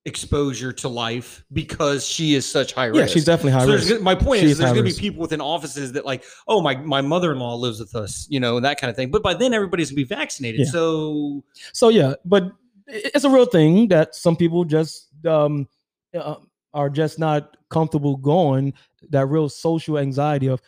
exposure 0.06 0.74
to 0.74 0.90
life 0.90 1.46
because 1.54 2.06
she 2.06 2.36
is 2.36 2.50
such 2.50 2.74
high 2.74 2.88
risk. 2.88 3.00
yeah, 3.00 3.06
she's 3.06 3.24
definitely 3.24 3.54
high 3.54 3.66
so 3.66 3.72
risk. 3.74 4.02
my 4.02 4.14
point 4.14 4.42
She 4.42 4.48
is, 4.48 4.52
is 4.54 4.58
there's 4.58 4.74
going 4.74 4.86
to 4.86 4.94
be 4.94 5.00
people 5.00 5.22
within 5.22 5.40
offices 5.40 5.94
that 5.94 6.06
like, 6.06 6.24
oh 6.48 6.62
my 6.62 6.76
my 6.76 7.02
mother 7.02 7.32
in 7.32 7.40
law 7.40 7.56
lives 7.56 7.80
with 7.80 7.96
us, 7.96 8.28
you 8.30 8.40
know, 8.40 8.60
that 8.60 8.80
kind 8.80 8.90
of 8.90 8.98
thing. 8.98 9.12
But 9.12 9.24
by 9.24 9.34
then 9.34 9.54
everybody's 9.54 9.92
gonna 9.92 9.98
be 9.98 10.04
vaccinated. 10.04 10.62
Yeah. 10.62 10.72
So 10.72 11.44
So 11.72 11.90
yeah, 11.90 12.16
but 12.26 12.52
it's 12.88 13.24
a 13.24 13.30
real 13.30 13.46
thing 13.46 13.88
that 13.90 14.14
some 14.14 14.36
people 14.36 14.66
just 14.66 15.08
um 15.26 15.68
uh, 16.14 16.36
are 16.74 16.90
just 16.90 17.18
not 17.18 17.56
comfortable 17.70 18.18
going. 18.18 18.74
That 19.10 19.28
real 19.28 19.48
social 19.48 19.98
anxiety 19.98 20.48
of, 20.48 20.62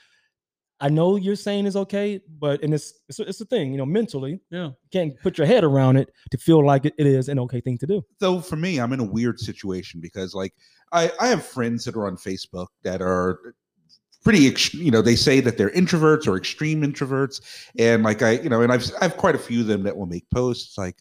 I 0.79 0.89
know 0.89 1.15
you're 1.15 1.35
saying 1.35 1.65
is 1.65 1.75
okay, 1.75 2.19
but 2.39 2.61
and 2.61 2.73
it's 2.73 2.99
it's 3.07 3.19
a, 3.19 3.23
it's 3.23 3.41
a 3.41 3.45
thing, 3.45 3.71
you 3.71 3.77
know, 3.77 3.85
mentally 3.85 4.41
yeah, 4.49 4.65
you 4.65 4.89
can't 4.91 5.13
put 5.21 5.37
your 5.37 5.47
head 5.47 5.63
around 5.63 5.97
it 5.97 6.09
to 6.31 6.37
feel 6.37 6.65
like 6.65 6.85
it, 6.85 6.93
it 6.97 7.07
is 7.07 7.29
an 7.29 7.39
okay 7.39 7.61
thing 7.61 7.77
to 7.77 7.87
do. 7.87 8.01
So 8.19 8.41
for 8.41 8.57
me, 8.57 8.79
I'm 8.79 8.91
in 8.91 8.99
a 8.99 9.05
weird 9.05 9.39
situation 9.39 10.01
because 10.01 10.33
like 10.33 10.53
I, 10.91 11.11
I 11.19 11.27
have 11.27 11.45
friends 11.45 11.85
that 11.85 11.95
are 11.95 12.07
on 12.07 12.17
Facebook 12.17 12.67
that 12.83 13.01
are 13.01 13.55
pretty 14.23 14.47
ex- 14.47 14.73
you 14.73 14.91
know 14.91 15.01
they 15.01 15.15
say 15.15 15.39
that 15.39 15.57
they're 15.57 15.69
introverts 15.69 16.27
or 16.27 16.35
extreme 16.35 16.81
introverts 16.81 17.69
and 17.77 18.03
like 18.03 18.21
I 18.21 18.31
you 18.31 18.49
know 18.49 18.61
and 18.61 18.73
I've 18.73 18.91
I 18.99 19.05
have 19.05 19.17
quite 19.17 19.35
a 19.35 19.39
few 19.39 19.61
of 19.61 19.67
them 19.67 19.83
that 19.83 19.95
will 19.95 20.07
make 20.07 20.29
posts 20.29 20.77
like 20.77 20.97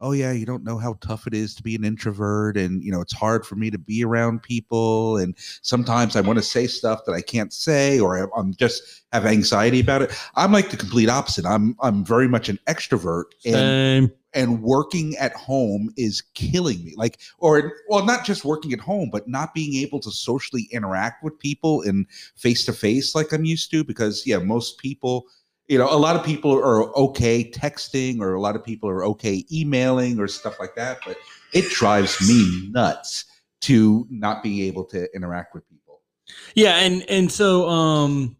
oh 0.00 0.12
yeah 0.12 0.32
you 0.32 0.46
don't 0.46 0.64
know 0.64 0.78
how 0.78 0.94
tough 1.00 1.26
it 1.26 1.34
is 1.34 1.54
to 1.54 1.62
be 1.62 1.74
an 1.74 1.84
introvert 1.84 2.56
and 2.56 2.82
you 2.82 2.92
know 2.92 3.00
it's 3.00 3.12
hard 3.12 3.44
for 3.44 3.56
me 3.56 3.70
to 3.70 3.78
be 3.78 4.04
around 4.04 4.42
people 4.42 5.16
and 5.16 5.34
sometimes 5.62 6.16
i 6.16 6.20
want 6.20 6.38
to 6.38 6.42
say 6.42 6.66
stuff 6.66 7.04
that 7.04 7.12
i 7.12 7.20
can't 7.20 7.52
say 7.52 7.98
or 7.98 8.30
i'm 8.38 8.54
just 8.54 8.98
have 9.12 9.26
anxiety 9.26 9.80
about 9.80 10.02
it. 10.02 10.12
I'm 10.34 10.52
like 10.52 10.70
the 10.70 10.76
complete 10.76 11.08
opposite. 11.08 11.46
I'm 11.46 11.76
i'm 11.80 12.04
very 12.04 12.28
much 12.28 12.48
an 12.48 12.58
extrovert 12.66 13.24
and 13.44 13.54
Same. 13.54 14.12
and 14.34 14.62
working 14.62 15.16
at 15.16 15.32
home 15.32 15.90
is 15.96 16.22
killing 16.34 16.84
me. 16.84 16.94
Like 16.96 17.18
or 17.38 17.72
well 17.88 18.04
not 18.04 18.24
just 18.24 18.44
working 18.44 18.72
at 18.72 18.80
home 18.80 19.08
but 19.10 19.28
not 19.28 19.54
being 19.54 19.74
able 19.82 20.00
to 20.00 20.10
socially 20.10 20.68
interact 20.70 21.24
with 21.24 21.38
people 21.38 21.82
in 21.82 22.06
face 22.36 22.64
to 22.66 22.72
face 22.72 23.14
like 23.14 23.32
i'm 23.32 23.44
used 23.44 23.70
to 23.70 23.82
because 23.82 24.26
yeah 24.26 24.38
most 24.38 24.78
people 24.78 25.26
you 25.68 25.78
know 25.78 25.88
a 25.92 25.96
lot 25.96 26.16
of 26.16 26.24
people 26.24 26.52
are 26.52 26.96
okay 26.96 27.48
texting 27.48 28.20
or 28.20 28.34
a 28.34 28.40
lot 28.40 28.56
of 28.56 28.64
people 28.64 28.88
are 28.88 29.04
okay 29.04 29.44
emailing 29.52 30.18
or 30.18 30.26
stuff 30.26 30.58
like 30.58 30.74
that 30.74 30.98
but 31.06 31.16
it 31.52 31.68
drives 31.70 32.20
me 32.28 32.68
nuts 32.70 33.24
to 33.60 34.06
not 34.10 34.42
be 34.42 34.66
able 34.66 34.84
to 34.84 35.08
interact 35.14 35.54
with 35.54 35.68
people 35.68 36.00
Yeah, 36.54 36.76
and 36.76 37.08
and 37.08 37.30
so 37.30 37.68
um, 37.68 38.36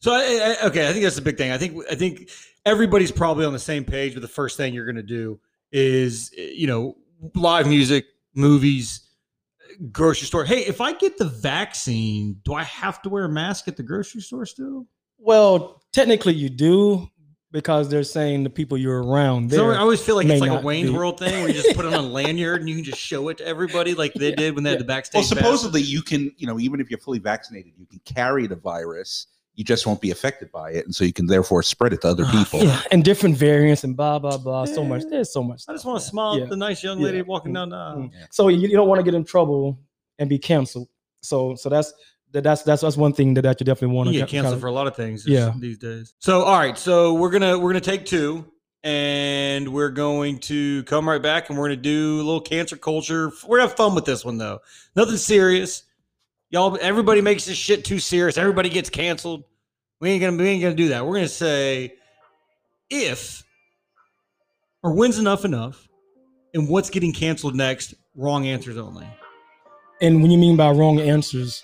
so 0.00 0.12
I, 0.12 0.56
I, 0.62 0.66
okay, 0.66 0.88
I 0.88 0.92
think 0.92 1.04
that's 1.04 1.18
a 1.18 1.22
big 1.22 1.36
thing. 1.36 1.52
I 1.52 1.58
think 1.58 1.82
I 1.90 1.94
think 1.94 2.30
everybody's 2.64 3.12
probably 3.12 3.44
on 3.44 3.52
the 3.52 3.58
same 3.58 3.84
page. 3.84 4.14
But 4.14 4.22
the 4.22 4.28
first 4.28 4.56
thing 4.56 4.74
you're 4.74 4.86
going 4.86 4.96
to 4.96 5.02
do 5.02 5.40
is 5.72 6.32
you 6.36 6.66
know 6.66 6.96
live 7.34 7.66
music, 7.66 8.06
movies, 8.34 9.08
grocery 9.92 10.26
store. 10.26 10.44
Hey, 10.44 10.60
if 10.60 10.80
I 10.80 10.92
get 10.92 11.18
the 11.18 11.26
vaccine, 11.26 12.40
do 12.44 12.54
I 12.54 12.62
have 12.64 13.02
to 13.02 13.08
wear 13.08 13.24
a 13.24 13.28
mask 13.28 13.68
at 13.68 13.76
the 13.76 13.82
grocery 13.82 14.22
store 14.22 14.46
still? 14.46 14.86
Well, 15.18 15.79
technically 15.92 16.34
you 16.34 16.48
do 16.48 17.08
because 17.52 17.88
they're 17.88 18.04
saying 18.04 18.44
the 18.44 18.50
people 18.50 18.78
you're 18.78 19.02
around 19.02 19.50
So. 19.50 19.70
I 19.70 19.78
always 19.78 20.00
feel 20.00 20.14
like 20.16 20.26
it's 20.28 20.40
like 20.40 20.50
a 20.52 20.64
Wayne's 20.64 20.90
be. 20.90 20.96
World 20.96 21.18
thing 21.18 21.32
where 21.40 21.48
you 21.48 21.54
just 21.60 21.74
put 21.74 21.84
it 21.84 21.92
on 21.92 22.04
a 22.04 22.08
lanyard 22.08 22.60
and 22.60 22.68
you 22.68 22.76
can 22.76 22.84
just 22.84 23.00
show 23.00 23.28
it 23.28 23.38
to 23.38 23.46
everybody 23.46 23.94
like 23.94 24.14
they 24.14 24.30
Yeah, 24.30 24.36
did 24.36 24.54
when 24.54 24.62
they 24.64 24.70
had 24.70 24.78
the 24.80 24.84
backstage. 24.84 25.14
well 25.20 25.28
pass. 25.28 25.36
supposedly 25.38 25.82
you 25.82 26.02
can 26.02 26.32
you 26.36 26.46
know 26.46 26.60
even 26.60 26.80
if 26.80 26.90
you're 26.90 27.00
fully 27.00 27.18
vaccinated 27.18 27.72
you 27.76 27.86
can 27.86 28.00
carry 28.04 28.46
the 28.46 28.54
virus 28.56 29.26
you 29.56 29.64
just 29.64 29.84
won't 29.84 30.00
be 30.00 30.12
affected 30.12 30.50
by 30.52 30.70
it 30.70 30.84
and 30.86 30.94
so 30.94 31.02
you 31.04 31.12
can 31.12 31.26
therefore 31.26 31.62
spread 31.64 31.92
it 31.92 32.00
to 32.02 32.08
other 32.08 32.22
Ah, 32.28 32.44
people 32.44 32.64
yeah, 32.64 32.82
and 32.92 33.02
different 33.04 33.36
variants 33.36 33.82
and 33.82 33.96
blah 33.96 34.18
blah 34.20 34.38
blah. 34.38 34.64
So 34.64 34.84
much. 34.84 35.02
There's 35.10 35.32
so 35.32 35.42
much. 35.42 35.64
I 35.68 35.72
just 35.72 35.84
want 35.84 36.00
to 36.00 36.06
smile 36.06 36.38
Yeah. 36.38 36.44
at 36.44 36.50
the 36.50 36.56
nice 36.56 36.84
young 36.84 37.00
Yeah. 37.00 37.06
lady 37.06 37.22
walking 37.22 37.52
down 37.52 37.70
the 37.70 37.76
aisle. 37.76 37.96
Mm. 37.96 38.10
So 38.30 38.46
you, 38.48 38.68
you 38.68 38.76
don't 38.76 38.88
want 38.88 39.00
to 39.00 39.02
get 39.02 39.14
in 39.14 39.24
trouble 39.24 39.78
and 40.20 40.30
be 40.30 40.38
canceled. 40.38 40.88
So 41.22 41.56
so 41.56 41.68
that's 41.68 41.88
that, 41.90 41.96
that's 42.32 42.62
that's 42.62 42.82
that's 42.82 42.96
one 42.96 43.12
thing 43.12 43.34
that, 43.34 43.42
that 43.42 43.60
you 43.60 43.64
definitely 43.64 43.96
want 43.96 44.08
to 44.08 44.14
You 44.14 44.20
get 44.20 44.28
canceled 44.28 44.60
for 44.60 44.68
a 44.68 44.72
lot 44.72 44.86
of 44.86 44.96
things 44.96 45.26
Yeah. 45.26 45.52
these 45.58 45.78
days. 45.78 46.14
So 46.18 46.42
all 46.42 46.58
right, 46.58 46.78
so 46.78 47.14
we're 47.14 47.30
gonna 47.30 47.58
we're 47.58 47.70
gonna 47.70 47.80
take 47.80 48.06
two 48.06 48.46
and 48.82 49.68
we're 49.72 49.90
going 49.90 50.38
to 50.38 50.82
come 50.84 51.08
right 51.08 51.20
back 51.22 51.50
and 51.50 51.58
we're 51.58 51.66
gonna 51.68 51.76
do 51.76 52.16
a 52.16 52.22
little 52.24 52.40
cancer 52.40 52.76
culture. 52.76 53.30
We're 53.46 53.58
gonna 53.58 53.68
have 53.68 53.76
fun 53.76 53.94
with 53.94 54.04
this 54.04 54.24
one 54.24 54.38
though. 54.38 54.60
Nothing 54.96 55.16
serious. 55.16 55.82
Y'all 56.50 56.76
everybody 56.80 57.20
makes 57.20 57.44
this 57.44 57.56
shit 57.56 57.84
too 57.84 57.98
serious. 57.98 58.38
Everybody 58.38 58.68
gets 58.68 58.90
canceled. 58.90 59.44
We 60.00 60.10
ain't 60.10 60.22
gonna 60.22 60.36
we 60.36 60.48
ain't 60.48 60.62
gonna 60.62 60.74
do 60.74 60.88
that. 60.88 61.06
We're 61.06 61.14
gonna 61.14 61.28
say 61.28 61.94
if 62.88 63.44
or 64.82 64.94
when's 64.94 65.18
enough 65.18 65.44
enough 65.44 65.86
and 66.54 66.68
what's 66.68 66.90
getting 66.90 67.12
canceled 67.12 67.54
next, 67.54 67.94
wrong 68.14 68.46
answers 68.46 68.76
only. 68.76 69.06
And 70.00 70.22
when 70.22 70.30
you 70.30 70.38
mean 70.38 70.56
by 70.56 70.70
wrong 70.70 70.98
answers, 70.98 71.62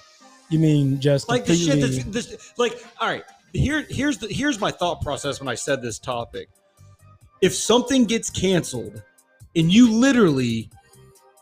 you 0.49 0.59
mean 0.59 1.01
just 1.01 1.29
like 1.29 1.45
the 1.45 1.55
shit 1.55 1.81
that's 1.81 2.05
this 2.05 2.53
like 2.57 2.85
all 3.01 3.09
right 3.09 3.25
here 3.53 3.87
here's 3.89 4.19
the 4.19 4.29
here's 4.29 4.61
my 4.61 4.71
thought 4.71 5.03
process 5.03 5.41
when 5.41 5.49
i 5.49 5.55
said 5.55 5.83
this 5.83 5.99
topic. 5.99 6.49
If 7.43 7.55
something 7.55 8.07
gets 8.07 8.31
canceled 8.31 9.03
and 9.55 9.71
you 9.71 9.93
literally 9.93 10.71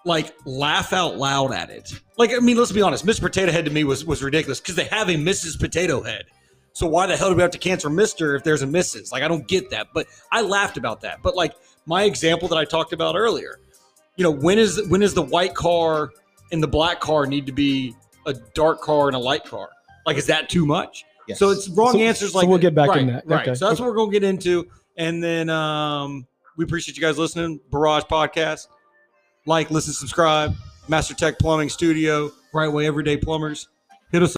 like 0.05 0.35
laugh 0.45 0.93
out 0.93 1.17
loud 1.17 1.53
at 1.53 1.71
it 1.71 1.93
like 2.19 2.31
i 2.33 2.39
mean 2.39 2.57
let's 2.57 2.73
be 2.73 2.83
honest 2.83 3.05
miss 3.05 3.21
potato 3.21 3.51
head 3.53 3.65
to 3.65 3.71
me 3.71 3.85
was 3.85 4.05
was 4.05 4.23
ridiculous 4.23 4.61
because 4.61 4.75
they 4.75 4.85
have 4.85 5.09
a 5.09 5.15
mrs 5.15 5.59
potato 5.59 6.03
head. 6.03 6.25
So 6.73 6.89
why 6.89 7.07
the 7.07 7.17
hell 7.17 7.31
do 7.31 7.37
we 7.37 7.43
have 7.43 7.53
to 7.53 7.59
cancel 7.59 7.91
mister 7.91 8.35
if 8.35 8.43
there's 8.43 8.63
a 8.63 8.67
mrs 8.67 9.13
like 9.13 9.23
i 9.23 9.29
don't 9.29 9.47
get 9.47 9.71
that 9.71 9.89
but 9.95 10.07
i 10.33 10.41
laughed 10.41 10.77
about 10.77 11.01
that. 11.03 11.23
But 11.23 11.37
like 11.37 11.55
my 11.87 12.05
example 12.05 12.49
that 12.49 12.57
i 12.57 12.65
talked 12.65 12.93
about 12.93 13.17
earlier 13.17 13.61
you 14.17 14.25
know 14.25 14.31
when 14.31 14.59
is 14.59 14.81
when 14.89 15.03
is 15.03 15.15
the 15.15 15.23
white 15.23 15.55
car 15.55 16.11
and 16.53 16.63
the 16.63 16.69
black 16.69 17.01
car 17.01 17.27
need 17.27 17.47
to 17.47 17.53
be 17.53 17.95
a 18.27 18.35
dark 18.55 18.81
car 18.81 19.09
and 19.09 19.17
a 19.17 19.19
light 19.19 19.45
car 19.45 19.69
like 20.07 20.17
is 20.17 20.27
that 20.27 20.49
too 20.49 20.65
much 20.67 21.05
Yes. 21.29 21.39
so 21.39 21.51
it's 21.51 21.69
wrong 21.71 21.93
So- 21.93 21.99
answers 22.01 22.33
so 22.33 22.39
like 22.39 22.49
we'll 22.49 22.59
get 22.59 22.75
back 22.75 22.91
right, 22.91 22.99
in 23.01 23.07
that. 23.09 23.27
Right. 23.27 23.43
Okay. 23.49 23.55
So 23.55 23.69
that's 23.69 23.81
what 23.81 23.89
we're 23.89 23.97
gonna 23.97 24.13
get 24.13 24.25
into. 24.25 24.67
And 24.99 25.23
then 25.23 25.49
um 25.49 26.27
we 26.59 26.65
appreciate 26.65 26.97
you 26.97 27.01
guys 27.03 27.17
listening. 27.19 27.61
Barrage 27.73 28.05
Podcast. 28.05 28.67
Like, 29.47 29.71
listen, 29.71 29.93
subscribe. 29.95 30.55
Master 30.87 31.15
Tech 31.15 31.39
Plumbing 31.39 31.69
Studio, 31.71 32.31
right 32.53 32.69
way 32.69 32.87
everyday 32.87 33.17
plumbers. 33.17 33.69
Hit 34.13 34.23
us 34.23 34.37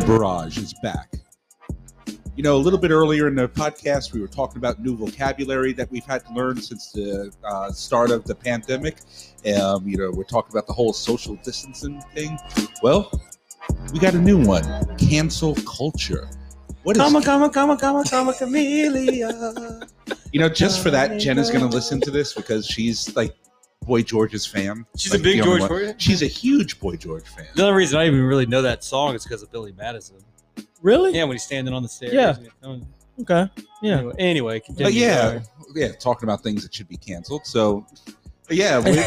the 0.00 0.06
barrage 0.06 0.58
is 0.58 0.74
back. 0.82 1.14
You 2.36 2.42
know, 2.42 2.56
a 2.56 2.58
little 2.58 2.78
bit 2.78 2.90
earlier 2.90 3.28
in 3.28 3.34
the 3.34 3.48
podcast, 3.48 4.12
we 4.12 4.20
were 4.20 4.28
talking 4.28 4.58
about 4.58 4.78
new 4.78 4.94
vocabulary 4.94 5.72
that 5.72 5.90
we've 5.90 6.04
had 6.04 6.22
to 6.26 6.34
learn 6.34 6.60
since 6.60 6.92
the 6.92 7.32
uh, 7.42 7.72
start 7.72 8.10
of 8.10 8.24
the 8.24 8.34
pandemic. 8.34 8.98
Um, 9.58 9.88
you 9.88 9.96
know, 9.96 10.10
we're 10.10 10.24
talking 10.24 10.50
about 10.52 10.66
the 10.66 10.74
whole 10.74 10.92
social 10.92 11.36
distancing 11.36 12.02
thing. 12.14 12.38
Well, 12.82 13.10
we 13.90 13.98
got 13.98 14.12
a 14.12 14.18
new 14.18 14.44
one 14.44 14.64
cancel 14.98 15.54
culture. 15.54 16.28
What 16.82 16.98
is 16.98 17.02
Come 17.02 17.16
on, 17.16 17.22
come 17.22 17.42
on, 17.44 17.50
come 17.50 17.70
on, 17.70 17.78
come 17.78 17.96
on, 17.96 18.04
come 18.04 18.28
on, 18.28 18.34
Chameleon. 18.34 19.82
You 20.30 20.40
know, 20.40 20.50
just 20.50 20.82
for 20.82 20.90
that, 20.90 21.18
Jen 21.18 21.38
is 21.38 21.48
going 21.48 21.66
to 21.66 21.74
listen 21.74 22.02
to 22.02 22.10
this 22.10 22.34
because 22.34 22.66
she's 22.66 23.16
like 23.16 23.34
Boy 23.86 24.02
George's 24.02 24.44
fan. 24.44 24.84
She's 24.96 25.12
Like, 25.12 25.20
a 25.20 25.22
big 25.22 25.42
George 25.42 25.62
one. 25.62 25.94
She's 25.98 26.22
a 26.22 26.26
huge 26.26 26.78
Boy 26.80 26.96
George 26.96 27.24
fan. 27.28 27.46
The 27.54 27.62
only 27.62 27.76
reason 27.76 27.98
I 27.98 28.06
even 28.06 28.20
really 28.22 28.46
know 28.46 28.60
that 28.62 28.82
song 28.84 29.14
is 29.14 29.22
because 29.24 29.42
of 29.42 29.50
Billy 29.52 29.72
Madison. 29.72 30.16
really 30.82 31.14
Yeah, 31.14 31.24
when 31.24 31.32
he's 31.32 31.44
standing 31.44 31.72
on 31.72 31.82
the 31.82 31.88
stairs. 31.88 32.12
Yeah. 32.12 32.36
okay. 33.20 33.50
Yeah. 33.82 33.98
Anyway, 33.98 34.14
anyway 34.18 34.62
But 34.76 34.92
yeah, 34.92 35.20
Sorry. 35.28 35.42
yeah, 35.74 35.92
talking 35.92 36.28
about 36.28 36.42
things 36.42 36.62
that 36.64 36.74
should 36.74 36.88
be 36.88 36.96
canceled. 36.96 37.46
So, 37.46 37.86
yeah, 38.50 38.78
we, 38.80 38.90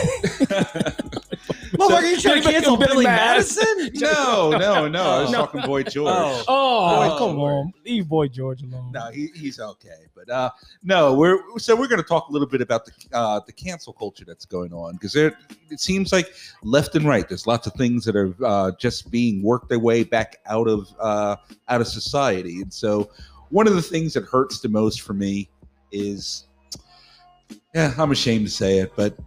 Motherfucker, 1.72 2.12
you 2.12 2.20
trying 2.22 2.42
to 2.42 2.52
cancel 2.52 2.78
Billy 2.78 3.06
Madison? 3.06 3.64
Madison? 3.78 4.02
no, 4.02 4.52
no, 4.52 4.88
no. 4.88 5.04
I 5.04 5.22
was 5.22 5.32
No. 5.32 5.38
talking 5.46 5.62
Boy 5.62 5.84
George. 5.96 6.14
Oh. 6.16 6.44
Oh, 6.48 7.12
Oh, 7.14 7.18
come 7.18 7.40
on, 7.40 7.72
leave 7.86 8.08
Boy 8.08 8.28
George 8.28 8.64
alone. 8.64 8.92
No, 8.92 9.10
he, 9.12 9.28
he's 9.36 9.60
okay, 9.60 10.06
but 10.16 10.30
uh, 10.30 10.50
no, 10.84 11.14
we're 11.14 11.40
so 11.58 11.76
we're 11.76 11.88
going 11.88 12.02
to 12.02 12.08
talk 12.08 12.30
a 12.30 12.32
little 12.32 12.48
bit 12.48 12.62
about 12.62 12.86
the 12.86 12.92
uh, 13.14 13.40
the 13.46 13.54
cancel 13.54 13.94
culture 13.94 14.26
that's 14.26 14.46
going 14.46 14.74
on 14.74 14.94
because 14.94 15.16
it 15.16 15.34
it 15.70 15.80
seems 15.80 16.12
like 16.12 16.34
left 16.64 16.96
and 16.96 17.06
right. 17.06 17.28
There's 17.28 17.46
lots 17.48 17.68
of 17.68 17.74
things 17.74 18.06
that 18.06 18.16
are 18.16 18.34
uh, 18.44 18.72
just 18.80 19.10
being 19.12 19.44
worked 19.44 19.70
their 19.70 19.80
way 19.80 20.04
back 20.04 20.38
out 20.46 20.68
of 20.68 20.88
uh, 21.00 21.36
out 21.68 21.82
of 21.82 21.88
society, 21.88 22.62
and 22.62 22.74
so 22.74 23.10
one 23.50 23.68
of 23.68 23.76
the 23.76 23.82
things 23.82 24.14
that 24.14 24.26
hurts 24.26 24.60
the 24.60 24.70
most 24.70 25.02
for 25.02 25.14
me 25.14 25.50
is, 25.92 26.46
yeah, 27.74 27.94
I'm 27.98 28.12
ashamed 28.12 28.46
to 28.46 28.52
say 28.52 28.78
it, 28.80 28.94
but 28.96 29.18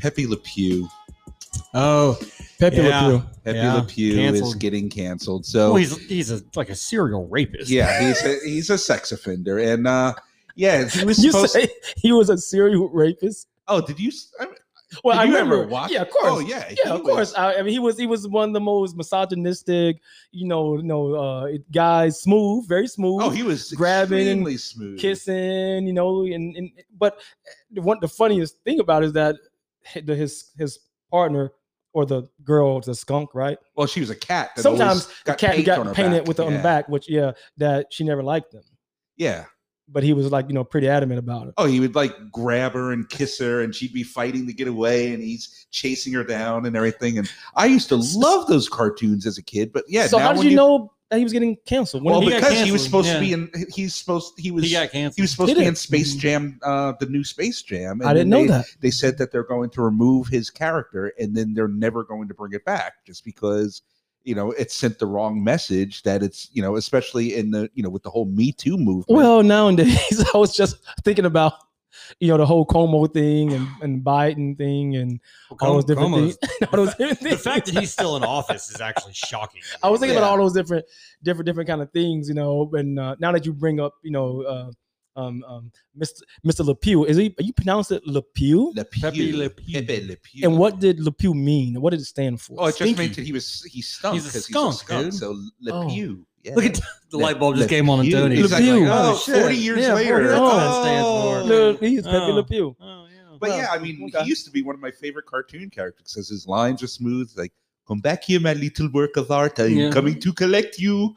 Pepe 0.00 0.26
Le 0.26 0.36
Pew, 0.36 0.88
Oh, 1.74 2.18
Pepe 2.58 2.76
Yeah. 2.76 3.06
Le 3.06 3.18
Pew. 3.20 3.28
Pepe 3.44 3.58
Yeah, 3.58 3.74
Le 3.74 3.82
Pew 3.84 4.20
is 4.20 4.54
getting 4.54 4.88
canceled. 4.88 5.46
well, 5.54 5.70
So 5.70 5.74
he's 5.76 5.96
he's 6.06 6.30
a 6.30 6.42
like 6.56 6.70
a 6.70 6.74
serial 6.74 7.26
rapist. 7.28 7.70
yeah, 7.70 8.00
he's 8.06 8.22
a, 8.24 8.38
he's 8.44 8.70
a 8.70 8.78
sex 8.78 9.12
offender, 9.12 9.58
and 9.58 9.86
uh, 9.86 10.14
yeah, 10.56 10.86
he 10.88 11.04
was 11.04 11.22
You 11.22 11.32
supposed. 11.32 11.52
say 11.52 11.68
he 11.96 12.12
was 12.12 12.30
a 12.30 12.38
serial 12.38 12.88
rapist? 12.88 13.48
oh, 13.68 13.80
did 13.80 13.98
you? 14.00 14.08
s- 14.08 14.32
I 14.40 14.46
mean, 14.46 14.54
Well, 15.04 15.16
Did 15.16 15.20
I 15.20 15.24
you 15.26 15.32
remember. 15.34 15.58
ever 15.62 15.68
watch? 15.68 15.90
Yeah, 15.92 16.02
of 16.02 16.10
course. 16.10 16.24
Oh 16.26 16.38
yeah, 16.40 16.68
yeah, 16.70 16.74
he 16.84 16.90
of 16.90 17.02
course. 17.04 17.32
I, 17.36 17.54
I 17.54 17.62
mean, 17.62 17.72
he 17.72 17.78
was 17.78 17.96
he 17.96 18.06
was 18.08 18.26
one 18.26 18.48
of 18.50 18.52
the 18.54 18.60
most 18.60 18.96
misogynistic, 18.96 20.00
you 20.32 20.46
know, 20.48 20.76
you 20.76 20.82
know, 20.82 21.14
uh, 21.14 21.48
guys. 21.72 22.20
Smooth, 22.20 22.68
very 22.68 22.88
smooth. 22.88 23.22
Oh, 23.22 23.30
he 23.30 23.42
was 23.44 23.70
grabbing 23.72 24.18
and 24.26 24.28
extremely 24.48 24.56
smooth. 24.56 24.98
kissing, 24.98 25.86
you 25.86 25.92
know, 25.92 26.22
and, 26.24 26.56
and 26.56 26.70
but 26.98 27.20
the 27.70 27.80
one 27.80 27.98
the 28.00 28.08
funniest 28.08 28.56
thing 28.64 28.80
about 28.80 29.02
it 29.04 29.06
is 29.06 29.12
that 29.12 29.36
the, 30.04 30.14
his 30.16 30.50
his 30.58 30.80
partner 31.10 31.52
or 31.92 32.06
the 32.06 32.22
girl, 32.44 32.80
the 32.80 32.94
skunk, 32.94 33.34
right? 33.34 33.58
Well, 33.74 33.86
she 33.86 34.00
was 34.00 34.10
a 34.10 34.16
cat. 34.16 34.50
That 34.56 34.62
Sometimes 34.62 35.06
the 35.06 35.12
got 35.24 35.38
cat 35.38 35.64
got 35.64 35.94
painted 35.94 36.20
back. 36.20 36.28
with 36.28 36.36
the 36.36 36.44
on 36.44 36.54
the 36.54 36.60
back, 36.60 36.88
which 36.88 37.08
yeah, 37.08 37.32
that 37.56 37.92
she 37.92 38.04
never 38.04 38.22
liked 38.22 38.52
them. 38.52 38.62
Yeah. 39.16 39.46
But 39.92 40.04
he 40.04 40.12
was 40.12 40.30
like, 40.30 40.46
you 40.48 40.54
know, 40.54 40.62
pretty 40.62 40.88
adamant 40.88 41.18
about 41.18 41.48
it. 41.48 41.54
Oh, 41.56 41.66
he 41.66 41.80
would 41.80 41.96
like 41.96 42.14
grab 42.30 42.74
her 42.74 42.92
and 42.92 43.08
kiss 43.08 43.40
her, 43.40 43.60
and 43.60 43.74
she'd 43.74 43.92
be 43.92 44.04
fighting 44.04 44.46
to 44.46 44.52
get 44.52 44.68
away, 44.68 45.12
and 45.12 45.20
he's 45.20 45.66
chasing 45.72 46.12
her 46.12 46.22
down 46.22 46.64
and 46.64 46.76
everything. 46.76 47.18
And 47.18 47.28
I 47.56 47.66
used 47.66 47.88
to 47.88 47.96
love 47.96 48.46
those 48.46 48.68
cartoons 48.68 49.26
as 49.26 49.36
a 49.36 49.42
kid. 49.42 49.72
But 49.72 49.84
yeah, 49.88 50.06
so 50.06 50.18
how 50.18 50.32
did 50.32 50.38
when 50.38 50.48
you 50.50 50.54
know 50.54 50.92
that 51.10 51.18
he 51.18 51.24
was 51.24 51.32
getting 51.32 51.56
canceled. 51.66 52.04
When 52.04 52.12
well, 52.12 52.20
he 52.20 52.26
he, 52.26 52.32
got 52.32 52.40
because 52.40 52.64
he 52.64 52.72
was 52.72 52.82
canceled, 52.82 53.04
supposed 53.04 53.12
to 53.12 53.20
be 53.20 53.32
in. 53.32 53.66
He's 53.74 53.94
supposed. 53.94 54.34
He 54.38 54.50
was. 54.52 54.64
He 54.64 54.70
got 54.70 54.90
canceled. 54.90 55.16
he 55.16 55.22
was 55.22 55.32
supposed 55.32 55.48
Did 55.48 55.54
to 55.54 55.60
be 55.60 55.66
it? 55.66 55.70
in 55.70 55.76
Space 55.76 56.14
Jam, 56.14 56.58
uh, 56.62 56.92
the 57.00 57.06
new 57.06 57.24
Space 57.24 57.62
Jam. 57.62 58.00
and 58.00 58.08
I 58.08 58.14
didn't 58.14 58.30
know 58.30 58.42
they, 58.42 58.48
that. 58.48 58.66
They 58.80 58.90
said 58.90 59.18
that 59.18 59.32
they're 59.32 59.42
going 59.42 59.70
to 59.70 59.82
remove 59.82 60.28
his 60.28 60.50
character, 60.50 61.12
and 61.18 61.36
then 61.36 61.52
they're 61.52 61.68
never 61.68 62.04
going 62.04 62.28
to 62.28 62.34
bring 62.34 62.52
it 62.52 62.64
back, 62.64 63.04
just 63.04 63.24
because 63.24 63.82
you 64.22 64.36
know 64.36 64.52
it 64.52 64.70
sent 64.70 65.00
the 65.00 65.06
wrong 65.06 65.42
message. 65.42 66.04
That 66.04 66.22
it's 66.22 66.48
you 66.52 66.62
know, 66.62 66.76
especially 66.76 67.34
in 67.34 67.50
the 67.50 67.68
you 67.74 67.82
know 67.82 67.90
with 67.90 68.04
the 68.04 68.10
whole 68.10 68.26
Me 68.26 68.52
Too 68.52 68.76
movement. 68.76 69.06
Well, 69.08 69.42
nowadays 69.42 70.24
I 70.34 70.38
was 70.38 70.54
just 70.54 70.76
thinking 71.02 71.24
about 71.24 71.54
you 72.20 72.28
know 72.28 72.36
the 72.36 72.46
whole 72.46 72.66
Cuomo 72.66 73.12
thing 73.12 73.52
and, 73.52 73.66
and 73.82 74.04
Biden 74.04 74.56
thing 74.56 74.96
and 74.96 75.20
all 75.60 75.74
those 75.74 75.84
different 75.84 76.10
Cuomo's- 76.14 76.36
things. 76.36 76.70
all 76.72 76.76
those 76.84 76.94
different 76.94 77.20
the 77.20 77.28
things. 77.30 77.42
fact 77.42 77.66
that 77.66 77.78
he's 77.78 77.92
still 77.92 78.16
in 78.16 78.24
office 78.24 78.70
is 78.70 78.80
actually 78.80 79.14
shocking. 79.14 79.60
I 79.82 79.88
was 79.90 80.00
thinking 80.00 80.14
Yeah. 80.14 80.20
about 80.22 80.32
all 80.32 80.44
those 80.44 80.54
different, 80.54 80.84
different, 81.22 81.46
different 81.46 81.68
kind 81.68 81.82
of 81.82 81.90
things, 81.92 82.28
you 82.28 82.34
know. 82.34 82.70
And 82.74 82.98
uh, 82.98 83.16
now 83.20 83.32
that 83.32 83.44
you 83.46 83.52
bring 83.52 83.80
up, 83.80 83.94
you 84.02 84.10
know, 84.10 84.42
uh, 84.42 84.70
um, 85.16 85.42
um, 85.46 85.72
Mr. 86.00 86.20
Mr. 86.46 86.64
Lepew, 86.64 87.04
is 87.06 87.16
he? 87.16 87.34
Are 87.38 87.42
You 87.42 87.52
pronounce 87.52 87.90
it 87.90 88.02
Lepew? 88.06 88.74
Le 88.76 88.84
Pew. 88.84 89.00
Pepe 89.02 89.32
Le 89.32 89.50
Pepe 89.50 90.06
Le 90.06 90.16
And 90.48 90.56
what 90.56 90.78
did 90.78 90.98
Lepew 91.00 91.34
mean? 91.34 91.80
What 91.80 91.90
did 91.90 92.00
it 92.00 92.04
stand 92.04 92.40
for? 92.40 92.54
Oh, 92.58 92.66
it 92.66 92.68
just 92.70 92.76
Stinky. 92.78 93.02
meant 93.02 93.16
that 93.16 93.24
he 93.26 93.32
was 93.32 93.62
he 93.70 93.82
stunk 93.82 94.14
He's 94.14 94.24
a 94.26 94.28
because 94.28 94.44
skunk, 94.46 94.72
he's 94.72 94.80
a 94.80 94.84
skunk. 94.84 95.04
dude. 95.06 95.14
So 95.14 95.30
Le 95.60 95.72
Oh. 95.84 95.88
Pew. 96.42 96.50
Yeah. 96.50 96.54
Look 96.56 96.64
at 96.64 96.80
the 97.10 97.18
light 97.18 97.38
bulb 97.38 97.56
just 97.56 97.70
Le 97.70 97.76
came 97.76 97.88
on 97.90 98.00
in 98.00 98.06
Pew. 98.06 98.12
Tony. 98.16 98.36
He's 98.36 98.44
He's 98.44 98.52
like, 98.52 98.62
Le 98.64 98.74
Pew. 98.76 98.86
oh, 98.88 99.12
Oh, 99.14 99.18
shit. 99.18 99.40
40 99.40 99.56
years 99.56 99.78
Yeah, 99.80 99.94
later. 99.94 100.20
years 100.20 100.28
That's 100.30 100.40
what 100.40 100.56
that 100.56 100.82
stands 100.82 101.08
for. 101.08 101.42
Le- 101.42 101.88
he's 101.88 102.02
Pepe. 102.04 102.32
Le 102.32 102.44
Pew. 102.44 102.76
Oh, 102.80 103.06
yeah. 103.12 103.36
But 103.40 103.48
Well, 103.50 103.58
yeah, 103.58 103.68
I 103.72 103.78
mean, 103.78 104.10
okay. 104.14 104.22
he 104.24 104.28
used 104.28 104.44
to 104.46 104.50
be 104.50 104.62
one 104.62 104.74
of 104.74 104.80
my 104.80 104.90
favorite 104.90 105.26
cartoon 105.26 105.70
characters 105.70 106.12
because 106.12 106.28
his 106.28 106.46
lines 106.46 106.82
are 106.82 106.86
smooth. 106.86 107.30
Like, 107.36 107.52
"Come 107.88 108.00
back 108.00 108.24
here, 108.24 108.38
my 108.40 108.52
little 108.52 108.88
work 108.92 109.16
of 109.16 109.30
art. 109.30 109.58
I'm 109.58 109.72
Yeah. 109.76 109.90
coming 109.90 110.20
to 110.20 110.32
collect 110.32 110.78
you." 110.78 111.14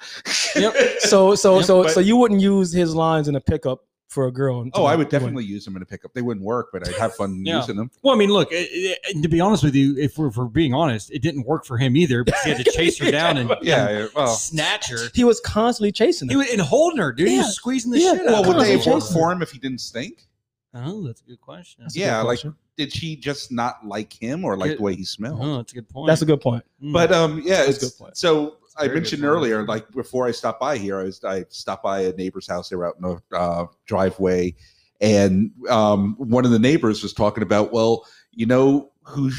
Yep. 0.55 0.73
So, 0.99 1.35
so, 1.35 1.57
Yep, 1.57 1.65
so, 1.69 1.83
but- 1.83 1.91
so 1.91 1.99
you 1.99 2.15
wouldn't 2.17 2.41
use 2.41 2.71
his 2.71 2.95
lines 2.95 3.27
in 3.27 3.35
a 3.35 3.41
pickup 3.41 3.83
for 4.13 4.27
a 4.27 4.31
girl? 4.31 4.65
Oh, 4.73 4.85
I 4.85 4.95
would 4.95 5.09
definitely 5.09 5.43
use 5.43 5.65
them 5.65 5.75
in 5.75 5.81
a 5.81 5.85
pickup. 5.85 6.13
They 6.13 6.21
wouldn't 6.21 6.45
work, 6.45 6.69
but 6.71 6.87
I'd 6.87 6.93
have 6.95 7.13
fun 7.15 7.41
Yeah. 7.45 7.57
using 7.59 7.75
them. 7.75 7.91
Well, 8.03 8.13
I 8.15 8.17
mean, 8.17 8.29
look. 8.29 8.49
It, 8.51 8.69
it, 8.71 9.21
to 9.21 9.27
be 9.27 9.41
honest 9.41 9.63
with 9.63 9.75
you, 9.75 9.97
if 9.97 10.17
we're, 10.17 10.27
if 10.27 10.37
we're 10.37 10.45
being 10.45 10.73
honest, 10.73 11.11
it 11.11 11.21
didn't 11.21 11.45
work 11.45 11.65
for 11.65 11.77
him 11.77 11.97
either 11.97 12.23
because 12.23 12.41
he 12.43 12.51
had 12.51 12.63
to 12.65 12.71
chase 12.71 12.97
her 12.99 13.11
down 13.11 13.37
and 13.37 13.49
Yeah. 13.61 13.87
and 13.89 13.99
yeah, 13.99 14.07
Well, 14.15 14.27
snatch 14.35 14.89
her. 14.89 14.97
He 15.13 15.23
was 15.23 15.39
constantly 15.41 15.91
chasing 15.91 16.29
her. 16.29 16.31
He 16.31 16.35
her. 16.35 16.39
was 16.45 16.51
and 16.51 16.61
holding 16.61 16.99
her, 16.99 17.11
dude. 17.11 17.27
He 17.27 17.37
was 17.39 17.55
squeezing 17.55 17.91
the 17.91 17.99
Yeah. 17.99 18.13
shit 18.13 18.25
well, 18.25 18.35
out. 18.37 18.47
would 18.47 18.55
of 18.57 18.61
they 18.63 18.71
her. 18.71 18.77
have 18.77 18.83
Constantly 18.85 18.93
worked 18.93 19.13
for 19.25 19.31
him 19.31 19.41
if 19.41 19.51
he 19.51 19.59
didn't 19.59 19.79
stink? 19.81 20.27
Oh, 20.75 21.05
that's 21.05 21.21
a 21.21 21.25
good 21.25 21.39
question. 21.41 21.83
That's 21.83 21.95
Yeah, 21.95 22.21
good 22.21 22.27
like 22.27 22.39
question. 22.39 22.55
did 22.77 22.91
she 22.91 23.15
just 23.15 23.51
not 23.51 23.85
like 23.85 24.11
him 24.13 24.43
or 24.43 24.57
like 24.57 24.71
Good- 24.71 24.79
the 24.79 24.83
way 24.83 24.95
he 24.95 25.05
smelled? 25.05 25.39
Oh, 25.41 25.57
that's 25.57 25.71
a 25.71 25.75
good 25.75 25.89
point. 25.89 26.07
That's 26.07 26.21
a 26.23 26.25
good 26.25 26.41
point. 26.41 26.63
But 26.81 27.11
um, 27.11 27.41
yeah, 27.45 27.57
That's 27.57 27.67
a 27.67 27.69
it's 27.69 27.79
good 27.79 27.97
point. 28.03 28.17
so. 28.17 28.55
I 28.77 28.87
mentioned 28.87 29.23
earlier, 29.23 29.65
like 29.65 29.89
before 29.91 30.27
I 30.27 30.31
stopped 30.31 30.59
by 30.59 30.77
here, 30.77 30.99
I 30.99 31.03
was 31.03 31.23
I 31.23 31.45
stopped 31.49 31.83
by 31.83 32.01
a 32.01 32.13
neighbor's 32.13 32.47
house. 32.47 32.69
They 32.69 32.75
were 32.75 32.87
out 32.87 32.95
in 32.95 33.01
the 33.01 33.37
uh, 33.37 33.65
driveway, 33.85 34.55
and 35.01 35.51
um, 35.69 36.15
one 36.17 36.45
of 36.45 36.51
the 36.51 36.59
neighbors 36.59 37.03
was 37.03 37.13
talking 37.13 37.43
about, 37.43 37.71
well, 37.71 38.05
you 38.31 38.45
know, 38.45 38.91
who 39.03 39.31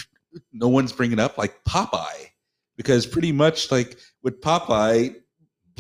no 0.53 0.69
one's 0.69 0.93
bringing 0.93 1.19
up 1.19 1.39
like 1.39 1.63
Popeye, 1.65 2.29
because 2.77 3.07
pretty 3.07 3.33
much 3.33 3.71
like 3.71 3.99
with 4.23 4.41
Popeye, 4.41 5.15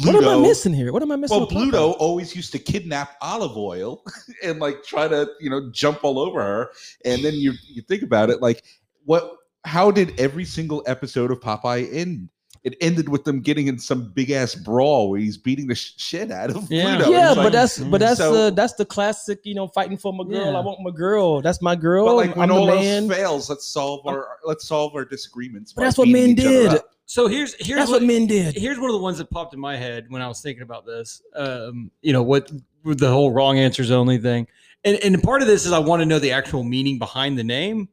What 0.03 0.17
am 0.17 0.29
I 0.29 0.37
missing 0.37 0.75
here? 0.75 0.93
What 0.93 1.03
am 1.03 1.13
I 1.13 1.17
missing? 1.17 1.37
Well, 1.37 1.47
with 1.47 1.73
Popeye? 1.73 1.97
Always 1.99 2.35
used 2.35 2.53
to 2.53 2.59
kidnap 2.59 3.17
Olive 3.21 3.57
Oyl 3.57 4.03
and 4.43 4.59
like 4.59 4.83
try 4.83 5.07
to, 5.07 5.29
you 5.41 5.51
know, 5.51 5.71
jump 5.71 6.03
all 6.03 6.19
over 6.19 6.43
her. 6.43 6.71
And 7.05 7.25
then 7.25 7.35
you 7.35 7.53
you 7.69 7.83
think 7.83 8.03
about 8.03 8.31
it, 8.31 8.43
like 8.43 8.65
what? 9.05 9.37
How 9.67 9.91
did 9.91 10.21
every 10.21 10.45
single 10.45 10.83
episode 10.87 11.31
of 11.31 11.41
Popeye 11.41 11.89
end? 11.93 12.29
It 12.65 12.77
ended 12.81 13.11
with 13.11 13.25
them 13.25 13.41
getting 13.41 13.67
in 13.67 13.79
some 13.79 14.09
big 14.09 14.31
ass 14.31 14.55
brawl 14.55 15.11
where 15.11 15.21
he's 15.21 15.37
beating 15.37 15.67
the 15.67 15.75
shit 15.75 16.31
out 16.33 16.49
of 16.51 16.71
Yeah. 16.71 16.97
Bluto. 16.97 17.11
Yeah, 17.11 17.27
It's 17.29 17.35
but 17.37 17.43
like- 17.45 17.53
that's 17.53 17.79
but 17.79 18.01
that's 18.01 18.19
So- 18.19 18.35
uh, 18.35 18.51
that's 18.51 18.73
the 18.75 18.87
classic, 18.87 19.41
you 19.45 19.55
know, 19.55 19.69
fighting 19.69 19.99
for 19.99 20.13
my 20.15 20.25
girl. 20.25 20.53
Yeah. 20.53 20.59
I 20.59 20.61
want 20.61 20.81
my 20.81 20.91
girl. 20.91 21.43
That's 21.43 21.61
my 21.61 21.77
girl. 21.77 22.07
but 22.07 22.17
like 22.17 22.35
when 22.37 22.51
I'm 22.51 22.57
all 22.57 22.67
the 22.67 22.73
else 22.73 22.81
man. 22.83 23.09
fails, 23.11 23.51
let's 23.51 23.67
solve 23.69 24.07
our 24.07 24.39
let's 24.47 24.67
solve 24.67 24.95
our 24.95 25.05
disagreements. 25.05 25.73
But 25.75 25.83
that's 25.83 25.99
what 25.99 26.09
men 26.09 26.35
did. 26.35 26.81
so 27.05 27.27
here's 27.29 27.53
here's 27.63 27.81
That's 27.81 27.91
what 27.91 28.03
men 28.03 28.27
did. 28.27 28.55
here's 28.57 28.79
one 28.79 28.89
of 28.89 28.95
the 28.95 29.03
ones 29.03 29.19
that 29.19 29.29
popped 29.31 29.53
in 29.53 29.61
my 29.61 29.77
head 29.77 30.07
when 30.09 30.23
I 30.23 30.27
was 30.29 30.41
thinking 30.41 30.63
about 30.63 30.87
this. 30.87 31.21
Um, 31.37 31.91
you 32.01 32.15
know 32.15 32.23
what 32.23 32.51
the 32.85 33.11
whole 33.11 33.31
wrong 33.31 33.59
answers 33.59 33.91
only 33.91 34.17
thing, 34.17 34.47
and 34.85 34.97
and 35.05 35.23
part 35.23 35.43
of 35.43 35.49
this 35.49 35.67
is 35.67 35.73
I 35.73 35.81
want 35.81 36.01
to 36.01 36.07
know 36.07 36.19
the 36.19 36.33
actual 36.33 36.65
meaning 36.65 36.99
behind 36.99 37.37
the 37.39 37.45
name. 37.45 37.91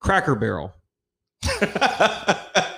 Cracker 0.00 0.34
Barrel. 0.34 0.72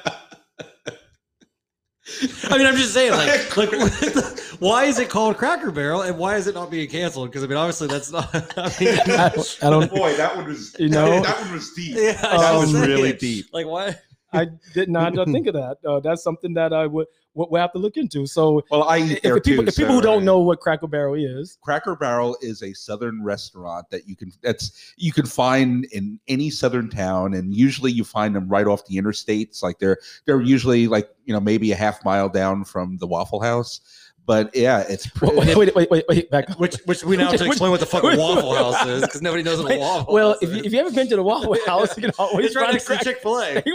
I 2.45 2.59
mean, 2.59 2.67
I'm 2.67 2.77
just 2.77 2.93
saying, 2.95 3.13
like, 3.13 3.57
like 3.57 3.71
the- 3.71 4.57
why 4.59 4.85
is 4.85 4.99
it 4.99 5.09
called 5.09 5.37
Cracker 5.37 5.71
Barrel, 5.71 6.03
and 6.03 6.17
why 6.19 6.37
is 6.37 6.47
it 6.47 6.55
not 6.55 6.71
being 6.71 6.89
canceled? 6.89 7.31
Because 7.31 7.45
I 7.45 7.47
mean, 7.47 7.57
obviously, 7.57 7.89
that's 7.89 8.11
not. 8.11 8.29
I 8.59 8.73
mean, 8.81 8.99
I 9.11 9.29
don't, 9.31 9.59
I 9.63 9.71
don't 9.71 9.91
Boy, 9.91 10.17
that 10.17 10.37
one 10.37 10.47
was 10.47 10.75
You 10.79 10.89
know? 10.89 11.23
that 11.23 11.41
one 11.41 11.53
was 11.53 11.73
deep. 11.73 11.97
yeah, 11.97 12.13
That 12.21 12.55
was 12.55 12.73
saying. 12.73 12.85
really 12.87 13.13
deep. 13.13 13.47
Like, 13.53 13.67
why? 13.67 13.97
I 14.35 14.47
did 14.73 14.89
not 14.89 15.15
think 15.27 15.47
of 15.47 15.55
that. 15.55 15.79
Uh, 15.87 16.01
that's 16.01 16.23
something 16.23 16.55
that 16.55 16.73
I 16.73 16.87
would 16.87 17.07
would 17.35 17.51
would 17.51 17.61
have 17.61 17.73
to 17.73 17.79
look 17.79 17.97
into. 17.97 18.27
So 18.27 18.63
Well, 18.71 18.85
I 18.85 18.99
eat 18.99 19.23
there 19.23 19.37
if 19.37 19.45
people, 19.45 19.65
too, 19.65 19.69
if 19.69 19.77
people 19.77 19.95
who 19.95 20.01
don't 20.01 20.25
know 20.25 20.39
what 20.39 20.61
Cracker 20.61 20.87
Barrel 20.87 21.15
is, 21.15 21.59
Cracker 21.63 21.97
Barrel 21.97 22.37
is 22.41 22.63
a 22.63 22.73
southern 22.73 23.23
restaurant 23.23 23.91
that 23.91 24.09
you 24.09 24.17
can 24.17 24.33
that's 24.43 24.95
you 24.97 25.13
can 25.13 25.27
find 25.27 25.85
in 25.87 26.19
any 26.29 26.51
southern 26.51 26.89
town, 26.89 27.35
and 27.35 27.55
usually 27.55 27.93
you 27.93 28.05
find 28.05 28.35
them 28.35 28.49
right 28.49 28.67
off 28.67 28.87
the 28.87 28.97
interstates. 28.97 29.63
Like 29.63 29.79
they're 29.79 29.99
they're 30.25 30.41
usually 30.41 30.87
like 30.87 31.09
you 31.25 31.35
know 31.35 31.41
maybe 31.41 31.73
a 31.73 31.77
half 31.77 32.05
mile 32.05 32.29
down 32.29 32.65
from 32.65 32.99
the 32.99 33.07
Waffle 33.07 33.41
House. 33.41 33.81
But 34.27 34.57
yeah, 34.57 34.81
it's 34.89 35.07
pretty. 35.07 35.37
wait, 35.37 35.55
wait, 35.55 35.75
wait, 35.77 35.91
wait, 35.91 36.05
wait, 36.09 36.31
back. 36.31 36.49
up. 36.51 36.59
Which, 36.59 36.77
which 36.87 37.05
we 37.05 37.17
now 37.19 37.31
have 37.31 37.39
to 37.39 37.45
explain 37.47 37.71
what 37.71 37.81
the 37.81 37.87
fuck 37.87 38.05
a 38.05 38.17
Waffle 38.17 38.55
House 38.55 38.87
is 38.87 39.03
because 39.03 39.21
nobody 39.21 39.43
knows 39.43 39.63
what 39.63 39.73
a 39.73 39.79
Waffle 39.79 40.15
well, 40.15 40.33
House 40.33 40.43
if 40.43 40.49
is. 40.51 40.57
you, 40.57 40.63
if 40.65 40.73
you 40.73 40.79
haven't 40.79 40.95
been 40.95 41.09
to 41.09 41.17
the 41.17 41.23
Waffle 41.23 41.57
House, 41.67 41.95
you 41.97 42.03
can 42.05 42.13
always 42.19 42.47
it's 42.47 42.57
right 42.57 42.73
next 42.73 42.87
to 42.87 42.97
Chick 42.99 43.19
Fil 43.21 43.39
A. 43.43 43.63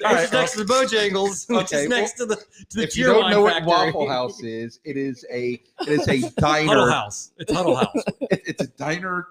It's 0.00 0.32
next 0.32 0.52
to 0.52 0.64
the 0.64 0.72
Bojangles, 0.72 1.48
which 1.48 1.66
Okay, 1.72 1.84
is 1.84 1.88
next 1.88 2.14
to 2.14 2.26
the 2.26 2.34
to 2.36 2.44
the 2.78 2.82
if 2.82 2.96
you 2.96 3.04
don't 3.06 3.20
Wine 3.22 3.30
know 3.30 3.42
what 3.42 3.52
Factory. 3.52 3.68
Waffle 3.68 4.08
House 4.08 4.42
is, 4.42 4.80
it 4.84 4.96
is 4.96 5.24
a 5.32 5.62
it 5.82 5.88
is 5.88 6.08
a 6.08 6.20
Huddle 6.22 6.32
diner. 6.38 6.90
House. 6.90 7.30
It's 7.38 7.52
Huddle 7.52 7.76
House. 7.76 8.02
It- 8.32 8.42
it's 8.46 8.62
a 8.62 8.66
diner 8.66 9.28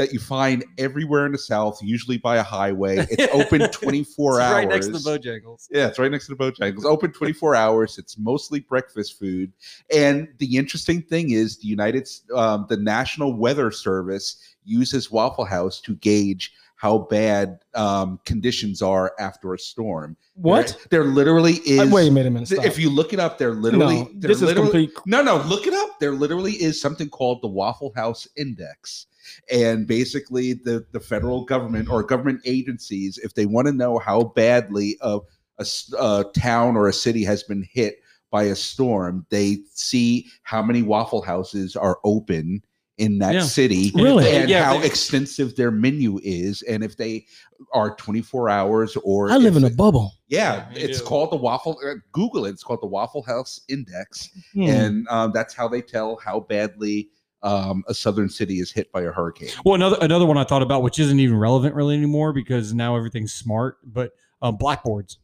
that 0.00 0.14
you 0.14 0.18
find 0.18 0.64
everywhere 0.78 1.26
in 1.26 1.32
the 1.32 1.36
South, 1.38 1.78
usually 1.82 2.16
by 2.16 2.36
a 2.38 2.42
highway. 2.42 3.06
It's 3.10 3.32
open 3.34 3.70
twenty 3.70 4.02
four 4.16 4.40
It's 4.40 4.44
hours. 4.48 4.54
right 4.54 4.68
next 4.68 4.86
to 4.86 4.92
the 4.92 4.98
Bojangles. 4.98 5.68
Yeah, 5.70 5.88
it's 5.88 5.98
right 5.98 6.10
next 6.10 6.26
to 6.28 6.34
the 6.34 6.42
Bojangles. 6.42 6.86
Open 6.86 7.12
24 7.12 7.54
hours. 7.54 7.98
It's 7.98 8.16
mostly 8.16 8.60
breakfast 8.60 9.18
food. 9.18 9.52
And 9.94 10.26
the 10.38 10.56
interesting 10.56 11.02
thing 11.02 11.32
is 11.32 11.58
the 11.58 11.68
United 11.68 12.08
um, 12.34 12.64
the 12.70 12.78
National 12.78 13.34
Weather 13.34 13.70
Service 13.70 14.36
uses 14.64 15.10
Waffle 15.10 15.44
House 15.44 15.82
to 15.82 15.94
gauge 15.96 16.52
how 16.80 16.96
bad 17.10 17.58
um, 17.74 18.18
conditions 18.24 18.80
are 18.80 19.12
after 19.18 19.52
a 19.52 19.58
storm. 19.58 20.16
What? 20.32 20.78
There, 20.88 21.02
there 21.02 21.12
literally 21.12 21.58
Uh, 21.68 21.84
is 21.84 21.92
wait 21.92 22.08
a 22.08 22.10
minute, 22.10 22.28
a 22.28 22.30
minute. 22.30 22.48
Stop. 22.48 22.64
if 22.64 22.78
you 22.78 22.88
look 22.88 23.12
it 23.12 23.20
up, 23.20 23.36
there 23.36 23.52
literally 23.52 24.04
no, 24.04 24.10
this 24.14 24.38
is 24.38 24.44
literally 24.44 24.86
complete. 24.86 25.06
no, 25.06 25.20
no, 25.20 25.42
look 25.42 25.66
it 25.66 25.74
up. 25.74 26.00
There 26.00 26.12
literally 26.12 26.52
is 26.52 26.80
something 26.80 27.10
called 27.10 27.42
the 27.42 27.48
Waffle 27.48 27.92
House 27.94 28.26
Index. 28.38 29.08
And 29.52 29.86
basically, 29.86 30.54
the, 30.54 30.86
the 30.92 31.00
federal 31.00 31.44
government 31.44 31.90
or 31.90 32.02
government 32.02 32.40
agencies, 32.46 33.18
if 33.18 33.34
they 33.34 33.44
want 33.44 33.66
to 33.66 33.74
know 33.74 33.98
how 33.98 34.24
badly 34.34 34.96
a 35.02 36.24
town 36.34 36.76
or 36.76 36.88
a 36.88 36.94
city 36.94 37.24
has 37.24 37.42
been 37.42 37.68
hit 37.70 37.96
by 38.30 38.44
a 38.44 38.56
storm, 38.56 39.26
they 39.28 39.58
see 39.74 40.28
how 40.44 40.62
many 40.62 40.80
Waffle 40.80 41.20
Houses 41.20 41.76
are 41.76 41.98
open 42.04 42.62
in 43.00 43.18
that 43.18 43.34
Yeah. 43.34 43.40
city 43.42 43.90
Really? 43.94 44.30
and 44.30 44.48
Yeah, 44.48 44.64
how 44.64 44.78
they- 44.78 44.86
extensive 44.86 45.56
their 45.56 45.70
menu 45.70 46.20
is. 46.22 46.62
And 46.62 46.84
if 46.84 46.96
they 46.96 47.26
are 47.72 47.94
24 47.96 48.48
hours 48.48 48.96
or 49.02 49.30
I 49.30 49.36
live 49.38 49.56
in 49.56 49.64
a 49.64 49.70
bubble. 49.70 50.12
yeah, 50.28 50.68
Yeah, 50.72 50.78
it's 50.78 50.98
do. 51.00 51.04
called 51.06 51.32
the 51.32 51.36
Waffle. 51.36 51.78
Uh, 51.84 51.94
Google 52.12 52.46
it. 52.46 52.50
It's 52.50 52.62
called 52.62 52.82
the 52.82 52.86
Waffle 52.86 53.22
House 53.22 53.60
Index, 53.68 54.28
Hmm. 54.54 54.62
and 54.62 55.08
um, 55.08 55.32
that's 55.34 55.54
how 55.54 55.66
they 55.68 55.82
tell 55.82 56.16
how 56.24 56.40
badly 56.40 57.08
um, 57.42 57.82
a 57.88 57.94
southern 57.94 58.28
city 58.28 58.60
is 58.60 58.70
hit 58.70 58.92
by 58.92 59.00
a 59.00 59.10
hurricane. 59.10 59.48
Well, 59.64 59.74
another 59.74 59.96
another 60.02 60.26
one 60.26 60.36
I 60.36 60.44
thought 60.44 60.60
about, 60.60 60.82
which 60.82 60.98
isn't 60.98 61.18
even 61.20 61.38
relevant 61.38 61.74
really 61.74 61.94
anymore 61.96 62.34
because 62.34 62.74
now 62.74 62.96
everything's 62.96 63.32
smart. 63.32 63.78
But 63.82 64.12
um, 64.42 64.56
blackboards. 64.58 65.16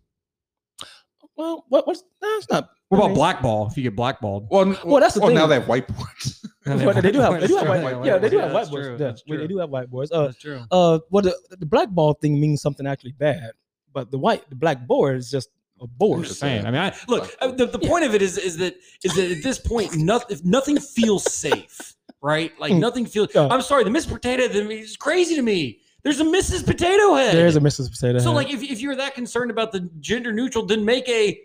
Well, 1.36 1.66
what, 1.68 1.86
what's 1.86 2.02
that's 2.22 2.48
not. 2.50 2.70
What 2.88 2.98
about 3.04 3.14
blackball? 3.14 3.66
If 3.70 3.76
you 3.76 3.82
get 3.82 3.96
blackballed, 3.96 4.46
Well, 4.50 4.62
n- 4.62 4.76
Well, 4.84 5.00
that's 5.00 5.14
the 5.14 5.20
well, 5.20 5.28
thing. 5.28 5.36
now 5.36 5.46
they 5.46 5.56
have 5.56 5.64
whiteboards. 5.68 6.46
Well, 6.66 7.00
they 7.00 7.12
do 7.12 7.20
have. 7.20 7.40
They 7.40 7.46
do 7.46 7.56
have 7.56 7.68
white, 7.68 8.04
yeah, 8.04 8.18
they 8.18 8.28
do 8.28 8.38
have 8.38 8.52
That's 8.52 8.70
whiteboards. 8.70 9.22
true. 9.24 9.34
Yeah, 9.34 9.36
they 9.38 9.46
do 9.46 9.58
have 9.58 9.70
whiteboards. 9.70 10.08
Uh, 10.12 10.26
That's 10.26 10.38
true. 10.38 10.60
uh, 10.70 10.98
well, 11.10 11.22
the, 11.22 11.36
the 11.58 11.66
black 11.66 11.88
ball 11.90 12.14
thing 12.14 12.40
means 12.40 12.60
something 12.62 12.86
actually 12.86 13.12
bad, 13.12 13.52
but 13.92 14.10
the 14.10 14.18
white, 14.18 14.48
the 14.50 14.56
black 14.56 14.86
board 14.86 15.16
is 15.16 15.30
just 15.30 15.48
a 15.80 15.84
I'm 15.84 15.90
board. 15.98 16.24
just 16.24 16.40
saying. 16.40 16.66
I 16.66 16.70
mean, 16.70 16.80
I, 16.80 16.94
look. 17.08 17.24
Blackboard. 17.38 17.60
uh, 17.60 17.66
The, 17.66 17.78
the 17.78 17.86
point 17.86 18.04
of 18.04 18.14
it 18.14 18.22
is 18.22 18.36
is 18.38 18.56
that 18.58 18.74
is 19.04 19.14
that 19.14 19.30
at 19.30 19.42
this 19.42 19.58
point, 19.58 19.94
nothing 19.96 20.38
nothing 20.44 20.78
feels 20.78 21.30
safe, 21.32 21.94
right? 22.22 22.52
Like 22.58 22.72
Mm. 22.72 22.80
nothing 22.80 23.06
feels. 23.06 23.34
Yeah. 23.34 23.48
I'm 23.50 23.62
sorry, 23.62 23.84
the 23.84 23.90
Miss 23.90 24.06
Potato 24.06 24.42
Head 24.48 24.56
is 24.56 24.96
crazy 24.96 25.36
to 25.36 25.42
me. 25.42 25.80
There's 26.02 26.20
a 26.20 26.24
Mrs. 26.24 26.64
Potato 26.64 27.14
Head. 27.14 27.34
There 27.34 27.46
is 27.48 27.56
a 27.56 27.60
Mrs. 27.60 27.90
Potato 27.90 28.20
so 28.20 28.30
Head. 28.30 28.36
like 28.36 28.50
if, 28.52 28.62
if 28.62 28.80
you're 28.80 28.94
that 28.96 29.14
concerned 29.16 29.50
about 29.50 29.72
the 29.72 29.80
gender 29.98 30.32
neutral, 30.32 30.64
then 30.64 30.84
make 30.84 31.08
a 31.08 31.38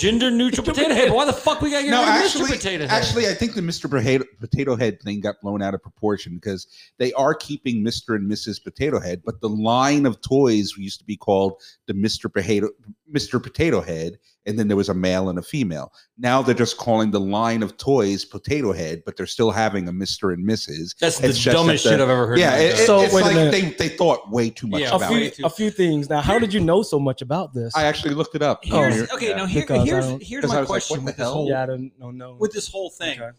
Gender 0.00 0.32
neutral 0.32 0.64
potato 0.66 0.94
head. 0.94 1.12
Why 1.12 1.24
the 1.24 1.32
fuck 1.32 1.60
we 1.60 1.70
gotta 1.70 1.84
get 1.84 1.90
No, 1.90 2.00
rid 2.00 2.08
of 2.08 2.14
actually, 2.24 2.44
Mr. 2.46 2.56
Potato 2.56 2.86
Head? 2.88 2.90
actually, 3.02 3.28
I 3.28 3.34
think 3.34 3.54
the 3.54 3.60
Mr. 3.60 3.88
Potato, 3.88 4.24
Potato 4.40 4.74
Head 4.74 5.00
thing 5.00 5.20
got 5.20 5.40
blown 5.40 5.62
out 5.62 5.74
of 5.74 5.82
proportion 5.82 6.34
because 6.34 6.66
they 6.98 7.12
are 7.12 7.34
keeping 7.34 7.84
Mr. 7.84 8.16
and 8.16 8.28
Mrs. 8.28 8.62
Potato 8.62 8.98
Head, 8.98 9.22
but 9.24 9.40
the 9.40 9.48
line 9.48 10.06
of 10.06 10.20
toys 10.22 10.72
used 10.76 10.98
to 10.98 11.04
be 11.04 11.16
called 11.16 11.54
the 11.86 11.92
Mr. 11.94 12.32
Potato 12.32 12.70
Mr. 13.12 13.40
Potato 13.40 13.80
Head, 13.80 14.18
and 14.46 14.58
then 14.58 14.68
there 14.68 14.76
was 14.76 14.88
a 14.88 14.94
male 14.94 15.28
and 15.28 15.38
a 15.38 15.42
female. 15.42 15.92
Now 16.18 16.40
they're 16.42 16.54
just 16.54 16.78
calling 16.78 17.10
the 17.10 17.20
line 17.20 17.62
of 17.62 17.76
toys 17.76 18.24
Potato 18.24 18.72
Head, 18.72 19.02
but 19.04 19.16
they're 19.16 19.26
still 19.26 19.50
having 19.50 19.86
a 19.88 19.92
Mr. 19.92 20.32
and 20.32 20.46
Mrs. 20.48 20.96
that's 20.98 21.18
the 21.18 21.28
it's 21.28 21.38
just 21.38 21.54
dumbest 21.56 21.84
that 21.84 21.90
the- 21.90 21.94
shit 21.96 22.00
I've 22.02 22.08
ever 22.10 22.26
heard. 22.26 22.38
Yeah, 22.38 22.56
in 22.56 22.58
my 22.58 22.80
it. 22.80 22.86
So, 22.86 23.00
it's 23.02 23.12
like 23.12 23.34
they, 23.50 23.70
they 23.78 23.88
thought 23.88 24.30
way 24.30 24.50
too 24.50 24.66
much 24.66 24.80
Yeah, 24.80 24.92
a 24.92 24.96
about 24.96 25.08
few, 25.10 25.18
it. 25.20 25.38
a 25.44 25.50
few 25.50 25.70
things. 25.70 26.08
Now, 26.08 26.20
how 26.20 26.38
did 26.38 26.54
you 26.54 26.60
know 26.60 26.82
so 26.82 26.98
much 26.98 27.20
about 27.22 27.52
this? 27.52 27.74
I 27.76 27.84
actually 27.84 28.14
looked 28.14 28.34
it 28.34 28.42
up. 28.42 28.62
Oh, 28.70 28.82
Here's, 28.82 28.94
Here. 28.96 29.08
okay, 29.14 29.28
Yeah. 29.30 29.36
now 29.36 29.46
here, 29.46 29.64
here's 29.68 30.06
here's 30.26 30.44
my 30.46 30.48
was 30.48 30.54
like, 30.54 30.66
question 30.66 31.04
with 31.04 31.16
the 31.16 31.24
this 31.24 31.32
whole 31.32 31.48
yeah, 31.48 31.62
I 31.62 31.66
don't, 31.66 31.92
don't 32.00 32.16
know. 32.16 32.36
with 32.40 32.52
this 32.52 32.68
whole 32.68 32.90
thing. 32.90 33.20
Okay. 33.20 33.36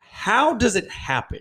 How 0.00 0.54
does 0.54 0.76
it 0.76 0.88
happen? 0.90 1.40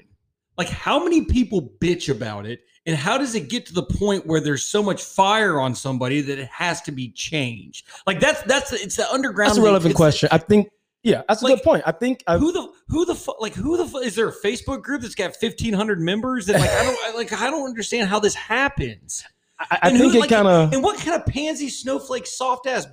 Like, 0.57 0.69
how 0.69 1.03
many 1.03 1.25
people 1.25 1.71
bitch 1.79 2.09
about 2.09 2.45
it, 2.45 2.61
and 2.87 2.95
how 2.95 3.17
does 3.19 3.35
it 3.35 3.49
get 3.49 3.67
to 3.67 3.73
the 3.73 3.83
point 3.83 4.25
where 4.25 4.39
there's 4.39 4.65
so 4.65 4.81
much 4.81 5.03
fire 5.03 5.59
on 5.59 5.75
somebody 5.75 6.21
that 6.21 6.39
it 6.39 6.47
has 6.47 6.81
to 6.83 6.91
be 6.91 7.09
changed? 7.09 7.85
Like 8.07 8.19
that's 8.19 8.41
that's 8.43 8.73
it's 8.73 8.95
the 8.95 9.07
underground. 9.11 9.49
That's 9.49 9.59
a 9.59 9.61
relevant 9.61 9.91
It's- 9.91 9.95
question. 9.97 10.29
I 10.31 10.39
think, 10.39 10.69
yeah, 11.03 11.21
that's 11.27 11.41
a 11.41 11.45
Like, 11.45 11.55
good 11.57 11.63
point. 11.63 11.83
I 11.85 11.91
think 11.91 12.23
I, 12.25 12.37
Who 12.37 12.51
the 12.51 12.71
who 12.87 13.05
the 13.05 13.13
fu- 13.15 13.35
like 13.39 13.53
who 13.53 13.77
the 13.77 13.85
fu- 13.85 13.99
is 13.99 14.15
there 14.15 14.29
a 14.29 14.33
Facebook 14.35 14.81
group 14.81 15.01
that's 15.03 15.15
got 15.15 15.35
fifteen 15.35 15.73
hundred 15.73 15.99
members? 15.99 16.49
And 16.49 16.59
like 16.59 16.69
I 16.71 16.83
don't 16.83 16.97
I- 17.03 17.15
like 17.15 17.31
I 17.33 17.51
don't 17.51 17.67
understand 17.67 18.09
how 18.09 18.19
this 18.19 18.33
happens. 18.33 19.23
I, 19.59 19.79
I 19.83 19.89
think 19.89 20.01
who, 20.13 20.17
it 20.17 20.21
like, 20.21 20.29
kind 20.29 20.47
of. 20.47 20.71
And 20.73 20.81
what 20.83 20.97
kind 20.99 21.19
of 21.21 21.25
pansy 21.27 21.69
snowflake 21.69 22.25
soft 22.25 22.67
ass 22.67 22.87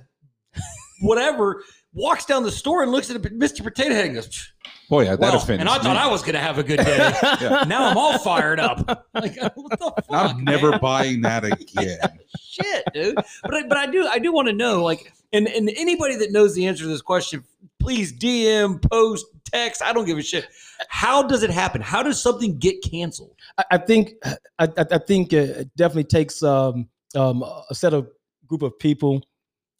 whatever 1.01 1.63
walks 1.93 2.25
down 2.25 2.43
the 2.43 2.51
store 2.51 2.83
and 2.83 2.91
looks 2.91 3.09
at 3.09 3.15
a 3.15 3.19
Mr. 3.19 3.63
Potato 3.63 3.93
Head 3.93 4.05
and 4.05 4.15
goes, 4.15 4.51
Boy, 4.89 5.05
that 5.05 5.19
well, 5.19 5.37
offends 5.37 5.59
and 5.61 5.69
I 5.69 5.77
thought 5.79 5.95
me. 5.95 6.01
I 6.01 6.07
was 6.07 6.21
gonna 6.21 6.39
have 6.39 6.57
a 6.57 6.63
good 6.63 6.77
day. 6.77 7.13
Yeah. 7.41 7.63
now 7.67 7.85
I'm 7.89 7.97
all 7.97 8.17
fired 8.19 8.59
up. 8.59 9.07
Like 9.15 9.37
what 9.55 9.69
the 9.69 9.77
fuck? 9.77 10.05
I'm 10.09 10.43
never 10.43 10.71
man? 10.71 10.79
buying 10.81 11.21
that 11.21 11.45
again. 11.45 11.99
shit, 12.39 12.83
dude. 12.93 13.15
But 13.43 13.53
I, 13.53 13.67
but 13.67 13.77
I 13.77 13.85
do 13.87 14.05
I 14.07 14.19
do 14.19 14.33
want 14.33 14.47
to 14.49 14.53
know 14.53 14.83
like 14.83 15.13
and 15.31 15.47
and 15.47 15.69
anybody 15.69 16.17
that 16.17 16.31
knows 16.31 16.53
the 16.53 16.67
answer 16.67 16.83
to 16.83 16.89
this 16.89 17.01
question, 17.01 17.43
please 17.79 18.11
DM, 18.11 18.81
post, 18.89 19.25
text. 19.45 19.81
I 19.81 19.93
don't 19.93 20.05
give 20.05 20.17
a 20.17 20.21
shit. 20.21 20.47
How 20.89 21.23
does 21.23 21.43
it 21.43 21.49
happen? 21.49 21.81
How 21.81 22.03
does 22.03 22.21
something 22.21 22.59
get 22.59 22.83
canceled? 22.83 23.35
I, 23.57 23.63
I 23.71 23.77
think 23.77 24.11
I, 24.23 24.35
I, 24.59 24.85
I 24.91 24.97
think 24.97 25.31
it 25.33 25.73
definitely 25.77 26.03
takes 26.03 26.43
um, 26.43 26.89
um, 27.15 27.43
a 27.43 27.73
set 27.73 27.93
of 27.93 28.09
group 28.47 28.61
of 28.61 28.77
people, 28.79 29.23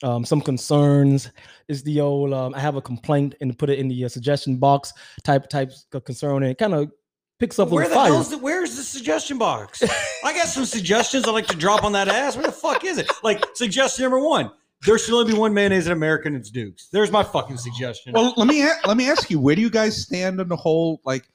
um, 0.05 0.23
some 0.23 0.39
concerns. 0.41 1.31
Is 1.67 1.81
the 1.83 1.99
old 1.99 2.33
um, 2.33 2.53
I 2.53 2.59
have 2.59 2.75
a 2.75 2.81
complaint 2.81 3.35
and 3.41 3.57
put 3.57 3.69
it 3.69 3.79
in 3.79 3.87
the 3.87 4.05
uh, 4.05 4.09
suggestion 4.09 4.57
box 4.57 4.93
type 5.23 5.49
type 5.49 5.71
of 5.93 6.03
concern, 6.05 6.43
and 6.43 6.51
it 6.51 6.57
kind 6.57 6.73
of 6.73 6.91
picks 7.39 7.59
up 7.59 7.69
a 7.69 7.73
Where 7.73 7.83
little 7.85 7.97
the 7.97 8.03
fire. 8.05 8.13
hell's 8.13 8.29
the 8.29 8.37
where's 8.37 8.75
the 8.77 8.83
suggestion 8.83 9.37
box? 9.37 9.83
I 10.23 10.31
got 10.33 10.47
some 10.47 10.65
suggestions 10.65 11.27
I'd 11.27 11.31
like 11.31 11.47
to 11.47 11.57
drop 11.57 11.83
on 11.83 11.91
that 11.93 12.07
ass. 12.07 12.35
Where 12.37 12.45
the 12.45 12.51
fuck 12.51 12.85
is 12.85 12.97
it? 12.97 13.09
Like 13.23 13.43
suggestion 13.55 14.03
number 14.03 14.19
one. 14.19 14.51
There 14.85 14.97
should 14.99 15.13
only 15.15 15.31
be 15.33 15.37
one 15.37 15.53
mayonnaise 15.53 15.87
in 15.87 15.93
America 15.93 16.27
and 16.27 16.35
it's 16.37 16.51
Duke's. 16.51 16.89
There's 16.89 17.11
my 17.11 17.23
fucking 17.23 17.57
suggestion. 17.57 18.13
Well, 18.13 18.33
let 18.37 18.45
me 18.47 18.61
a- 18.61 18.77
let 18.85 18.97
me 18.97 19.09
ask 19.09 19.31
you, 19.31 19.39
where 19.39 19.55
do 19.55 19.61
you 19.61 19.69
guys 19.71 19.99
stand 20.03 20.39
on 20.39 20.47
the 20.47 20.55
whole 20.55 21.01
like 21.05 21.27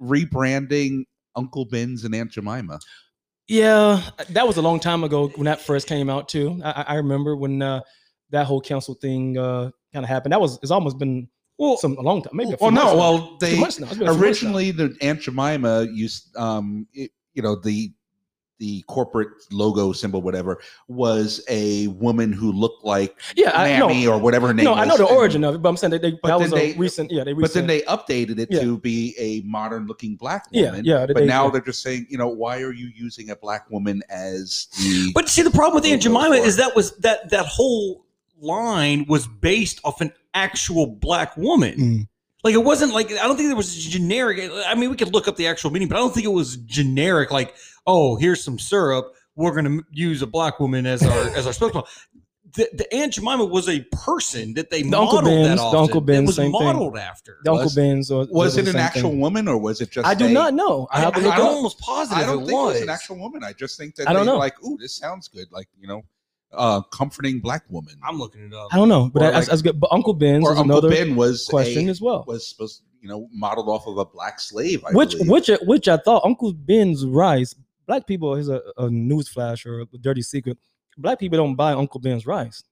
rebranding 0.00 1.04
Uncle 1.36 1.64
Ben's 1.64 2.04
and 2.04 2.14
Aunt 2.14 2.32
Jemima? 2.32 2.78
Yeah, 3.48 4.02
that 4.30 4.46
was 4.46 4.56
a 4.56 4.62
long 4.62 4.80
time 4.80 5.04
ago 5.04 5.28
when 5.36 5.44
that 5.46 5.60
first 5.60 5.86
came 5.88 6.08
out 6.08 6.28
too. 6.28 6.60
I, 6.64 6.84
I- 6.88 6.94
remember 6.96 7.36
when 7.36 7.60
uh, 7.62 7.80
that 8.30 8.46
whole 8.46 8.60
council 8.60 8.94
thing 8.94 9.36
uh, 9.36 9.70
kind 9.92 10.04
of 10.04 10.08
happened. 10.08 10.32
That 10.32 10.40
was 10.40 10.58
it's 10.62 10.70
almost 10.70 10.98
been 10.98 11.28
Well, 11.58 11.76
some 11.76 11.96
a 11.98 12.00
long 12.02 12.22
time, 12.22 12.32
maybe. 12.34 12.52
A 12.52 12.56
few 12.56 12.64
well, 12.66 12.70
no, 12.70 12.96
well, 12.96 13.36
they 13.40 13.58
months 13.58 13.78
now. 13.78 13.88
It's 13.88 13.98
been 13.98 14.08
a 14.08 14.12
few 14.12 14.20
months 14.20 14.42
now. 14.42 14.48
originally 14.48 14.70
the 14.70 14.96
Aunt 15.02 15.20
Jemima 15.20 15.84
used, 15.92 16.34
um, 16.36 16.86
it- 16.94 17.10
you 17.34 17.42
know, 17.42 17.56
the 17.56 17.92
the 18.62 18.82
corporate 18.86 19.28
logo 19.50 19.90
symbol, 19.92 20.22
whatever, 20.22 20.60
was 20.86 21.42
a 21.48 21.88
woman 21.88 22.32
who 22.32 22.52
looked 22.52 22.84
like 22.84 23.20
yeah, 23.34 23.50
I, 23.54 23.76
no, 23.76 24.12
or 24.12 24.18
whatever 24.18 24.46
her 24.46 24.54
name. 24.54 24.66
no, 24.66 24.74
I 24.74 24.84
know 24.84 24.92
is, 24.92 24.98
the 24.98 25.06
and- 25.08 25.16
origin 25.16 25.42
of 25.42 25.56
it, 25.56 25.62
but 25.62 25.68
I'm 25.68 25.76
saying 25.76 25.90
that 25.90 26.02
they, 26.02 26.12
But 26.12 26.28
that 26.28 26.38
then 26.38 26.50
was 26.50 26.52
a 26.52 26.72
they- 26.72 26.78
recent. 26.78 27.10
Yeah, 27.10 27.24
they 27.24 27.32
But 27.32 27.52
then 27.52 27.66
they 27.66 27.80
updated 27.82 28.38
it 28.38 28.48
Yeah. 28.52 28.60
to 28.60 28.78
be 28.78 29.16
a 29.18 29.40
modern 29.40 29.86
looking 29.88 30.14
black 30.14 30.46
woman. 30.52 30.84
yeah, 30.84 31.06
they- 31.06 31.12
But 31.12 31.20
they- 31.22 31.26
now 31.26 31.46
yeah. 31.46 31.50
they're 31.50 31.60
just 31.60 31.82
saying, 31.82 32.06
you 32.08 32.18
know, 32.18 32.28
why 32.28 32.60
are 32.60 32.72
you 32.72 32.88
using 32.94 33.30
a 33.30 33.36
black 33.36 33.68
woman 33.68 34.00
as 34.08 34.68
the? 34.80 35.10
But 35.12 35.28
see, 35.28 35.42
the 35.42 35.50
problem 35.50 35.74
with 35.74 35.84
Aunt 35.84 36.04
Logo 36.04 36.20
Jemima 36.20 36.36
is 36.46 36.56
that 36.56 36.76
was 36.76 36.96
that 36.98 37.30
that 37.30 37.46
whole 37.46 38.06
line 38.40 39.06
was 39.08 39.26
based 39.26 39.80
off 39.82 40.00
an 40.00 40.12
actual 40.34 40.86
black 40.86 41.36
woman. 41.36 41.74
Mm. 41.78 42.08
Like 42.44 42.54
it 42.54 42.64
wasn't 42.64 42.92
like 42.92 43.10
I 43.12 43.26
don't 43.28 43.36
think 43.36 43.48
there 43.48 43.56
was 43.56 43.74
generic. 43.76 44.50
I 44.66 44.74
mean, 44.74 44.90
we 44.90 44.96
could 44.96 45.12
look 45.14 45.28
up 45.28 45.36
the 45.36 45.46
actual 45.46 45.70
meaning, 45.70 45.86
but 45.88 45.96
I 45.96 46.00
don't 46.00 46.12
think 46.12 46.26
it 46.26 46.30
was 46.32 46.56
generic. 46.56 47.30
Like, 47.30 47.54
oh, 47.86 48.16
here's 48.16 48.42
some 48.44 48.58
syrup. 48.58 49.12
We're 49.34 49.52
going 49.52 49.78
to 49.78 49.84
use 49.90 50.20
a 50.22 50.26
black 50.26 50.60
woman 50.60 50.84
as 50.86 51.02
our 51.02 51.28
as 51.36 51.46
our 51.46 51.52
spokesman. 51.52 51.84
The, 52.54 52.68
the 52.74 52.94
Aunt 52.94 53.14
Jemima 53.14 53.46
was 53.46 53.66
a 53.66 53.80
person 53.92 54.52
that 54.54 54.68
they 54.68 54.82
The 54.82 54.90
modeled 54.90 55.24
that 55.24 55.30
Ben's- 55.30 55.58
the 55.58 55.64
often. 55.64 55.80
Uncle 55.80 56.00
it 56.02 56.04
Ben's, 56.04 56.26
was 56.26 56.36
same 56.36 56.52
thing. 56.52 56.62
modeled 56.64 56.98
after. 56.98 57.38
the 57.44 57.50
Uncle 57.50 57.64
Was- 57.64 57.74
Ben's. 57.74 58.10
Or, 58.10 58.26
was 58.28 58.58
or 58.58 58.60
it 58.60 58.68
an 58.68 58.76
actual 58.76 59.08
thing. 59.08 59.20
woman 59.20 59.48
or 59.48 59.56
was 59.56 59.80
it 59.80 59.90
just? 59.90 60.06
I 60.06 60.12
do 60.12 60.26
a- 60.26 60.28
not 60.28 60.52
know. 60.52 60.86
I 60.92 60.98
I, 60.98 61.00
have 61.00 61.14
to 61.14 61.20
I, 61.20 61.24
look 61.24 61.34
I'm 61.36 61.40
almost 61.46 61.78
positive 61.78 62.22
I 62.22 62.26
don't 62.26 62.42
it 62.42 62.46
think 62.48 62.58
was. 62.58 62.70
it 62.76 62.80
was 62.80 62.82
an 62.82 62.88
actual 62.90 63.16
woman. 63.20 63.42
I 63.42 63.54
just 63.54 63.78
think 63.78 63.94
that 63.94 64.06
I 64.06 64.12
don't 64.12 64.26
they 64.26 64.32
know. 64.32 64.36
like, 64.38 64.62
ooh, 64.62 64.76
this 64.78 64.94
sounds 64.94 65.28
good. 65.28 65.46
Like 65.50 65.66
you 65.80 65.88
know, 65.88 66.02
uh, 66.52 66.82
comforting 66.82 67.40
black 67.40 67.62
woman. 67.70 67.94
I'm 68.02 68.18
looking 68.18 68.42
it 68.44 68.52
up. 68.52 68.68
I 68.70 68.76
don't 68.76 68.90
know, 68.90 69.08
but 69.14 69.22
Or 69.22 69.30
that's, 69.30 69.34
like- 69.34 69.46
that's 69.48 69.62
good. 69.62 69.80
But 69.80 69.90
Uncle 69.90 70.12
Ben's 70.12 70.44
or 70.44 70.52
is 70.52 70.58
Uncle 70.58 70.76
another 70.76 70.90
Ben 70.90 71.16
was 71.16 71.46
question 71.46 71.88
a, 71.88 71.90
as 71.90 72.02
well. 72.02 72.22
was 72.26 72.46
supposed, 72.46 72.82
you 73.00 73.08
know, 73.08 73.28
modeled 73.32 73.70
off 73.70 73.86
of 73.86 73.96
a 73.96 74.04
black 74.04 74.40
slave. 74.40 74.84
I 74.84 74.92
which 74.92 75.12
believe. 75.12 75.30
which 75.30 75.50
which 75.62 75.88
I 75.88 75.96
thought 75.96 76.20
Uncle 76.22 76.52
Ben's 76.52 77.06
rice. 77.06 77.54
Black 77.86 78.06
people 78.06 78.34
here's 78.34 78.48
a, 78.48 78.60
a 78.78 78.88
news 78.90 79.28
flash 79.28 79.66
or 79.66 79.80
a 79.80 79.86
dirty 80.00 80.22
secret. 80.22 80.58
Black 80.96 81.18
people 81.18 81.38
don't 81.38 81.54
buy 81.54 81.72
Uncle 81.72 82.00
Ben's 82.00 82.26
rice. 82.26 82.62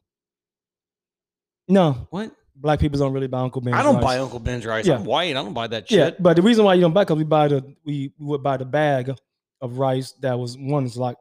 No, 1.68 2.06
What? 2.11 2.32
black 2.56 2.80
people 2.80 2.98
don't 2.98 3.12
really 3.12 3.28
buy 3.28 3.40
Uncle 3.40 3.61
Ben's. 3.62 3.74
Rice. 3.74 3.80
I 3.80 3.84
don't 3.84 3.94
rice. 3.96 4.04
buy 4.04 4.18
Uncle 4.18 4.38
Ben's 4.40 4.66
rice. 4.66 4.86
Yeah. 4.86 4.96
I'm 4.96 5.04
white. 5.04 5.30
I 5.30 5.42
don't 5.42 5.54
buy 5.54 5.66
that 5.68 5.88
shit. 5.88 5.98
Yeah, 5.98 6.11
but 6.18 6.34
the 6.36 6.42
reason 6.42 6.64
why 6.64 6.74
you 6.74 6.80
don't 6.80 6.92
buy 6.92 7.04
because 7.04 7.16
we 7.18 7.24
buy 7.24 7.48
the 7.48 7.62
we, 7.84 8.12
we 8.18 8.26
would 8.26 8.42
buy 8.42 8.56
the 8.56 8.64
bag 8.64 9.14
of 9.61 9.78
rice 9.78 10.12
that 10.20 10.38
was 10.38 10.56
one's 10.58 10.96
like 10.96 11.16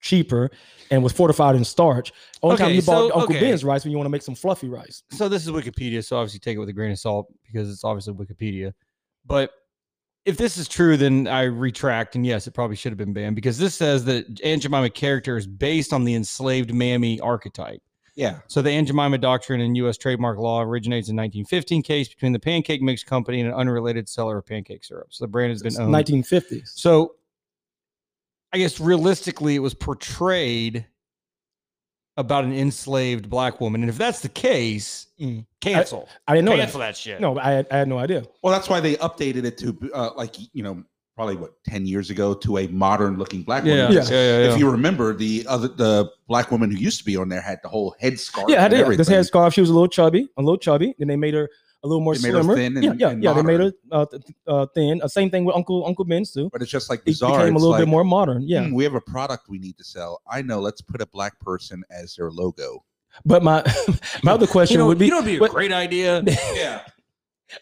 cheaper 0.00 0.50
and 0.90 1.02
was 1.02 1.12
fortified 1.12 1.54
in 1.56 1.64
starch. 1.64 2.12
Only 2.42 2.56
time 2.56 2.66
Okay, 2.68 2.74
you 2.76 2.82
bought 2.82 3.12
Uncle 3.12 3.22
okay. 3.36 3.40
Ben's 3.40 3.64
rice 3.64 3.84
when 3.84 3.92
you 3.92 3.98
want 3.98 4.06
to 4.06 4.10
make 4.10 4.22
some 4.22 4.34
fluffy 4.34 4.68
rice. 4.68 5.02
so 5.10 5.28
this 5.28 5.42
is 5.44 5.50
Wikipedia, 5.52 6.04
so 6.04 6.16
obviously 6.16 6.40
take 6.40 6.56
it 6.56 6.58
with 6.58 6.68
a 6.70 6.72
grain 6.72 6.90
of 6.90 6.98
salt 6.98 7.32
because 7.46 7.70
it's 7.70 7.84
obviously 7.84 8.14
Wikipedia. 8.14 8.72
But 9.26 9.50
if 10.24 10.36
this 10.36 10.56
is 10.56 10.68
true, 10.68 10.96
then 10.96 11.26
I 11.26 11.42
retract, 11.44 12.14
and 12.14 12.24
yes, 12.24 12.46
it 12.46 12.52
probably 12.52 12.76
should 12.76 12.92
have 12.92 12.98
been 12.98 13.12
banned 13.12 13.34
because 13.34 13.58
this 13.58 13.74
says 13.74 14.04
that 14.04 14.40
Aunt 14.44 14.62
Jemima 14.62 14.90
character 14.90 15.36
is 15.36 15.46
based 15.46 15.92
on 15.92 16.04
the 16.04 16.14
enslaved 16.14 16.72
mammy 16.72 17.18
archetype. 17.20 17.82
yeah, 18.14 18.38
So 18.46 18.62
the 18.62 18.70
Aunt 18.70 18.86
Jemima 18.86 19.18
doctrine 19.18 19.60
in 19.60 19.74
U.S. 19.76 19.98
trademark 19.98 20.38
law 20.38 20.60
originates 20.62 21.08
in 21.08 21.16
1915 21.16 21.82
case 21.82 22.08
between 22.08 22.32
the 22.32 22.38
Pancake 22.38 22.82
Mix 22.82 23.02
Company 23.02 23.40
and 23.40 23.48
an 23.48 23.54
unrelated 23.56 24.08
seller 24.08 24.38
of 24.38 24.46
pancake 24.46 24.84
syrup. 24.84 25.08
So 25.10 25.24
the 25.24 25.28
brand 25.28 25.50
has 25.50 25.62
been 25.62 25.68
It's 25.72 25.78
owned. 25.80 25.92
1950s. 25.94 26.68
So 26.68 27.14
I 28.52 28.58
guess 28.58 28.78
realistically, 28.78 29.56
it 29.56 29.60
was 29.60 29.74
portrayed 29.74 30.86
about 32.16 32.44
an 32.44 32.52
enslaved 32.52 33.30
black 33.30 33.60
woman, 33.60 33.80
and 33.82 33.88
if 33.90 33.96
that's 33.98 34.20
the 34.20 34.28
case, 34.28 35.06
Mm. 35.20 35.46
cancel. 35.60 36.08
I 36.26 36.34
didn't 36.34 36.46
know 36.46 36.56
cancel 36.56 36.80
that. 36.80 36.86
that, 36.88 36.96
shit. 36.96 37.20
No, 37.20 37.38
I 37.38 37.50
had, 37.52 37.66
I 37.70 37.76
had 37.78 37.88
no 37.88 37.98
idea. 37.98 38.24
well, 38.42 38.52
that's 38.52 38.68
why 38.68 38.80
they 38.80 38.96
updated 38.96 39.44
it 39.44 39.56
to 39.58 39.76
uh, 39.94 40.10
like 40.16 40.34
you 40.52 40.62
know, 40.62 40.82
probably 41.14 41.36
what 41.36 41.52
ten 41.64 41.86
years 41.86 42.10
ago 42.10 42.34
to 42.34 42.58
a 42.58 42.66
modern 42.68 43.16
looking 43.18 43.42
black 43.42 43.62
woman. 43.62 43.78
yeah, 43.78 43.90
Yeah. 43.90 44.02
yeah, 44.10 44.44
yeah. 44.46 44.52
If 44.52 44.58
you 44.58 44.68
remember, 44.70 45.14
the 45.14 45.46
other 45.48 45.68
the 45.68 46.10
black 46.26 46.50
woman 46.50 46.70
who 46.70 46.76
used 46.76 46.98
to 46.98 47.04
be 47.04 47.16
on 47.16 47.28
there 47.28 47.40
had 47.40 47.60
the 47.62 47.68
whole 47.68 47.94
headscarf. 48.02 48.48
Yeah, 48.48 48.62
I 48.62 48.64
and 48.64 48.70
did. 48.70 48.78
This 48.78 48.82
everything. 48.84 49.14
head 49.14 49.26
scarf. 49.26 49.54
She 49.54 49.60
was 49.60 49.70
a 49.70 49.74
little 49.74 49.88
chubby, 49.88 50.28
a 50.36 50.42
little 50.42 50.58
chubby. 50.58 50.94
Then 50.98 51.08
they 51.08 51.16
made 51.16 51.34
her 51.34 51.48
a 51.84 51.88
little 51.88 52.00
more 52.00 52.14
They 52.14 52.28
made 52.28 52.34
her 52.36 52.42
slimmer. 52.42 52.54
thin 52.56 52.76
and- 52.76 52.84
yeah, 52.84 52.92
yeah, 52.96 53.08
and 53.10 53.22
yeah. 53.22 53.32
They 53.32 53.42
made 53.42 53.60
her 53.60 53.72
uh, 53.90 54.06
th- 54.06 54.22
uh, 54.46 54.66
thin. 54.74 55.00
Uh, 55.02 55.08
same 55.08 55.30
thing 55.30 55.44
with 55.44 55.56
Uncle 55.56 55.84
Uncle 55.86 56.04
Ben's 56.04 56.30
too. 56.32 56.48
But 56.52 56.62
it's 56.62 56.70
just 56.70 56.88
like 56.90 57.00
It 57.00 57.06
bizarre. 57.06 57.38
became 57.40 57.56
a 57.56 57.58
little 57.58 57.72
like, 57.72 57.80
bit 57.82 57.88
more 57.88 58.04
modern. 58.04 58.42
Yeah, 58.46 58.64
"Hmm, 58.64 58.74
we 58.74 58.84
have 58.84 58.94
a 58.94 59.00
product 59.00 59.48
we 59.48 59.58
need 59.58 59.76
to 59.78 59.84
sell. 59.84 60.20
I 60.30 60.42
know. 60.42 60.60
Let's 60.60 60.80
put 60.80 61.00
a 61.00 61.06
black 61.06 61.38
person 61.40 61.82
as 61.90 62.14
their 62.16 62.30
logo. 62.30 62.84
but 63.24 63.42
my 63.42 63.62
my 64.22 64.32
other 64.32 64.46
question 64.46 64.74
you 64.74 64.78
know, 64.78 64.86
would 64.86 64.98
be 64.98 65.06
you 65.06 65.10
know, 65.10 65.18
it'd 65.18 65.26
be 65.26 65.36
a 65.36 65.40
what- 65.40 65.50
great 65.50 65.72
idea. 65.72 66.22
Yeah. 66.54 66.82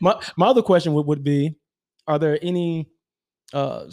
my 0.01 0.21
my 0.37 0.47
other 0.49 0.63
question 0.63 0.93
would, 0.95 1.07
would 1.07 1.25
be: 1.25 1.55
Are 2.07 2.19
there 2.19 2.39
any 2.43 2.89
uh, 3.53 3.87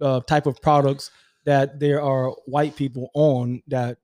uh 0.00 0.20
type 0.20 0.46
of 0.46 0.60
products 0.60 1.10
that 1.44 1.80
there 1.80 2.02
are 2.02 2.30
white 2.46 2.76
people 2.76 3.10
on 3.14 3.62
that? 3.68 3.98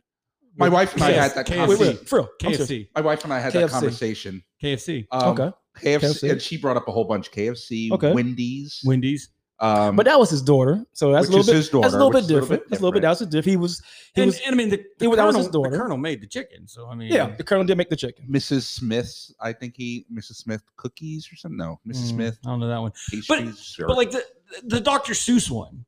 My 0.56 0.68
wife 0.68 0.92
and 0.94 1.02
I 1.02 1.12
had 1.12 1.34
that 1.34 1.46
KFC. 1.46 1.50
Wait, 1.50 1.56
conversation. 1.58 1.96
wait, 1.98 2.08
for 2.08 2.18
real, 2.20 2.28
I'm 2.44 2.54
serious. 2.54 2.70
KFC, 2.70 2.88
My 2.94 3.00
wife 3.00 3.24
and 3.24 3.32
I 3.32 3.40
had 3.40 3.52
that 3.54 3.68
KFC. 3.68 3.70
conversation. 3.70 4.42
KFC, 4.62 5.06
Um, 5.10 5.22
okay, 5.40 5.50
KFC, 5.78 6.00
KFC. 6.00 6.30
and 6.30 6.42
she 6.42 6.56
brought 6.58 6.76
up 6.76 6.86
a 6.88 6.92
whole 6.92 7.04
bunch. 7.04 7.30
KFC, 7.30 7.90
Okay. 7.92 8.12
Wendy's, 8.12 8.80
Wendy's. 8.84 9.28
Um, 9.60 9.94
But 9.94 10.06
that 10.06 10.18
was 10.18 10.28
his 10.28 10.42
daughter, 10.42 10.84
so 10.92 11.12
that's 11.12 11.28
which 11.28 11.36
a 11.36 11.38
is 11.38 11.46
little 11.46 11.52
bit. 11.52 11.56
his 11.56 11.68
daughter, 11.68 11.82
that's 11.82 11.94
a 11.94 11.96
little 11.96 12.08
which 12.10 12.14
bit 12.14 12.20
is 12.22 12.26
different. 12.40 12.62
That's 12.68 12.80
a 12.80 12.82
little 12.82 12.92
bit. 12.92 13.02
That's 13.02 13.20
a 13.20 13.26
different. 13.26 13.46
He 13.46 13.56
was. 13.56 13.82
He 14.14 14.22
and, 14.22 14.28
was. 14.28 14.40
and 14.44 14.54
I 14.54 14.56
mean, 14.56 14.70
the, 14.70 14.76
the, 14.98 15.04
it 15.04 15.08
was- 15.08 15.16
that 15.18 15.24
was 15.24 15.34
colonel, 15.34 15.38
his 15.44 15.48
daughter. 15.52 15.70
the 15.70 15.76
colonel 15.78 15.96
made 15.98 16.20
the 16.20 16.26
chicken. 16.26 16.66
So, 16.66 16.88
I 16.88 16.96
mean, 16.96 17.12
Yeah, 17.12 17.28
the 17.36 17.44
colonel 17.44 17.64
did 17.64 17.78
make 17.78 17.88
the 17.88 17.94
chicken. 17.96 18.26
Mrs. 18.28 18.62
Smith's, 18.62 19.32
I 19.40 19.52
think 19.52 19.74
he 19.76 20.04
Mrs. 20.12 20.36
Smith 20.36 20.62
cookies 20.76 21.28
or 21.32 21.36
something. 21.36 21.58
No, 21.58 21.78
Mrs. 21.86 21.94
Mm, 22.06 22.08
Smith 22.08 22.38
I 22.44 22.48
don't 22.50 22.58
know 22.60 22.66
that 22.68 22.78
one. 22.80 22.92
pastries. 23.10 23.76
or- 23.80 23.86
But 23.86 23.96
like 23.96 24.10
the 24.10 24.24
the 24.64 24.80
Dr. 24.80 25.12
Seuss 25.12 25.48
one. 25.48 25.84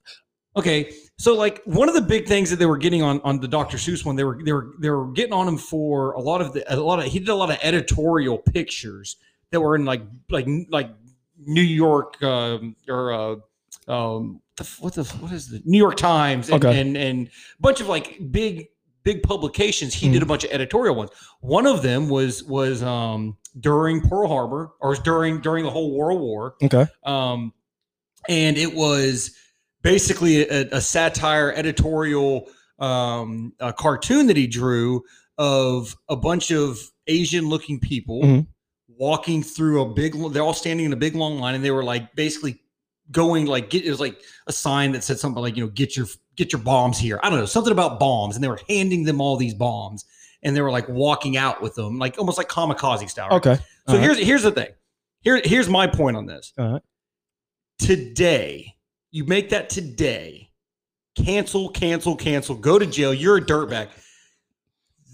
Okay, 0.57 0.93
so 1.19 1.35
like 1.35 1.61
one 1.65 1.89
of 1.89 1.95
the 1.95 2.01
big 2.01 2.27
things 2.27 2.49
that 2.51 2.57
they 2.61 2.67
were 2.67 2.79
getting 2.79 3.03
on 3.03 3.21
on 3.23 3.41
the 3.41 3.49
Dr. 3.49 3.77
Seuss 3.77 4.05
one, 4.05 4.15
they 4.17 4.25
were 4.25 4.39
they 4.45 4.53
were 4.53 4.73
they 4.79 4.91
were 4.91 5.11
getting 5.13 5.33
on 5.33 5.49
him 5.49 5.59
for 5.59 6.13
a 6.13 6.21
lot 6.21 6.41
of 6.41 6.53
the 6.53 6.65
a 6.73 6.77
lot 6.77 6.99
of 7.01 7.07
he 7.07 7.19
did 7.19 7.29
a 7.29 7.35
lot 7.35 7.51
of 7.51 7.59
editorial 7.63 8.39
pictures 8.39 9.17
that 9.51 9.61
were 9.61 9.75
in 9.75 9.85
like 9.85 10.03
like 10.31 10.47
like 10.71 10.91
New 11.39 11.61
York 11.63 12.23
um, 12.23 12.77
or 12.89 13.13
uh, 13.13 13.93
um 13.93 14.41
the, 14.57 14.65
what 14.81 14.95
the 14.95 15.05
what 15.21 15.33
is 15.33 15.49
the 15.49 15.61
New 15.65 15.79
York 15.79 15.97
Times 15.97 16.49
and 16.49 16.65
Okay. 16.65 16.81
and, 16.81 16.97
and 16.97 17.27
a 17.27 17.31
bunch 17.63 17.81
of 17.81 17.89
like 17.89 18.19
big 18.31 18.69
big 19.03 19.23
publications. 19.23 19.93
He 19.93 20.09
did 20.09 20.23
a 20.23 20.27
bunch 20.27 20.45
of 20.45 20.51
editorial 20.53 20.95
ones. 20.95 21.11
One 21.41 21.67
of 21.67 21.83
them 21.83 22.09
was 22.09 22.45
was 22.45 22.83
um 22.83 23.37
during 23.59 24.01
Pearl 24.01 24.29
Harbor 24.29 24.73
or 24.81 24.95
during 24.95 25.41
during 25.41 25.65
the 25.65 25.71
whole 25.71 25.97
World 25.97 26.21
War 26.21 26.55
Okay. 26.63 26.87
um, 27.05 27.53
and 28.29 28.57
it 28.57 28.75
was 28.75 29.37
basically 29.85 30.49
a, 30.49 30.63
a 30.73 30.81
satire 30.81 31.53
editorial 31.53 32.49
um, 32.81 33.53
a 33.61 33.73
cartoon 33.73 34.27
that 34.27 34.37
he 34.37 34.49
drew 34.49 35.05
of 35.39 35.97
a 36.09 36.17
bunch 36.17 36.51
of 36.51 36.81
Asian 37.07 37.49
looking 37.49 37.79
people 37.79 38.21
Mhm. 38.23 38.47
walking 38.89 39.45
through 39.45 39.81
a 39.83 39.95
big. 39.95 40.15
They're 40.33 40.43
all 40.43 40.53
standing 40.55 40.87
in 40.87 40.93
a 40.93 40.97
big 40.97 41.15
long 41.15 41.39
line, 41.39 41.55
and 41.55 41.65
they 41.65 41.71
were 41.71 41.85
like 41.85 42.17
basically 42.17 42.61
going 43.13 43.47
like 43.47 43.71
get 43.71 43.85
it 43.85 43.91
was 43.91 44.01
like 44.01 44.21
a 44.49 44.53
sign 44.53 44.91
that 44.93 45.05
said 45.05 45.21
something 45.21 45.41
like 45.41 45.57
you 45.57 45.63
know 45.65 45.71
get 45.71 45.97
your 45.97 46.07
get 46.35 46.53
your 46.53 46.61
bombs 46.63 46.99
here. 46.99 47.21
I 47.23 47.31
don't 47.31 47.39
know 47.39 47.47
something 47.47 47.73
about 47.73 48.01
bombs, 48.01 48.35
and 48.35 48.43
they 48.43 48.49
were 48.49 48.61
handing 48.69 49.05
them 49.05 49.21
all 49.21 49.37
these 49.37 49.55
bombs, 49.55 50.05
and 50.43 50.57
they 50.57 50.61
were 50.61 50.73
like 50.73 50.89
walking 50.89 51.37
out 51.37 51.63
with 51.63 51.77
them, 51.77 51.99
like 52.01 52.19
almost 52.19 52.39
like 52.39 52.49
kamikaze 52.49 53.09
style. 53.09 53.29
right? 53.29 53.37
Okay. 53.47 53.59
So 53.89 53.95
right. 53.95 54.03
here's 54.03 54.19
here's 54.19 54.43
the 54.43 54.51
thing. 54.51 54.71
Here 55.21 55.41
here's 55.45 55.69
my 55.69 55.87
point 55.87 56.17
on 56.17 56.27
this. 56.27 56.53
Right. 56.59 56.83
Today, 57.79 58.75
you 59.15 59.25
make 59.25 59.51
that 59.51 59.71
today. 59.71 60.51
Cancel, 61.15 61.69
cancel, 61.69 62.17
cancel. 62.17 62.57
Go 62.57 62.81
to 62.81 62.85
jail. 62.87 63.15
You're 63.15 63.37
a 63.37 63.41
dirtbag. 63.41 63.89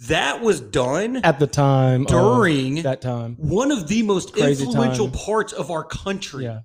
That 0.07 0.41
was 0.41 0.59
done 0.63 1.19
At 1.19 1.39
the 1.39 1.47
time. 1.47 2.05
during 2.05 2.77
that 2.83 3.03
time. 3.03 3.37
one 3.37 3.71
of 3.71 3.89
the 3.89 4.03
most 4.03 4.33
Crazy 4.33 4.65
influential 4.65 5.11
time. 5.11 5.21
parts 5.21 5.53
of 5.53 5.71
our 5.71 5.85
country. 5.85 6.45
Yeah. 6.45 6.61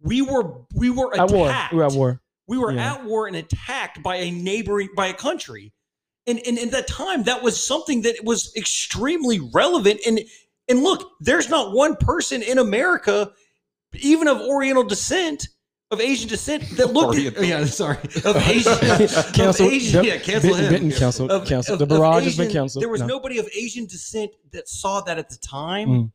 We 0.00 0.22
were 0.22 0.62
we 0.72 0.88
were 0.90 1.12
At 1.18 1.32
war. 1.32 1.48
attacked. 1.48 1.72
We 1.72 1.78
were 1.80 1.84
at 1.86 1.92
war. 1.92 2.20
We 2.46 2.58
were 2.58 2.70
Yeah. 2.70 2.94
at 2.94 3.04
war 3.04 3.26
and 3.26 3.34
attacked 3.34 4.00
by 4.00 4.14
a 4.16 4.30
neighboring 4.30 4.90
by 4.94 5.08
a 5.08 5.14
country. 5.14 5.72
And, 6.28 6.38
and 6.46 6.56
in 6.56 6.70
that 6.70 6.86
time, 6.86 7.24
that 7.24 7.42
was 7.42 7.60
something 7.60 8.02
that 8.02 8.22
was 8.22 8.52
extremely 8.54 9.40
relevant. 9.52 9.98
And 10.06 10.20
and 10.68 10.84
look, 10.84 11.10
there's 11.18 11.48
not 11.48 11.72
one 11.74 11.96
person 11.96 12.42
in 12.42 12.58
America, 12.58 13.32
even 13.94 14.28
of 14.28 14.40
Oriental 14.40 14.84
descent, 14.84 15.48
of 15.90 16.00
Asian 16.00 16.28
descent, 16.28 16.62
that 16.76 16.92
looked 16.92 17.16
at 17.18 17.36
Oriental. 17.38 17.44
yeah, 17.44 17.64
sorry, 17.64 17.96
of 18.24 18.36
Asian, 18.48 18.72
of 18.72 19.32
Cancel. 19.32 19.68
Asian, 19.68 20.04
Yep. 20.04 20.04
yeah, 20.04 20.18
cancel 20.18 20.50
Bitten- 20.50 20.64
him. 20.66 20.72
Bitten 20.72 20.90
canceled. 20.92 21.30
Of- 21.30 21.46
canceled. 21.46 21.80
of- 21.82 21.88
the 21.88 21.94
of 21.94 22.00
barrage 22.00 22.24
has 22.24 22.36
been 22.36 22.50
canceled. 22.52 22.82
There 22.82 22.90
was 22.90 23.00
No. 23.00 23.06
nobody 23.06 23.38
of 23.38 23.48
Asian 23.56 23.86
descent 23.86 24.32
that 24.52 24.68
saw 24.68 25.00
that 25.02 25.18
at 25.18 25.30
the 25.30 25.36
time 25.38 25.88
Mm. 25.88 26.12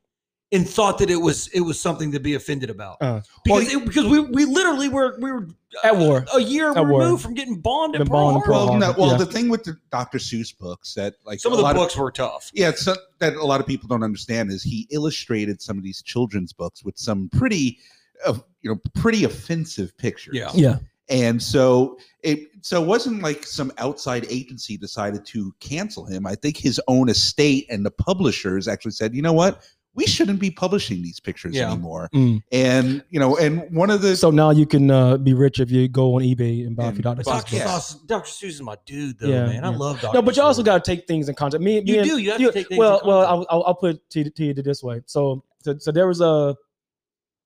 and 0.52 0.70
thought 0.70 1.00
that 1.00 1.10
it 1.10 1.16
was 1.16 1.48
it 1.48 1.62
was 1.62 1.80
something 1.82 2.12
to 2.12 2.20
be 2.20 2.36
offended 2.36 2.70
about. 2.70 2.98
Uh. 3.02 3.22
because 3.44 3.74
it, 3.74 3.84
because 3.86 4.06
we, 4.06 4.20
we 4.20 4.46
literally 4.46 4.90
were 4.90 5.18
we 5.20 5.32
were 5.32 5.48
At 5.84 5.98
war. 5.98 6.24
a 6.36 6.40
year 6.40 6.70
At 6.70 6.86
war. 6.86 7.00
removed 7.02 7.24
from 7.24 7.34
getting 7.34 7.60
bombed 7.60 7.96
in 7.96 8.02
Been 8.02 8.10
Pearl 8.10 8.32
bombed 8.34 8.46
Harbor. 8.46 8.52
Well, 8.52 8.78
no, 8.78 8.94
well, 8.96 9.12
yeah. 9.14 9.18
the 9.18 9.26
thing 9.26 9.50
with 9.50 9.64
the 9.64 9.76
Dr. 9.92 10.20
Seuss 10.20 10.56
books 10.56 10.94
that 10.94 11.16
like 11.26 11.40
Some 11.40 11.52
of 11.52 11.58
the 11.58 11.64
lot 11.64 11.76
books 11.76 11.98
were 11.98 12.12
tough. 12.12 12.52
yeah, 12.54 12.70
it's 12.70 12.86
that 12.86 13.34
a 13.34 13.44
lot 13.44 13.60
of 13.60 13.66
people 13.66 13.88
don't 13.88 14.04
understand 14.04 14.52
is 14.52 14.62
he 14.62 14.88
illustrated 14.92 15.64
some 15.64 15.80
of 15.80 15.84
these 15.84 16.04
children's 16.04 16.54
books 16.54 16.84
with 16.86 16.96
some 17.00 17.28
pretty, 17.30 17.80
uh, 18.24 18.38
you 18.64 18.72
know, 18.72 18.80
pretty 18.96 19.24
offensive 19.24 19.96
pictures. 19.98 20.36
Yeah. 20.36 20.50
Yeah. 20.56 20.78
and 21.10 21.44
so 21.44 21.98
it 22.22 22.40
so 22.62 22.82
it 22.82 22.88
wasn't 22.88 23.22
like 23.22 23.46
some 23.46 23.72
outside 23.78 24.26
agency 24.30 24.78
decided 24.78 25.26
to 25.28 25.54
cancel 25.60 26.06
him. 26.06 26.26
I 26.26 26.36
think 26.36 26.58
his 26.58 26.80
own 26.88 27.10
estate 27.10 27.68
and 27.70 27.86
the 27.86 27.92
publishers 27.92 28.68
actually 28.68 28.92
said, 28.92 29.14
you 29.14 29.22
know 29.22 29.34
what, 29.34 29.62
we 29.96 30.08
shouldn't 30.08 30.40
be 30.40 30.50
publishing 30.50 31.04
these 31.04 31.20
pictures 31.20 31.54
Yeah. 31.56 31.72
anymore. 31.72 32.10
Mm. 32.16 32.42
And 32.52 33.04
you 33.10 33.20
know, 33.20 33.36
and 33.38 33.70
one 33.76 33.90
of 33.90 34.02
the 34.02 34.16
So 34.16 34.32
now 34.32 34.50
you 34.52 34.66
can 34.66 34.90
uh, 34.90 35.18
be 35.18 35.34
rich 35.34 35.60
if 35.60 35.70
you 35.70 35.88
go 35.90 36.16
on 36.16 36.22
eBay 36.22 36.66
and 36.66 36.76
buy 36.76 36.86
a 36.86 36.88
And 36.88 36.96
few 36.96 37.04
Dr. 37.04 37.24
fuck 37.24 37.44
Dr. 37.50 37.58
yeah. 37.58 37.80
Dr. 38.08 38.30
Seuss 38.30 38.44
is 38.46 38.62
my 38.62 38.78
dude, 38.86 39.20
though, 39.20 39.28
Yeah, 39.28 39.46
man. 39.48 39.66
I 39.66 39.68
love 39.70 40.00
Dr. 40.02 40.16
No, 40.16 40.22
but 40.22 40.36
you 40.38 40.42
also 40.42 40.64
got 40.64 40.84
to 40.84 40.90
take 40.96 41.06
things 41.06 41.28
in 41.30 41.36
context. 41.36 41.64
Me, 41.64 41.82
me 41.82 41.92
You 41.92 42.00
and- 42.00 42.10
do. 42.10 42.18
You 42.18 42.30
have 42.32 42.40
to 42.40 42.52
take 42.54 42.70
things 42.70 42.80
well, 42.80 43.00
in 43.02 43.08
well, 43.08 43.26
context. 43.26 43.48
I'll, 43.52 43.58
I'll, 43.60 43.68
I'll 43.68 43.76
put 43.76 43.96
it 43.96 44.10
to, 44.12 44.30
to 44.30 44.44
you 44.46 44.54
this 44.56 44.82
way. 44.82 45.02
So, 45.06 45.44
so, 45.60 45.78
so 45.78 45.92
there 45.92 46.08
was 46.08 46.22
a 46.22 46.56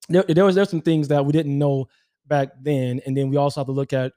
there, 0.10 0.24
there 0.28 0.46
was 0.46 0.56
there's 0.56 0.70
some 0.70 0.82
things 0.82 1.08
that 1.10 1.26
we 1.26 1.32
didn't 1.32 1.58
know 1.58 1.88
back 2.28 2.50
then, 2.62 3.02
and 3.06 3.16
then 3.16 3.30
we 3.30 3.38
also 3.38 3.62
have 3.62 3.68
to 3.68 3.74
look 3.74 3.94
at 3.94 4.14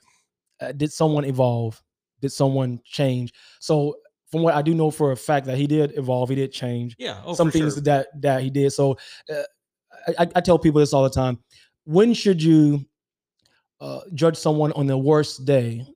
uh, 0.61 0.73
did 0.73 0.93
someone 0.93 1.25
evolve? 1.25 1.83
Did 2.21 2.33
someone 2.33 2.81
change? 2.85 3.33
So, 3.61 3.97
from 4.31 4.43
what 4.43 4.55
I 4.55 4.63
do 4.63 4.75
know 4.75 4.91
for 4.91 5.13
a 5.13 5.17
fact 5.17 5.47
that 5.47 5.57
he 5.57 5.67
did 5.67 5.97
evolve, 5.97 6.29
he 6.29 6.35
did 6.37 6.53
change 6.53 6.95
yeah, 6.99 7.21
oh, 7.25 7.35
some 7.35 7.51
things 7.51 7.75
sure. 7.75 7.83
that 7.83 8.09
that 8.21 8.43
he 8.43 8.51
did. 8.51 8.73
So 8.73 8.97
uh, 9.33 9.43
I, 10.19 10.29
I 10.37 10.41
tell 10.41 10.59
people 10.59 10.81
this 10.81 10.93
all 10.93 11.03
the 11.03 11.11
time. 11.11 11.39
When 11.85 12.15
should 12.15 12.43
you 12.43 12.85
uh, 13.81 14.01
judge 14.15 14.37
someone 14.37 14.73
on 14.73 14.87
the 14.87 14.99
worst 14.99 15.45
day? 15.45 15.87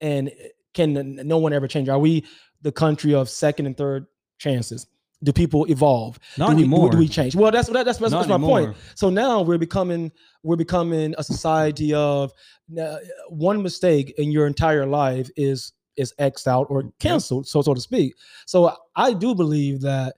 And 0.00 0.30
can 0.74 1.16
no 1.26 1.38
one 1.38 1.52
ever 1.52 1.68
change? 1.68 1.88
Are 1.88 1.98
we 1.98 2.24
the 2.62 2.72
country 2.72 3.14
of 3.14 3.28
second 3.28 3.66
and 3.66 3.76
third 3.76 4.06
chances? 4.38 4.86
Do 5.24 5.32
people 5.32 5.64
evolve? 5.70 6.18
Not 6.36 6.50
do 6.50 6.56
we, 6.56 6.62
anymore. 6.62 6.90
Do 6.90 6.98
we 6.98 7.08
change? 7.08 7.34
Well, 7.34 7.50
that's 7.50 7.68
that, 7.68 7.84
that's, 7.84 7.98
that's, 7.98 8.12
Not 8.12 8.28
my 8.28 8.38
point. 8.38 8.76
So 8.94 9.10
now 9.10 9.42
we're 9.42 9.58
becoming 9.58 10.12
we're 10.42 10.56
becoming 10.56 11.14
a 11.16 11.24
society 11.24 11.94
of 11.94 12.32
uh, 12.78 12.98
one 13.28 13.62
mistake 13.62 14.14
in 14.18 14.30
your 14.30 14.46
entire 14.46 14.86
life 14.86 15.30
is 15.36 15.72
is 15.96 16.12
xed 16.20 16.46
out 16.46 16.66
or 16.68 16.92
canceled, 16.98 17.46
so 17.46 17.62
so 17.62 17.74
to 17.74 17.80
speak. 17.80 18.14
So 18.46 18.76
I 18.94 19.12
do 19.14 19.34
believe 19.34 19.80
that 19.80 20.16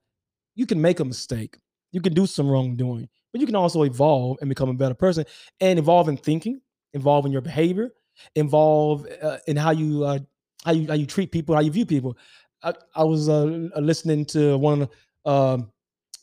you 0.55 0.67
can 0.67 0.81
make 0.81 1.01
a 1.01 1.05
mistake, 1.05 1.59
you 1.93 2.01
can 2.01 2.13
do 2.13 2.27
some 2.27 2.49
wrongdoing, 2.49 3.09
but 3.33 3.41
you 3.41 3.47
can 3.47 3.57
also 3.57 3.85
evolve 3.85 4.39
and 4.41 4.49
become 4.49 4.71
a 4.71 4.75
better 4.75 4.95
person 4.95 5.25
and 5.61 5.79
evolve 5.79 6.09
in 6.09 6.17
thinking, 6.17 6.61
evolve 6.95 7.27
in 7.27 7.33
your 7.33 7.43
behavior, 7.43 7.91
involve 8.35 9.07
uh, 9.23 9.39
in 9.47 9.57
how 9.57 9.71
you 9.71 10.05
uh, 10.05 10.19
how 10.65 10.73
you 10.73 10.87
how 10.89 10.95
you 10.95 11.07
treat 11.07 11.31
people, 11.31 11.55
how 11.55 11.61
you 11.61 11.71
view 11.71 11.87
people. 11.87 12.17
I, 12.63 12.75
I 12.95 13.05
was 13.05 13.29
uh, 13.29 13.45
listening 13.81 14.25
to 14.27 14.57
one 14.59 14.83
of 14.83 14.91
the 15.25 15.31
um, 15.31 15.73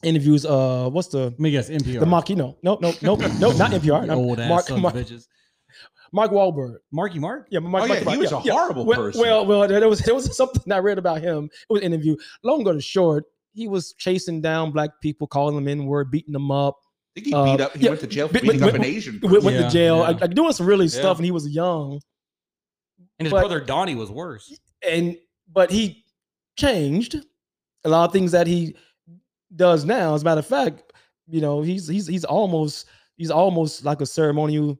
interviews. 0.01 0.45
Uh, 0.45 0.89
what's 0.89 1.07
the 1.09 1.25
Let 1.29 1.39
me 1.39 1.51
guess, 1.51 1.69
NPR. 1.69 1.99
the 1.99 2.05
Marky? 2.05 2.35
No, 2.35 2.57
no, 2.63 2.77
no, 2.81 2.93
no, 3.01 3.15
no, 3.15 3.51
not 3.51 3.71
NPR. 3.71 4.01
You 4.01 4.07
no, 4.07 4.15
old 4.15 4.39
ass 4.39 4.49
Mark, 4.49 4.65
son 4.65 4.81
Mark, 4.81 4.95
bitches. 4.95 5.27
Mark 6.11 6.31
Wahlberg. 6.31 6.75
Marky 6.91 7.19
Mark? 7.19 7.47
Yeah, 7.49 7.59
Mark, 7.59 7.89
Oh, 7.89 7.93
yeah, 7.93 8.03
Mark, 8.03 8.15
he 8.15 8.21
was 8.21 8.31
a 8.31 8.39
horrible 8.39 8.85
well, 8.85 8.97
person. 8.97 9.21
Well, 9.21 9.45
well, 9.45 9.67
there 9.67 9.87
was 9.89 9.99
there 9.99 10.13
was 10.15 10.35
something 10.37 10.71
I 10.71 10.77
read 10.79 10.97
about 10.97 11.21
him. 11.21 11.45
It 11.45 11.73
was 11.73 11.81
an 11.81 11.87
interview. 11.93 12.15
Long 12.43 12.61
ago 12.61 12.73
to 12.73 12.81
short, 12.81 13.25
he 13.53 13.67
was 13.67 13.93
chasing 13.97 14.41
down 14.41 14.71
black 14.71 14.89
people, 15.01 15.27
calling 15.27 15.55
them 15.55 15.67
in 15.67 15.85
word, 15.85 16.11
beating 16.11 16.33
them 16.33 16.51
up. 16.51 16.77
I 17.15 17.19
think 17.21 17.27
he 17.27 17.33
Uh, 17.33 17.45
beat 17.45 17.61
up. 17.61 17.73
He 17.75 17.83
yeah, 17.83 17.89
went 17.89 18.01
to 18.01 18.07
jail 18.07 18.27
for 18.27 18.33
beating 18.33 18.59
but- 18.59 18.69
up 18.69 18.75
an 18.75 18.83
Asian. 18.85 19.13
Went, 19.21 19.33
person. 19.35 19.45
went 19.45 19.57
Yeah, 19.57 19.63
to 19.67 19.69
jail, 19.71 19.95
yeah. 19.97 20.01
like, 20.01 20.21
like 20.21 20.33
doing 20.35 20.51
some 20.53 20.65
really 20.65 20.85
Yeah. 20.85 20.99
stuff, 20.99 21.17
and 21.17 21.25
he 21.25 21.31
was 21.31 21.47
young. 21.47 21.99
And 23.19 23.27
his 23.27 23.31
But- 23.31 23.41
brother 23.41 23.59
Donnie 23.59 23.95
was 23.95 24.09
worse. 24.11 24.51
and 24.87 25.17
but 25.51 25.71
he 25.71 26.02
changed 26.55 27.15
a 27.85 27.89
lot 27.89 28.05
of 28.05 28.13
things 28.13 28.31
that 28.31 28.47
he 28.47 28.75
does 29.55 29.85
now. 29.85 30.13
As 30.15 30.21
a 30.21 30.25
matter 30.25 30.39
of 30.39 30.47
fact, 30.47 30.83
you 31.27 31.41
know, 31.41 31.61
he's 31.61 31.87
he's 31.87 32.07
he's 32.07 32.25
almost 32.25 32.87
he's 33.17 33.31
almost 33.31 33.85
like 33.85 34.01
a 34.01 34.05
ceremonial 34.05 34.79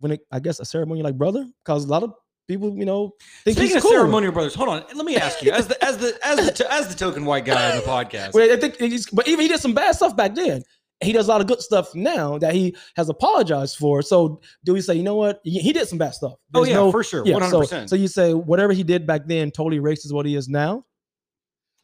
when 0.00 0.12
it, 0.12 0.20
I 0.30 0.40
guess 0.40 0.60
a 0.60 0.64
ceremonial 0.64 1.04
like 1.04 1.18
brother 1.18 1.46
because 1.64 1.84
a 1.84 1.88
lot 1.88 2.02
of 2.02 2.14
people 2.48 2.76
you 2.76 2.84
know 2.84 3.12
think 3.44 3.56
Speaking 3.56 3.68
he's 3.68 3.76
of 3.76 3.82
cool. 3.82 3.92
ceremonial 3.92 4.32
brothers, 4.32 4.54
hold 4.54 4.68
on. 4.68 4.84
Let 4.94 5.04
me 5.04 5.16
ask 5.16 5.42
you, 5.42 5.52
as 5.52 5.68
the 5.68 5.82
as 5.84 5.98
the 5.98 6.18
as 6.24 6.36
the 6.36 6.72
as 6.72 6.88
the 6.88 6.94
token 6.94 7.24
white 7.24 7.44
guy 7.44 7.70
on 7.70 7.76
the 7.76 7.82
podcast. 7.86 8.34
Well, 8.34 8.50
I 8.52 8.56
think 8.56 8.76
he's, 8.76 9.08
but 9.08 9.28
even 9.28 9.40
he 9.40 9.48
did 9.48 9.60
some 9.60 9.74
bad 9.74 9.94
stuff 9.94 10.16
back 10.16 10.34
then. 10.34 10.62
He 11.02 11.12
does 11.12 11.28
a 11.28 11.30
lot 11.30 11.40
of 11.40 11.46
good 11.46 11.62
stuff 11.62 11.94
now 11.94 12.36
that 12.38 12.54
he 12.54 12.76
has 12.96 13.08
apologized 13.08 13.76
for. 13.76 14.02
So 14.02 14.40
do 14.64 14.74
we 14.74 14.82
say, 14.82 14.94
you 14.94 15.02
know 15.02 15.14
what? 15.14 15.40
He, 15.44 15.72
did 15.72 15.88
some 15.88 15.98
bad 15.98 16.14
stuff. 16.14 16.34
oh 16.54 16.64
yeah, 16.64 16.74
no- 16.74 16.90
for 16.90 17.02
sure, 17.02 17.24
one 17.24 17.40
hundred 17.40 17.50
so, 17.50 17.60
percent. 17.60 17.90
so 17.90 17.96
you 17.96 18.06
say 18.08 18.34
whatever 18.34 18.72
he 18.72 18.82
did 18.82 19.06
back 19.06 19.22
then 19.26 19.50
totally 19.50 19.76
erases 19.78 20.12
what 20.12 20.26
he 20.26 20.36
is 20.36 20.48
now. 20.48 20.84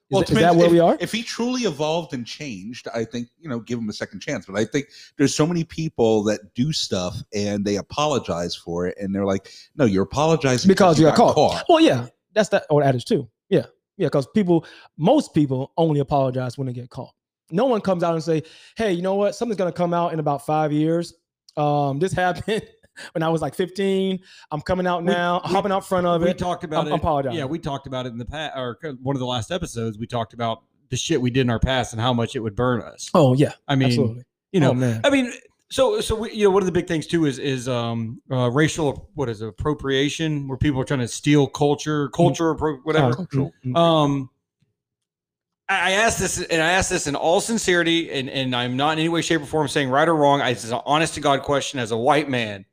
Is, 0.08 0.14
Well, 0.14 0.20
that- 0.20 0.30
it 0.30 0.34
is 0.34 0.40
that 0.40 0.54
where 0.56 0.66
if, 0.66 0.72
we 0.72 0.80
are? 0.80 0.96
If 1.00 1.12
he 1.12 1.22
truly 1.22 1.62
evolved 1.62 2.12
and 2.12 2.26
changed, 2.26 2.86
I 2.94 3.04
think 3.04 3.28
you 3.38 3.48
know, 3.48 3.58
give 3.58 3.78
him 3.78 3.88
a 3.88 3.92
second 3.92 4.20
chance. 4.20 4.46
But 4.46 4.56
I 4.56 4.64
think 4.64 4.86
there's 5.16 5.34
so 5.34 5.46
many 5.46 5.64
people 5.64 6.22
that 6.24 6.54
do 6.54 6.72
stuff 6.72 7.16
and 7.34 7.64
they 7.64 7.76
apologize 7.76 8.54
for 8.54 8.86
it, 8.86 8.96
and 9.00 9.14
they're 9.14 9.24
like, 9.24 9.50
"No, 9.76 9.84
you're 9.84 10.04
apologizing 10.04 10.68
because 10.68 11.00
you 11.00 11.06
got 11.06 11.16
caught. 11.16 11.34
caught." 11.34 11.64
Well, 11.68 11.80
yeah, 11.80 12.06
that's 12.34 12.50
that 12.50 12.66
old 12.70 12.82
adage 12.84 13.06
too. 13.06 13.28
Yeah, 13.48 13.66
yeah, 13.96 14.06
because 14.06 14.26
people, 14.34 14.66
most 14.98 15.32
people 15.34 15.72
only 15.76 16.00
apologize 16.00 16.58
when 16.58 16.66
they 16.66 16.72
get 16.72 16.90
caught. 16.90 17.14
No 17.50 17.66
one 17.66 17.80
comes 17.80 18.02
out 18.02 18.14
and 18.14 18.22
say, 18.22 18.42
"Hey, 18.76 18.92
you 18.92 19.02
know 19.02 19.14
what? 19.14 19.34
Something's 19.34 19.58
gonna 19.58 19.72
come 19.72 19.94
out 19.94 20.12
in 20.12 20.18
about 20.18 20.44
five 20.46 20.72
years. 20.72 21.14
Um, 21.56 21.98
this 21.98 22.12
happened. 22.24 22.62
when 23.12 23.22
I 23.22 23.28
was 23.28 23.42
like 23.42 23.54
15. 23.54 24.18
I'm 24.50 24.60
coming 24.62 24.86
out 24.86 25.02
We- 25.02 25.12
now, 25.12 25.42
we- 25.44 25.52
hopping 25.52 25.70
out 25.70 25.86
front 25.86 26.06
of 26.06 26.22
we 26.22 26.28
it. 26.28 26.30
We 26.30 26.38
talked 26.38 26.64
about 26.64 26.78
I'm- 26.78 26.86
it. 26.88 26.90
I'm 26.92 26.98
apologizing. 27.00 27.38
Yeah, 27.38 27.44
we 27.44 27.58
talked 27.58 27.86
about 27.86 28.06
it 28.06 28.10
in 28.12 28.18
the 28.18 28.24
past, 28.24 28.56
or 28.56 28.78
one 29.02 29.14
of 29.14 29.20
the 29.20 29.26
last 29.26 29.50
episodes. 29.52 29.98
We 29.98 30.06
talked 30.06 30.32
about 30.32 30.62
the 30.88 30.96
shit 30.96 31.20
we 31.20 31.30
did 31.30 31.42
in 31.42 31.50
our 31.50 31.58
past 31.60 31.92
and 31.92 32.00
how 32.00 32.12
much 32.14 32.36
it 32.36 32.40
would 32.40 32.56
burn 32.56 32.80
us. 32.80 33.10
Oh 33.12 33.34
yeah, 33.34 33.52
I 33.68 33.74
mean, 33.76 33.88
absolutely. 33.88 34.22
you 34.52 34.60
know, 34.60 34.70
oh 34.70 34.74
man. 34.74 35.00
I 35.04 35.10
mean, 35.10 35.30
so 35.68 36.00
so 36.00 36.14
we, 36.14 36.32
you 36.32 36.44
know, 36.44 36.50
one 36.50 36.62
of 36.62 36.66
the 36.66 36.72
big 36.72 36.86
things 36.86 37.06
too 37.06 37.26
is 37.26 37.38
is 37.38 37.68
um 37.68 38.20
uh, 38.30 38.50
racial 38.50 39.10
what 39.14 39.28
is 39.28 39.42
it, 39.42 39.48
appropriation, 39.48 40.48
where 40.48 40.56
people 40.56 40.80
are 40.80 40.84
trying 40.84 41.00
to 41.00 41.08
steal 41.08 41.46
culture, 41.48 42.08
culture, 42.10 42.54
appro- 42.54 42.78
whatever. 42.84 43.14
Oh, 43.18 43.26
mm, 43.34 43.52
mm. 43.66 43.76
Um, 43.76 44.30
I 45.68 45.92
asked 45.92 46.20
this, 46.20 46.40
and 46.40 46.62
I 46.62 46.72
asked 46.72 46.90
this 46.90 47.08
in 47.08 47.16
all 47.16 47.40
sincerity, 47.40 48.12
and, 48.12 48.30
and 48.30 48.54
I'm 48.54 48.76
not 48.76 48.92
in 48.92 48.98
any 49.00 49.08
way, 49.08 49.20
shape, 49.20 49.42
or 49.42 49.46
form 49.46 49.66
saying 49.66 49.88
right 49.88 50.06
or 50.06 50.14
wrong. 50.14 50.40
It's 50.40 50.70
an 50.70 50.80
honest 50.86 51.14
to 51.14 51.20
God 51.20 51.42
question 51.42 51.80
as 51.80 51.90
a 51.90 51.96
white 51.96 52.28
man: 52.28 52.66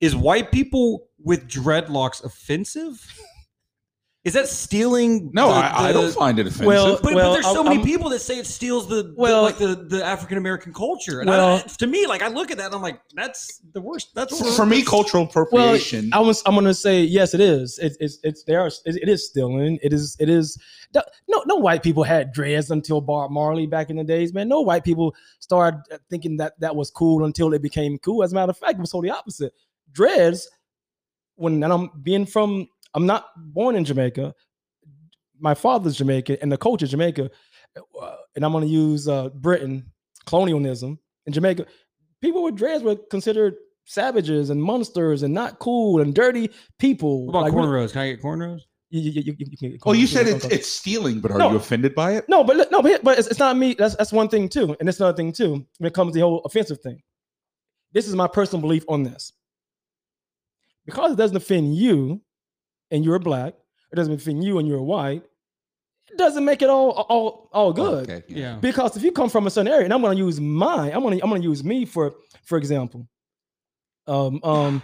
Is 0.00 0.16
white 0.16 0.50
people 0.50 1.08
with 1.22 1.46
dreadlocks 1.48 2.24
offensive? 2.24 3.06
Is 4.24 4.32
that 4.32 4.48
stealing? 4.48 5.30
No, 5.34 5.48
the- 5.48 5.54
I, 5.54 5.84
I 5.88 5.92
the- 5.92 6.00
don't 6.00 6.14
find 6.14 6.38
it 6.38 6.46
offensive. 6.46 6.64
Well, 6.66 6.98
But, 7.02 7.12
but 7.12 7.32
there's 7.34 7.44
so 7.44 7.56
I'm- 7.56 7.64
many 7.64 7.76
I'm- 7.76 7.84
people 7.84 8.08
that 8.08 8.20
say 8.20 8.38
it 8.38 8.46
steals 8.46 8.88
the, 8.88 9.02
the- 9.02 9.14
Well- 9.16 9.42
like 9.42 9.58
the, 9.58 9.74
the 9.74 10.02
African 10.02 10.38
American 10.38 10.72
culture. 10.72 11.20
And 11.20 11.28
Well- 11.28 11.56
I, 11.56 11.60
to 11.60 11.86
me, 11.86 12.06
like 12.06 12.22
I 12.22 12.28
look 12.28 12.50
at 12.50 12.56
that 12.56 12.66
and 12.66 12.74
I'm 12.74 12.80
like, 12.80 13.00
that's 13.14 13.60
the 13.74 13.82
worst. 13.82 14.14
That's 14.14 14.38
for, 14.38 14.50
for 14.50 14.64
me, 14.66 14.82
cultural 14.82 15.24
appropriation. 15.24 16.08
I 16.14 16.20
was. 16.20 16.42
I'm 16.46 16.54
gonna 16.54 16.72
say 16.72 17.02
yes. 17.02 17.34
It 17.34 17.40
is. 17.40 17.78
It, 17.78 17.96
it's. 18.00 18.18
It's. 18.22 18.44
There. 18.44 18.62
Are, 18.62 18.68
it, 18.68 18.96
it 18.96 19.08
is 19.10 19.28
stealing. 19.28 19.78
It 19.82 19.92
is. 19.92 20.16
It 20.18 20.30
is. 20.30 20.56
No. 20.94 21.02
No 21.46 21.56
white 21.56 21.82
people 21.82 22.02
had 22.02 22.32
dreads 22.32 22.70
until 22.70 23.02
Bob 23.02 23.30
Marley 23.30 23.66
back 23.66 23.90
in 23.90 23.96
the 23.96 24.04
days. 24.04 24.32
Man, 24.32 24.48
no 24.48 24.62
white 24.62 24.84
people 24.84 25.14
started 25.40 25.82
thinking 26.08 26.38
that 26.38 26.58
that 26.60 26.74
was 26.74 26.90
cool 26.90 27.24
until 27.24 27.52
it 27.52 27.60
became 27.60 27.98
cool. 27.98 28.22
As 28.22 28.32
a 28.32 28.34
matter 28.36 28.48
of 28.50 28.56
fact, 28.56 28.74
it 28.74 28.80
was 28.80 28.90
totally 28.90 29.10
opposite. 29.10 29.52
Dreads. 29.92 30.48
When 31.36 31.62
and 31.62 31.72
I'm 31.72 31.90
being 32.02 32.24
from. 32.26 32.68
I'm 32.94 33.06
not 33.06 33.26
born 33.36 33.76
in 33.76 33.84
Jamaica. 33.84 34.34
My 35.40 35.54
father's 35.54 35.96
Jamaican, 35.96 36.38
and 36.42 36.50
the 36.50 36.56
culture 36.56 36.86
Jamaica. 36.86 37.30
uh, 38.00 38.16
And 38.36 38.44
I'm 38.44 38.52
gonna 38.52 38.66
use 38.66 39.08
uh, 39.08 39.28
Britain 39.30 39.90
colonialism 40.26 40.98
in 41.26 41.32
Jamaica. 41.32 41.66
People 42.20 42.44
with 42.44 42.54
dreads 42.56 42.82
were 42.84 42.96
considered 43.10 43.54
savages 43.84 44.48
and 44.50 44.62
monsters 44.62 45.22
and 45.24 45.34
not 45.34 45.58
cool 45.58 46.00
and 46.00 46.14
dirty 46.14 46.48
people. 46.78 47.26
What 47.26 47.30
about 47.30 47.42
Like, 47.42 47.52
we- 47.52 47.60
cornrows? 47.60 47.92
Can 47.92 48.00
I 48.02 48.10
get 48.12 48.22
cornrows? 48.22 48.60
You, 48.90 49.00
you, 49.00 49.10
you, 49.10 49.22
you, 49.38 49.46
you 49.50 49.56
can 49.58 49.70
get 49.72 49.80
oh, 49.86 49.92
you 49.92 50.06
said 50.06 50.28
it's 50.28 50.44
it's 50.44 50.68
stealing, 50.68 51.18
but 51.20 51.32
are 51.32 51.38
No. 51.38 51.50
you 51.50 51.56
offended 51.56 51.96
by 51.96 52.12
it? 52.12 52.28
no, 52.28 52.44
but 52.44 52.70
no, 52.70 52.80
but, 52.80 53.02
but 53.02 53.18
it's, 53.18 53.26
it's 53.26 53.40
not 53.40 53.56
me. 53.56 53.74
That's 53.74 53.96
that's 53.96 54.12
one 54.12 54.28
thing 54.28 54.48
too, 54.48 54.76
and 54.78 54.88
it's 54.88 55.00
another 55.00 55.16
thing 55.16 55.32
too. 55.32 55.66
When 55.78 55.88
it 55.88 55.94
comes 55.94 56.12
to 56.12 56.18
the 56.18 56.20
whole 56.20 56.42
offensive 56.44 56.80
thing, 56.80 57.02
this 57.92 58.06
is 58.06 58.14
my 58.14 58.28
personal 58.28 58.60
belief 58.60 58.84
on 58.88 59.02
this. 59.02 59.32
Because 60.86 61.12
it 61.12 61.16
doesn't 61.16 61.36
offend 61.36 61.74
you, 61.74 62.20
and 62.90 63.04
you're 63.04 63.18
black, 63.18 63.54
it 63.92 63.96
doesn't 63.96 64.12
offend 64.14 64.42
you 64.44 64.58
and 64.58 64.66
you're 64.68 64.82
white. 64.82 65.22
It 66.10 66.18
doesn't 66.18 66.44
make 66.44 66.62
it 66.62 66.70
all 66.70 66.90
all 66.90 67.48
all 67.52 67.72
good. 67.72 68.08
Okay, 68.10 68.22
Yeah. 68.28 68.56
Because 68.56 68.96
if 68.96 69.02
you 69.02 69.10
come 69.10 69.28
from 69.30 69.46
a 69.46 69.50
certain 69.50 69.72
area, 69.72 69.84
and 69.84 69.92
I'm 69.92 70.00
going 70.00 70.16
to 70.16 70.22
use 70.22 70.40
mine, 70.40 70.92
I'm 70.92 71.02
going 71.02 71.16
to 71.18 71.24
I'm 71.24 71.30
going 71.30 71.42
to 71.42 71.48
use 71.48 71.64
me 71.64 71.84
for 71.84 72.14
for 72.44 72.58
example. 72.58 73.08
Um 74.06 74.40
um 74.44 74.82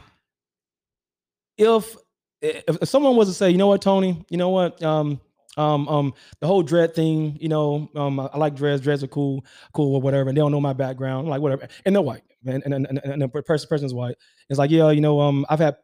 if 1.59 1.95
if, 2.41 2.83
if 2.83 2.89
someone 2.89 3.17
was 3.17 3.29
to 3.29 3.35
say, 3.35 3.51
you 3.51 3.59
know 3.59 3.67
what, 3.67 3.83
Tony, 3.83 4.25
you 4.31 4.39
know 4.39 4.49
what, 4.49 4.83
um 4.83 5.21
um 5.57 5.89
um 5.89 6.15
the 6.41 6.47
whole 6.47 6.63
dread 6.63 6.95
thing, 6.95 7.37
you 7.41 7.49
know, 7.49 7.91
um 7.95 8.19
I, 8.19 8.31
I 8.33 8.39
like 8.39 8.55
dreads, 8.55 8.83
dreads 8.83 9.05
are 9.05 9.09
cool, 9.09 9.45
cool 9.73 9.95
or 9.95 10.01
whatever, 10.01 10.31
and 10.31 10.37
they 10.37 10.41
don't 10.41 10.53
know 10.53 10.61
my 10.61 10.73
background, 10.73 11.29
like 11.29 11.43
whatever, 11.43 11.69
and 11.85 11.95
they're 11.95 12.03
white, 12.03 12.23
and 12.47 12.63
and 12.65 12.75
and, 12.75 12.99
and 13.05 13.23
the 13.23 13.29
person 13.29 13.69
person's 13.69 13.93
white. 13.93 14.17
It's 14.49 14.59
like, 14.59 14.71
yeah, 14.71 14.91
you 14.91 15.01
know, 15.03 15.21
um 15.21 15.45
I've 15.51 15.61
had 15.61 15.77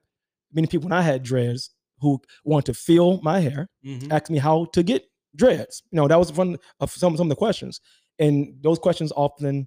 many 0.53 0.67
people 0.67 0.89
when 0.89 0.99
I 0.99 1.03
had 1.03 1.23
dreads 1.23 1.71
who 2.01 2.21
want 2.45 2.67
to 2.67 2.75
feel 2.75 3.21
my 3.23 3.41
hair, 3.41 3.69
Mhm. 3.85 4.13
asked 4.13 4.31
me 4.31 4.39
how 4.39 4.67
to 4.67 4.83
get 4.83 5.05
dreads. 5.35 5.83
You 5.91 5.97
know, 5.97 6.09
that 6.09 6.19
was 6.19 6.33
one 6.33 6.57
of 6.81 6.91
some 6.91 7.17
some 7.17 7.27
of 7.27 7.29
the 7.31 7.37
questions, 7.37 7.81
and 8.19 8.57
those 8.63 8.79
questions 8.79 9.13
often 9.17 9.67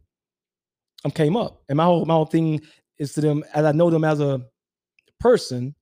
um 1.05 1.11
came 1.11 1.35
up. 1.37 1.63
And 1.69 1.77
my 1.77 1.85
whole 1.85 2.05
my 2.05 2.13
whole 2.15 2.25
thing 2.25 2.61
is 2.97 3.13
to 3.13 3.21
them 3.21 3.43
as 3.53 3.65
I 3.65 3.71
know 3.71 3.89
them 3.89 4.03
as 4.03 4.19
a 4.19 4.41
person, 5.19 5.75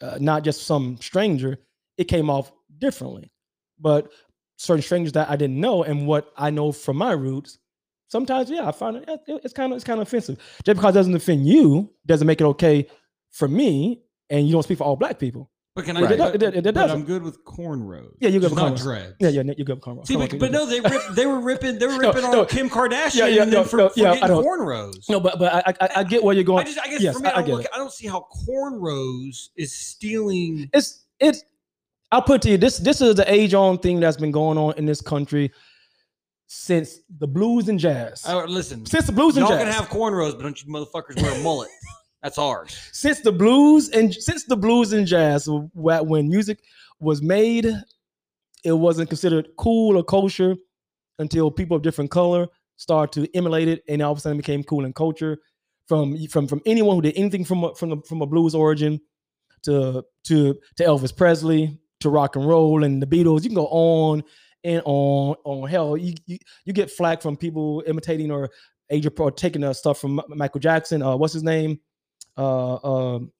uh, 0.00 0.18
not 0.20 0.44
just 0.44 0.64
some 0.64 0.96
stranger. 1.00 1.58
It 1.98 2.04
came 2.04 2.28
off 2.30 2.52
differently, 2.78 3.30
but 3.78 4.10
certain 4.56 4.82
strangers 4.82 5.12
that 5.12 5.28
I 5.30 5.36
didn't 5.36 5.60
know 5.60 5.82
and 5.84 6.06
what 6.06 6.32
I 6.36 6.50
know 6.50 6.72
from 6.72 6.96
my 6.96 7.12
roots. 7.12 7.58
Sometimes, 8.08 8.50
yeah, 8.50 8.66
I 8.68 8.72
find 8.72 8.96
it 8.96 9.08
it- 9.08 9.40
it's 9.44 9.54
kind 9.54 9.72
of 9.72 9.76
it's 9.76 9.84
kind 9.84 10.00
of 10.00 10.06
offensive. 10.08 10.38
Just 10.64 10.76
because 10.76 10.94
it 10.94 10.98
doesn't 10.98 11.14
offend 11.14 11.46
you 11.46 11.94
doesn't 12.06 12.26
make 12.26 12.40
it 12.40 12.44
okay 12.44 12.88
for 13.30 13.46
me, 13.48 14.02
and 14.30 14.46
you 14.46 14.52
don't 14.52 14.62
speak 14.64 14.78
for 14.78 14.84
all 14.84 14.96
black 14.96 15.18
people. 15.18 15.50
But 15.74 15.86
can 15.86 15.96
I? 15.96 16.02
Right. 16.02 16.18
But, 16.18 16.34
It- 16.34 16.42
it- 16.42 16.54
it 16.56 16.64
but 16.64 16.74
doesn't. 16.74 16.98
I'm 17.00 17.04
good 17.06 17.22
with 17.22 17.42
cornrows. 17.44 18.14
Yeah, 18.20 18.28
you're 18.28 18.40
good 18.42 18.50
with 18.50 18.58
not 18.58 18.72
cornrows. 18.74 18.82
dreads. 18.82 19.14
Yeah, 19.20 19.28
yeah, 19.30 19.42
you 19.56 19.64
go 19.64 19.76
cornrows. 19.76 20.06
See, 20.06 20.16
but, 20.16 20.38
but 20.38 20.50
no, 20.52 20.66
they 20.66 20.80
rip, 20.80 21.02
they 21.14 21.24
were 21.24 21.40
ripping 21.40 21.78
they 21.78 21.86
were 21.86 21.92
No, 21.98 22.08
ripping 22.08 22.24
on 22.24 22.32
no. 22.32 22.44
Kim 22.44 22.68
Kardashian 22.68 23.14
Yeah, 23.14 23.26
yeah, 23.28 23.42
and 23.44 23.52
then 23.52 23.60
no, 23.62 23.64
for, 23.64 23.76
no, 23.78 23.88
for 23.88 23.98
yeah, 23.98 24.10
I 24.12 24.20
getting 24.20 24.36
cornrows. 24.36 25.08
No, 25.08 25.18
but 25.18 25.38
but 25.38 25.52
I 25.66 25.74
I, 25.80 25.88
I 25.96 26.04
get 26.04 26.22
where 26.22 26.34
you're 26.34 26.44
going. 26.44 26.60
I 26.60 26.64
just 26.64 26.78
I 26.78 26.88
guess 26.90 27.00
yes, 27.00 27.14
for 27.16 27.22
me, 27.22 27.30
I- 27.30 27.32
I, 27.32 27.32
I 27.32 27.36
don't 27.38 27.46
get 27.46 27.54
look, 27.54 27.64
it. 27.64 27.70
I 27.72 27.78
don't 27.78 27.92
see 27.92 28.06
how 28.06 28.26
cornrows 28.46 29.48
is 29.56 29.72
stealing. 29.72 30.68
it's 30.74 31.04
it's 31.20 31.42
I'll 32.10 32.20
put 32.20 32.42
to 32.42 32.50
you 32.50 32.58
this 32.58 32.76
this 32.76 33.00
is 33.00 33.14
the 33.14 33.32
age 33.32 33.54
on 33.54 33.78
thing 33.78 33.98
that's 34.00 34.18
been 34.18 34.30
going 34.32 34.58
on 34.58 34.74
in 34.76 34.84
this 34.84 35.00
country 35.00 35.50
since 36.48 36.98
the 37.18 37.26
blues 37.26 37.70
and 37.70 37.78
jazz. 37.78 38.26
Uh, 38.26 38.44
listen, 38.44 38.84
since 38.84 39.06
the 39.06 39.12
blues 39.12 39.38
and 39.38 39.46
jazz. 39.46 39.50
y'all 39.56 39.64
jazz. 39.64 39.74
can 39.74 39.84
have 39.84 39.90
cornrows, 39.90 40.32
but 40.32 40.42
don't 40.42 40.62
you 40.62 40.70
motherfuckers 40.70 41.20
wear 41.22 41.32
a 41.32 41.42
mullet? 41.42 41.70
That's 42.22 42.38
ours. 42.38 42.88
since 42.92 43.20
the 43.20 43.32
blues 43.32 43.88
and 43.88 44.14
since 44.14 44.44
the 44.44 44.56
blues 44.56 44.92
and 44.92 45.06
jazz 45.06 45.48
when 45.74 46.28
music 46.28 46.60
was 47.00 47.20
made 47.20 47.66
it 48.64 48.72
wasn't 48.72 49.08
considered 49.08 49.48
cool 49.56 49.96
or 49.96 50.04
kosher 50.04 50.56
until 51.18 51.50
people 51.50 51.76
of 51.76 51.82
different 51.82 52.10
color 52.10 52.46
started 52.76 53.12
to 53.12 53.36
emulate 53.36 53.68
it 53.68 53.82
and 53.88 54.02
all 54.02 54.12
of 54.12 54.18
a 54.18 54.20
sudden 54.20 54.38
it 54.38 54.42
became 54.42 54.62
cool 54.64 54.84
and 54.84 54.94
culture. 54.94 55.38
From 55.88 56.16
from 56.28 56.46
from 56.46 56.62
anyone 56.64 56.96
who 56.96 57.02
did 57.02 57.16
anything 57.16 57.44
from 57.44 57.64
a, 57.64 57.74
from 57.74 58.02
from 58.02 58.22
a 58.22 58.26
blues 58.26 58.54
origin 58.54 59.00
to 59.62 60.04
to 60.24 60.54
to 60.76 60.84
Elvis 60.84 61.14
Presley 61.14 61.78
to 62.00 62.08
rock 62.08 62.36
and 62.36 62.46
roll 62.46 62.84
and 62.84 63.02
the 63.02 63.06
Beatles 63.06 63.42
you 63.42 63.48
can 63.48 63.56
go 63.56 63.66
on 63.66 64.22
and 64.64 64.80
on 64.84 65.34
on 65.44 65.68
hell. 65.68 65.96
You 65.96 66.14
you, 66.26 66.38
you 66.64 66.72
get 66.72 66.90
flack 66.90 67.20
from 67.20 67.36
people 67.36 67.82
imitating 67.86 68.30
or 68.30 68.48
age 68.90 69.08
or 69.18 69.30
taking 69.32 69.64
uh, 69.64 69.72
stuff 69.72 69.98
from 69.98 70.20
Michael 70.28 70.60
Jackson 70.60 71.02
uh 71.02 71.16
what's 71.16 71.32
his 71.32 71.42
name 71.42 71.80
uh, 72.36 72.76
um, 73.16 73.32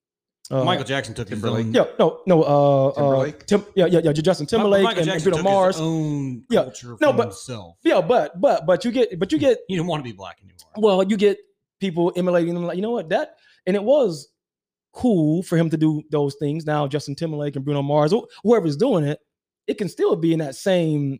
uh, 0.51 0.63
Michael 0.63 0.83
Jackson 0.85 1.13
took 1.15 1.29
his 1.29 1.39
Timberlake. 1.41 1.67
own. 1.67 1.73
Yeah, 1.73 1.85
no, 1.97 2.19
no. 2.27 2.43
Uh, 2.43 2.87
uh, 2.89 2.93
Timberlake? 2.93 3.45
Tim, 3.45 3.65
yeah, 3.75 3.85
yeah, 3.85 4.01
yeah. 4.03 4.11
Justin 4.11 4.45
Timberlake 4.45 4.83
Michael 4.83 5.03
and, 5.03 5.11
and 5.11 5.23
Bruno 5.23 5.37
took 5.37 5.43
Mars. 5.45 5.75
his 5.75 5.81
own 5.81 6.43
Yeah. 6.49 6.63
culture 6.63 6.97
No, 7.01 7.13
but- 7.13 7.27
himself. 7.27 7.77
Yeah, 7.83 8.01
but 8.01 8.39
but 8.41 8.65
but 8.65 8.83
you 8.85 8.91
get 8.91 9.17
but 9.19 9.31
you 9.31 9.37
get 9.39 9.59
you 9.69 9.77
didn't 9.77 9.87
want 9.87 10.01
to 10.01 10.03
be 10.03 10.11
black 10.15 10.37
anymore. 10.43 10.57
well, 10.97 11.03
you 11.03 11.15
get 11.17 11.37
people 11.79 12.11
emulating 12.15 12.53
them 12.53 12.65
like 12.65 12.75
you 12.75 12.81
know 12.81 12.91
what 12.91 13.09
that 13.09 13.35
and 13.65 13.75
it 13.75 13.83
was 13.83 14.29
cool 14.93 15.41
for 15.43 15.57
him 15.57 15.69
to 15.69 15.77
do 15.77 16.03
those 16.11 16.35
things. 16.35 16.65
Now 16.65 16.87
Justin 16.87 17.15
Timberlake 17.15 17.55
and 17.55 17.65
Bruno 17.65 17.81
Mars, 17.81 18.11
wh- 18.11 18.27
whoever's 18.43 18.75
doing 18.77 19.05
it, 19.05 19.19
it 19.65 19.77
can 19.77 19.89
still 19.89 20.15
be 20.15 20.33
in 20.33 20.39
that 20.39 20.55
same 20.55 21.19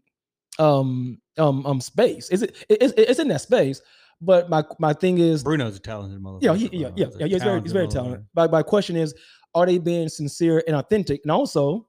um 0.59 1.17
um 1.37 1.65
um 1.65 1.81
space. 1.81 2.29
Is 2.29 2.43
it? 2.43 2.55
it- 2.69 2.81
It's, 2.81 2.93
it's 2.97 3.19
in 3.19 3.29
that 3.29 3.41
space. 3.41 3.81
But 4.25 4.49
my 4.49 4.63
my 4.79 4.93
thing 4.93 5.17
is 5.17 5.43
Bruno's 5.43 5.75
a 5.75 5.79
talented 5.79 6.21
motherfucker. 6.21 6.41
yeah, 6.41 6.55
he, 6.55 6.69
yeah, 6.71 6.89
yeah, 6.95 7.05
He's 7.05 7.15
yeah. 7.19 7.27
He's 7.27 7.43
very, 7.43 7.61
he's 7.61 7.71
very 7.71 7.87
talented. 7.87 8.25
But 8.33 8.51
my 8.51 8.63
question 8.63 8.95
is, 8.95 9.13
are 9.53 9.65
they 9.65 9.77
being 9.77 10.09
sincere 10.09 10.63
and 10.67 10.75
authentic? 10.75 11.21
And 11.23 11.31
also, 11.31 11.87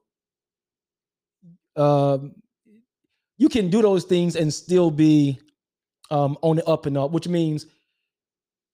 um, 1.75 2.33
you 3.37 3.49
can 3.49 3.69
do 3.69 3.81
those 3.81 4.03
things 4.03 4.35
and 4.35 4.53
still 4.53 4.91
be 4.91 5.39
um, 6.11 6.37
on 6.41 6.57
the 6.57 6.65
up 6.65 6.85
and 6.85 6.97
up, 6.97 7.11
which 7.11 7.27
means 7.27 7.67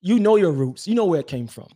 you 0.02 0.20
know 0.20 0.36
your 0.36 0.52
roots, 0.52 0.88
you 0.88 0.96
know 0.96 1.06
where 1.06 1.20
it 1.20 1.28
came 1.28 1.48
from. 1.48 1.68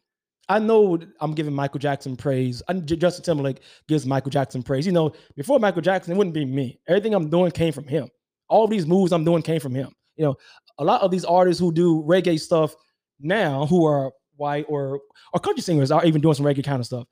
I 0.48 0.60
know 0.60 0.99
I'm 1.20 1.34
giving 1.34 1.53
Michael 1.53 1.80
Jackson 1.80 2.16
praise. 2.16 2.62
I, 2.68 2.74
Justin 2.74 3.24
Timberlake 3.24 3.62
gives 3.88 4.06
Michael 4.06 4.30
Jackson 4.30 4.62
praise. 4.62 4.86
You 4.86 4.91
know, 4.91 5.12
before 5.36 5.60
Michael 5.60 5.82
Jackson, 5.82 6.14
it 6.14 6.18
wouldn't 6.18 6.36
be 6.36 6.45
me. 6.45 6.80
Everything 6.88 7.16
I'm 7.16 7.30
doing 7.30 7.52
came 7.52 7.74
from 7.74 7.88
him. 7.88 8.10
All 8.48 8.68
these 8.68 8.86
moves 8.86 9.12
I'm 9.12 9.24
doing 9.24 9.41
came 9.41 9.60
from 9.60 9.74
him. 9.74 9.91
You 10.18 10.26
know, 10.26 10.36
a 10.77 10.84
lot 10.84 11.02
of 11.02 11.11
these 11.11 11.26
artists 11.26 11.60
who 11.60 11.72
do 11.72 12.03
reggae 12.03 12.39
stuff 12.39 12.76
now, 13.19 13.65
who 13.65 13.85
are 13.85 14.11
white 14.35 14.65
or 14.68 14.99
or 15.34 15.39
country 15.39 15.61
singers, 15.61 15.91
are 15.91 16.06
even 16.06 16.22
doing 16.22 16.35
some 16.35 16.45
reggae 16.45 16.64
kind 16.64 16.80
of 16.80 16.85
stuff. 16.85 17.07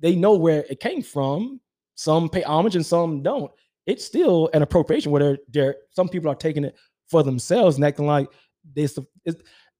They 0.00 0.14
know 0.14 0.36
where 0.36 0.64
it 0.68 0.80
came 0.80 1.02
from. 1.02 1.60
Some 1.94 2.28
pay 2.28 2.42
homage 2.42 2.76
and 2.76 2.86
some 2.86 3.22
don't. 3.22 3.50
It's 3.86 4.04
still 4.04 4.50
an 4.52 4.62
appropriation 4.62 5.10
where 5.10 5.22
they're, 5.22 5.38
they're 5.48 5.76
some 5.90 6.08
people 6.08 6.30
are 6.30 6.36
taking 6.36 6.64
it 6.64 6.76
for 7.08 7.22
themselves 7.22 7.76
and 7.76 7.84
acting 7.84 8.06
like. 8.06 8.28
It's, 8.76 8.98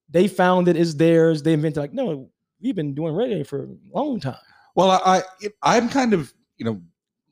they 0.09 0.26
found 0.26 0.68
it 0.68 0.76
is 0.76 0.96
theirs. 0.96 1.42
They 1.42 1.52
invented 1.52 1.80
like 1.80 1.92
no, 1.92 2.30
we've 2.60 2.74
been 2.74 2.94
doing 2.94 3.14
reggae 3.14 3.46
for 3.46 3.64
a 3.64 3.76
long 3.92 4.18
time. 4.20 4.36
Well, 4.74 4.90
I, 4.90 5.22
I 5.42 5.50
I'm 5.62 5.88
kind 5.88 6.14
of 6.14 6.32
you 6.56 6.64
know 6.64 6.80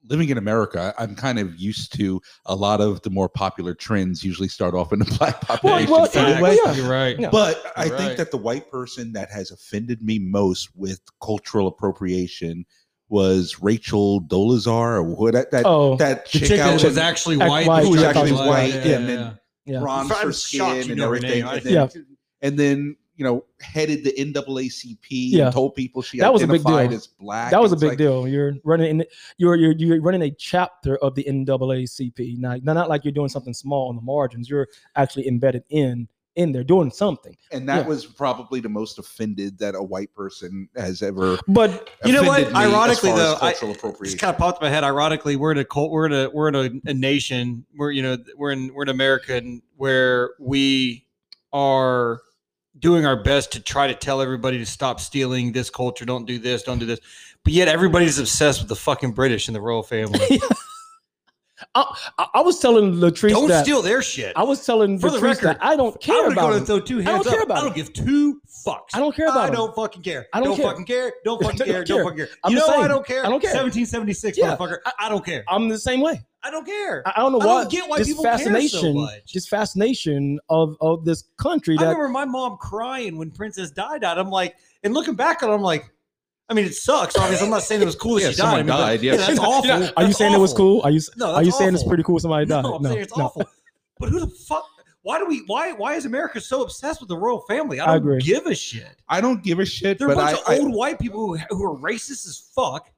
living 0.09 0.29
in 0.29 0.39
America, 0.39 0.95
I'm 0.99 1.15
kind 1.15 1.39
of 1.39 1.57
used 1.57 1.93
to 1.97 2.21
a 2.47 2.55
lot 2.55 2.81
of 2.81 3.03
the 3.03 3.11
more 3.11 3.29
popular 3.29 3.75
trends 3.75 4.25
usually 4.25 4.49
start 4.49 4.75
off 4.75 4.93
in 4.93 4.99
the 4.99 5.05
black 5.19 5.41
population 5.41 5.91
well, 5.91 6.09
anyway. 6.15 6.57
yeah. 6.65 6.73
You're 6.75 6.91
right. 6.91 7.19
Yeah. 7.19 7.31
But 7.31 7.73
I 7.77 7.87
You're 7.87 7.97
think 7.97 8.09
right. 8.11 8.17
that 8.19 8.31
the 8.31 8.37
white 8.39 8.71
person 8.71 9.13
that 9.13 9.31
has 9.31 9.51
offended 9.51 10.03
me 10.03 10.19
most 10.19 10.71
with 10.77 11.01
cultural 11.23 11.67
appropriation 11.67 12.65
was 13.09 13.63
Rachel 13.63 14.21
Dolezal 14.23 14.69
or 14.73 15.03
what 15.03 15.35
that 15.35 15.51
that, 15.53 15.65
Oh, 15.65 15.97
that 15.97 16.27
chick 16.27 16.45
chick 16.45 16.61
out 16.61 16.79
that 16.81 16.85
was 16.85 16.99
actually 16.99 17.37
white, 17.37 17.67
white, 17.67 17.85
who 17.85 17.91
was 17.91 18.03
actually 18.03 18.33
yeah, 18.33 18.47
white 18.49 18.75
yeah, 18.75 18.97
and 18.97 19.09
then 19.09 19.19
yeah. 19.19 19.75
yeah. 19.75 19.81
bronze 19.81 20.11
her 20.11 20.33
skin 20.33 20.91
and 20.91 21.01
everything, 21.01 21.45
name. 21.45 21.49
And 21.49 21.63
then, 21.63 21.73
Yeah. 21.73 21.89
and 22.43 22.59
then 22.59 22.97
you 23.17 23.25
know 23.25 23.45
headed 23.61 24.05
the 24.05 24.13
NAACP 24.13 24.97
Yeah. 25.09 25.45
and 25.47 25.53
told 25.53 25.75
people 25.75 26.03
she 26.03 26.19
That 26.19 26.33
was 26.33 26.43
a 26.43 26.47
big 26.47 26.63
deal. 26.65 26.79
as 26.79 27.07
black. 27.07 27.51
that 27.51 27.61
was 27.61 27.73
a 27.73 27.77
big 27.77 27.91
like, 27.91 27.99
deal. 27.99 28.29
You're 28.29 28.55
running 28.65 28.91
in, 29.01 29.05
you're, 29.39 29.57
you're 29.57 29.73
you're 29.73 30.01
running 30.03 30.23
a 30.23 30.31
chapter 30.31 30.97
of 30.99 31.15
the 31.15 31.25
NAACP. 31.25 32.39
Now, 32.39 32.57
not 32.63 32.89
like 32.89 33.05
you're 33.05 33.13
doing 33.13 33.29
something 33.29 33.55
small 33.55 33.89
on 33.89 33.97
the 33.97 34.03
margins. 34.03 34.49
You're 34.51 34.69
actually 34.97 35.29
embedded 35.29 35.65
in 35.71 36.09
in 36.37 36.53
there 36.53 36.63
doing 36.65 36.91
something. 36.91 37.35
And 37.51 37.67
that 37.71 37.85
Yeah. 37.85 37.89
was 37.89 38.05
probably 38.05 38.61
the 38.61 38.69
most 38.69 38.99
offended 38.99 39.57
that 39.61 39.75
a 39.75 39.83
white 39.83 40.13
person 40.13 40.69
has 40.77 41.01
ever. 41.01 41.39
But 41.49 41.89
You 42.05 42.13
know 42.13 42.23
what? 42.25 42.43
offended 42.43 42.63
as 42.63 42.73
Ironically, 42.75 43.09
far 43.11 43.19
though, 43.19 43.35
I- 43.37 43.39
cultural 43.53 43.71
It's 43.71 43.79
appropriation. 43.81 44.19
kind 44.19 44.35
of 44.35 44.39
popped 44.39 44.63
in 44.63 44.67
my 44.67 44.71
head. 44.71 44.85
Ironically, 44.85 45.37
we're 45.37 45.53
in 45.53 45.57
a 45.59 45.65
cult. 45.65 45.91
We're 45.91 46.05
in 46.05 46.13
a 46.13 46.29
we're 46.29 46.49
in 46.49 46.55
a, 46.55 46.91
a 46.91 46.93
nation. 46.93 47.65
We're 47.75 47.93
you 47.93 48.03
know 48.03 48.19
we're 48.37 48.51
in 48.53 48.71
we're 48.75 48.83
in 48.83 48.91
America 48.91 49.35
and 49.37 49.63
where 49.77 50.33
we 50.39 51.07
are 51.55 52.21
doing 52.79 53.07
our 53.07 53.17
best 53.17 53.53
to 53.53 53.61
try 53.61 53.87
to 53.87 53.95
tell 53.95 54.21
everybody 54.21 54.59
to 54.59 54.67
stop 54.67 55.01
stealing 55.01 55.53
this 55.53 55.71
culture. 55.71 56.05
Don't 56.05 56.27
do 56.27 56.39
this. 56.39 56.63
Don't 56.63 56.79
do 56.79 56.87
this. 56.87 57.01
But 57.45 57.53
yet 57.53 57.69
everybody's 57.69 58.19
obsessed 58.19 58.61
with 58.61 58.69
the 58.69 58.77
fucking 58.77 59.13
British 59.13 59.49
and 59.49 59.55
the 59.55 59.61
royal 59.61 59.83
family. 59.83 60.21
I, 61.75 61.97
I, 62.19 62.27
I 62.35 62.41
was 62.43 62.59
telling 62.59 62.95
Latrice 62.97 63.31
don't 63.31 63.49
that 63.49 63.65
steal 63.65 63.81
their 63.81 64.03
shit. 64.03 64.35
I 64.37 64.43
was 64.43 64.65
telling 64.67 64.99
For 64.99 65.09
the 65.11 65.19
record, 65.21 65.47
that 65.47 65.59
I 65.65 65.75
don't 65.75 65.99
care 66.03 66.29
about 66.31 66.51
go 66.53 66.59
to 66.59 66.65
throw 66.67 66.81
two 66.81 67.01
I 67.01 67.05
don't 67.05 67.15
hands 67.15 67.29
care 67.29 67.41
up. 67.41 67.47
about 67.47 67.59
I 67.59 67.61
don't 67.63 67.75
give 67.75 67.93
two 67.95 68.43
fucks. 68.67 68.89
I 68.93 68.99
don't 69.01 69.17
care 69.17 69.29
about 69.29 69.49
I 69.49 69.55
don't 69.55 69.75
fucking 69.75 70.03
care. 70.03 70.27
I 70.35 70.41
don't 70.41 70.55
care. 70.57 70.67
fucking 70.67 70.85
care. 70.85 71.13
Don't 71.25 71.43
fucking 71.43 71.57
Don't 71.59 71.67
care. 71.69 71.85
Don't 71.85 72.03
fucking 72.05 72.19
care. 72.19 72.29
I'm 72.45 72.53
you 72.53 72.59
know 72.59 72.67
I 72.67 72.87
don't 72.89 73.07
care. 73.07 73.25
I 73.25 73.31
don't 73.31 73.41
care. 73.41 73.55
1776, 73.55 74.37
Yeah. 74.37 74.55
motherfucker. 74.55 74.79
I 75.01 75.09
don't 75.09 75.25
care. 75.25 75.45
I'm 75.49 75.69
the 75.69 75.79
same 75.79 76.01
way. 76.03 76.21
I 76.47 76.51
don't 76.51 76.65
care. 76.65 77.03
I, 77.07 77.13
I 77.17 77.21
don't 77.21 77.33
know 77.33 77.41
I 77.41 77.47
why. 77.47 77.61
don't 77.63 77.71
get 77.71 77.89
why 77.89 77.99
this 77.99 78.09
people 78.09 78.23
care 78.25 78.39
so 78.39 78.45
fascination, 78.45 78.95
much. 78.95 79.33
this 79.33 79.49
fascination 79.49 80.39
of 80.49 80.77
of 80.81 81.05
this 81.05 81.25
country 81.39 81.77
I 81.79 81.83
remember 81.83 82.09
my 82.09 82.25
mom 82.25 82.57
crying 82.59 83.19
when 83.19 83.31
Princess 83.31 83.71
Di 83.71 83.99
died. 83.99 84.19
I'm 84.19 84.31
like, 84.31 84.57
and 84.85 84.95
looking 84.95 85.15
back 85.15 85.43
on 85.43 85.51
it, 85.51 85.55
I'm 85.55 85.63
like, 85.63 85.91
I 86.49 86.55
mean, 86.55 86.65
it 86.65 86.75
sucks. 86.75 87.17
Obviously, 87.17 87.47
I'm 87.47 87.51
not 87.51 87.63
saying 87.65 87.83
it 87.83 87.87
was 87.87 87.97
cool 87.97 88.15
that 88.17 88.23
Yeah, 88.23 88.31
she 88.31 88.37
died. 88.37 88.47
I 88.47 88.57
mean, 88.59 88.67
someone 88.69 88.77
but- 88.79 88.87
died, 88.87 89.03
yeah. 89.03 89.17
that's 89.17 89.39
awful. 89.41 89.71
Are 89.73 89.79
you 89.81 89.91
That's 89.97 90.17
saying 90.19 90.33
it 90.35 90.39
was 90.39 90.53
cool? 90.55 90.81
Are 90.83 90.91
you 90.91 91.01
No, 91.17 91.35
are 91.35 91.43
you 91.43 91.47
that's 91.47 91.59
saying 91.59 91.75
it's 91.75 91.83
pretty 91.85 92.05
cool 92.05 92.21
somebody 92.21 92.47
died? 92.55 92.63
No, 92.63 92.75
I'm 92.77 92.85
saying 92.85 92.99
it's 93.01 93.13
awful. 93.13 93.45
But 93.99 94.11
who 94.11 94.21
the 94.21 94.29
fuck? 94.29 94.65
Why 95.03 95.19
do 95.21 95.27
we? 95.27 95.43
Why? 95.47 95.73
Why 95.73 95.95
is 95.95 96.05
America 96.05 96.41
so 96.41 96.63
obsessed 96.63 97.01
with 97.01 97.09
the 97.09 97.17
royal 97.17 97.41
family? 97.43 97.79
I 97.81 97.85
I 97.85 97.87
don't 97.89 97.97
agree. 97.99 98.19
give 98.21 98.47
a 98.47 98.55
shit. 98.55 98.97
I 99.09 99.21
don't 99.21 99.43
give 99.43 99.59
a 99.61 99.65
shit, 99.65 99.99
They're 99.99 100.11
a 100.11 100.15
bunch 100.17 100.37
I, 100.49 100.55
of 100.55 100.61
I 100.61 100.63
old 100.65 100.75
white 100.75 100.99
people 100.99 101.37
who, 101.37 101.57
who 101.57 101.65
are 101.65 101.77
racist 101.79 102.27
as 102.27 102.51
fuck. 102.55 102.91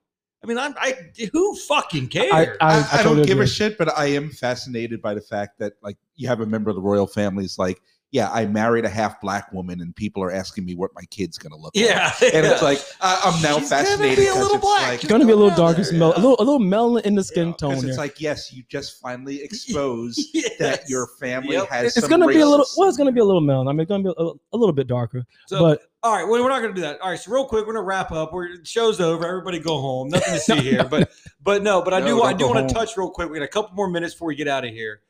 I 0.42 0.46
mean, 0.46 0.58
I'm, 0.58 0.74
I 0.78 0.94
who 1.32 1.56
fucking 1.56 2.08
cares? 2.08 2.32
I, 2.32 2.42
I, 2.42 2.46
I, 2.60 2.88
I, 2.92 2.96
don't 3.02 3.16
totally 3.16 3.26
give 3.26 3.40
a 3.40 3.46
shit, 3.46 3.76
but 3.76 3.96
I 3.98 4.06
am 4.06 4.30
fascinated 4.30 5.02
by 5.02 5.14
the 5.14 5.20
fact 5.20 5.58
that 5.58 5.72
like 5.82 5.96
you 6.16 6.28
have 6.28 6.40
a 6.40 6.46
member 6.46 6.70
of 6.70 6.76
the 6.76 6.82
royal 6.82 7.08
family 7.08 7.44
is 7.44 7.58
like, 7.58 7.80
yeah, 8.10 8.30
I 8.30 8.46
married 8.46 8.84
a 8.86 8.88
half 8.88 9.20
black 9.20 9.52
woman, 9.52 9.80
and 9.82 9.94
people 9.94 10.22
are 10.22 10.32
asking 10.32 10.64
me 10.64 10.74
what 10.74 10.90
my 10.94 11.02
kid's 11.10 11.36
gonna 11.36 11.56
look 11.56 11.76
like. 11.76 11.84
yeah, 11.84 12.12
and 12.32 12.46
it's 12.46 12.62
like 12.62 12.78
I, 13.00 13.20
I'm 13.24 13.42
now 13.42 13.58
She's 13.58 13.68
gonna 13.68 13.84
fascinated 13.84 14.16
be 14.18 14.22
a 14.26 14.26
because 14.32 14.36
little 14.42 14.56
it's 14.56 14.64
black. 14.64 14.82
like 14.88 14.94
It's 15.04 15.08
gonna 15.12 15.26
be 15.26 15.32
a 15.32 15.36
little 15.36 15.54
darker, 15.56 15.82
there, 15.82 15.84
smell, 15.84 16.12
a 16.14 16.20
little 16.20 16.36
a 16.38 16.42
little 16.44 16.58
melanin 16.58 17.02
in 17.02 17.14
the 17.14 17.22
skin 17.24 17.48
Yeah, 17.48 17.54
tone. 17.54 17.70
because 17.70 17.82
there. 17.82 17.90
it's 17.90 17.98
like 17.98 18.20
yes, 18.20 18.52
you 18.52 18.62
just 18.68 19.00
finally 19.00 19.42
exposed 19.44 20.20
that 20.58 20.88
your 20.88 21.06
family 21.20 21.54
Yep. 21.56 21.68
has. 21.68 21.84
it's 21.96 22.00
some 22.00 22.08
gonna 22.08 22.26
be 22.26 22.40
a 22.40 22.46
little. 22.46 22.66
Well, 22.78 22.88
it's 22.88 22.96
gonna 22.96 23.12
be 23.12 23.20
a 23.20 23.24
little 23.24 23.42
melanin. 23.42 23.68
I 23.68 23.72
mean, 23.72 23.80
it's 23.80 23.88
gonna 23.90 24.02
be 24.04 24.14
a, 24.16 24.30
a 24.52 24.56
little 24.56 24.72
bit 24.72 24.86
darker. 24.86 25.24
So, 25.46 25.58
but 25.60 25.82
all 26.02 26.14
right, 26.14 26.24
well, 26.26 26.42
we're 26.42 26.48
not 26.48 26.60
going 26.60 26.72
to 26.72 26.76
do 26.76 26.82
that. 26.82 27.00
All 27.00 27.10
right, 27.10 27.18
so 27.18 27.32
real 27.32 27.44
quick, 27.44 27.66
we're 27.66 27.72
going 27.72 27.82
to 27.82 27.88
wrap 27.88 28.12
up. 28.12 28.32
We're 28.32 28.64
show's 28.64 29.00
over. 29.00 29.26
Everybody 29.26 29.58
go 29.58 29.80
home. 29.80 30.08
Nothing 30.10 30.34
to 30.34 30.40
see 30.40 30.60
here, 30.60 30.84
but 30.84 31.10
but 31.42 31.64
no, 31.64 31.82
but 31.82 31.92
I 31.92 31.98
do 31.98 32.06
No, 32.18 32.22
I 32.22 32.30
don't 32.30 32.38
do 32.38 32.48
want 32.54 32.68
to 32.68 32.72
touch 32.72 32.96
real 32.96 33.10
quick. 33.10 33.28
We 33.28 33.36
got 33.36 33.44
a 33.44 33.48
couple 33.48 33.74
more 33.74 33.88
minutes 33.90 34.14
before 34.14 34.28
we 34.28 34.36
get 34.36 34.46
out 34.46 34.64
of 34.64 34.70
here. 34.70 35.00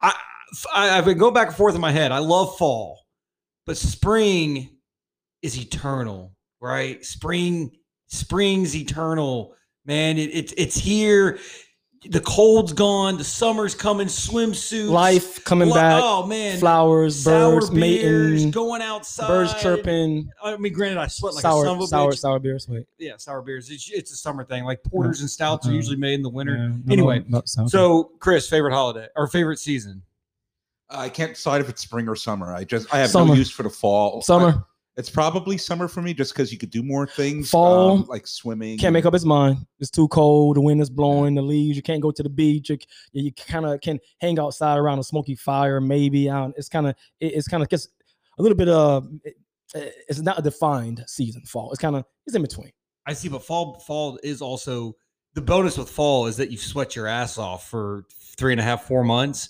I, 0.00 0.12
I 0.74 0.98
I've 0.98 1.04
been 1.04 1.18
going 1.18 1.34
back 1.34 1.48
and 1.48 1.56
forth 1.56 1.74
in 1.74 1.80
my 1.80 1.92
head. 1.92 2.12
I 2.12 2.18
love 2.18 2.56
fall, 2.58 3.00
but 3.66 3.76
spring 3.76 4.68
is 5.42 5.58
eternal, 5.58 6.32
right? 6.60 7.04
Spring 7.04 7.70
spring's 8.06 8.76
eternal, 8.76 9.54
man. 9.86 10.18
It, 10.18 10.30
it's 10.32 10.52
it's 10.56 10.76
here. 10.76 11.38
The 12.04 12.20
cold's 12.20 12.72
gone. 12.72 13.16
The 13.16 13.22
summer's 13.22 13.76
coming. 13.76 14.08
Swimsuits, 14.08 14.90
life 14.90 15.44
coming 15.44 15.68
Li- 15.68 15.74
back, 15.74 16.00
Oh 16.04 16.26
man, 16.26 16.58
flowers, 16.58 17.22
sour 17.22 17.60
birds, 17.60 17.70
beers, 17.70 18.32
mating, 18.32 18.50
going 18.50 18.82
outside, 18.82 19.28
birds 19.28 19.54
chirping, 19.62 20.28
I 20.42 20.56
mean, 20.56 20.72
granted, 20.72 20.98
I 20.98 21.06
sweat 21.06 21.34
like 21.34 21.44
a 21.44 21.48
son 21.48 21.64
sour, 21.64 21.74
of 21.76 21.80
a 21.80 21.86
sour, 21.86 22.10
bitch. 22.10 22.18
sour 22.18 22.38
beers. 22.40 22.68
Wait, 22.68 22.86
Yeah, 22.98 23.12
sour 23.18 23.40
beers. 23.40 23.70
It's, 23.70 23.88
it's 23.88 24.12
a 24.12 24.16
summer 24.16 24.44
thing. 24.44 24.64
Like 24.64 24.82
porters 24.82 25.20
and 25.20 25.30
stouts 25.30 25.68
are 25.68 25.70
Uh, 25.70 25.74
usually 25.74 25.96
made 25.96 26.14
in 26.14 26.22
the 26.22 26.28
winter. 26.28 26.56
Yeah, 26.56 26.92
Anyway. 26.92 27.24
So, 27.44 28.10
Chris, 28.18 28.48
favorite 28.50 28.72
holiday 28.72 29.06
or 29.14 29.28
favorite 29.28 29.60
season? 29.60 30.02
I 30.92 31.08
can't 31.08 31.34
decide 31.34 31.60
if 31.60 31.68
it's 31.68 31.82
spring 31.82 32.08
or 32.08 32.16
summer. 32.16 32.54
I 32.54 32.64
just 32.64 32.92
I 32.94 32.98
have 32.98 33.10
Summer. 33.10 33.28
no 33.28 33.34
use 33.34 33.50
for 33.50 33.62
the 33.62 33.70
fall. 33.70 34.22
summer 34.22 34.48
I- 34.48 34.62
it's 34.98 35.08
probably 35.08 35.56
summer 35.56 35.88
for 35.88 36.02
me, 36.02 36.12
just 36.12 36.34
because 36.34 36.52
you 36.52 36.58
could 36.58 36.68
do 36.68 36.82
more 36.82 37.06
things. 37.06 37.48
Fall. 37.48 37.92
um, 38.00 38.04
like 38.08 38.26
swimming. 38.26 38.76
can't 38.76 38.92
make 38.92 39.06
up 39.06 39.14
its 39.14 39.24
mind. 39.24 39.56
It's 39.80 39.90
too 39.90 40.06
cold. 40.08 40.56
The 40.56 40.60
wind 40.60 40.82
is 40.82 40.90
blowing. 40.90 41.34
The 41.34 41.40
leaves. 41.40 41.76
You 41.76 41.82
can't 41.82 42.02
go 42.02 42.10
to 42.10 42.22
the 42.22 42.28
beach. 42.28 42.68
You, 42.68 42.76
you 43.12 43.32
kind 43.32 43.64
of 43.64 43.80
can 43.80 43.98
hang 44.20 44.38
outside 44.38 44.76
around 44.76 44.98
a 44.98 45.02
smoky 45.02 45.34
fire. 45.34 45.80
Maybe 45.80 46.28
I 46.28 46.40
don't- 46.40 46.54
it's 46.58 46.68
kind 46.68 46.86
of 46.86 46.94
it, 47.20 47.32
it's 47.34 47.48
kind 47.48 47.62
of 47.62 47.70
gets 47.70 47.88
a 48.38 48.42
little 48.42 48.56
bit 48.56 48.68
of 48.68 49.08
it, 49.24 49.36
it's 50.10 50.20
not 50.20 50.38
a 50.38 50.42
defined 50.42 51.02
season. 51.06 51.42
Fall. 51.46 51.70
It's 51.70 51.80
kind 51.80 51.96
of 51.96 52.04
it's 52.26 52.36
in 52.36 52.42
between. 52.42 52.72
I 53.06 53.14
see, 53.14 53.28
but 53.30 53.42
fall 53.42 53.78
fall 53.80 54.18
is 54.22 54.42
also 54.42 54.94
the 55.32 55.40
bonus 55.40 55.78
with 55.78 55.88
fall 55.88 56.26
is 56.26 56.36
that 56.36 56.50
you 56.50 56.58
sweat 56.58 56.94
your 56.96 57.06
ass 57.06 57.38
off 57.38 57.66
for 57.70 58.04
three 58.36 58.52
and 58.52 58.60
a 58.60 58.64
half, 58.64 58.84
four 58.84 59.04
months. 59.04 59.48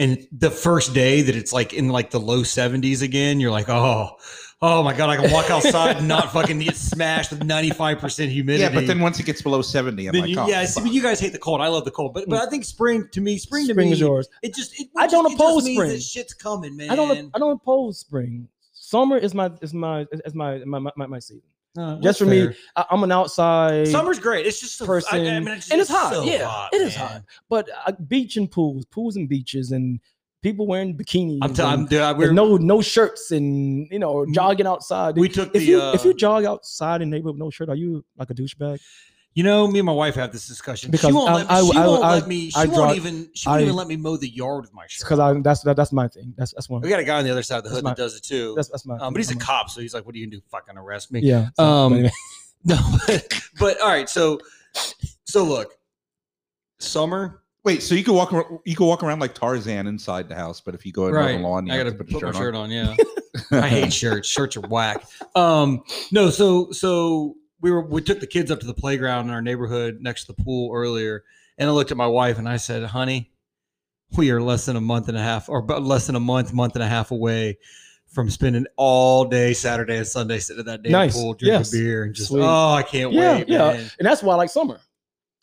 And 0.00 0.26
the 0.32 0.50
first 0.50 0.94
day 0.94 1.20
that 1.20 1.36
it's 1.36 1.52
like 1.52 1.74
in 1.74 1.90
like 1.90 2.10
the 2.10 2.18
low 2.18 2.40
70s 2.40 3.02
again, 3.02 3.38
you're 3.38 3.50
like, 3.50 3.68
oh, 3.68 4.16
oh 4.62 4.82
my 4.82 4.96
God, 4.96 5.10
I 5.10 5.16
can 5.16 5.30
walk 5.30 5.50
outside 5.50 5.98
and 5.98 6.08
not 6.08 6.32
fucking 6.32 6.58
get 6.58 6.74
smashed 6.76 7.30
with 7.30 7.40
95% 7.40 8.28
humidity. 8.30 8.62
Yeah, 8.62 8.70
but 8.72 8.86
then 8.86 9.00
once 9.00 9.20
it 9.20 9.26
gets 9.26 9.42
below 9.42 9.60
seventy, 9.60 10.06
I'm 10.06 10.12
Then 10.12 10.22
like, 10.22 10.30
you- 10.30 10.38
oh, 10.40 10.48
yeah, 10.48 10.64
see, 10.64 10.80
but 10.80 10.90
you 10.92 11.02
guys 11.02 11.20
hate 11.20 11.32
the 11.32 11.38
cold. 11.38 11.60
I 11.60 11.68
love 11.68 11.84
the 11.84 11.90
cold, 11.90 12.14
but 12.14 12.24
but 12.28 12.40
I 12.40 12.48
think 12.48 12.64
spring 12.64 13.08
to 13.12 13.20
me, 13.20 13.36
spring, 13.36 13.66
to 13.66 13.74
me, 13.74 13.92
is 13.92 14.00
yours. 14.00 14.26
it 14.42 14.54
just 14.54 14.80
it, 14.80 14.88
I 14.96 15.06
don't 15.06 15.24
just, 15.24 15.34
it 15.34 15.44
oppose 15.44 15.64
means 15.64 15.78
spring. 15.78 16.00
Shit's 16.00 16.34
coming, 16.34 16.76
man. 16.76 16.90
I 16.90 16.96
don't 16.96 17.30
I 17.34 17.38
don't 17.38 17.52
oppose 17.52 17.98
spring. 17.98 18.48
Summer 18.72 19.18
is 19.18 19.34
my 19.34 19.50
is 19.60 19.74
my 19.74 20.06
is 20.24 20.34
my 20.34 20.58
my 20.64 20.78
my, 20.78 21.06
my 21.06 21.18
season. 21.18 21.42
No, 21.76 21.94
Just 21.94 22.02
that's 22.02 22.18
for 22.18 22.24
me, 22.26 22.46
fair. 22.46 22.56
I, 22.76 22.84
I'm 22.90 23.02
an 23.04 23.12
outside 23.12 23.86
Summer's 23.88 24.18
great. 24.18 24.44
It's 24.46 24.60
just 24.60 24.76
so, 24.76 24.86
person, 24.86 25.20
I, 25.20 25.36
I 25.36 25.38
mean, 25.38 25.48
it's 25.48 25.70
and 25.70 25.80
it's 25.80 25.88
hot. 25.90 26.12
so 26.12 26.24
yeah, 26.24 26.44
hot, 26.46 26.70
it 26.74 26.80
is 26.82 26.96
man. 26.96 27.06
hot. 27.08 27.22
But 27.48 27.68
uh, 27.86 27.92
beach 28.08 28.36
and 28.36 28.50
pools, 28.50 28.84
pools 28.86 29.14
and 29.16 29.28
beaches, 29.28 29.70
and 29.70 30.00
people 30.42 30.66
wearing 30.66 30.96
bikinis. 30.96 31.38
I'm 31.42 31.50
and- 31.50 31.56
telling, 31.56 31.86
dude, 31.86 32.00
I- 32.00 32.10
with 32.12 32.28
we're, 32.30 32.34
no 32.34 32.56
no 32.56 32.80
shirts 32.82 33.30
and 33.30 33.86
you 33.90 34.00
know 34.00 34.26
jogging 34.32 34.66
outside. 34.66 35.16
we 35.16 35.28
took 35.28 35.48
if 35.54 35.60
the. 35.60 35.64
you 35.64 35.80
uh, 35.80 35.92
if 35.92 36.04
you 36.04 36.12
jog 36.12 36.44
outside 36.44 37.02
in 37.02 37.10
the 37.10 37.16
neighborhood 37.16 37.36
with 37.36 37.40
no 37.44 37.50
shirt, 37.50 37.68
are 37.68 37.76
you 37.76 38.04
like 38.18 38.30
a 38.30 38.34
douchebag? 38.34 38.80
You 39.34 39.44
know, 39.44 39.68
me 39.68 39.78
and 39.78 39.86
my 39.86 39.92
wife 39.92 40.16
have 40.16 40.32
this 40.32 40.48
discussion. 40.48 40.90
Because 40.90 41.06
she 41.08 41.12
won't 41.12 41.30
I- 41.30 41.34
let 41.34 41.46
me. 41.46 41.54
I- 41.54 41.62
she 41.72 41.78
I- 41.78 41.86
won't 41.86 42.04
I- 42.04 42.14
let 42.14 42.26
me. 42.28 42.50
She 42.50 42.56
I 42.56 42.64
won't 42.64 42.74
draw- 42.74 42.92
even. 42.94 43.30
She 43.32 43.48
won't 43.48 43.60
I- 43.60 43.62
even 43.62 43.76
let 43.76 43.86
me 43.86 43.96
mow 43.96 44.16
the 44.16 44.28
yard 44.28 44.62
with 44.62 44.74
my 44.74 44.86
shirt. 44.88 45.04
Because 45.06 45.18
I 45.20 45.32
that's 45.40 45.62
that, 45.62 45.76
that's 45.76 45.92
my 45.92 46.08
thing. 46.08 46.34
That's 46.36 46.52
that's 46.52 46.68
one. 46.68 46.80
we 46.82 46.88
got 46.88 46.98
a 46.98 47.04
guy 47.04 47.18
on 47.18 47.24
the 47.24 47.30
other 47.30 47.42
side 47.44 47.58
of 47.58 47.64
the 47.64 47.70
hood 47.70 47.84
my- 47.84 47.90
that 47.90 47.96
does 47.96 48.16
it 48.16 48.24
too. 48.24 48.54
That's 48.56 48.68
that's 48.68 48.84
my. 48.86 48.96
Um, 48.98 49.12
but 49.12 49.18
he's 49.20 49.30
a 49.30 49.34
I'm 49.34 49.38
cop, 49.38 49.70
so 49.70 49.80
he's 49.80 49.94
like, 49.94 50.04
"What 50.04 50.14
are 50.16 50.18
you 50.18 50.26
gonna 50.26 50.36
do? 50.38 50.42
Fucking 50.50 50.76
arrest 50.76 51.12
me?" 51.12 51.20
Yeah. 51.20 51.48
so- 51.56 51.64
Um, 51.64 51.90
but 51.92 51.96
anyway. 51.98 52.12
No, 52.64 52.78
but, 53.06 53.40
but 53.58 53.80
all 53.80 53.88
right. 53.88 54.06
So, 54.08 54.38
so 55.24 55.44
look, 55.44 55.72
summer. 56.78 57.42
wait. 57.64 57.82
So 57.82 57.94
you 57.94 58.04
can 58.04 58.14
walk 58.14 58.32
ar- 58.32 58.60
you 58.64 58.76
can 58.76 58.86
walk 58.86 59.02
around 59.02 59.20
like 59.20 59.34
Tarzan 59.34 59.86
inside 59.86 60.28
the 60.28 60.34
house, 60.34 60.60
but 60.60 60.74
if 60.74 60.84
you 60.84 60.92
go 60.92 61.06
in 61.06 61.14
Right. 61.14 61.36
the 61.36 61.42
lawn, 61.42 61.66
you 61.66 61.72
I 61.72 61.78
gotta 61.78 61.92
to 61.92 61.96
put, 61.96 62.10
put, 62.10 62.22
a 62.22 62.26
my 62.26 62.32
shirt, 62.32 62.38
shirt 62.38 62.54
on. 62.54 62.64
on. 62.64 62.70
Yeah. 62.70 62.96
I 63.52 63.68
hate 63.68 63.92
shirts. 63.92 64.28
Shirts 64.28 64.56
are 64.56 64.60
whack. 64.68 65.04
Um, 65.34 65.82
no, 66.12 66.30
so 66.30 66.70
so 66.72 67.36
we 67.60 67.70
were 67.70 67.82
we 67.82 68.00
took 68.02 68.20
the 68.20 68.26
kids 68.26 68.50
up 68.50 68.60
to 68.60 68.66
the 68.66 68.74
playground 68.74 69.26
in 69.28 69.30
our 69.34 69.42
neighborhood 69.42 69.98
next 70.00 70.24
to 70.26 70.32
the 70.32 70.42
pool 70.42 70.72
earlier, 70.74 71.24
and 71.58 71.68
I 71.68 71.72
looked 71.72 71.90
at 71.90 71.96
my 71.96 72.06
wife 72.06 72.38
and 72.38 72.48
I 72.48 72.56
said, 72.56 72.82
"Honey, 72.84 73.30
we 74.16 74.30
are 74.30 74.40
less 74.40 74.66
than 74.66 74.76
a 74.76 74.80
month 74.80 75.08
and 75.08 75.16
a 75.16 75.22
half, 75.22 75.48
or 75.48 75.62
less 75.64 76.06
than 76.06 76.16
a 76.16 76.20
month, 76.20 76.52
month 76.52 76.74
and 76.74 76.82
a 76.82 76.88
half 76.88 77.10
away." 77.10 77.58
From 78.12 78.28
spending 78.28 78.66
all 78.76 79.24
day 79.24 79.52
Saturday 79.54 79.96
and 79.98 80.04
Sunday 80.06 80.40
sitting 80.40 80.58
at 80.58 80.66
that 80.66 80.82
damn 80.82 80.90
Nice. 80.90 81.14
pool 81.14 81.34
drinking 81.34 81.60
Yes. 81.60 81.70
beer 81.70 82.02
and 82.02 82.12
just 82.12 82.30
Sweet. 82.30 82.42
oh 82.42 82.72
I 82.74 82.82
can't 82.82 83.12
Yeah, 83.12 83.36
wait 83.36 83.48
yeah. 83.48 83.58
man. 83.70 83.90
and 84.00 84.04
that's 84.08 84.20
why 84.20 84.34
I 84.34 84.36
like 84.36 84.50
summer. 84.50 84.80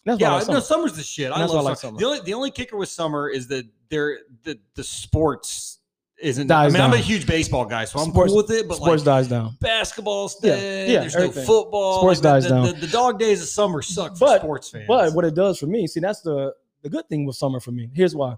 That's 0.03 0.19
why 0.19 0.27
I 0.27 0.29
Yeah, 0.31 0.35
like 0.35 0.47
no, 0.47 0.53
summer. 0.55 0.61
summer's 0.61 0.93
the 0.97 1.01
shit. 1.03 1.31
I 1.31 1.39
love 1.45 1.51
I 1.51 1.61
like 1.61 1.77
summer. 1.77 1.97
summer. 1.97 1.99
The 1.99 2.05
only 2.05 2.19
the 2.25 2.33
only 2.33 2.51
kicker 2.51 2.75
with 2.75 2.89
summer 2.89 3.29
is 3.29 3.47
that 3.47 3.65
there 3.89 4.19
the 4.43 4.59
the 4.75 4.83
sports 4.83 5.76
isn't. 6.19 6.47
Dies 6.47 6.73
I 6.73 6.77
mean, 6.77 6.81
I'm 6.85 6.93
a 6.93 6.97
huge 6.97 7.25
baseball 7.27 7.65
guy, 7.65 7.85
so 7.85 7.99
I'm 7.99 8.09
Sports- 8.11 8.29
cool 8.31 8.37
with 8.37 8.51
it. 8.51 8.67
But 8.67 8.75
Sports 8.77 9.05
like 9.05 9.05
dies 9.05 9.27
down. 9.27 9.57
basketball's 9.61 10.37
Yeah, 10.43 10.55
dead. 10.55 10.89
yeah, 10.89 10.99
There's 11.01 11.15
everything. 11.15 11.43
no 11.43 11.47
football. 11.47 11.99
Sports 11.99 12.19
Like, 12.19 12.23
dies 12.23 12.43
the, 12.43 12.49
down. 12.49 12.65
The, 12.65 12.73
the 12.73 12.87
dog 12.87 13.19
days 13.19 13.41
of 13.41 13.47
summer 13.49 13.81
suck 13.81 14.13
for 14.17 14.25
But- 14.25 14.41
sports 14.41 14.69
fans. 14.69 14.85
But 14.87 15.13
what 15.13 15.25
it 15.25 15.35
does 15.35 15.57
for 15.59 15.67
me, 15.67 15.87
see, 15.87 15.99
that's 15.99 16.21
the 16.21 16.53
the 16.83 16.89
good 16.89 17.07
thing 17.09 17.25
with 17.25 17.35
summer 17.35 17.59
for 17.59 17.71
me. 17.71 17.89
Here's 17.93 18.15
why: 18.15 18.35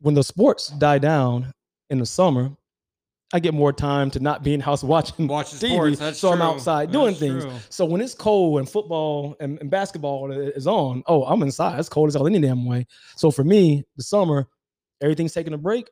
when 0.00 0.14
the 0.14 0.22
sports 0.22 0.68
die 0.68 0.98
down 0.98 1.52
in 1.90 1.98
the 1.98 2.06
summer, 2.06 2.50
I 3.32 3.40
get 3.40 3.54
more 3.54 3.72
time 3.72 4.10
to 4.12 4.20
not 4.20 4.42
be 4.42 4.54
in 4.54 4.60
house 4.60 4.82
watching 4.94 5.26
watching 5.26 5.58
TV, 5.58 5.94
sports. 5.96 6.18
So 6.18 6.32
I'm 6.32 6.42
outside 6.42 6.92
doing 6.92 7.06
That's 7.08 7.18
things. 7.18 7.44
true. 7.44 7.52
So 7.70 7.84
when 7.84 8.00
it's 8.00 8.14
cold 8.14 8.58
and 8.60 8.68
football 8.68 9.36
and, 9.40 9.58
and 9.60 9.70
basketball 9.70 10.30
is 10.32 10.66
on, 10.66 11.02
oh, 11.06 11.24
I'm 11.24 11.42
inside. 11.42 11.78
It's 11.80 11.88
cold 11.88 12.08
as 12.08 12.14
hell 12.14 12.26
any 12.26 12.40
damn 12.40 12.64
way. 12.64 12.86
So 13.16 13.30
for 13.30 13.42
me, 13.44 13.84
the 13.96 14.02
summer, 14.02 14.46
everything's 15.00 15.32
taking 15.32 15.52
a 15.52 15.58
break. 15.58 15.88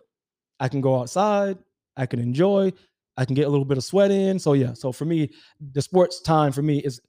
I 0.64 0.68
can 0.68 0.80
go 0.80 0.98
outside. 0.98 1.58
I 1.94 2.06
can 2.06 2.20
enjoy. 2.20 2.72
I 3.18 3.26
can 3.26 3.34
get 3.34 3.46
a 3.46 3.50
little 3.50 3.66
bit 3.66 3.76
of 3.76 3.84
sweat 3.84 4.10
in. 4.10 4.38
So 4.38 4.54
yeah. 4.54 4.72
So 4.72 4.92
for 4.92 5.04
me, 5.04 5.28
the 5.60 5.82
sports 5.82 6.22
time 6.22 6.52
for 6.52 6.62
me 6.62 6.78
is 6.78 7.02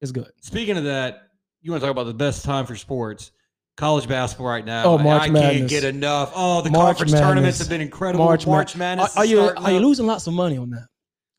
is 0.00 0.12
good. 0.12 0.30
Speaking 0.40 0.76
of 0.76 0.84
that, 0.84 1.22
you 1.62 1.72
want 1.72 1.80
to 1.80 1.86
talk 1.86 1.90
about 1.92 2.04
the 2.06 2.14
best 2.14 2.44
time 2.44 2.64
for 2.64 2.76
sports? 2.76 3.32
College 3.76 4.06
basketball 4.06 4.46
right 4.46 4.64
now. 4.64 4.84
Oh, 4.84 4.98
I- 4.98 5.02
March 5.02 5.22
I 5.22 5.28
can't 5.30 5.68
get 5.68 5.82
enough. 5.82 6.30
Oh, 6.36 6.60
the 6.62 6.70
March 6.70 6.98
conference 6.98 7.12
tournaments 7.12 7.58
have 7.58 7.68
been 7.68 7.80
incredible. 7.80 8.24
March 8.24 8.46
March, 8.46 8.76
Ma- 8.76 8.84
Madness. 8.94 9.16
Are, 9.16 9.20
are 9.22 9.24
you 9.24 9.40
are 9.40 9.72
you 9.72 9.80
losing 9.80 10.06
lots 10.06 10.28
of 10.28 10.34
money 10.34 10.56
on 10.58 10.70
that? 10.70 10.86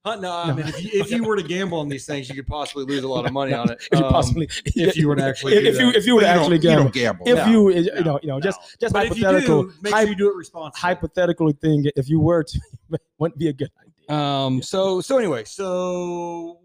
Huh, 0.05 0.17
no, 0.17 0.31
I 0.35 0.51
mean, 0.51 0.67
if 0.67 0.83
you, 0.83 0.89
if 1.01 1.11
you 1.11 1.23
were 1.23 1.37
to 1.37 1.43
gamble 1.43 1.79
on 1.79 1.87
these 1.87 2.05
things, 2.05 2.27
you 2.27 2.35
could 2.35 2.45
possibly 2.47 2.83
lose 2.83 3.03
a 3.05 3.07
lot 3.07 3.25
of 3.25 3.31
money 3.31 3.53
on 3.53 3.71
it. 3.71 3.77
If 3.89 3.99
you 3.99 4.05
Um, 4.05 4.11
possibly, 4.11 4.49
if 4.65 4.97
you 4.97 5.07
were 5.07 5.15
to 5.15 5.23
actually 5.23 5.53
if, 5.53 5.63
if 5.75 5.79
you 5.79 5.89
if 5.91 6.05
you 6.05 6.15
were 6.15 6.21
to 6.21 6.27
actually 6.27 6.57
you 6.57 6.61
gamble, 6.61 6.89
gamble. 6.91 7.25
if 7.25 7.35
No. 7.37 7.45
you 7.47 7.69
you 7.71 7.91
No. 7.95 8.01
know 8.01 8.19
you 8.21 8.27
know 8.27 8.39
just 8.41 8.59
just 8.81 8.93
but 8.93 9.05
if 9.05 9.17
you 9.17 9.23
hypothetical 9.25 9.63
do, 9.63 9.73
make 9.81 9.93
hy- 9.93 10.01
sure 10.01 10.09
you 10.09 10.15
do 10.15 10.29
it 10.29 10.35
responsibly. 10.35 10.79
hypothetical 10.81 11.51
thing, 11.53 11.85
if 11.95 12.09
you 12.09 12.19
were 12.19 12.43
to, 12.43 12.59
wouldn't 13.17 13.39
be 13.39 13.47
a 13.47 13.53
good 13.53 13.69
idea. 13.81 14.17
Um. 14.17 14.61
So 14.61 14.99
so 14.99 15.17
anyway, 15.17 15.45
so 15.45 16.59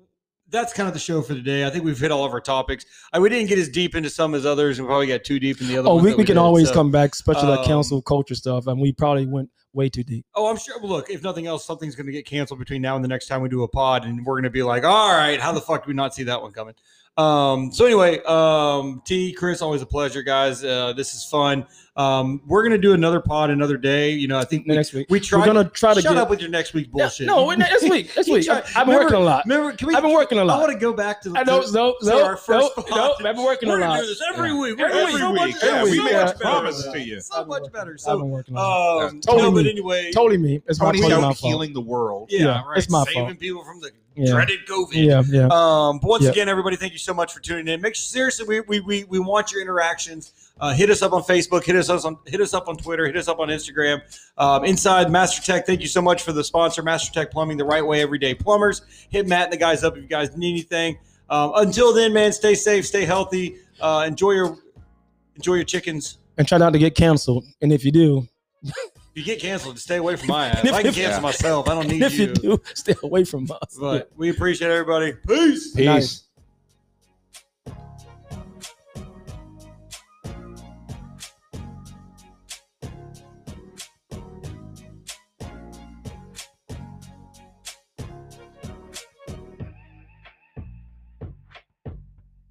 that's 0.51 0.73
kind 0.73 0.89
of 0.89 0.95
the 0.95 0.99
show 1.01 1.23
for 1.23 1.35
today. 1.35 1.65
I 1.65 1.71
think 1.71 1.85
we've 1.85 1.99
hit 1.99 2.11
all 2.11 2.25
of 2.25 2.33
our 2.33 2.41
topics. 2.41 2.87
I 3.13 3.21
we 3.21 3.29
didn't 3.29 3.49
get 3.49 3.59
as 3.61 3.69
deep 3.69 3.95
into 3.95 4.11
some 4.11 4.35
as 4.35 4.47
others, 4.47 4.81
and 4.81 4.89
probably 4.89 5.07
got 5.07 5.23
too 5.23 5.39
deep 5.39 5.61
in 5.61 5.69
the 5.69 5.79
other. 5.79 5.89
Oh, 5.89 5.95
ones 5.95 6.05
we, 6.07 6.11
we 6.15 6.25
can 6.25 6.35
did, 6.35 6.39
always 6.39 6.69
so- 6.69 6.75
come 6.75 6.91
back, 6.91 7.13
especially 7.13 7.49
like 7.51 7.61
um, 7.61 7.67
council 7.67 8.03
culture 8.03 8.35
stuff, 8.35 8.67
and 8.67 8.81
we 8.81 8.91
probably 8.91 9.27
went 9.27 9.49
way 9.79 9.89
too 9.89 10.03
deep. 10.03 10.27
Oh, 10.35 10.51
I'm 10.51 10.59
sure. 10.59 10.79
Look, 10.83 11.09
if 11.09 11.23
nothing 11.23 11.47
else, 11.47 11.65
something's 11.65 11.95
going 11.95 12.07
to 12.07 12.13
get 12.13 12.27
canceled 12.27 12.59
between 12.59 12.83
now 12.83 12.97
and 12.97 13.05
the 13.05 13.09
next 13.09 13.29
time 13.29 13.41
we 13.41 13.49
do 13.49 13.63
a 13.63 13.69
pod, 13.69 14.05
and 14.05 14.27
we're 14.27 14.35
going 14.35 14.43
to 14.43 14.51
be 14.51 14.65
like, 14.65 14.85
"All 14.85 15.11
right, 15.17 15.41
how 15.41 15.53
the 15.53 15.61
fuck 15.61 15.85
do 15.85 15.89
we 15.89 15.95
not 15.95 16.15
see 16.15 16.25
that 16.25 16.43
one 16.43 16.51
coming?" 16.51 16.75
Um, 17.19 17.73
so 17.73 17.85
anyway, 17.85 18.21
um, 18.27 19.03
T, 19.05 19.33
Chris, 19.33 19.61
always 19.61 19.83
a 19.83 19.87
pleasure, 19.87 20.23
guys. 20.23 20.63
Uh, 20.65 20.93
this 20.93 21.15
is 21.15 21.25
fun. 21.25 21.67
Um, 21.97 22.41
we're 22.47 22.63
going 22.63 22.71
to 22.71 22.79
do 22.79 22.93
another 22.93 23.19
pod 23.21 23.51
another 23.51 23.77
day. 23.77 24.11
You 24.13 24.29
know, 24.29 24.39
I 24.39 24.45
think 24.45 24.69
we, 24.69 24.77
Next 24.77 24.93
week, 24.93 25.09
we 25.11 25.19
tried. 25.19 25.41
we're 25.41 25.47
gonna 25.47 25.69
try 25.69 25.95
to 25.95 26.01
shut 26.01 26.13
get. 26.13 26.17
up 26.23 26.31
with 26.31 26.41
your 26.41 26.49
next 26.49 26.73
week 26.75 26.87
Yeah, 26.95 27.07
bullshit. 27.07 27.27
no, 27.27 27.51
next 27.51 27.83
week. 27.91 28.13
Next 28.17 28.31
week. 28.31 28.45
try- 28.45 28.59
I've, 28.59 28.65
I've 28.77 28.87
been 28.87 28.95
remember- 28.95 29.05
working 29.05 29.17
a 29.17 29.21
lot. 29.25 29.45
Remember, 29.47 29.73
can 29.73 29.89
we? 29.89 29.95
I've 29.97 30.03
been 30.05 30.13
working 30.13 30.39
a 30.39 30.43
I 30.43 30.45
lot. 30.45 30.59
I 30.59 30.61
want 30.61 30.73
to 30.75 30.79
go 30.79 30.93
back 30.93 31.21
to 31.23 31.31
the. 31.31 31.39
I 31.41 31.43
know, 31.43 31.61
to- 31.61 31.73
no, 31.73 31.97
to 32.01 32.07
no, 32.07 32.25
our 32.25 32.37
first 32.37 32.71
no, 32.77 32.83
pod. 32.85 32.91
no. 33.21 33.29
I've 33.29 33.35
been 33.35 33.45
working 33.45 33.69
We're 33.69 33.79
a 33.79 33.81
gonna 33.81 33.95
lot. 33.95 34.01
do 34.03 34.07
this 34.07 34.23
every 34.33 34.51
Yeah. 34.51 34.61
week. 34.61 34.79
We're 34.79 34.87
Every 34.87 35.19
gonna 35.19 35.19
so 35.19 35.33
week. 35.33 35.55
much 35.55 35.65
Yeah, 35.65 35.83
we 35.83 35.97
so 35.97 36.05
made 36.05 36.13
much 36.13 36.35
a 36.37 36.39
promise 36.39 36.83
to 36.85 37.01
you. 37.01 37.21
So 37.21 37.45
much 37.47 37.73
better. 37.73 37.99
I've 38.07 38.19
been 38.19 38.31
working 38.31 38.55
a 38.55 38.59
lot. 38.61 39.05
um, 39.09 39.21
Totally 39.21 39.43
no, 39.43 39.51
but 39.51 39.65
me. 39.65 39.71
anyway, 39.71 40.13
totally 40.13 40.39
me. 40.39 40.63
It's 40.69 40.79
my, 40.79 40.87
Tony 40.87 41.01
totally 41.01 41.15
Hawk 41.21 41.23
my 41.31 41.35
fault. 41.35 41.51
healing 41.53 41.73
the 41.73 41.81
world. 41.81 42.29
Yeah, 42.31 42.41
Yeah, 42.45 42.63
right. 42.65 42.79
it's 42.79 42.89
my 42.89 42.99
fault. 42.99 43.09
Saving 43.09 43.37
people 43.39 43.65
from 43.65 43.81
the 43.81 43.91
Yeah. 44.19 44.33
dreaded 44.33 44.67
COVID. 44.67 44.95
Yeah, 44.95 45.23
yeah. 45.29 45.49
Um, 45.51 45.99
but 46.01 46.09
once 46.09 46.25
Yeah. 46.25 46.31
again, 46.31 46.49
everybody, 46.49 46.77
thank 46.77 46.93
you 46.93 46.99
so 46.99 47.15
much 47.15 47.33
for 47.33 47.41
tuning 47.41 47.69
in. 47.69 47.81
Make 47.81 47.95
sure, 47.95 48.03
seriously, 48.03 48.47
we 48.47 48.61
we 48.61 48.81
we, 48.81 49.05
we 49.05 49.19
want 49.19 49.53
your 49.53 49.61
interactions. 49.63 50.33
Uh, 50.61 50.73
hit 50.75 50.91
us 50.91 51.03
up 51.03 51.13
on 51.13 51.23
Facebook. 51.23 51.65
Hit 51.65 51.77
us 51.77 51.89
on 51.89 52.19
hit 52.27 52.41
us 52.41 52.53
up 52.55 52.69
on 52.69 52.77
Twitter. 52.77 53.07
Hit 53.07 53.17
us 53.17 53.29
up 53.29 53.39
on 53.39 53.49
Instagram. 53.49 54.01
Um, 54.37 54.65
inside 54.65 55.11
Master 55.11 55.41
Tech, 55.43 55.67
thank 55.67 55.81
you 55.81 55.87
so 55.89 56.03
much 56.03 56.23
for 56.23 56.33
the 56.33 56.43
sponsor, 56.43 56.83
Master 56.83 57.13
Tech 57.13 57.31
Plumbing, 57.31 57.57
the 57.57 57.65
right 57.65 57.87
way, 57.87 58.03
everyday 58.03 58.35
plumbers. 58.35 58.83
Hit 59.09 59.27
Matt 59.29 59.45
and 59.45 59.53
the 59.53 59.57
guys 59.57 59.85
up 59.85 59.97
if 59.97 60.03
you 60.03 60.09
guys 60.09 60.37
need 60.37 60.51
anything. 60.51 60.99
Um, 61.31 61.53
until 61.57 61.93
then, 61.95 62.13
man, 62.13 62.33
stay 62.33 62.55
safe, 62.55 62.87
stay 62.87 63.05
healthy. 63.05 63.57
Uh, 63.81 64.05
enjoy 64.09 64.33
your 64.33 64.59
enjoy 65.37 65.55
your 65.55 65.65
chickens. 65.65 66.19
And 66.37 66.47
try 66.49 66.59
not 66.59 66.73
to 66.73 66.79
get 66.79 66.95
canceled. 66.95 67.45
And 67.61 67.73
if 67.73 67.85
you 67.85 67.93
do, 67.93 68.27
you 69.19 69.25
get 69.25 69.41
canceled, 69.41 69.75
just 69.75 69.87
stay 69.87 69.97
away 69.97 70.17
from 70.17 70.29
my 70.37 70.49
ass. 70.49 70.65
If- 70.65 70.73
I 70.73 70.83
can 70.83 70.93
cancel 70.93 71.03
Yeah. 71.17 71.21
myself. 71.21 71.69
I 71.69 71.75
don't 71.75 71.89
need 71.93 72.03
if 72.03 72.15
you 72.19 72.27
you. 72.29 72.35
do, 72.35 72.63
stay 72.75 72.95
away 73.03 73.25
from 73.25 73.49
us. 73.51 73.77
But 73.79 74.11
we 74.17 74.31
appreciate 74.31 74.71
everybody. 74.71 75.13
Peace. 75.27 75.75
Nice. 75.77 76.19
Peace. 76.21 76.28